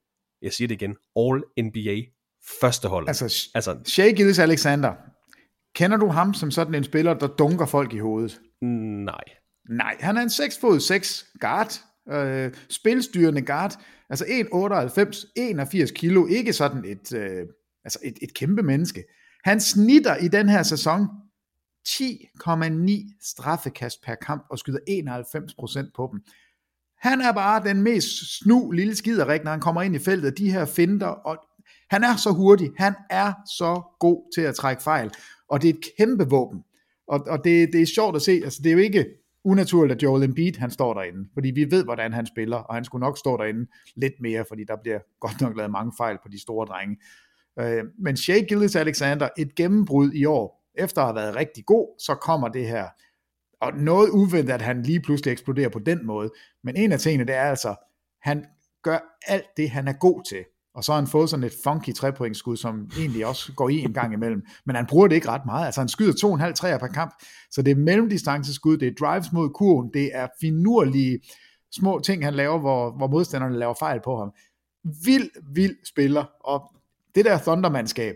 jeg 0.42 0.52
siger 0.52 0.68
det 0.68 0.74
igen, 0.74 0.96
All-NBA 1.16 1.96
første 2.60 2.88
hold. 2.88 3.08
Altså, 3.08 3.48
altså 3.54 3.76
Shea 3.84 4.10
Gildes 4.10 4.38
Alexander, 4.38 4.92
kender 5.74 5.96
du 5.96 6.08
ham 6.08 6.34
som 6.34 6.50
sådan 6.50 6.74
en 6.74 6.84
spiller, 6.84 7.14
der 7.14 7.26
dunker 7.26 7.66
folk 7.66 7.92
i 7.92 7.98
hovedet? 7.98 8.40
Nej. 9.04 9.24
Nej, 9.70 9.96
han 10.00 10.16
er 10.16 10.22
en 10.22 10.30
6 10.30 10.58
fod 10.60 10.80
6 10.80 11.26
guard, 11.40 11.72
øh, 12.10 12.52
spilstyrende 12.68 13.42
guard, 13.42 13.80
altså 14.10 14.24
1,98, 14.24 15.32
81 15.36 15.90
kilo, 15.90 16.26
ikke 16.26 16.52
sådan 16.52 16.84
et, 16.84 17.12
øh, 17.12 17.46
altså 17.84 17.98
et, 18.04 18.18
et 18.22 18.34
kæmpe 18.34 18.62
menneske. 18.62 19.04
Han 19.44 19.60
snitter 19.60 20.16
i 20.16 20.28
den 20.28 20.48
her 20.48 20.62
sæson 20.62 21.06
10,9 21.88 23.18
straffekast 23.22 24.02
per 24.04 24.14
kamp 24.14 24.46
og 24.50 24.58
skyder 24.58 24.78
91% 25.86 25.90
på 25.96 26.08
dem. 26.12 26.20
Han 26.98 27.20
er 27.20 27.32
bare 27.32 27.68
den 27.68 27.82
mest 27.82 28.38
snu 28.38 28.70
lille 28.70 28.96
skiderik, 28.96 29.44
når 29.44 29.50
han 29.50 29.60
kommer 29.60 29.82
ind 29.82 29.94
i 29.94 29.98
feltet. 29.98 30.38
De 30.38 30.52
her 30.52 30.64
finder, 30.64 31.06
og 31.06 31.38
han 31.90 32.04
er 32.04 32.16
så 32.16 32.30
hurtig. 32.30 32.70
Han 32.76 32.94
er 33.10 33.32
så 33.58 33.82
god 34.00 34.34
til 34.34 34.40
at 34.40 34.54
trække 34.54 34.82
fejl. 34.82 35.10
Og 35.50 35.62
det 35.62 35.70
er 35.70 35.74
et 35.74 35.84
kæmpe 35.98 36.24
våben. 36.24 36.64
Og, 37.08 37.20
og 37.26 37.44
det, 37.44 37.72
det 37.72 37.82
er 37.82 37.86
sjovt 37.86 38.16
at 38.16 38.22
se. 38.22 38.40
Altså, 38.44 38.60
det 38.62 38.68
er 38.68 38.72
jo 38.72 38.78
ikke 38.78 39.06
unaturligt, 39.50 39.96
at 39.96 40.02
Joel 40.02 40.22
Embiid 40.22 40.56
han 40.58 40.70
står 40.70 40.94
derinde. 40.94 41.28
Fordi 41.34 41.50
vi 41.50 41.70
ved, 41.70 41.84
hvordan 41.84 42.12
han 42.12 42.26
spiller. 42.26 42.56
Og 42.56 42.74
han 42.74 42.84
skulle 42.84 43.00
nok 43.00 43.18
stå 43.18 43.36
derinde 43.36 43.70
lidt 43.96 44.14
mere, 44.20 44.44
fordi 44.48 44.64
der 44.64 44.76
bliver 44.82 44.98
godt 45.20 45.40
nok 45.40 45.56
lavet 45.56 45.70
mange 45.70 45.92
fejl 45.96 46.16
på 46.22 46.28
de 46.28 46.40
store 46.40 46.66
drenge. 46.66 46.96
Øh, 47.60 47.84
men 47.98 48.16
Shea 48.16 48.38
Gillis 48.38 48.76
Alexander, 48.76 49.28
et 49.38 49.54
gennembrud 49.54 50.12
i 50.12 50.24
år. 50.24 50.58
Efter 50.74 51.02
at 51.02 51.06
have 51.06 51.14
været 51.14 51.36
rigtig 51.36 51.64
god, 51.66 52.00
så 52.00 52.14
kommer 52.14 52.48
det 52.48 52.66
her 52.66 52.86
og 53.60 53.72
noget 53.76 54.10
uventet, 54.10 54.52
at 54.52 54.62
han 54.62 54.82
lige 54.82 55.00
pludselig 55.00 55.32
eksploderer 55.32 55.68
på 55.68 55.78
den 55.78 56.06
måde. 56.06 56.30
Men 56.64 56.76
en 56.76 56.92
af 56.92 57.00
tingene, 57.00 57.24
det 57.24 57.34
er 57.34 57.42
altså, 57.42 57.74
han 58.22 58.44
gør 58.82 59.18
alt 59.26 59.46
det, 59.56 59.70
han 59.70 59.88
er 59.88 59.92
god 59.92 60.22
til. 60.28 60.44
Og 60.78 60.84
så 60.84 60.92
har 60.92 61.00
han 61.00 61.08
fået 61.08 61.30
sådan 61.30 61.44
et 61.44 61.54
funky 61.64 61.94
trepointskud, 61.94 62.56
som 62.56 62.90
egentlig 62.98 63.26
også 63.26 63.52
går 63.52 63.68
i 63.68 63.78
en 63.78 63.92
gang 63.92 64.12
imellem. 64.12 64.42
Men 64.66 64.76
han 64.76 64.86
bruger 64.86 65.08
det 65.08 65.14
ikke 65.14 65.28
ret 65.28 65.46
meget. 65.46 65.66
Altså 65.66 65.80
han 65.80 65.88
skyder 65.88 66.46
2,5 66.46 66.52
træer 66.52 66.78
per 66.78 66.86
kamp. 66.86 67.14
Så 67.50 67.62
det 67.62 67.70
er 67.70 67.74
mellemdistanceskud, 67.76 68.76
det 68.76 68.88
er 68.88 68.92
drives 69.00 69.32
mod 69.32 69.50
kurven, 69.50 69.90
det 69.94 70.10
er 70.14 70.26
finurlige 70.40 71.20
små 71.72 72.00
ting, 72.04 72.24
han 72.24 72.34
laver, 72.34 72.58
hvor, 72.58 72.90
hvor 72.96 73.06
modstanderne 73.06 73.58
laver 73.58 73.74
fejl 73.74 74.00
på 74.04 74.18
ham. 74.18 74.30
Vild, 75.04 75.30
vild 75.54 75.76
spiller. 75.84 76.24
Og 76.44 76.72
det 77.14 77.24
der 77.24 77.38
Thundermandskab, 77.38 78.14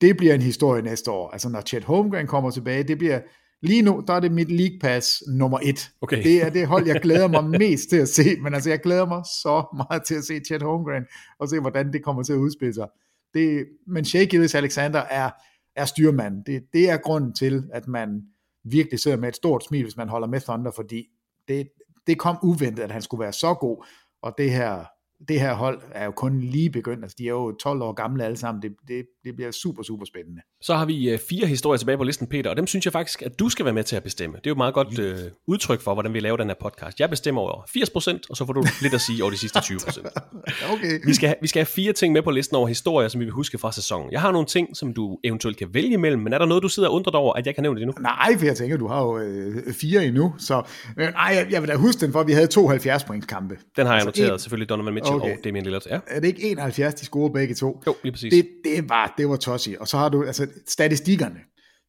det 0.00 0.16
bliver 0.16 0.34
en 0.34 0.42
historie 0.42 0.82
næste 0.82 1.10
år. 1.10 1.30
Altså 1.30 1.48
når 1.48 1.60
Chet 1.60 1.84
Holmgren 1.84 2.26
kommer 2.26 2.50
tilbage, 2.50 2.82
det 2.82 2.98
bliver 2.98 3.20
Lige 3.60 3.82
nu, 3.82 4.04
der 4.06 4.14
er 4.14 4.20
det 4.20 4.32
mit 4.32 4.50
League 4.50 4.78
Pass 4.80 5.22
nummer 5.28 5.58
et. 5.62 5.90
Okay. 6.00 6.22
Det 6.22 6.42
er 6.42 6.50
det 6.50 6.66
hold, 6.66 6.86
jeg 6.86 7.00
glæder 7.00 7.28
mig 7.28 7.44
mest 7.60 7.88
til 7.90 7.96
at 7.96 8.08
se, 8.08 8.36
men 8.42 8.54
altså 8.54 8.70
jeg 8.70 8.80
glæder 8.80 9.06
mig 9.06 9.22
så 9.42 9.64
meget 9.76 10.02
til 10.04 10.14
at 10.14 10.24
se 10.24 10.40
Chet 10.40 10.62
Holmgren, 10.62 11.04
og 11.38 11.48
se 11.48 11.60
hvordan 11.60 11.92
det 11.92 12.04
kommer 12.04 12.22
til 12.22 12.32
at 12.32 12.36
udspille 12.36 12.74
sig. 12.74 12.88
Det, 13.34 13.66
men 13.86 14.04
Shea 14.04 14.24
Gillis 14.24 14.54
Alexander 14.54 15.00
er, 15.00 15.30
er 15.76 15.84
styrmand. 15.84 16.44
Det, 16.44 16.62
det 16.72 16.90
er 16.90 16.96
grunden 16.96 17.34
til, 17.34 17.64
at 17.72 17.88
man 17.88 18.22
virkelig 18.64 19.00
sidder 19.00 19.16
med 19.16 19.28
et 19.28 19.36
stort 19.36 19.64
smil, 19.64 19.82
hvis 19.82 19.96
man 19.96 20.08
holder 20.08 20.28
med 20.28 20.40
Thunder, 20.40 20.70
fordi 20.70 21.06
det, 21.48 21.68
det 22.06 22.18
kom 22.18 22.36
uventet, 22.42 22.82
at 22.82 22.90
han 22.90 23.02
skulle 23.02 23.22
være 23.22 23.32
så 23.32 23.54
god, 23.54 23.86
og 24.22 24.34
det 24.38 24.50
her 24.50 24.84
det 25.28 25.40
her 25.40 25.54
hold 25.54 25.82
er 25.90 26.04
jo 26.04 26.10
kun 26.10 26.40
lige 26.40 26.70
begyndt, 26.70 27.04
altså 27.04 27.14
de 27.18 27.24
er 27.24 27.30
jo 27.30 27.52
12 27.52 27.82
år 27.82 27.92
gamle 27.92 28.24
alle 28.24 28.36
sammen, 28.36 28.62
det, 28.62 28.76
det, 28.88 29.06
det 29.28 29.36
bliver 29.36 29.50
super, 29.50 29.82
super 29.82 30.04
spændende. 30.04 30.40
Så 30.60 30.74
har 30.74 30.84
vi 30.84 31.12
uh, 31.14 31.18
fire 31.28 31.46
historier 31.46 31.78
tilbage 31.78 31.98
på 31.98 32.04
listen, 32.04 32.26
Peter, 32.26 32.50
og 32.50 32.56
dem 32.56 32.66
synes 32.66 32.84
jeg 32.84 32.92
faktisk, 32.92 33.22
at 33.22 33.38
du 33.38 33.48
skal 33.48 33.64
være 33.64 33.74
med 33.74 33.84
til 33.84 33.96
at 33.96 34.02
bestemme. 34.02 34.36
Det 34.36 34.46
er 34.46 34.50
jo 34.50 34.54
et 34.54 34.58
meget 34.58 34.74
godt 34.74 34.98
uh, 34.98 35.32
udtryk 35.46 35.80
for, 35.80 35.94
hvordan 35.94 36.14
vi 36.14 36.20
laver 36.20 36.36
den 36.36 36.48
her 36.48 36.54
podcast. 36.60 37.00
Jeg 37.00 37.10
bestemmer 37.10 37.40
over 37.40 37.62
80%, 37.62 38.20
og 38.30 38.36
så 38.36 38.46
får 38.46 38.52
du 38.52 38.64
lidt 38.82 38.94
at 38.94 39.00
sige 39.00 39.22
over 39.22 39.30
de 39.30 39.38
sidste 39.38 39.58
20%. 39.58 40.00
okay. 40.74 41.00
Vi 41.06 41.14
skal, 41.14 41.34
vi 41.42 41.46
skal 41.46 41.60
have 41.60 41.66
fire 41.66 41.92
ting 41.92 42.12
med 42.12 42.22
på 42.22 42.30
listen 42.30 42.56
over 42.56 42.68
historier, 42.68 43.08
som 43.08 43.20
vi 43.20 43.24
vil 43.24 43.32
huske 43.32 43.58
fra 43.58 43.72
sæsonen. 43.72 44.12
Jeg 44.12 44.20
har 44.20 44.32
nogle 44.32 44.46
ting, 44.46 44.76
som 44.76 44.94
du 44.94 45.18
eventuelt 45.24 45.56
kan 45.56 45.68
vælge 45.74 45.92
imellem, 45.92 46.22
men 46.22 46.32
er 46.32 46.38
der 46.38 46.46
noget, 46.46 46.62
du 46.62 46.68
sidder 46.68 46.88
og 46.88 46.94
undrer 46.94 47.10
dig 47.10 47.20
over, 47.20 47.34
at 47.34 47.46
jeg 47.46 47.54
kan 47.54 47.62
nævne 47.62 47.80
det 47.80 47.86
nu? 47.86 47.92
Nej, 48.00 48.38
for 48.38 48.46
jeg 48.46 48.56
tænker, 48.56 48.76
du 48.76 48.86
har 48.86 49.02
jo 49.02 49.18
øh, 49.18 49.72
fire 49.72 50.04
endnu, 50.04 50.34
så 50.38 50.62
øh, 50.98 51.08
nej, 51.12 51.34
jeg, 51.34 51.46
jeg 51.50 51.62
vil 51.62 51.68
da 51.68 51.76
huske 51.76 52.00
den, 52.00 52.12
for 52.12 52.22
vi 52.22 52.32
havde 52.32 52.46
to 52.46 52.68
70 52.68 53.04
points 53.04 53.26
kampe. 53.26 53.58
Den 53.76 53.86
har 53.86 53.94
jeg 53.94 54.06
altså 54.06 54.20
noteret, 54.20 54.32
en... 54.32 54.38
selvfølgelig 54.38 54.68
Donovan 54.68 54.94
Mitchell 54.94 55.16
okay. 55.16 55.36
og 55.36 55.44
Damian 55.44 55.64
Lillard. 55.64 55.86
Ja. 55.90 55.98
Er 56.06 56.20
det 56.20 56.28
ikke 56.28 56.50
71, 56.50 56.94
de 56.94 57.04
scorede 57.04 57.32
begge 57.32 57.54
to? 57.54 57.82
Jo, 57.86 57.94
lige 58.02 58.12
præcis. 58.12 58.32
Det, 58.32 58.48
det 58.64 58.88
var, 58.88 59.14
det 59.18 59.28
var 59.28 59.36
tossi. 59.36 59.76
Og 59.80 59.88
så 59.88 59.98
har 59.98 60.08
du 60.08 60.24
altså 60.24 60.46
statistikkerne. 60.68 61.38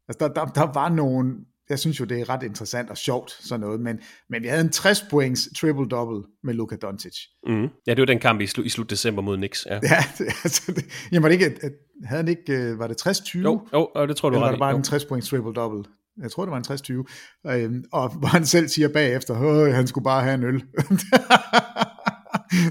Altså, 0.08 0.28
der, 0.28 0.34
der, 0.34 0.46
der 0.46 0.74
var 0.74 0.90
nogle, 0.90 1.36
jeg 1.70 1.80
synes 1.80 2.00
jo, 2.00 2.06
det 2.06 2.20
er 2.20 2.30
ret 2.30 2.44
interessant 2.44 2.90
og 2.90 2.98
sjovt, 2.98 3.32
sådan 3.32 3.60
noget, 3.60 3.80
men, 3.80 4.00
men 4.30 4.44
vi 4.44 4.48
havde 4.48 4.62
en 4.62 4.70
60 4.70 5.06
points 5.10 5.48
triple-double 5.58 6.40
med 6.44 6.54
Luka 6.54 6.76
Doncic. 6.76 7.16
Mm. 7.48 7.68
Ja, 7.88 7.92
det 7.94 8.00
var 8.00 8.06
den 8.06 8.20
kamp 8.20 8.42
i, 8.42 8.48
slu, 8.48 8.64
i 8.64 8.70
slut 8.70 8.90
december 8.90 9.22
mod 9.22 9.38
Knicks. 9.38 9.66
Ja, 9.70 9.80
ja 9.84 10.04
det, 10.18 10.26
altså, 10.44 10.72
det, 10.72 10.86
jamen, 11.12 11.24
var 11.24 11.30
det 11.30 11.42
ikke, 11.42 11.60
havde 12.06 12.24
han 12.24 12.28
ikke, 12.28 12.54
øh, 12.54 12.80
var 12.80 12.88
det 12.88 13.08
60-20? 13.08 13.40
Jo, 13.40 13.68
jo, 13.74 14.06
det 14.08 14.16
tror 14.16 14.30
du 14.30 14.36
Eller 14.36 14.48
var 14.48 14.52
det 14.52 14.60
bare 14.60 14.76
en 14.76 14.84
60 14.84 15.06
points 15.06 15.34
triple-double? 15.34 15.84
Jeg 16.22 16.32
tror, 16.32 16.46
det 16.46 16.52
var 16.52 16.58
en 16.58 17.04
60-20. 17.46 17.52
Øhm, 17.52 17.84
og 17.92 18.10
hvor 18.20 18.28
han 18.28 18.46
selv 18.46 18.68
siger 18.68 18.88
bagefter, 18.88 19.36
at 19.66 19.76
han 19.76 19.88
skulle 19.88 20.04
bare 20.04 20.24
have 20.24 20.34
en 20.34 20.44
øl. 20.44 20.54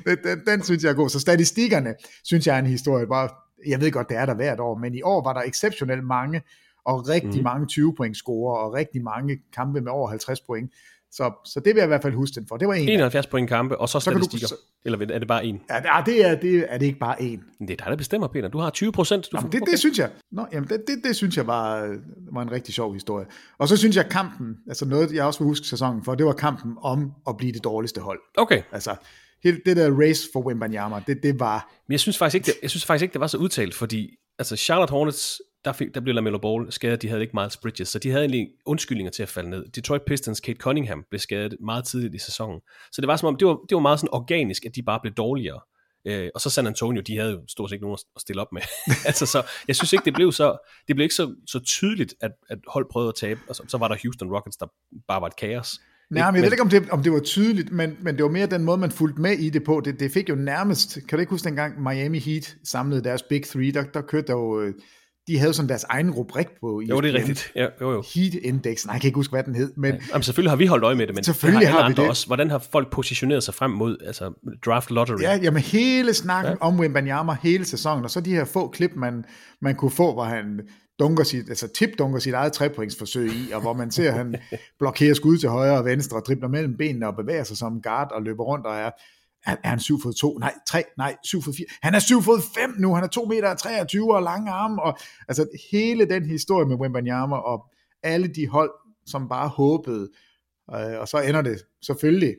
den, 0.07 0.19
den, 0.25 0.39
den 0.47 0.63
synes 0.63 0.85
jeg 0.85 0.91
er 0.91 0.95
god. 0.95 1.09
Så 1.09 1.21
statistikkerne, 1.21 1.95
synes 2.25 2.47
jeg 2.47 2.55
er 2.55 2.59
en 2.59 2.67
historie. 2.67 3.07
Bare, 3.07 3.29
jeg 3.67 3.81
ved 3.81 3.93
godt, 3.93 4.09
det 4.09 4.17
er 4.17 4.27
der 4.27 4.35
hvert 4.35 4.61
år, 4.61 4.79
men 4.79 4.95
i 4.95 5.03
år 5.03 5.25
var 5.25 5.33
der 5.33 5.41
exceptionelt 5.41 6.05
mange, 6.05 6.43
og 6.85 7.09
rigtig 7.09 7.41
mm. 7.41 7.45
mange 7.45 7.67
20 7.67 7.95
point 7.95 8.17
score, 8.17 8.59
og 8.59 8.73
rigtig 8.73 9.03
mange 9.03 9.39
kampe 9.55 9.81
med 9.81 9.93
over 9.93 10.09
50 10.09 10.41
point. 10.41 10.73
Så, 11.11 11.33
så 11.45 11.61
det 11.61 11.67
vil 11.67 11.77
jeg 11.77 11.85
i 11.85 11.87
hvert 11.87 12.03
fald 12.03 12.15
huske 12.15 12.35
den 12.35 12.47
for. 12.49 12.57
Det 12.57 12.69
var 12.69 12.75
en 12.75 12.89
71 12.89 13.27
point 13.27 13.49
kampe, 13.49 13.79
og 13.79 13.89
så 13.89 14.01
statistikker. 14.01 14.47
Så, 14.47 14.55
Eller 14.85 14.99
er 15.11 15.19
det 15.19 15.29
bare 15.29 15.45
en? 15.45 15.61
Ja, 15.71 16.03
det 16.07 16.27
er, 16.27 16.35
det 16.35 16.67
er 16.69 16.79
det 16.79 16.87
ikke 16.87 16.99
bare 16.99 17.23
en. 17.23 17.45
Det 17.61 17.71
er 17.71 17.77
dig, 17.77 17.87
der 17.87 17.97
bestemmer, 17.97 18.29
Peter. 18.29 18.49
Du 18.49 18.59
har 18.59 18.71
20 18.71 18.93
procent. 18.93 19.29
Det, 19.33 19.45
okay. 19.45 19.61
det 19.71 19.79
synes 19.79 19.99
jeg. 19.99 20.11
Nå, 20.33 20.47
jamen, 20.53 20.69
det, 20.69 20.83
det, 20.87 21.01
det 21.05 21.17
synes 21.17 21.37
jeg 21.37 21.47
var, 21.47 21.97
var 22.33 22.43
en 22.43 22.53
rigtig 22.53 22.75
sjov 22.75 22.93
historie. 22.93 23.27
Og 23.59 23.69
så 23.69 23.77
synes 23.77 23.97
jeg 23.97 24.07
kampen, 24.11 24.57
altså 24.69 24.85
noget, 24.85 25.13
jeg 25.13 25.25
også 25.25 25.41
vil 25.41 25.47
huske 25.47 25.67
sæsonen 25.67 26.05
for, 26.05 26.15
det 26.15 26.27
var 26.27 26.33
kampen 26.33 26.77
om 26.83 27.13
at 27.29 27.37
blive 27.37 27.53
det 27.53 27.65
dårligste 27.65 28.01
hold. 28.01 28.21
Okay. 28.37 28.63
Altså, 28.73 28.97
hele 29.45 29.61
det 29.66 29.76
der 29.76 30.01
race 30.01 30.28
for 30.32 30.47
Wembanyama, 30.47 31.03
det, 31.07 31.22
det 31.22 31.41
var... 31.41 31.72
Men 31.86 31.93
jeg 31.93 32.01
synes 32.01 32.18
faktisk 32.18 32.34
ikke, 32.34 32.47
det, 32.47 32.55
jeg 32.62 32.70
synes 32.70 32.84
faktisk 32.84 33.03
ikke, 33.03 33.12
det 33.12 33.20
var 33.20 33.26
så 33.26 33.39
udtalt, 33.39 33.74
fordi 33.74 34.16
altså 34.39 34.57
Charlotte 34.57 34.91
Hornets, 34.91 35.41
der, 35.64 35.72
fik, 35.72 35.95
der 35.95 36.01
blev 36.01 36.14
LaMelo 36.14 36.39
Ball 36.39 36.72
skadet, 36.72 37.03
de 37.03 37.09
havde 37.09 37.22
ikke 37.22 37.37
Miles 37.37 37.57
Bridges, 37.57 37.88
så 37.88 37.99
de 37.99 38.11
havde 38.11 38.25
egentlig 38.25 38.49
undskyldninger 38.67 39.11
til 39.11 39.22
at 39.22 39.29
falde 39.29 39.50
ned. 39.50 39.68
Detroit 39.68 40.03
Pistons, 40.03 40.41
Kate 40.41 40.58
Cunningham, 40.58 41.04
blev 41.11 41.18
skadet 41.18 41.57
meget 41.61 41.84
tidligt 41.84 42.14
i 42.14 42.18
sæsonen. 42.18 42.61
Så 42.92 43.00
det 43.00 43.08
var 43.08 43.17
som 43.17 43.26
om, 43.26 43.37
det 43.37 43.49
var, 43.49 43.54
det 43.68 43.75
var 43.75 43.80
meget 43.80 44.00
sådan 44.00 44.14
organisk, 44.14 44.67
at 44.67 44.75
de 44.75 44.83
bare 44.83 45.00
blev 45.03 45.14
dårligere. 45.14 45.61
Øh, 46.04 46.30
og 46.34 46.41
så 46.41 46.50
San 46.50 46.67
Antonio, 46.67 47.03
de 47.03 47.18
havde 47.18 47.33
jo 47.33 47.41
stort 47.49 47.71
set 47.71 47.75
ikke 47.75 47.84
nogen 47.84 47.99
at 48.17 48.21
stille 48.21 48.42
op 48.42 48.53
med. 48.53 48.63
altså, 49.08 49.26
så 49.26 49.42
jeg 49.68 49.76
synes 49.76 49.92
ikke, 49.92 50.04
det 50.04 50.14
blev 50.14 50.33
så, 50.33 50.57
det 50.88 50.96
blev 50.96 51.04
ikke 51.04 51.14
så, 51.14 51.34
så 51.46 51.61
tydeligt, 51.61 52.14
at, 52.21 52.30
at 52.49 52.58
hold 52.68 52.87
prøvede 52.91 53.08
at 53.08 53.14
tabe, 53.14 53.41
og 53.49 53.57
så, 53.57 53.63
så 53.68 53.79
var 53.79 53.88
der 53.88 53.96
Houston 54.03 54.33
Rockets, 54.34 54.57
der 54.57 54.67
bare 55.08 55.21
var 55.21 55.26
et 55.26 55.37
kaos. 55.37 55.80
Nej, 56.11 56.30
men 56.30 56.37
jeg 56.37 56.45
ved 56.45 56.53
ikke, 56.53 56.63
om 56.63 56.68
det, 56.68 56.91
om 56.91 57.03
det 57.03 57.13
var 57.13 57.21
tydeligt, 57.21 57.72
men, 57.72 57.97
men 58.01 58.17
det 58.17 58.25
var 58.25 58.30
mere 58.30 58.47
den 58.47 58.64
måde, 58.64 58.79
man 58.79 58.91
fulgte 58.91 59.21
med 59.21 59.33
i 59.33 59.51
det 59.51 59.64
på. 59.64 59.83
Det, 59.85 60.01
det 60.01 60.13
fik 60.13 60.29
jo 60.29 60.35
nærmest, 60.35 60.99
kan 61.09 61.18
du 61.18 61.21
ikke 61.21 61.30
huske 61.30 61.45
dengang 61.45 61.83
Miami 61.83 62.18
Heat 62.18 62.57
samlede 62.64 63.05
deres 63.05 63.22
Big 63.22 63.43
Three, 63.43 63.71
der, 63.71 63.83
der 63.83 64.01
kørte 64.01 64.26
der 64.26 64.33
jo, 64.33 64.61
øh, 64.61 64.75
de 65.29 65.39
havde 65.39 65.55
sådan 65.55 65.68
deres 65.68 65.85
egen 65.85 66.11
rubrik 66.11 66.47
på 66.61 66.83
Jo, 66.89 67.01
det 67.01 67.11
er 67.11 67.18
rigtigt. 67.18 67.53
Ja, 67.57 67.67
jo, 67.80 67.93
jo. 67.93 68.05
Heat 68.14 68.35
Index, 68.35 68.87
nej, 68.87 68.93
jeg 68.93 69.01
kan 69.01 69.09
ikke 69.09 69.17
huske, 69.17 69.33
hvad 69.33 69.43
den 69.43 69.55
hed. 69.55 69.72
Men, 69.76 69.95
ja. 69.95 70.01
Jamen, 70.11 70.22
selvfølgelig 70.22 70.51
har 70.51 70.57
vi 70.57 70.67
holdt 70.67 70.85
øje 70.85 70.95
med 70.95 71.07
det, 71.07 71.14
men 71.14 71.25
selvfølgelig 71.25 71.68
har, 71.68 71.83
har 71.83 71.89
vi 71.89 71.95
det. 71.95 72.09
Også. 72.09 72.26
Hvordan 72.26 72.51
har 72.51 72.59
folk 72.59 72.91
positioneret 72.91 73.43
sig 73.43 73.55
frem 73.55 73.71
mod 73.71 73.97
altså, 74.07 74.33
draft 74.67 74.91
lottery? 74.91 75.22
Ja, 75.22 75.39
jamen 75.43 75.63
hele 75.63 76.14
snakken 76.14 76.53
ja. 76.53 76.67
om 76.67 76.80
Wembanyama 76.80 77.37
hele 77.43 77.64
sæsonen, 77.64 78.05
og 78.05 78.11
så 78.11 78.21
de 78.21 78.30
her 78.30 78.45
få 78.45 78.68
klip, 78.68 78.91
man, 78.97 79.25
man 79.63 79.75
kunne 79.75 79.91
få, 79.91 80.13
hvor 80.13 80.25
han 80.25 80.61
dunker 80.99 81.25
sit, 81.25 81.49
altså 81.49 81.68
tip 81.68 81.91
dunker 81.99 82.18
sit 82.18 82.34
eget 82.34 82.53
trepointsforsøg 82.53 83.30
i, 83.30 83.50
og 83.53 83.61
hvor 83.61 83.72
man 83.72 83.91
ser, 83.91 84.08
at 84.08 84.16
han 84.16 84.34
blokerer 84.79 85.14
skud 85.14 85.38
til 85.38 85.49
højre 85.49 85.79
og 85.79 85.84
venstre, 85.84 86.16
og 86.16 86.25
dribler 86.26 86.49
mellem 86.49 86.76
benene 86.76 87.07
og 87.07 87.16
bevæger 87.16 87.45
sig 87.45 87.57
som 87.57 87.83
guard 87.83 88.12
og 88.12 88.22
løber 88.22 88.45
rundt 88.45 88.66
og 88.66 88.76
er, 88.76 88.91
er, 89.46 89.57
er 89.64 89.68
han 89.68 89.80
7 89.80 90.00
fod 90.03 90.12
2? 90.12 90.38
Nej, 90.38 90.54
3, 90.68 90.84
nej, 90.96 91.16
7 91.25 91.42
fod 91.42 91.54
4. 91.54 91.66
Han 91.83 91.95
er 91.95 91.99
7 91.99 92.22
fod 92.22 92.41
5 92.54 92.75
nu, 92.79 92.95
han 92.95 93.04
er 93.04 93.08
2 93.08 93.25
meter 93.25 93.54
23 93.54 94.14
og 94.14 94.22
lange 94.22 94.50
arme, 94.50 94.83
og 94.83 94.99
altså 95.29 95.46
hele 95.72 96.04
den 96.04 96.26
historie 96.26 96.66
med 96.66 96.76
Wimbanyama 96.76 97.37
og 97.37 97.66
alle 98.03 98.29
de 98.29 98.49
hold, 98.49 98.70
som 99.07 99.29
bare 99.29 99.49
håbede, 99.49 100.08
øh, 100.75 101.00
og 101.00 101.08
så 101.08 101.20
ender 101.20 101.42
det 101.42 101.62
selvfølgelig, 101.83 102.37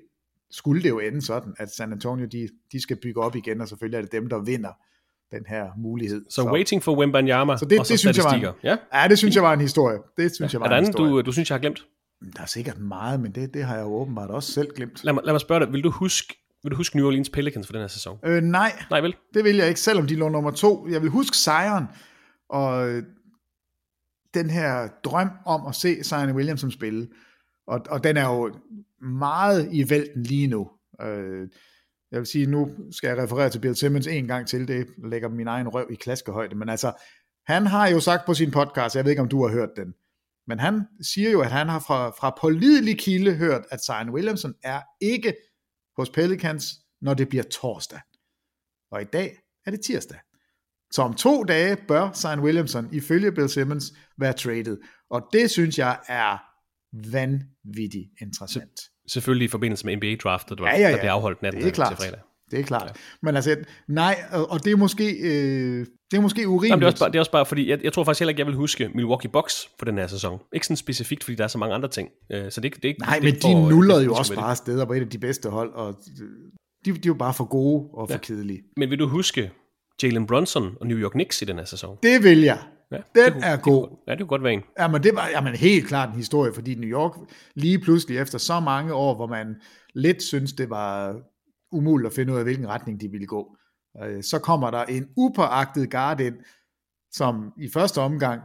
skulle 0.51 0.83
det 0.83 0.89
jo 0.89 0.99
ende 0.99 1.21
sådan, 1.21 1.53
at 1.57 1.69
San 1.71 1.91
Antonio, 1.91 2.25
de, 2.25 2.49
de 2.71 2.81
skal 2.81 2.97
bygge 3.01 3.21
op 3.21 3.35
igen, 3.35 3.61
og 3.61 3.67
selvfølgelig 3.67 3.97
er 3.97 4.01
det 4.01 4.11
dem, 4.11 4.29
der 4.29 4.39
vinder 4.39 4.71
den 5.31 5.45
her 5.47 5.65
mulighed. 5.77 6.25
Så, 6.29 6.35
så 6.35 6.43
waiting 6.51 6.83
for 6.83 6.95
Wembanyama, 6.97 7.57
så 7.57 7.65
det, 7.65 7.79
og 7.79 7.85
så 7.85 7.91
det 7.93 7.99
synes 7.99 8.17
jeg 8.17 8.25
var 8.25 8.33
en, 8.33 8.45
ja? 8.63 8.77
ja, 8.93 9.07
det 9.07 9.17
synes 9.17 9.35
jeg 9.35 9.43
var 9.43 9.53
en 9.53 9.61
historie. 9.61 9.97
Det 10.17 10.35
synes 10.35 10.53
Ja. 10.53 10.55
jeg 10.55 10.61
var 10.61 10.65
Er 10.65 10.69
der 10.69 10.77
en 10.77 10.85
historie. 10.85 11.11
du, 11.11 11.21
du 11.21 11.31
synes, 11.31 11.49
jeg 11.49 11.55
har 11.55 11.59
glemt? 11.61 11.85
Der 12.35 12.41
er 12.41 12.45
sikkert 12.45 12.79
meget, 12.79 13.19
men 13.19 13.31
det, 13.31 13.53
det 13.53 13.63
har 13.63 13.75
jeg 13.75 13.83
jo 13.83 13.93
åbenbart 13.93 14.29
også 14.29 14.51
selv 14.51 14.67
glemt. 14.75 15.03
Lad 15.03 15.13
mig, 15.13 15.23
lad 15.25 15.33
mig 15.33 15.41
spørge 15.41 15.65
dig, 15.65 15.73
vil 15.73 15.83
du 15.83 15.89
huske, 15.89 16.35
vil 16.63 16.71
du 16.71 16.75
huske 16.75 16.97
New 16.97 17.07
Orleans 17.07 17.29
Pelicans 17.29 17.67
for 17.67 17.73
den 17.73 17.81
her 17.81 17.87
sæson? 17.87 18.17
Øh, 18.25 18.41
nej, 18.43 18.71
Nej 18.89 19.01
vel? 19.01 19.15
det 19.33 19.43
vil 19.43 19.55
jeg 19.55 19.67
ikke, 19.67 19.79
selvom 19.79 20.07
de 20.07 20.15
lå 20.15 20.29
nummer 20.29 20.51
to. 20.51 20.87
Jeg 20.89 21.01
vil 21.01 21.09
huske 21.09 21.37
sejren, 21.37 21.85
og 22.49 22.89
øh, 22.89 23.03
den 24.33 24.49
her 24.49 24.87
drøm 25.03 25.29
om 25.45 25.67
at 25.67 25.75
se 25.75 26.03
Zion 26.03 26.31
Williamson 26.31 26.71
spille. 26.71 27.07
Og, 27.67 27.81
og 27.89 28.03
den 28.03 28.17
er 28.17 28.25
jo 28.29 28.51
meget 29.01 29.69
i 29.71 29.89
vælten 29.89 30.23
lige 30.23 30.47
nu. 30.47 30.69
Øh, 31.01 31.47
jeg 32.11 32.19
vil 32.19 32.27
sige, 32.27 32.45
nu 32.45 32.69
skal 32.91 33.07
jeg 33.07 33.17
referere 33.17 33.49
til 33.49 33.59
Bill 33.59 33.75
Simmons 33.75 34.07
en 34.07 34.27
gang 34.27 34.47
til, 34.47 34.67
det 34.67 34.87
lægger 34.97 35.29
min 35.29 35.47
egen 35.47 35.67
røv 35.67 35.87
i 35.91 35.95
klaskehøjde, 35.95 36.55
men 36.55 36.69
altså, 36.69 36.93
han 37.45 37.65
har 37.65 37.87
jo 37.87 37.99
sagt 37.99 38.25
på 38.25 38.33
sin 38.33 38.51
podcast, 38.51 38.95
jeg 38.95 39.03
ved 39.03 39.11
ikke 39.11 39.21
om 39.21 39.29
du 39.29 39.45
har 39.45 39.53
hørt 39.53 39.69
den, 39.75 39.93
men 40.47 40.59
han 40.59 40.81
siger 41.01 41.31
jo, 41.31 41.41
at 41.41 41.51
han 41.51 41.69
har 41.69 41.79
fra, 41.79 42.09
fra 42.09 42.37
pålidelig 42.41 42.99
kilde 42.99 43.35
hørt, 43.35 43.65
at 43.71 43.79
Zion 43.83 44.09
Williamson 44.09 44.53
er 44.63 44.81
ikke 45.01 45.33
hos 45.97 46.09
Pelicans, 46.09 46.63
når 47.01 47.13
det 47.13 47.29
bliver 47.29 47.43
torsdag. 47.43 47.99
Og 48.91 49.01
i 49.01 49.05
dag 49.05 49.37
er 49.65 49.71
det 49.71 49.81
tirsdag. 49.81 50.19
Så 50.91 51.01
om 51.01 51.13
to 51.13 51.43
dage 51.43 51.77
bør 51.87 52.11
Zion 52.11 52.39
Williamson 52.39 52.93
ifølge 52.93 53.31
Bill 53.31 53.49
Simmons 53.49 53.93
være 54.17 54.33
traded. 54.33 54.77
Og 55.09 55.29
det 55.33 55.51
synes 55.51 55.77
jeg 55.77 55.99
er 56.07 56.37
vanvittigt 57.11 58.09
interessant. 58.21 58.79
Selvfølgelig 59.09 59.45
i 59.45 59.47
forbindelse 59.47 59.85
med 59.85 59.95
NBA-draftet, 59.97 60.57
der, 60.57 60.63
Ja, 60.65 60.71
ja, 60.77 60.81
ja. 60.87 60.91
der 60.91 60.97
bliver 60.97 61.11
afholdt 61.11 61.41
natten 61.41 61.61
Det 61.61 61.67
er 61.67 61.69
til 61.71 61.75
klart. 61.75 61.97
fredag. 61.97 62.19
Det 62.51 62.59
er 62.59 62.63
klart. 62.63 62.83
Ja. 62.87 62.91
Men 63.21 63.35
altså, 63.35 63.55
nej, 63.87 64.15
og 64.49 64.63
det 64.65 64.71
er 64.71 64.77
måske, 64.77 65.11
øh, 65.21 65.85
det 66.11 66.17
er 66.17 66.21
måske 66.21 66.47
urimeligt. 66.47 66.69
Jamen, 66.71 66.79
det, 66.81 66.85
er 66.87 66.91
også 66.91 66.99
bare, 66.99 67.09
det 67.09 67.15
er 67.15 67.19
også 67.19 67.31
bare, 67.31 67.45
fordi 67.45 67.69
jeg, 67.69 67.83
jeg 67.83 67.93
tror 67.93 68.03
faktisk 68.03 68.19
heller 68.19 68.29
ikke, 68.29 68.39
jeg 68.39 68.47
vil 68.47 68.55
huske 68.55 68.89
Milwaukee 68.95 69.31
Bucks 69.31 69.69
for 69.79 69.85
den 69.85 69.97
her 69.97 70.07
sæson. 70.07 70.39
Ikke 70.53 70.65
sådan 70.65 70.77
specifikt, 70.77 71.23
fordi 71.23 71.35
der 71.35 71.43
er 71.43 71.47
så 71.47 71.57
mange 71.57 71.75
andre 71.75 71.89
ting. 71.89 72.09
Øh, 72.31 72.51
så 72.51 72.61
det, 72.61 72.71
er 72.71 72.75
det 72.75 72.85
ikke, 72.89 72.99
Nej, 73.01 73.13
det 73.15 73.23
men 73.23 73.33
de 73.33 73.37
øh, 73.37 73.65
det- 73.65 73.71
jo 73.71 73.81
det 74.01 74.09
også 74.09 74.23
skulle 74.23 74.37
være 74.37 74.45
bare 74.47 74.55
steder 74.55 74.85
på 74.85 74.93
et 74.93 75.01
af 75.01 75.09
de 75.09 75.17
bedste 75.17 75.49
hold, 75.49 75.73
og 75.73 75.95
de, 76.85 76.91
de 76.91 76.97
er 76.97 77.01
jo 77.07 77.13
bare 77.13 77.33
for 77.33 77.43
gode 77.45 77.89
og 77.93 78.07
for 78.09 78.13
Ja. 78.13 78.17
kedelige. 78.19 78.57
det. 78.57 78.65
Men 78.77 78.89
vil 78.89 78.99
du 78.99 79.07
huske 79.07 79.51
Jalen 80.03 80.27
Brunson 80.27 80.75
og 80.81 80.87
New 80.87 80.97
York 80.97 81.11
Knicks 81.11 81.41
i 81.41 81.45
den 81.45 81.57
her 81.57 81.65
sæson? 81.65 81.97
Det 82.03 82.23
vil 82.23 82.41
jeg. 82.41 82.57
Ja, 82.91 82.95
Den 82.97 83.03
det 83.15 83.33
kunne- 83.33 83.45
er 83.45 83.55
det 83.55 83.63
kunne- 83.63 83.73
god. 83.75 84.03
Ja, 84.07 84.11
det 84.11 84.19
kunne 84.19 84.27
godt 84.27 84.43
være 84.43 84.53
en. 84.53 84.63
Jamen, 84.79 85.03
det 85.03 85.15
var 85.15 85.27
jamen, 85.27 85.55
helt 85.55 85.87
klart 85.87 86.09
en 86.09 86.15
historie, 86.15 86.53
fordi 86.53 86.75
New 86.75 86.89
York 86.89 87.11
lige 87.55 87.79
pludselig 87.79 88.17
efter 88.17 88.37
så 88.37 88.59
mange 88.59 88.93
år, 88.93 89.15
hvor 89.15 89.27
man 89.27 89.55
lidt 89.93 90.23
synes, 90.23 90.53
det 90.53 90.69
var 90.69 91.21
umuligt 91.71 92.07
at 92.07 92.13
finde 92.13 92.33
ud 92.33 92.37
af, 92.37 92.43
hvilken 92.43 92.67
retning 92.67 93.01
de 93.01 93.07
ville 93.09 93.27
gå, 93.27 93.55
øh, 94.03 94.23
så 94.23 94.39
kommer 94.39 94.71
der 94.71 94.83
en 94.83 95.07
upåagtet 95.17 95.91
guard 95.91 96.19
ind, 96.19 96.35
som 97.11 97.53
i 97.61 97.69
første 97.73 98.01
omgang 98.01 98.41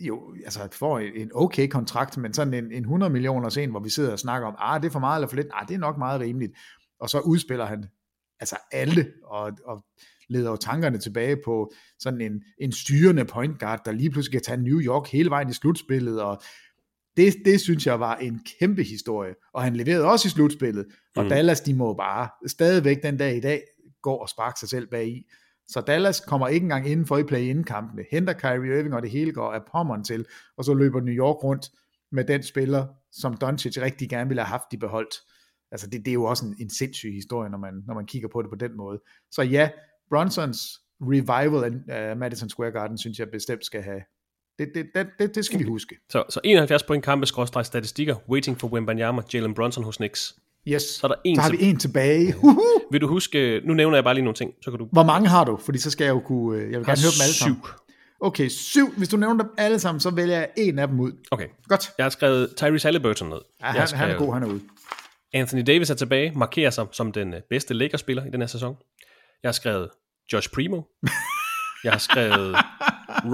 jo, 0.00 0.34
altså 0.44 0.68
får 0.72 0.98
en, 0.98 1.12
en 1.16 1.30
okay 1.34 1.68
kontrakt, 1.68 2.16
men 2.18 2.32
sådan 2.34 2.54
en, 2.54 2.72
en 2.72 2.82
100 2.82 3.12
millioner 3.12 3.48
sen, 3.48 3.70
hvor 3.70 3.80
vi 3.80 3.90
sidder 3.90 4.12
og 4.12 4.18
snakker 4.18 4.48
om, 4.48 4.54
ah, 4.58 4.80
det 4.82 4.88
er 4.88 4.92
for 4.92 5.00
meget 5.00 5.18
eller 5.18 5.28
for 5.28 5.36
lidt, 5.36 5.46
ah, 5.52 5.68
det 5.68 5.74
er 5.74 5.78
nok 5.78 5.98
meget 5.98 6.20
rimeligt, 6.20 6.52
og 7.00 7.08
så 7.10 7.20
udspiller 7.20 7.64
han 7.66 7.84
altså 8.40 8.56
alle, 8.72 9.06
og, 9.24 9.52
og 9.64 9.84
leder 10.28 10.50
jo 10.50 10.56
tankerne 10.56 10.98
tilbage 10.98 11.36
på 11.44 11.72
sådan 11.98 12.20
en, 12.20 12.42
en 12.58 12.72
styrende 12.72 13.24
point 13.24 13.58
guard, 13.60 13.80
der 13.84 13.92
lige 13.92 14.10
pludselig 14.10 14.32
kan 14.32 14.42
tage 14.42 14.62
New 14.62 14.80
York 14.80 15.08
hele 15.08 15.30
vejen 15.30 15.50
i 15.50 15.52
slutspillet, 15.52 16.22
og 16.22 16.42
det, 17.16 17.34
det 17.44 17.60
synes 17.60 17.86
jeg 17.86 18.00
var 18.00 18.16
en 18.16 18.40
kæmpe 18.58 18.82
historie, 18.82 19.34
og 19.52 19.62
han 19.62 19.76
leverede 19.76 20.04
også 20.04 20.28
i 20.28 20.30
slutspillet, 20.30 20.86
og 21.16 21.24
Mm. 21.24 21.28
Dallas, 21.28 21.60
de 21.60 21.74
må 21.74 21.94
bare 21.94 22.28
stadigvæk 22.46 23.02
den 23.02 23.16
dag 23.16 23.36
i 23.36 23.40
dag 23.40 23.62
gå 24.02 24.12
og 24.12 24.28
sparke 24.28 24.60
sig 24.60 24.68
selv 24.68 24.86
bag 24.86 25.08
i. 25.08 25.26
Så 25.68 25.80
Dallas 25.80 26.20
kommer 26.20 26.48
ikke 26.48 26.64
engang 26.64 26.88
indenfor 26.88 27.18
i 27.18 27.22
play-in-kampene, 27.22 28.04
henter 28.10 28.32
Kyrie 28.32 28.78
Irving, 28.78 28.94
og 28.94 29.02
det 29.02 29.10
hele 29.10 29.32
går 29.32 29.52
af 29.52 29.60
pommeren 29.72 30.04
til, 30.04 30.26
og 30.56 30.64
så 30.64 30.74
løber 30.74 31.00
New 31.00 31.14
York 31.14 31.44
rundt 31.44 31.70
med 32.12 32.24
den 32.24 32.42
spiller, 32.42 32.86
som 33.12 33.36
Doncic 33.36 33.78
rigtig 33.80 34.08
gerne 34.08 34.28
ville 34.28 34.42
have 34.42 34.48
haft 34.48 34.72
i 34.72 34.76
beholdt. 34.76 35.14
Altså 35.70 35.86
det, 35.86 36.04
det 36.04 36.08
er 36.08 36.14
jo 36.14 36.24
også 36.24 36.46
en, 36.46 36.56
en 36.60 36.70
sindssyg 36.70 37.12
historie, 37.12 37.50
når 37.50 37.58
man, 37.58 37.82
når 37.86 37.94
man 37.94 38.06
kigger 38.06 38.28
på 38.28 38.42
det 38.42 38.50
på 38.50 38.56
den 38.56 38.76
måde. 38.76 39.00
Så 39.30 39.42
ja, 39.42 39.70
Bronsons 40.10 40.80
revival 41.00 41.80
af 41.88 42.12
uh, 42.12 42.18
Madison 42.18 42.48
Square 42.48 42.70
Garden, 42.70 42.98
synes 42.98 43.18
jeg 43.18 43.28
bestemt 43.32 43.64
skal 43.64 43.82
have. 43.82 44.00
Det, 44.58 44.68
det, 44.74 44.86
det, 44.94 45.06
det, 45.18 45.34
det 45.34 45.44
skal 45.44 45.58
vi 45.58 45.64
huske. 45.64 45.96
Så, 46.10 46.24
så 46.30 46.40
71 46.44 46.82
point 46.82 47.04
kampe, 47.04 47.26
skråstrej 47.26 47.62
statistikker, 47.62 48.14
waiting 48.28 48.60
for 48.60 48.68
Wembanyama, 48.68 49.22
Jalen 49.34 49.54
Brunson 49.54 49.84
hos 49.84 49.96
Knicks. 49.96 50.34
Yes, 50.68 50.82
Så 50.82 51.06
er 51.06 51.08
der 51.08 51.16
en 51.24 51.36
så 51.36 51.42
har 51.42 51.50
vi 51.50 51.56
en 51.60 51.78
tilbage. 51.78 52.34
Uhuh. 52.42 52.58
Vil 52.92 53.00
du 53.00 53.08
huske, 53.08 53.60
nu 53.64 53.74
nævner 53.74 53.96
jeg 53.96 54.04
bare 54.04 54.14
lige 54.14 54.24
nogle 54.24 54.34
ting, 54.34 54.54
så 54.62 54.70
kan 54.70 54.78
du... 54.78 54.88
Hvor 54.92 55.04
mange 55.04 55.28
har 55.28 55.44
du? 55.44 55.56
Fordi 55.56 55.78
så 55.78 55.90
skal 55.90 56.04
jeg 56.04 56.10
jo 56.10 56.20
kunne, 56.20 56.58
øh, 56.58 56.62
jeg 56.72 56.78
vil 56.78 56.86
gerne 56.86 57.00
høre 57.02 57.12
dem 57.16 57.22
alle 57.22 57.34
sammen. 57.34 57.60
syv. 57.62 57.68
Okay, 58.20 58.48
syv. 58.48 58.92
Hvis 58.96 59.08
du 59.08 59.16
nævner 59.16 59.42
dem 59.44 59.52
alle 59.58 59.78
sammen, 59.78 60.00
så 60.00 60.10
vælger 60.10 60.36
jeg 60.36 60.48
en 60.56 60.78
af 60.78 60.88
dem 60.88 61.00
ud. 61.00 61.12
Okay, 61.30 61.46
Godt. 61.68 61.92
jeg 61.98 62.04
har 62.04 62.10
skrevet 62.10 62.52
Tyrese 62.56 62.86
Halliburton 62.86 63.28
ned. 63.28 63.36
Ja, 63.36 63.66
han, 63.66 63.66
har 63.66 63.72
han 63.72 63.82
er 63.82 63.86
skrevet 63.86 64.16
god, 64.18 64.32
han 64.32 64.42
er 64.42 64.46
ude. 64.46 64.60
Anthony 65.32 65.62
Davis 65.66 65.90
er 65.90 65.94
tilbage, 65.94 66.32
markerer 66.36 66.70
sig 66.70 66.86
som 66.92 67.12
den 67.12 67.34
øh, 67.34 67.40
bedste 67.50 67.74
Lakers-spiller 67.74 68.24
i 68.24 68.30
den 68.30 68.40
her 68.40 68.46
sæson. 68.46 68.76
Jeg 69.42 69.48
har 69.48 69.52
skrevet 69.52 69.90
Josh 70.32 70.50
Primo. 70.54 70.82
Jeg 71.84 71.92
har 71.92 71.98
skrevet 71.98 72.56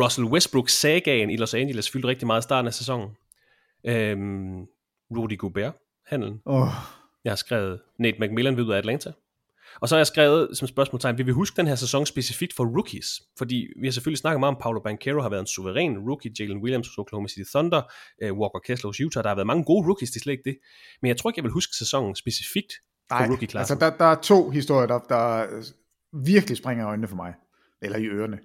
Russell 0.02 0.26
Westbrook 0.26 0.68
sagaen 0.68 1.30
i 1.30 1.36
Los 1.36 1.54
Angeles 1.54 1.90
fyldte 1.90 2.08
rigtig 2.08 2.26
meget 2.26 2.40
i 2.40 2.42
starten 2.42 2.66
af 2.66 2.74
sæsonen. 2.74 3.08
Øhm, 3.86 4.60
Rudy 5.16 5.38
Gobert, 5.38 5.74
handelen. 6.06 6.40
Oh, 6.46 6.68
Jeg 7.24 7.30
har 7.30 7.36
skrevet 7.36 7.80
Nate 7.98 8.16
McMillan 8.20 8.56
ved 8.56 8.64
ud 8.64 8.72
af 8.72 8.78
Atlanta. 8.78 9.12
Og 9.80 9.88
så 9.88 9.94
har 9.94 9.98
jeg 9.98 10.06
skrevet 10.06 10.58
som 10.58 10.68
spørgsmålstegn, 10.68 11.18
vil 11.18 11.26
vi 11.26 11.32
huske 11.32 11.56
den 11.56 11.66
her 11.66 11.74
sæson 11.74 12.06
specifikt 12.06 12.54
for 12.56 12.64
rookies? 12.64 13.06
Fordi 13.38 13.66
vi 13.80 13.86
har 13.86 13.92
selvfølgelig 13.92 14.18
snakket 14.18 14.40
meget 14.40 14.54
om, 14.54 14.60
Paolo 14.62 14.80
Banchero 14.80 15.20
har 15.20 15.28
været 15.28 15.40
en 15.40 15.46
suveræn 15.46 15.98
rookie, 15.98 16.32
Jalen 16.38 16.62
Williams 16.62 16.88
hos 16.88 16.98
Oklahoma 16.98 17.28
City 17.28 17.50
Thunder, 17.54 17.82
uh, 18.24 18.38
Walker 18.38 18.58
Kessler 18.66 18.88
hos 18.88 19.00
Utah, 19.00 19.22
der 19.22 19.28
har 19.30 19.34
været 19.34 19.46
mange 19.46 19.64
gode 19.64 19.86
rookies, 19.86 20.10
det 20.10 20.16
er 20.16 20.22
slet 20.22 20.32
ikke 20.32 20.44
det. 20.50 20.56
Men 21.02 21.08
jeg 21.08 21.16
tror 21.16 21.30
ikke, 21.30 21.38
jeg 21.38 21.44
vil 21.44 21.52
huske 21.52 21.76
sæsonen 21.76 22.14
specifikt 22.16 22.72
for 23.08 23.18
nej, 23.18 23.28
rookie-klassen. 23.28 23.74
altså 23.74 23.90
der, 23.90 23.96
der 23.96 24.04
er 24.04 24.20
to 24.20 24.50
historier, 24.50 24.86
der, 24.86 24.98
der 24.98 25.46
virkelig 26.24 26.56
springer 26.56 26.84
i 26.84 26.86
øjnene 26.88 27.08
for 27.08 27.16
mig. 27.16 27.34
Eller 27.82 27.98
i 27.98 28.06
ørerne. 28.06 28.38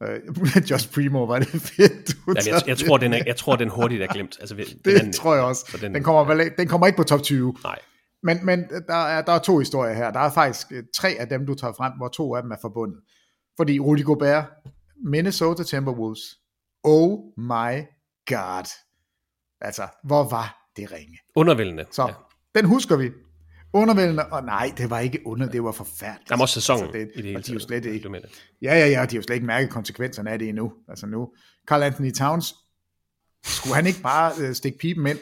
Uh, 0.00 0.62
Josh 0.70 0.92
Primo 0.92 1.24
var 1.24 1.38
det 1.38 1.48
fedt. 1.48 2.16
Jamen, 2.26 2.36
jeg, 2.46 2.62
jeg, 2.66 2.78
tror, 2.78 2.96
den 2.96 3.12
er, 3.12 3.22
jeg 3.26 3.36
tror, 3.36 3.56
den 3.56 3.68
hurtigt 3.68 4.02
er 4.02 4.06
glemt. 4.06 4.36
Altså, 4.40 4.54
den 4.54 4.64
Det 4.84 4.98
anden- 4.98 5.12
tror 5.12 5.34
jeg 5.34 5.44
også. 5.44 5.64
så 5.70 5.78
Den, 5.78 5.94
den, 5.94 6.02
kommer, 6.02 6.40
ikke- 6.40 6.56
den 6.58 6.68
kommer 6.68 6.86
ikke 6.86 6.96
på 6.96 7.02
top 7.02 7.22
20. 7.22 7.54
Nej. 7.64 7.78
Men, 8.22 8.46
men 8.46 8.64
der, 8.88 8.94
er, 8.94 9.22
der 9.22 9.32
er 9.32 9.38
to 9.38 9.58
historier 9.58 9.94
her. 9.94 10.10
Der 10.10 10.20
er 10.20 10.30
faktisk 10.30 10.66
øh, 10.72 10.82
tre 10.96 11.08
af 11.18 11.28
dem, 11.28 11.46
du 11.46 11.54
tager 11.54 11.72
frem, 11.72 11.92
hvor 11.96 12.08
to 12.08 12.34
af 12.34 12.42
dem 12.42 12.50
er 12.50 12.56
forbundet. 12.60 13.00
Fordi 13.56 13.80
Rudy 13.80 14.04
Gobert, 14.04 14.44
Minnesota 15.04 15.62
Timberwolves, 15.62 16.20
oh 16.84 17.18
my 17.38 17.82
god. 18.26 18.64
Altså, 19.60 19.82
hvor 20.04 20.28
var 20.30 20.70
det 20.76 20.92
ringe? 20.92 21.18
Undervældende. 21.36 21.84
Så, 21.90 22.02
Ja. 22.02 22.08
ja. 22.08 22.60
den 22.60 22.68
husker 22.68 22.96
vi. 22.96 23.10
Undervældende, 23.76 24.26
og 24.26 24.44
nej, 24.44 24.72
det 24.76 24.90
var 24.90 25.00
ikke 25.00 25.20
under, 25.26 25.48
det 25.48 25.64
var 25.64 25.72
forfærdeligt. 25.72 26.28
Der 26.28 26.36
er 26.36 26.40
også 26.40 26.54
sæsonen 26.54 26.84
altså, 26.84 26.98
det, 26.98 27.10
i 27.14 27.16
det 27.16 27.24
hele 27.24 27.42
de 27.42 27.52
jo 27.52 27.58
slet 27.58 27.84
ikke, 27.84 28.08
med 28.08 28.20
det. 28.20 28.30
ja, 28.62 28.78
ja, 28.78 28.86
ja, 28.86 28.90
de 28.90 28.96
har 28.96 29.16
jo 29.16 29.22
slet 29.22 29.34
ikke 29.34 29.46
mærket 29.46 29.70
konsekvenserne 29.70 30.30
af 30.30 30.38
det 30.38 30.48
endnu. 30.48 30.72
Altså 30.88 31.06
nu, 31.06 31.32
Carl 31.66 31.82
Anthony 31.82 32.12
Towns, 32.12 32.54
skulle 33.44 33.74
han 33.74 33.86
ikke 33.86 34.00
bare 34.02 34.32
øh, 34.40 34.54
stikke 34.54 34.78
pipen 34.78 35.06
ind? 35.06 35.18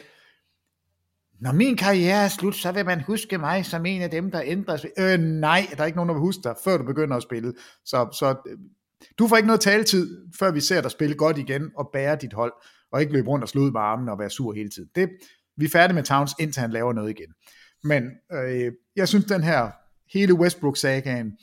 Når 1.39 1.51
min 1.51 1.77
karriere 1.77 2.23
er 2.23 2.27
slut, 2.27 2.55
så 2.55 2.71
vil 2.71 2.85
man 2.85 3.01
huske 3.01 3.37
mig 3.37 3.65
som 3.65 3.85
en 3.85 4.01
af 4.01 4.09
dem, 4.09 4.31
der 4.31 4.41
ændrer 4.45 4.77
sig. 4.77 4.89
Øh, 4.97 5.19
nej, 5.19 5.67
der 5.71 5.81
er 5.81 5.85
ikke 5.85 5.95
nogen, 5.95 6.09
der 6.09 6.15
vil 6.15 6.21
huske 6.21 6.41
dig, 6.43 6.55
før 6.63 6.77
du 6.77 6.83
begynder 6.83 7.17
at 7.17 7.23
spille. 7.23 7.53
Så, 7.85 8.09
så 8.19 8.35
øh, 8.47 8.57
du 9.19 9.27
får 9.27 9.37
ikke 9.37 9.47
noget 9.47 9.61
taletid, 9.61 10.17
før 10.39 10.51
vi 10.51 10.59
ser 10.59 10.81
dig 10.81 10.91
spille 10.91 11.15
godt 11.15 11.37
igen 11.37 11.71
og 11.77 11.89
bære 11.93 12.15
dit 12.15 12.33
hold, 12.33 12.53
og 12.91 13.01
ikke 13.01 13.13
løbe 13.13 13.27
rundt 13.27 13.43
og 13.43 13.49
slå 13.49 13.61
ud 13.61 13.71
med 13.71 13.81
armen 13.81 14.09
og 14.09 14.19
være 14.19 14.29
sur 14.29 14.53
hele 14.53 14.69
tiden. 14.69 14.89
Det, 14.95 15.09
vi 15.57 15.65
er 15.65 15.69
færdige 15.69 15.95
med 15.95 16.03
Towns, 16.03 16.31
indtil 16.39 16.61
han 16.61 16.71
laver 16.71 16.93
noget 16.93 17.09
igen. 17.09 17.33
Men 17.83 18.03
øh, 18.33 18.71
jeg 18.95 19.07
synes, 19.07 19.25
den 19.25 19.43
her 19.43 19.71
hele 20.13 20.33
Westbrook-sagaen, 20.33 21.37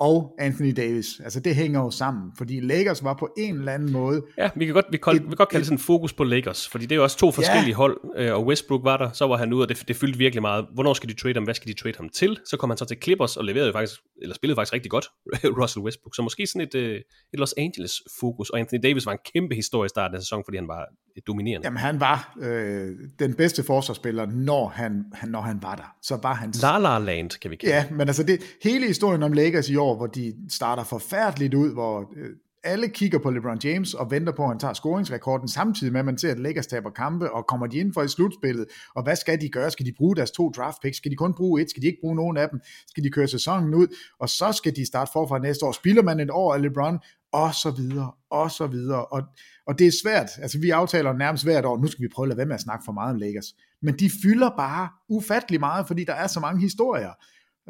og 0.00 0.34
Anthony 0.38 0.72
Davis. 0.76 1.20
Altså 1.24 1.40
det 1.40 1.54
hænger 1.54 1.80
jo 1.80 1.90
sammen, 1.90 2.32
fordi 2.38 2.60
Lakers 2.60 3.04
var 3.04 3.14
på 3.14 3.28
en 3.38 3.58
eller 3.58 3.72
anden 3.72 3.92
måde... 3.92 4.22
Ja, 4.38 4.50
vi 4.56 4.64
kan 4.64 4.74
godt, 4.74 4.86
vi 4.90 4.96
kan, 4.96 5.16
et, 5.16 5.22
vi 5.22 5.28
kan 5.28 5.36
godt 5.36 5.48
kalde 5.48 5.60
det 5.60 5.66
sådan 5.66 5.78
fokus 5.78 6.12
på 6.12 6.24
Lakers, 6.24 6.68
fordi 6.68 6.84
det 6.84 6.92
er 6.92 6.96
jo 6.96 7.02
også 7.02 7.18
to 7.18 7.30
forskellige 7.30 7.68
ja. 7.68 7.76
hold, 7.76 8.00
øh, 8.16 8.34
og 8.34 8.46
Westbrook 8.46 8.84
var 8.84 8.96
der, 8.96 9.12
så 9.12 9.26
var 9.26 9.36
han 9.36 9.52
ude, 9.52 9.64
og 9.64 9.68
det, 9.68 9.84
det 9.88 9.96
fyldte 9.96 10.18
virkelig 10.18 10.42
meget. 10.42 10.66
Hvornår 10.74 10.94
skal 10.94 11.08
de 11.08 11.14
trade 11.14 11.34
ham? 11.34 11.44
Hvad 11.44 11.54
skal 11.54 11.68
de 11.68 11.74
trade 11.82 11.94
ham 11.96 12.08
til? 12.08 12.38
Så 12.46 12.56
kom 12.56 12.70
han 12.70 12.76
så 12.76 12.84
til 12.84 12.96
Clippers 13.02 13.36
og 13.36 13.44
leverede 13.44 13.72
faktisk, 13.72 14.00
eller 14.22 14.34
spillede 14.34 14.56
faktisk 14.56 14.72
rigtig 14.72 14.90
godt, 14.90 15.06
Russell 15.60 15.84
Westbrook. 15.84 16.14
Så 16.14 16.22
måske 16.22 16.46
sådan 16.46 16.68
et, 16.68 16.74
øh, 16.74 16.96
et 17.32 17.38
Los 17.40 17.54
Angeles 17.58 17.92
fokus, 18.20 18.50
og 18.50 18.58
Anthony 18.58 18.80
Davis 18.82 19.06
var 19.06 19.12
en 19.12 19.18
kæmpe 19.34 19.54
historie 19.54 19.86
i 19.86 19.88
starten 19.88 20.14
af 20.14 20.22
sæsonen, 20.22 20.44
fordi 20.46 20.56
han 20.56 20.68
var 20.68 20.86
dominerende. 21.26 21.66
Jamen 21.66 21.78
han 21.78 22.00
var 22.00 22.34
øh, 22.40 22.96
den 23.18 23.34
bedste 23.34 23.62
forsvarsspiller, 23.62 24.26
når 24.26 24.68
han, 24.68 25.04
når 25.26 25.40
han 25.40 25.62
var 25.62 25.74
der. 25.74 25.94
Så 26.02 26.18
var 26.22 26.34
han... 26.34 26.52
La 26.62 26.78
La 26.78 26.98
Land, 26.98 27.40
kan 27.40 27.50
vi 27.50 27.56
kalde 27.56 27.74
Ja, 27.74 27.84
men 27.90 28.00
altså 28.00 28.22
det, 28.22 28.40
hele 28.62 28.86
historien 28.86 29.22
om 29.22 29.32
Lakers 29.32 29.68
i 29.68 29.76
år, 29.76 29.96
hvor 29.96 30.06
de 30.06 30.34
starter 30.48 30.84
forfærdeligt 30.84 31.54
ud, 31.54 31.72
hvor 31.72 32.00
øh, 32.16 32.30
alle 32.64 32.88
kigger 32.88 33.18
på 33.18 33.30
LeBron 33.30 33.58
James 33.64 33.94
og 33.94 34.10
venter 34.10 34.32
på, 34.32 34.42
at 34.42 34.48
han 34.48 34.58
tager 34.58 34.74
scoringsrekorden, 34.74 35.48
samtidig 35.48 35.92
med, 35.92 36.00
at 36.00 36.06
man 36.06 36.18
ser, 36.18 36.30
at 36.30 36.38
Lakers 36.38 36.66
taber 36.66 36.90
kampe, 36.90 37.32
og 37.32 37.46
kommer 37.46 37.66
de 37.66 37.78
ind 37.78 37.92
for 37.94 38.02
i 38.02 38.08
slutspillet, 38.08 38.66
og 38.94 39.02
hvad 39.02 39.16
skal 39.16 39.40
de 39.40 39.48
gøre? 39.48 39.70
Skal 39.70 39.86
de 39.86 39.92
bruge 39.96 40.16
deres 40.16 40.30
to 40.30 40.50
draft 40.56 40.76
picks? 40.82 40.96
Skal 40.96 41.10
de 41.10 41.16
kun 41.16 41.34
bruge 41.34 41.62
et? 41.62 41.70
Skal 41.70 41.82
de 41.82 41.86
ikke 41.86 41.98
bruge 42.00 42.16
nogen 42.16 42.36
af 42.36 42.48
dem? 42.48 42.60
Skal 42.88 43.04
de 43.04 43.10
køre 43.10 43.28
sæsonen 43.28 43.74
ud? 43.74 43.86
Og 44.20 44.28
så 44.28 44.52
skal 44.52 44.76
de 44.76 44.86
starte 44.86 45.10
forfra 45.12 45.38
næste 45.38 45.66
år. 45.66 45.72
Spiller 45.72 46.02
man 46.02 46.20
et 46.20 46.30
år 46.30 46.54
af 46.54 46.62
LeBron? 46.62 46.98
Og 47.32 47.54
så 47.54 47.70
videre, 47.70 48.12
og 48.30 48.50
så 48.50 48.66
videre. 48.66 49.06
Og, 49.06 49.22
og 49.66 49.78
det 49.78 49.86
er 49.86 49.92
svært. 50.02 50.30
Altså, 50.38 50.58
vi 50.58 50.70
aftaler 50.70 51.12
nærmest 51.12 51.44
hvert 51.44 51.64
år, 51.64 51.78
nu 51.78 51.86
skal 51.86 52.02
vi 52.02 52.08
prøve 52.08 52.24
at 52.24 52.28
lade 52.28 52.36
være 52.36 52.46
med 52.46 52.54
at 52.54 52.60
snakke 52.60 52.84
for 52.84 52.92
meget 52.92 53.14
om 53.14 53.20
Lakers. 53.20 53.54
Men 53.82 53.98
de 53.98 54.10
fylder 54.22 54.50
bare 54.56 54.88
ufattelig 55.08 55.60
meget, 55.60 55.86
fordi 55.86 56.04
der 56.04 56.14
er 56.14 56.26
så 56.26 56.40
mange 56.40 56.60
historier. 56.60 57.12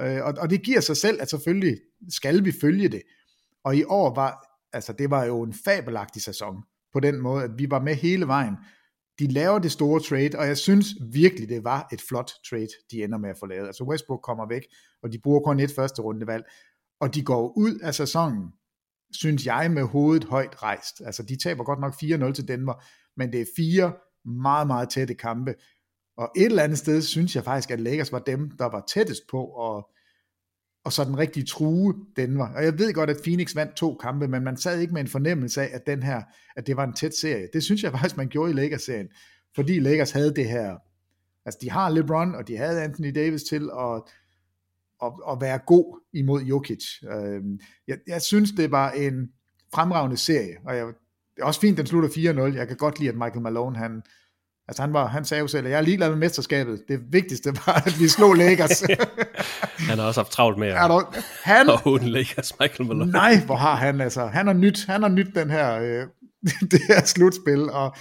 Øh, 0.00 0.24
og, 0.24 0.34
og 0.38 0.50
det 0.50 0.62
giver 0.62 0.80
sig 0.80 0.96
selv, 0.96 1.22
at 1.22 1.30
selvfølgelig 1.30 1.76
skal 2.08 2.44
vi 2.44 2.52
følge 2.60 2.88
det. 2.88 3.02
Og 3.64 3.76
i 3.76 3.84
år 3.84 4.14
var, 4.14 4.58
altså 4.72 4.92
det 4.92 5.10
var 5.10 5.24
jo 5.24 5.42
en 5.42 5.54
fabelagtig 5.64 6.22
sæson, 6.22 6.56
på 6.92 7.00
den 7.00 7.20
måde, 7.20 7.44
at 7.44 7.50
vi 7.58 7.70
var 7.70 7.80
med 7.80 7.94
hele 7.94 8.26
vejen. 8.26 8.56
De 9.18 9.26
laver 9.26 9.58
det 9.58 9.72
store 9.72 10.00
trade, 10.00 10.38
og 10.38 10.46
jeg 10.46 10.58
synes 10.58 10.86
virkelig, 11.12 11.48
det 11.48 11.64
var 11.64 11.88
et 11.92 12.02
flot 12.08 12.30
trade, 12.50 12.68
de 12.90 13.04
ender 13.04 13.18
med 13.18 13.30
at 13.30 13.36
få 13.40 13.46
lavet. 13.46 13.66
Altså 13.66 13.84
Westbrook 13.84 14.20
kommer 14.22 14.48
væk, 14.48 14.62
og 15.02 15.12
de 15.12 15.18
bruger 15.18 15.40
kun 15.40 15.60
et 15.60 15.72
første 15.76 16.02
rundevalg, 16.02 16.44
og 17.00 17.14
de 17.14 17.22
går 17.22 17.52
ud 17.56 17.78
af 17.78 17.94
sæsonen, 17.94 18.52
synes 19.12 19.46
jeg, 19.46 19.70
med 19.70 19.82
hovedet 19.82 20.24
højt 20.24 20.62
rejst. 20.62 21.02
Altså 21.06 21.22
de 21.22 21.36
taber 21.36 21.64
godt 21.64 21.80
nok 21.80 21.94
4-0 21.94 22.32
til 22.32 22.48
Denver, 22.48 22.84
men 23.16 23.32
det 23.32 23.40
er 23.40 23.46
fire 23.56 23.92
meget, 24.24 24.66
meget 24.66 24.88
tætte 24.88 25.14
kampe, 25.14 25.54
og 26.20 26.30
et 26.36 26.44
eller 26.44 26.62
andet 26.62 26.78
sted 26.78 27.02
synes 27.02 27.36
jeg 27.36 27.44
faktisk, 27.44 27.70
at 27.70 27.80
Lakers 27.80 28.12
var 28.12 28.18
dem, 28.18 28.50
der 28.50 28.64
var 28.64 28.84
tættest 28.88 29.22
på 29.30 29.44
at, 29.44 29.84
og 30.84 30.92
så 30.92 31.04
den 31.04 31.18
rigtige 31.18 31.46
true 31.46 31.94
Denver. 32.16 32.48
Og 32.48 32.64
jeg 32.64 32.78
ved 32.78 32.92
godt, 32.92 33.10
at 33.10 33.16
Phoenix 33.22 33.56
vandt 33.56 33.76
to 33.76 33.94
kampe, 33.94 34.28
men 34.28 34.44
man 34.44 34.56
sad 34.56 34.80
ikke 34.80 34.92
med 34.92 35.00
en 35.00 35.08
fornemmelse 35.08 35.62
af, 35.62 35.70
at, 35.72 35.86
den 35.86 36.02
her, 36.02 36.22
at 36.56 36.66
det 36.66 36.76
var 36.76 36.84
en 36.84 36.92
tæt 36.92 37.14
serie. 37.14 37.48
Det 37.52 37.62
synes 37.62 37.82
jeg 37.82 37.92
faktisk, 37.94 38.16
man 38.16 38.28
gjorde 38.28 38.50
i 38.50 38.54
Lakers-serien, 38.54 39.08
fordi 39.54 39.78
Lakers 39.78 40.10
havde 40.10 40.34
det 40.34 40.48
her, 40.48 40.76
altså 41.44 41.58
de 41.62 41.70
har 41.70 41.90
LeBron, 41.90 42.34
og 42.34 42.48
de 42.48 42.56
havde 42.56 42.82
Anthony 42.82 43.14
Davis 43.14 43.42
til 43.42 43.70
og 43.70 44.08
at, 45.02 45.12
at 45.30 45.40
være 45.40 45.58
god 45.58 46.00
imod 46.14 46.42
Jokic. 46.42 46.84
Øhm, 47.12 47.60
jeg, 47.88 47.98
jeg 48.06 48.22
synes, 48.22 48.50
det 48.50 48.70
var 48.70 48.90
en 48.90 49.28
fremragende 49.74 50.16
serie, 50.16 50.56
og 50.66 50.76
jeg, 50.76 50.86
det 51.36 51.42
er 51.42 51.44
også 51.44 51.60
fint, 51.60 51.78
den 51.78 51.86
slutter 51.86 52.08
4-0. 52.52 52.56
Jeg 52.56 52.68
kan 52.68 52.76
godt 52.76 52.98
lide, 52.98 53.10
at 53.10 53.16
Michael 53.16 53.42
Malone, 53.42 53.76
han, 53.76 54.02
Altså 54.70 54.82
han, 54.82 54.92
var, 54.92 55.06
han 55.06 55.24
sagde 55.24 55.40
jo 55.40 55.46
selv, 55.46 55.66
at 55.66 55.72
jeg 55.72 55.78
er 55.78 55.82
ligeglad 55.82 56.08
med 56.08 56.16
mesterskabet. 56.16 56.82
Det 56.88 57.00
vigtigste 57.12 57.52
var, 57.66 57.82
at 57.86 58.00
vi 58.00 58.08
slog 58.08 58.34
Lakers. 58.34 58.80
han 59.88 59.98
har 59.98 60.06
også 60.06 60.20
haft 60.20 60.32
travlt 60.32 60.58
med 60.58 60.68
at, 60.68 60.76
han, 61.42 61.70
at 61.70 62.02
Lakers, 62.02 62.52
Michael 62.60 62.88
Malone. 62.88 63.12
Nej, 63.12 63.36
hvor 63.46 63.56
har 63.56 63.74
han 63.74 64.00
altså. 64.00 64.26
Han 64.26 64.46
har 64.46 64.54
nyt, 64.54 64.86
han 64.86 65.02
har 65.02 65.08
nyt 65.08 65.34
den 65.34 65.50
her, 65.50 65.80
øh, 65.80 66.06
det 66.70 66.80
her 66.88 67.04
slutspil. 67.04 67.70
Og, 67.70 67.96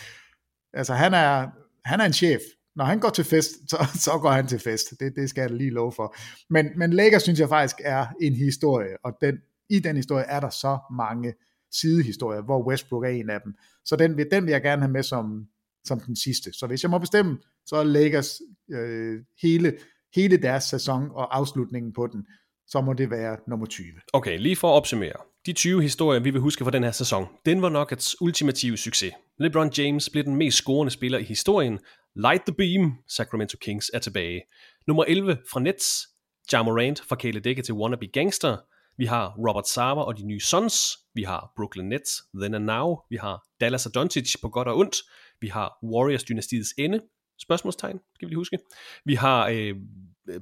altså 0.73 0.93
han 0.93 1.13
er, 1.13 1.47
han 1.85 2.01
er 2.01 2.05
en 2.05 2.13
chef. 2.13 2.41
Når 2.79 2.85
han 2.85 2.99
går 2.99 3.09
til 3.09 3.23
fest, 3.23 3.51
så, 3.69 3.77
så 4.05 4.11
går 4.21 4.29
han 4.29 4.47
til 4.47 4.59
fest. 4.59 4.99
Det, 4.99 5.15
det 5.15 5.29
skal 5.29 5.41
jeg 5.41 5.51
lige 5.51 5.69
love 5.69 5.91
for. 5.91 6.15
Men, 6.49 6.69
men 6.75 6.93
Lakers 6.93 7.23
synes 7.23 7.39
jeg 7.39 7.49
faktisk 7.49 7.75
er 7.83 8.05
en 8.21 8.33
historie, 8.33 8.97
og 9.03 9.13
den, 9.21 9.37
i 9.69 9.79
den 9.79 9.95
historie 9.95 10.25
er 10.25 10.39
der 10.39 10.49
så 10.49 10.77
mange 10.91 11.33
sidehistorier, 11.71 12.41
hvor 12.41 12.67
Westbrook 12.67 13.03
er 13.03 13.09
en 13.09 13.29
af 13.29 13.41
dem. 13.41 13.53
Så 13.85 13.95
den, 13.95 14.17
den 14.31 14.45
vil 14.45 14.51
jeg 14.51 14.61
gerne 14.61 14.81
have 14.81 14.91
med 14.91 15.03
som, 15.03 15.47
som 15.85 15.99
den 15.99 16.15
sidste. 16.15 16.53
Så 16.53 16.67
hvis 16.67 16.83
jeg 16.83 16.91
må 16.91 16.97
bestemme, 16.97 17.37
så 17.65 17.75
er 17.75 17.83
Lakers 17.83 18.41
øh, 18.71 19.19
hele, 19.41 19.77
hele 20.15 20.37
deres 20.37 20.63
sæson 20.63 21.09
og 21.11 21.37
afslutningen 21.37 21.93
på 21.93 22.07
den, 22.07 22.25
så 22.67 22.81
må 22.81 22.93
det 22.93 23.11
være 23.11 23.37
nummer 23.47 23.65
20. 23.65 23.85
Okay, 24.13 24.39
lige 24.39 24.55
for 24.55 24.67
at 24.67 24.73
opsummere. 24.73 25.13
De 25.45 25.53
20 25.53 25.81
historier, 25.81 26.19
vi 26.19 26.29
vil 26.29 26.41
huske 26.41 26.63
fra 26.63 26.71
den 26.71 26.83
her 26.83 26.91
sæson, 26.91 27.25
den 27.45 27.61
var 27.61 27.69
Nuggets 27.69 28.21
ultimative 28.21 28.77
succes. 28.77 29.13
LeBron 29.39 29.71
James 29.77 30.09
blev 30.09 30.23
den 30.23 30.35
mest 30.35 30.57
scorende 30.57 30.91
spiller 30.91 31.17
i 31.17 31.23
historien. 31.23 31.79
Light 32.27 32.41
the 32.41 32.53
Beam, 32.53 32.93
Sacramento 33.07 33.57
Kings 33.57 33.91
er 33.93 33.99
tilbage. 33.99 34.41
Nummer 34.87 35.03
11 35.03 35.37
fra 35.51 35.59
Nets, 35.59 36.07
Ja 36.53 36.63
Morant 36.63 37.01
fra 37.09 37.15
Kale 37.15 37.39
Dække 37.39 37.61
til 37.61 37.73
Wannabe 37.73 38.07
Gangster. 38.07 38.57
Vi 38.97 39.05
har 39.05 39.35
Robert 39.47 39.67
Sava 39.67 40.01
og 40.01 40.17
de 40.17 40.27
nye 40.27 40.39
Suns. 40.39 40.97
Vi 41.13 41.23
har 41.23 41.53
Brooklyn 41.55 41.85
Nets, 41.85 42.23
Then 42.35 42.53
and 42.53 42.65
Now. 42.65 42.97
Vi 43.09 43.15
har 43.15 43.47
Dallas 43.61 43.85
og 43.85 43.95
Doncic 43.95 44.35
på 44.41 44.49
godt 44.49 44.67
og 44.67 44.77
ondt. 44.77 44.95
Vi 45.41 45.47
har 45.47 45.77
Warriors-dynastiets 45.83 46.73
ende, 46.77 47.01
spørgsmålstegn, 47.41 47.99
skal 48.15 48.27
vi 48.27 48.29
lige 48.29 48.39
huske. 48.39 48.59
Vi 49.05 49.15
har 49.15 49.47
øh, 49.47 49.75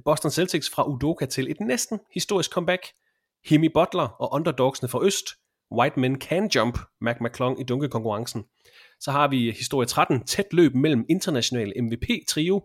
Boston 0.04 0.30
Celtics 0.30 0.70
fra 0.70 0.88
Udoka 0.88 1.26
til 1.26 1.50
et 1.50 1.60
næsten 1.60 2.00
historisk 2.14 2.50
comeback. 2.50 2.82
Hemi 3.44 3.68
Butler 3.68 4.08
og 4.08 4.32
underdogsene 4.32 4.88
fra 4.88 5.04
Øst. 5.04 5.26
White 5.72 6.00
Men 6.00 6.20
Can 6.20 6.50
Jump, 6.54 6.78
Mac 7.00 7.16
McClung 7.20 7.60
i 7.60 7.64
dunkekonkurrencen. 7.64 8.44
Så 9.00 9.10
har 9.10 9.28
vi 9.28 9.52
historie 9.52 9.86
13, 9.86 10.24
tæt 10.24 10.52
løb 10.52 10.74
mellem 10.74 11.04
international 11.08 11.72
MVP-trio. 11.82 12.64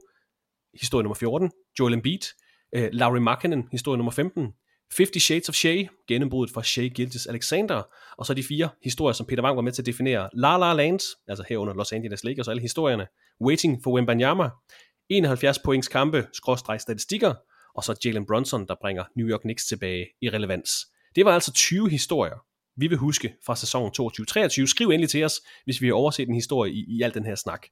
Historie 0.81 1.03
nummer 1.03 1.15
14, 1.15 1.51
Joel 1.79 1.93
Embiid. 1.93 2.19
Øh, 2.75 2.83
uh, 2.83 2.89
Larry 2.91 3.17
Markkinen, 3.17 3.67
historie 3.71 3.97
nummer 3.97 4.11
15. 4.11 4.53
50 4.97 5.23
Shades 5.23 5.49
of 5.49 5.55
Shay, 5.55 5.87
gennembruddet 6.07 6.53
for 6.53 6.61
Shay 6.61 6.89
Gildes 6.89 7.27
Alexander, 7.27 7.83
og 8.17 8.25
så 8.25 8.33
de 8.33 8.43
fire 8.43 8.69
historier, 8.83 9.13
som 9.13 9.25
Peter 9.25 9.43
Wang 9.43 9.55
var 9.55 9.61
med 9.61 9.71
til 9.71 9.81
at 9.81 9.85
definere. 9.85 10.29
La 10.33 10.57
La 10.57 10.73
Land, 10.73 10.99
altså 11.27 11.43
herunder 11.49 11.73
Los 11.73 11.91
Angeles 11.91 12.23
Lakers 12.23 12.47
og 12.47 12.51
alle 12.51 12.61
historierne. 12.61 13.07
Waiting 13.41 13.83
for 13.83 13.91
Wembanyama, 13.91 14.49
71 15.09 15.59
points 15.59 15.87
kampe, 15.87 16.27
skråstreg 16.33 16.81
statistikker, 16.81 17.33
og 17.75 17.83
så 17.83 17.99
Jalen 18.05 18.25
Brunson, 18.25 18.67
der 18.67 18.75
bringer 18.81 19.03
New 19.15 19.27
York 19.27 19.41
Knicks 19.41 19.65
tilbage 19.65 20.05
i 20.21 20.29
relevans. 20.29 20.71
Det 21.15 21.25
var 21.25 21.31
altså 21.31 21.53
20 21.53 21.89
historier, 21.89 22.37
vi 22.77 22.87
vil 22.87 22.97
huske 22.97 23.35
fra 23.45 23.55
sæsonen 23.55 23.91
22-23. 24.01 24.65
Skriv 24.65 24.89
endelig 24.89 25.09
til 25.09 25.23
os, 25.23 25.41
hvis 25.65 25.81
vi 25.81 25.87
har 25.87 25.93
overset 25.93 26.27
en 26.27 26.35
historie 26.35 26.73
i, 26.73 26.85
i 26.87 27.01
al 27.01 27.13
den 27.13 27.25
her 27.25 27.35
snak. 27.35 27.67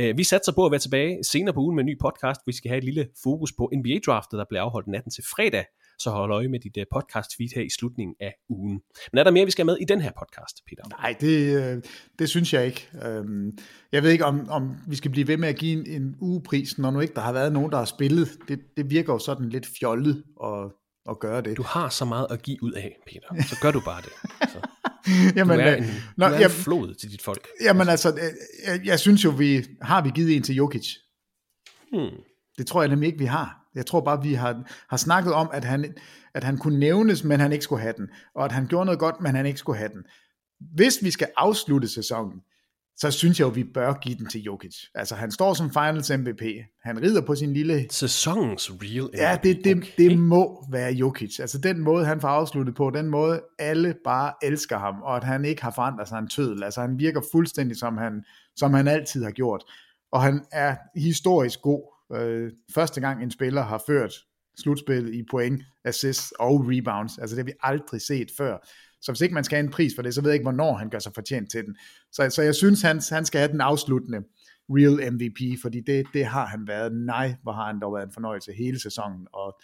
Uh, 0.00 0.18
vi 0.18 0.24
satser 0.24 0.52
på 0.52 0.66
at 0.66 0.72
være 0.72 0.80
tilbage 0.80 1.24
senere 1.24 1.54
på 1.54 1.60
ugen 1.60 1.76
med 1.76 1.84
en 1.84 1.86
ny 1.86 1.98
podcast. 2.00 2.40
Vi 2.46 2.52
skal 2.52 2.68
have 2.68 2.78
et 2.78 2.84
lille 2.84 3.08
fokus 3.22 3.52
på 3.52 3.72
NBA-draftet, 3.76 4.38
der 4.38 4.44
bliver 4.48 4.62
afholdt 4.62 4.88
natten 4.88 5.12
til 5.12 5.24
fredag 5.24 5.64
så 6.00 6.10
hold 6.10 6.32
øje 6.32 6.48
med 6.48 6.60
dit 6.60 6.76
uh, 6.76 6.82
podcast 6.92 7.36
feed 7.36 7.48
her 7.54 7.62
i 7.62 7.68
slutningen 7.68 8.14
af 8.20 8.34
ugen. 8.48 8.80
Men 9.12 9.18
er 9.18 9.24
der 9.24 9.30
mere, 9.30 9.44
vi 9.44 9.50
skal 9.50 9.66
med 9.66 9.76
i 9.80 9.84
den 9.84 10.00
her 10.00 10.10
podcast, 10.18 10.60
Peter? 10.68 10.82
Nej, 10.88 11.16
det, 11.20 11.62
øh, 11.62 11.82
det 12.18 12.28
synes 12.28 12.52
jeg 12.54 12.66
ikke. 12.66 12.88
Øhm, 13.04 13.58
jeg 13.92 14.02
ved 14.02 14.10
ikke, 14.10 14.24
om, 14.24 14.48
om 14.48 14.74
vi 14.88 14.96
skal 14.96 15.10
blive 15.10 15.28
ved 15.28 15.36
med 15.36 15.48
at 15.48 15.56
give 15.56 15.72
en, 15.72 16.02
en 16.02 16.16
ugepris, 16.20 16.78
når 16.78 16.90
nu 16.90 17.00
ikke 17.00 17.14
der 17.14 17.20
har 17.20 17.32
været 17.32 17.52
nogen, 17.52 17.72
der 17.72 17.78
har 17.78 17.84
spillet. 17.84 18.28
Det, 18.48 18.60
det 18.76 18.90
virker 18.90 19.12
jo 19.12 19.18
sådan 19.18 19.48
lidt 19.48 19.66
fjollet 19.80 20.24
og 20.36 20.72
at 21.10 21.18
gøre 21.18 21.42
det. 21.42 21.56
Du 21.56 21.62
har 21.62 21.88
så 21.88 22.04
meget 22.04 22.26
at 22.30 22.42
give 22.42 22.62
ud 22.62 22.72
af, 22.72 22.96
Peter. 23.06 23.48
Så 23.48 23.56
gør 23.62 23.70
du 23.70 23.80
bare 23.80 24.02
det. 24.02 24.12
Så. 24.52 24.60
jamen, 25.36 25.58
du 25.58 25.64
er 25.64 25.74
en, 25.74 25.84
nå, 26.16 26.28
du 26.28 26.34
er 26.34 26.44
en 26.44 26.50
flod 26.50 26.94
til 26.94 27.10
dit 27.10 27.22
folk. 27.22 27.48
Jamen 27.62 27.88
altså, 27.88 28.20
jeg, 28.66 28.80
jeg 28.84 29.00
synes 29.00 29.24
jo, 29.24 29.30
vi 29.30 29.64
har 29.82 30.02
vi 30.02 30.10
givet 30.14 30.36
en 30.36 30.42
til 30.42 30.54
Jokic. 30.54 30.94
Hmm. 31.92 32.20
Det 32.58 32.66
tror 32.66 32.82
jeg 32.82 32.88
nemlig 32.88 33.06
ikke, 33.06 33.18
vi 33.18 33.24
har. 33.24 33.60
Jeg 33.74 33.86
tror 33.86 34.00
bare, 34.00 34.22
vi 34.22 34.34
har, 34.34 34.62
har 34.88 34.96
snakket 34.96 35.32
om, 35.32 35.50
at 35.52 35.64
han, 35.64 35.94
at 36.34 36.44
han 36.44 36.58
kunne 36.58 36.78
nævnes, 36.78 37.24
men 37.24 37.40
han 37.40 37.52
ikke 37.52 37.64
skulle 37.64 37.82
have 37.82 37.94
den. 37.96 38.08
Og 38.34 38.44
at 38.44 38.52
han 38.52 38.66
gjorde 38.66 38.84
noget 38.84 39.00
godt, 39.00 39.20
men 39.20 39.34
han 39.34 39.46
ikke 39.46 39.58
skulle 39.58 39.78
have 39.78 39.88
den. 39.88 40.02
Hvis 40.74 40.98
vi 41.02 41.10
skal 41.10 41.28
afslutte 41.36 41.88
sæsonen, 41.88 42.40
så 43.00 43.10
synes 43.10 43.40
jeg 43.40 43.44
jo, 43.44 43.50
vi 43.50 43.64
bør 43.64 43.92
give 43.92 44.14
den 44.14 44.28
til 44.28 44.42
Jokic. 44.42 44.76
Altså, 44.94 45.14
han 45.14 45.30
står 45.30 45.54
som 45.54 45.70
finals 45.70 46.10
MVP. 46.10 46.42
Han 46.82 47.02
rider 47.02 47.20
på 47.20 47.34
sin 47.34 47.52
lille... 47.52 47.86
Sæsonens 47.90 48.70
real 48.70 49.04
MVP. 49.04 49.18
Ja, 49.18 49.38
det, 49.42 49.64
det, 49.64 49.76
okay. 49.76 49.92
det 49.98 50.18
må 50.18 50.66
være 50.70 50.92
Jokic. 50.92 51.40
Altså, 51.40 51.58
den 51.58 51.80
måde, 51.80 52.04
han 52.04 52.20
får 52.20 52.28
afsluttet 52.28 52.74
på, 52.74 52.90
den 52.90 53.06
måde, 53.06 53.42
alle 53.58 53.94
bare 54.04 54.32
elsker 54.42 54.78
ham, 54.78 55.02
og 55.02 55.16
at 55.16 55.24
han 55.24 55.44
ikke 55.44 55.62
har 55.62 55.70
forandret 55.70 56.08
sig 56.08 56.18
en 56.18 56.28
tødel. 56.28 56.62
Altså, 56.62 56.80
han 56.80 56.98
virker 56.98 57.20
fuldstændig, 57.32 57.76
som 57.76 57.96
han, 57.96 58.24
som 58.56 58.74
han 58.74 58.88
altid 58.88 59.24
har 59.24 59.30
gjort. 59.30 59.64
Og 60.12 60.22
han 60.22 60.44
er 60.52 60.76
historisk 60.96 61.60
god 61.62 61.82
Øh, 62.14 62.52
første 62.74 63.00
gang 63.00 63.22
en 63.22 63.30
spiller 63.30 63.62
har 63.62 63.82
ført 63.86 64.14
slutspil 64.58 65.14
i 65.14 65.22
point, 65.30 65.62
assists 65.84 66.32
og 66.38 66.64
rebounds. 66.66 67.18
Altså 67.18 67.36
det 67.36 67.44
har 67.44 67.46
vi 67.46 67.58
aldrig 67.62 68.00
set 68.00 68.30
før. 68.36 68.58
Så 69.00 69.12
hvis 69.12 69.20
ikke 69.20 69.34
man 69.34 69.44
skal 69.44 69.56
have 69.56 69.64
en 69.64 69.72
pris 69.72 69.92
for 69.94 70.02
det, 70.02 70.14
så 70.14 70.20
ved 70.20 70.30
jeg 70.30 70.34
ikke, 70.34 70.44
hvornår 70.44 70.76
han 70.76 70.90
gør 70.90 70.98
sig 70.98 71.12
fortjent 71.14 71.50
til 71.50 71.64
den. 71.64 71.76
Så, 72.12 72.30
så 72.30 72.42
jeg 72.42 72.54
synes, 72.54 72.82
han, 72.82 73.00
han 73.10 73.24
skal 73.24 73.38
have 73.38 73.52
den 73.52 73.60
afsluttende 73.60 74.22
real 74.70 75.12
MVP, 75.12 75.60
fordi 75.62 75.80
det, 75.80 76.06
det 76.14 76.24
har 76.24 76.46
han 76.46 76.68
været. 76.68 76.92
Nej, 76.92 77.34
hvor 77.42 77.52
har 77.52 77.66
han 77.66 77.80
dog 77.80 77.94
været 77.94 78.06
en 78.06 78.12
fornøjelse 78.12 78.52
hele 78.52 78.80
sæsonen, 78.80 79.26
og, 79.32 79.60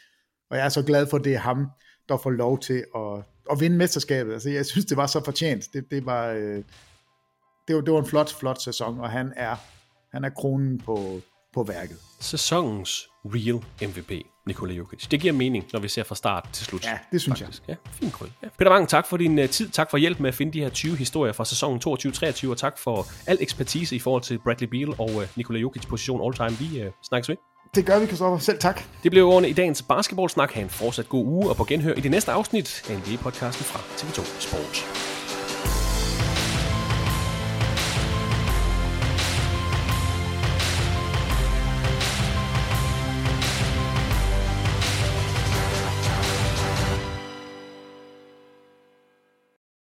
og 0.51 0.57
jeg 0.57 0.65
er 0.65 0.69
så 0.69 0.83
glad 0.83 1.07
for, 1.07 1.17
at 1.17 1.25
det 1.25 1.35
er 1.35 1.39
ham, 1.39 1.67
der 2.09 2.17
får 2.17 2.31
lov 2.31 2.59
til 2.59 2.85
at, 2.97 3.23
at 3.51 3.61
vinde 3.61 3.77
mesterskabet. 3.77 4.33
Altså, 4.33 4.51
jeg 4.51 4.67
synes, 4.67 4.87
det 4.87 4.97
var 4.97 5.07
så 5.07 5.25
fortjent. 5.25 5.65
Det, 5.73 5.91
det 5.91 6.07
var... 6.07 6.27
Øh, 6.29 6.63
det 7.69 7.77
var, 7.77 7.83
det 7.83 7.93
var 7.93 7.99
en 8.01 8.07
flot, 8.07 8.35
flot 8.35 8.63
sæson, 8.63 9.01
og 9.01 9.11
han 9.11 9.33
er, 9.37 9.57
han 10.13 10.25
er 10.25 10.31
kronen 10.31 10.79
på, 10.79 11.21
på 11.57 11.63
værket. 11.63 11.97
Sæsonens 12.21 13.09
real 13.25 13.89
MVP, 13.91 14.13
Nikola 14.47 14.75
Jokic. 14.75 15.07
Det 15.09 15.21
giver 15.21 15.33
mening, 15.33 15.65
når 15.73 15.81
vi 15.81 15.89
ser 15.89 16.05
fra 16.05 16.15
start 16.15 16.49
til 16.53 16.65
slut. 16.65 16.85
Ja, 16.85 16.99
det 17.13 17.21
synes 17.21 17.41
faktisk. 17.41 17.63
jeg. 17.69 17.77
Ja, 17.85 17.91
fint 17.91 18.13
krøl. 18.13 18.29
Ja. 18.43 18.49
Peter 18.59 18.71
Wang, 18.71 18.89
tak 18.89 19.07
for 19.07 19.17
din 19.17 19.39
uh, 19.39 19.49
tid. 19.49 19.69
Tak 19.69 19.91
for 19.91 19.99
hjælp 19.99 20.21
med 20.21 20.29
at 20.29 20.35
finde 20.35 20.53
de 20.53 20.61
her 20.61 20.69
20 20.69 20.97
historier 20.97 21.33
fra 21.33 21.45
sæsonen 21.45 21.81
22-23, 21.87 22.51
og 22.51 22.57
tak 22.57 22.79
for 22.79 23.07
al 23.27 23.39
ekspertise 23.41 23.97
i 23.97 23.99
forhold 23.99 24.23
til 24.23 24.39
Bradley 24.39 24.69
Beal 24.69 24.89
og 24.99 25.11
uh, 25.15 25.23
Nikola 25.37 25.59
Jokic 25.59 25.87
position 25.87 26.21
all 26.25 26.35
time. 26.35 26.69
Vi 26.69 26.87
uh, 26.87 26.93
snakkes 27.03 27.29
ved. 27.29 27.37
Det 27.75 27.87
gør 27.87 27.99
vi, 27.99 28.07
Kristoffer. 28.07 28.39
Selv 28.39 28.59
tak. 28.59 28.83
Det 29.03 29.11
blev 29.11 29.27
ordene 29.27 29.49
i 29.49 29.53
dagens 29.53 29.83
basketballsnak. 29.83 30.53
Ha' 30.53 30.61
en 30.61 30.71
fortsat 30.71 31.09
god 31.09 31.25
uge, 31.27 31.51
og 31.51 31.57
på 31.57 31.65
genhør 31.65 31.95
i 31.95 32.01
det 32.01 32.11
næste 32.11 32.33
afsnit 32.33 32.83
af 32.91 32.95
NBA-podcasten 32.95 33.65
fra 33.65 33.79
TV2 33.79 34.41
Sport. 34.41 35.06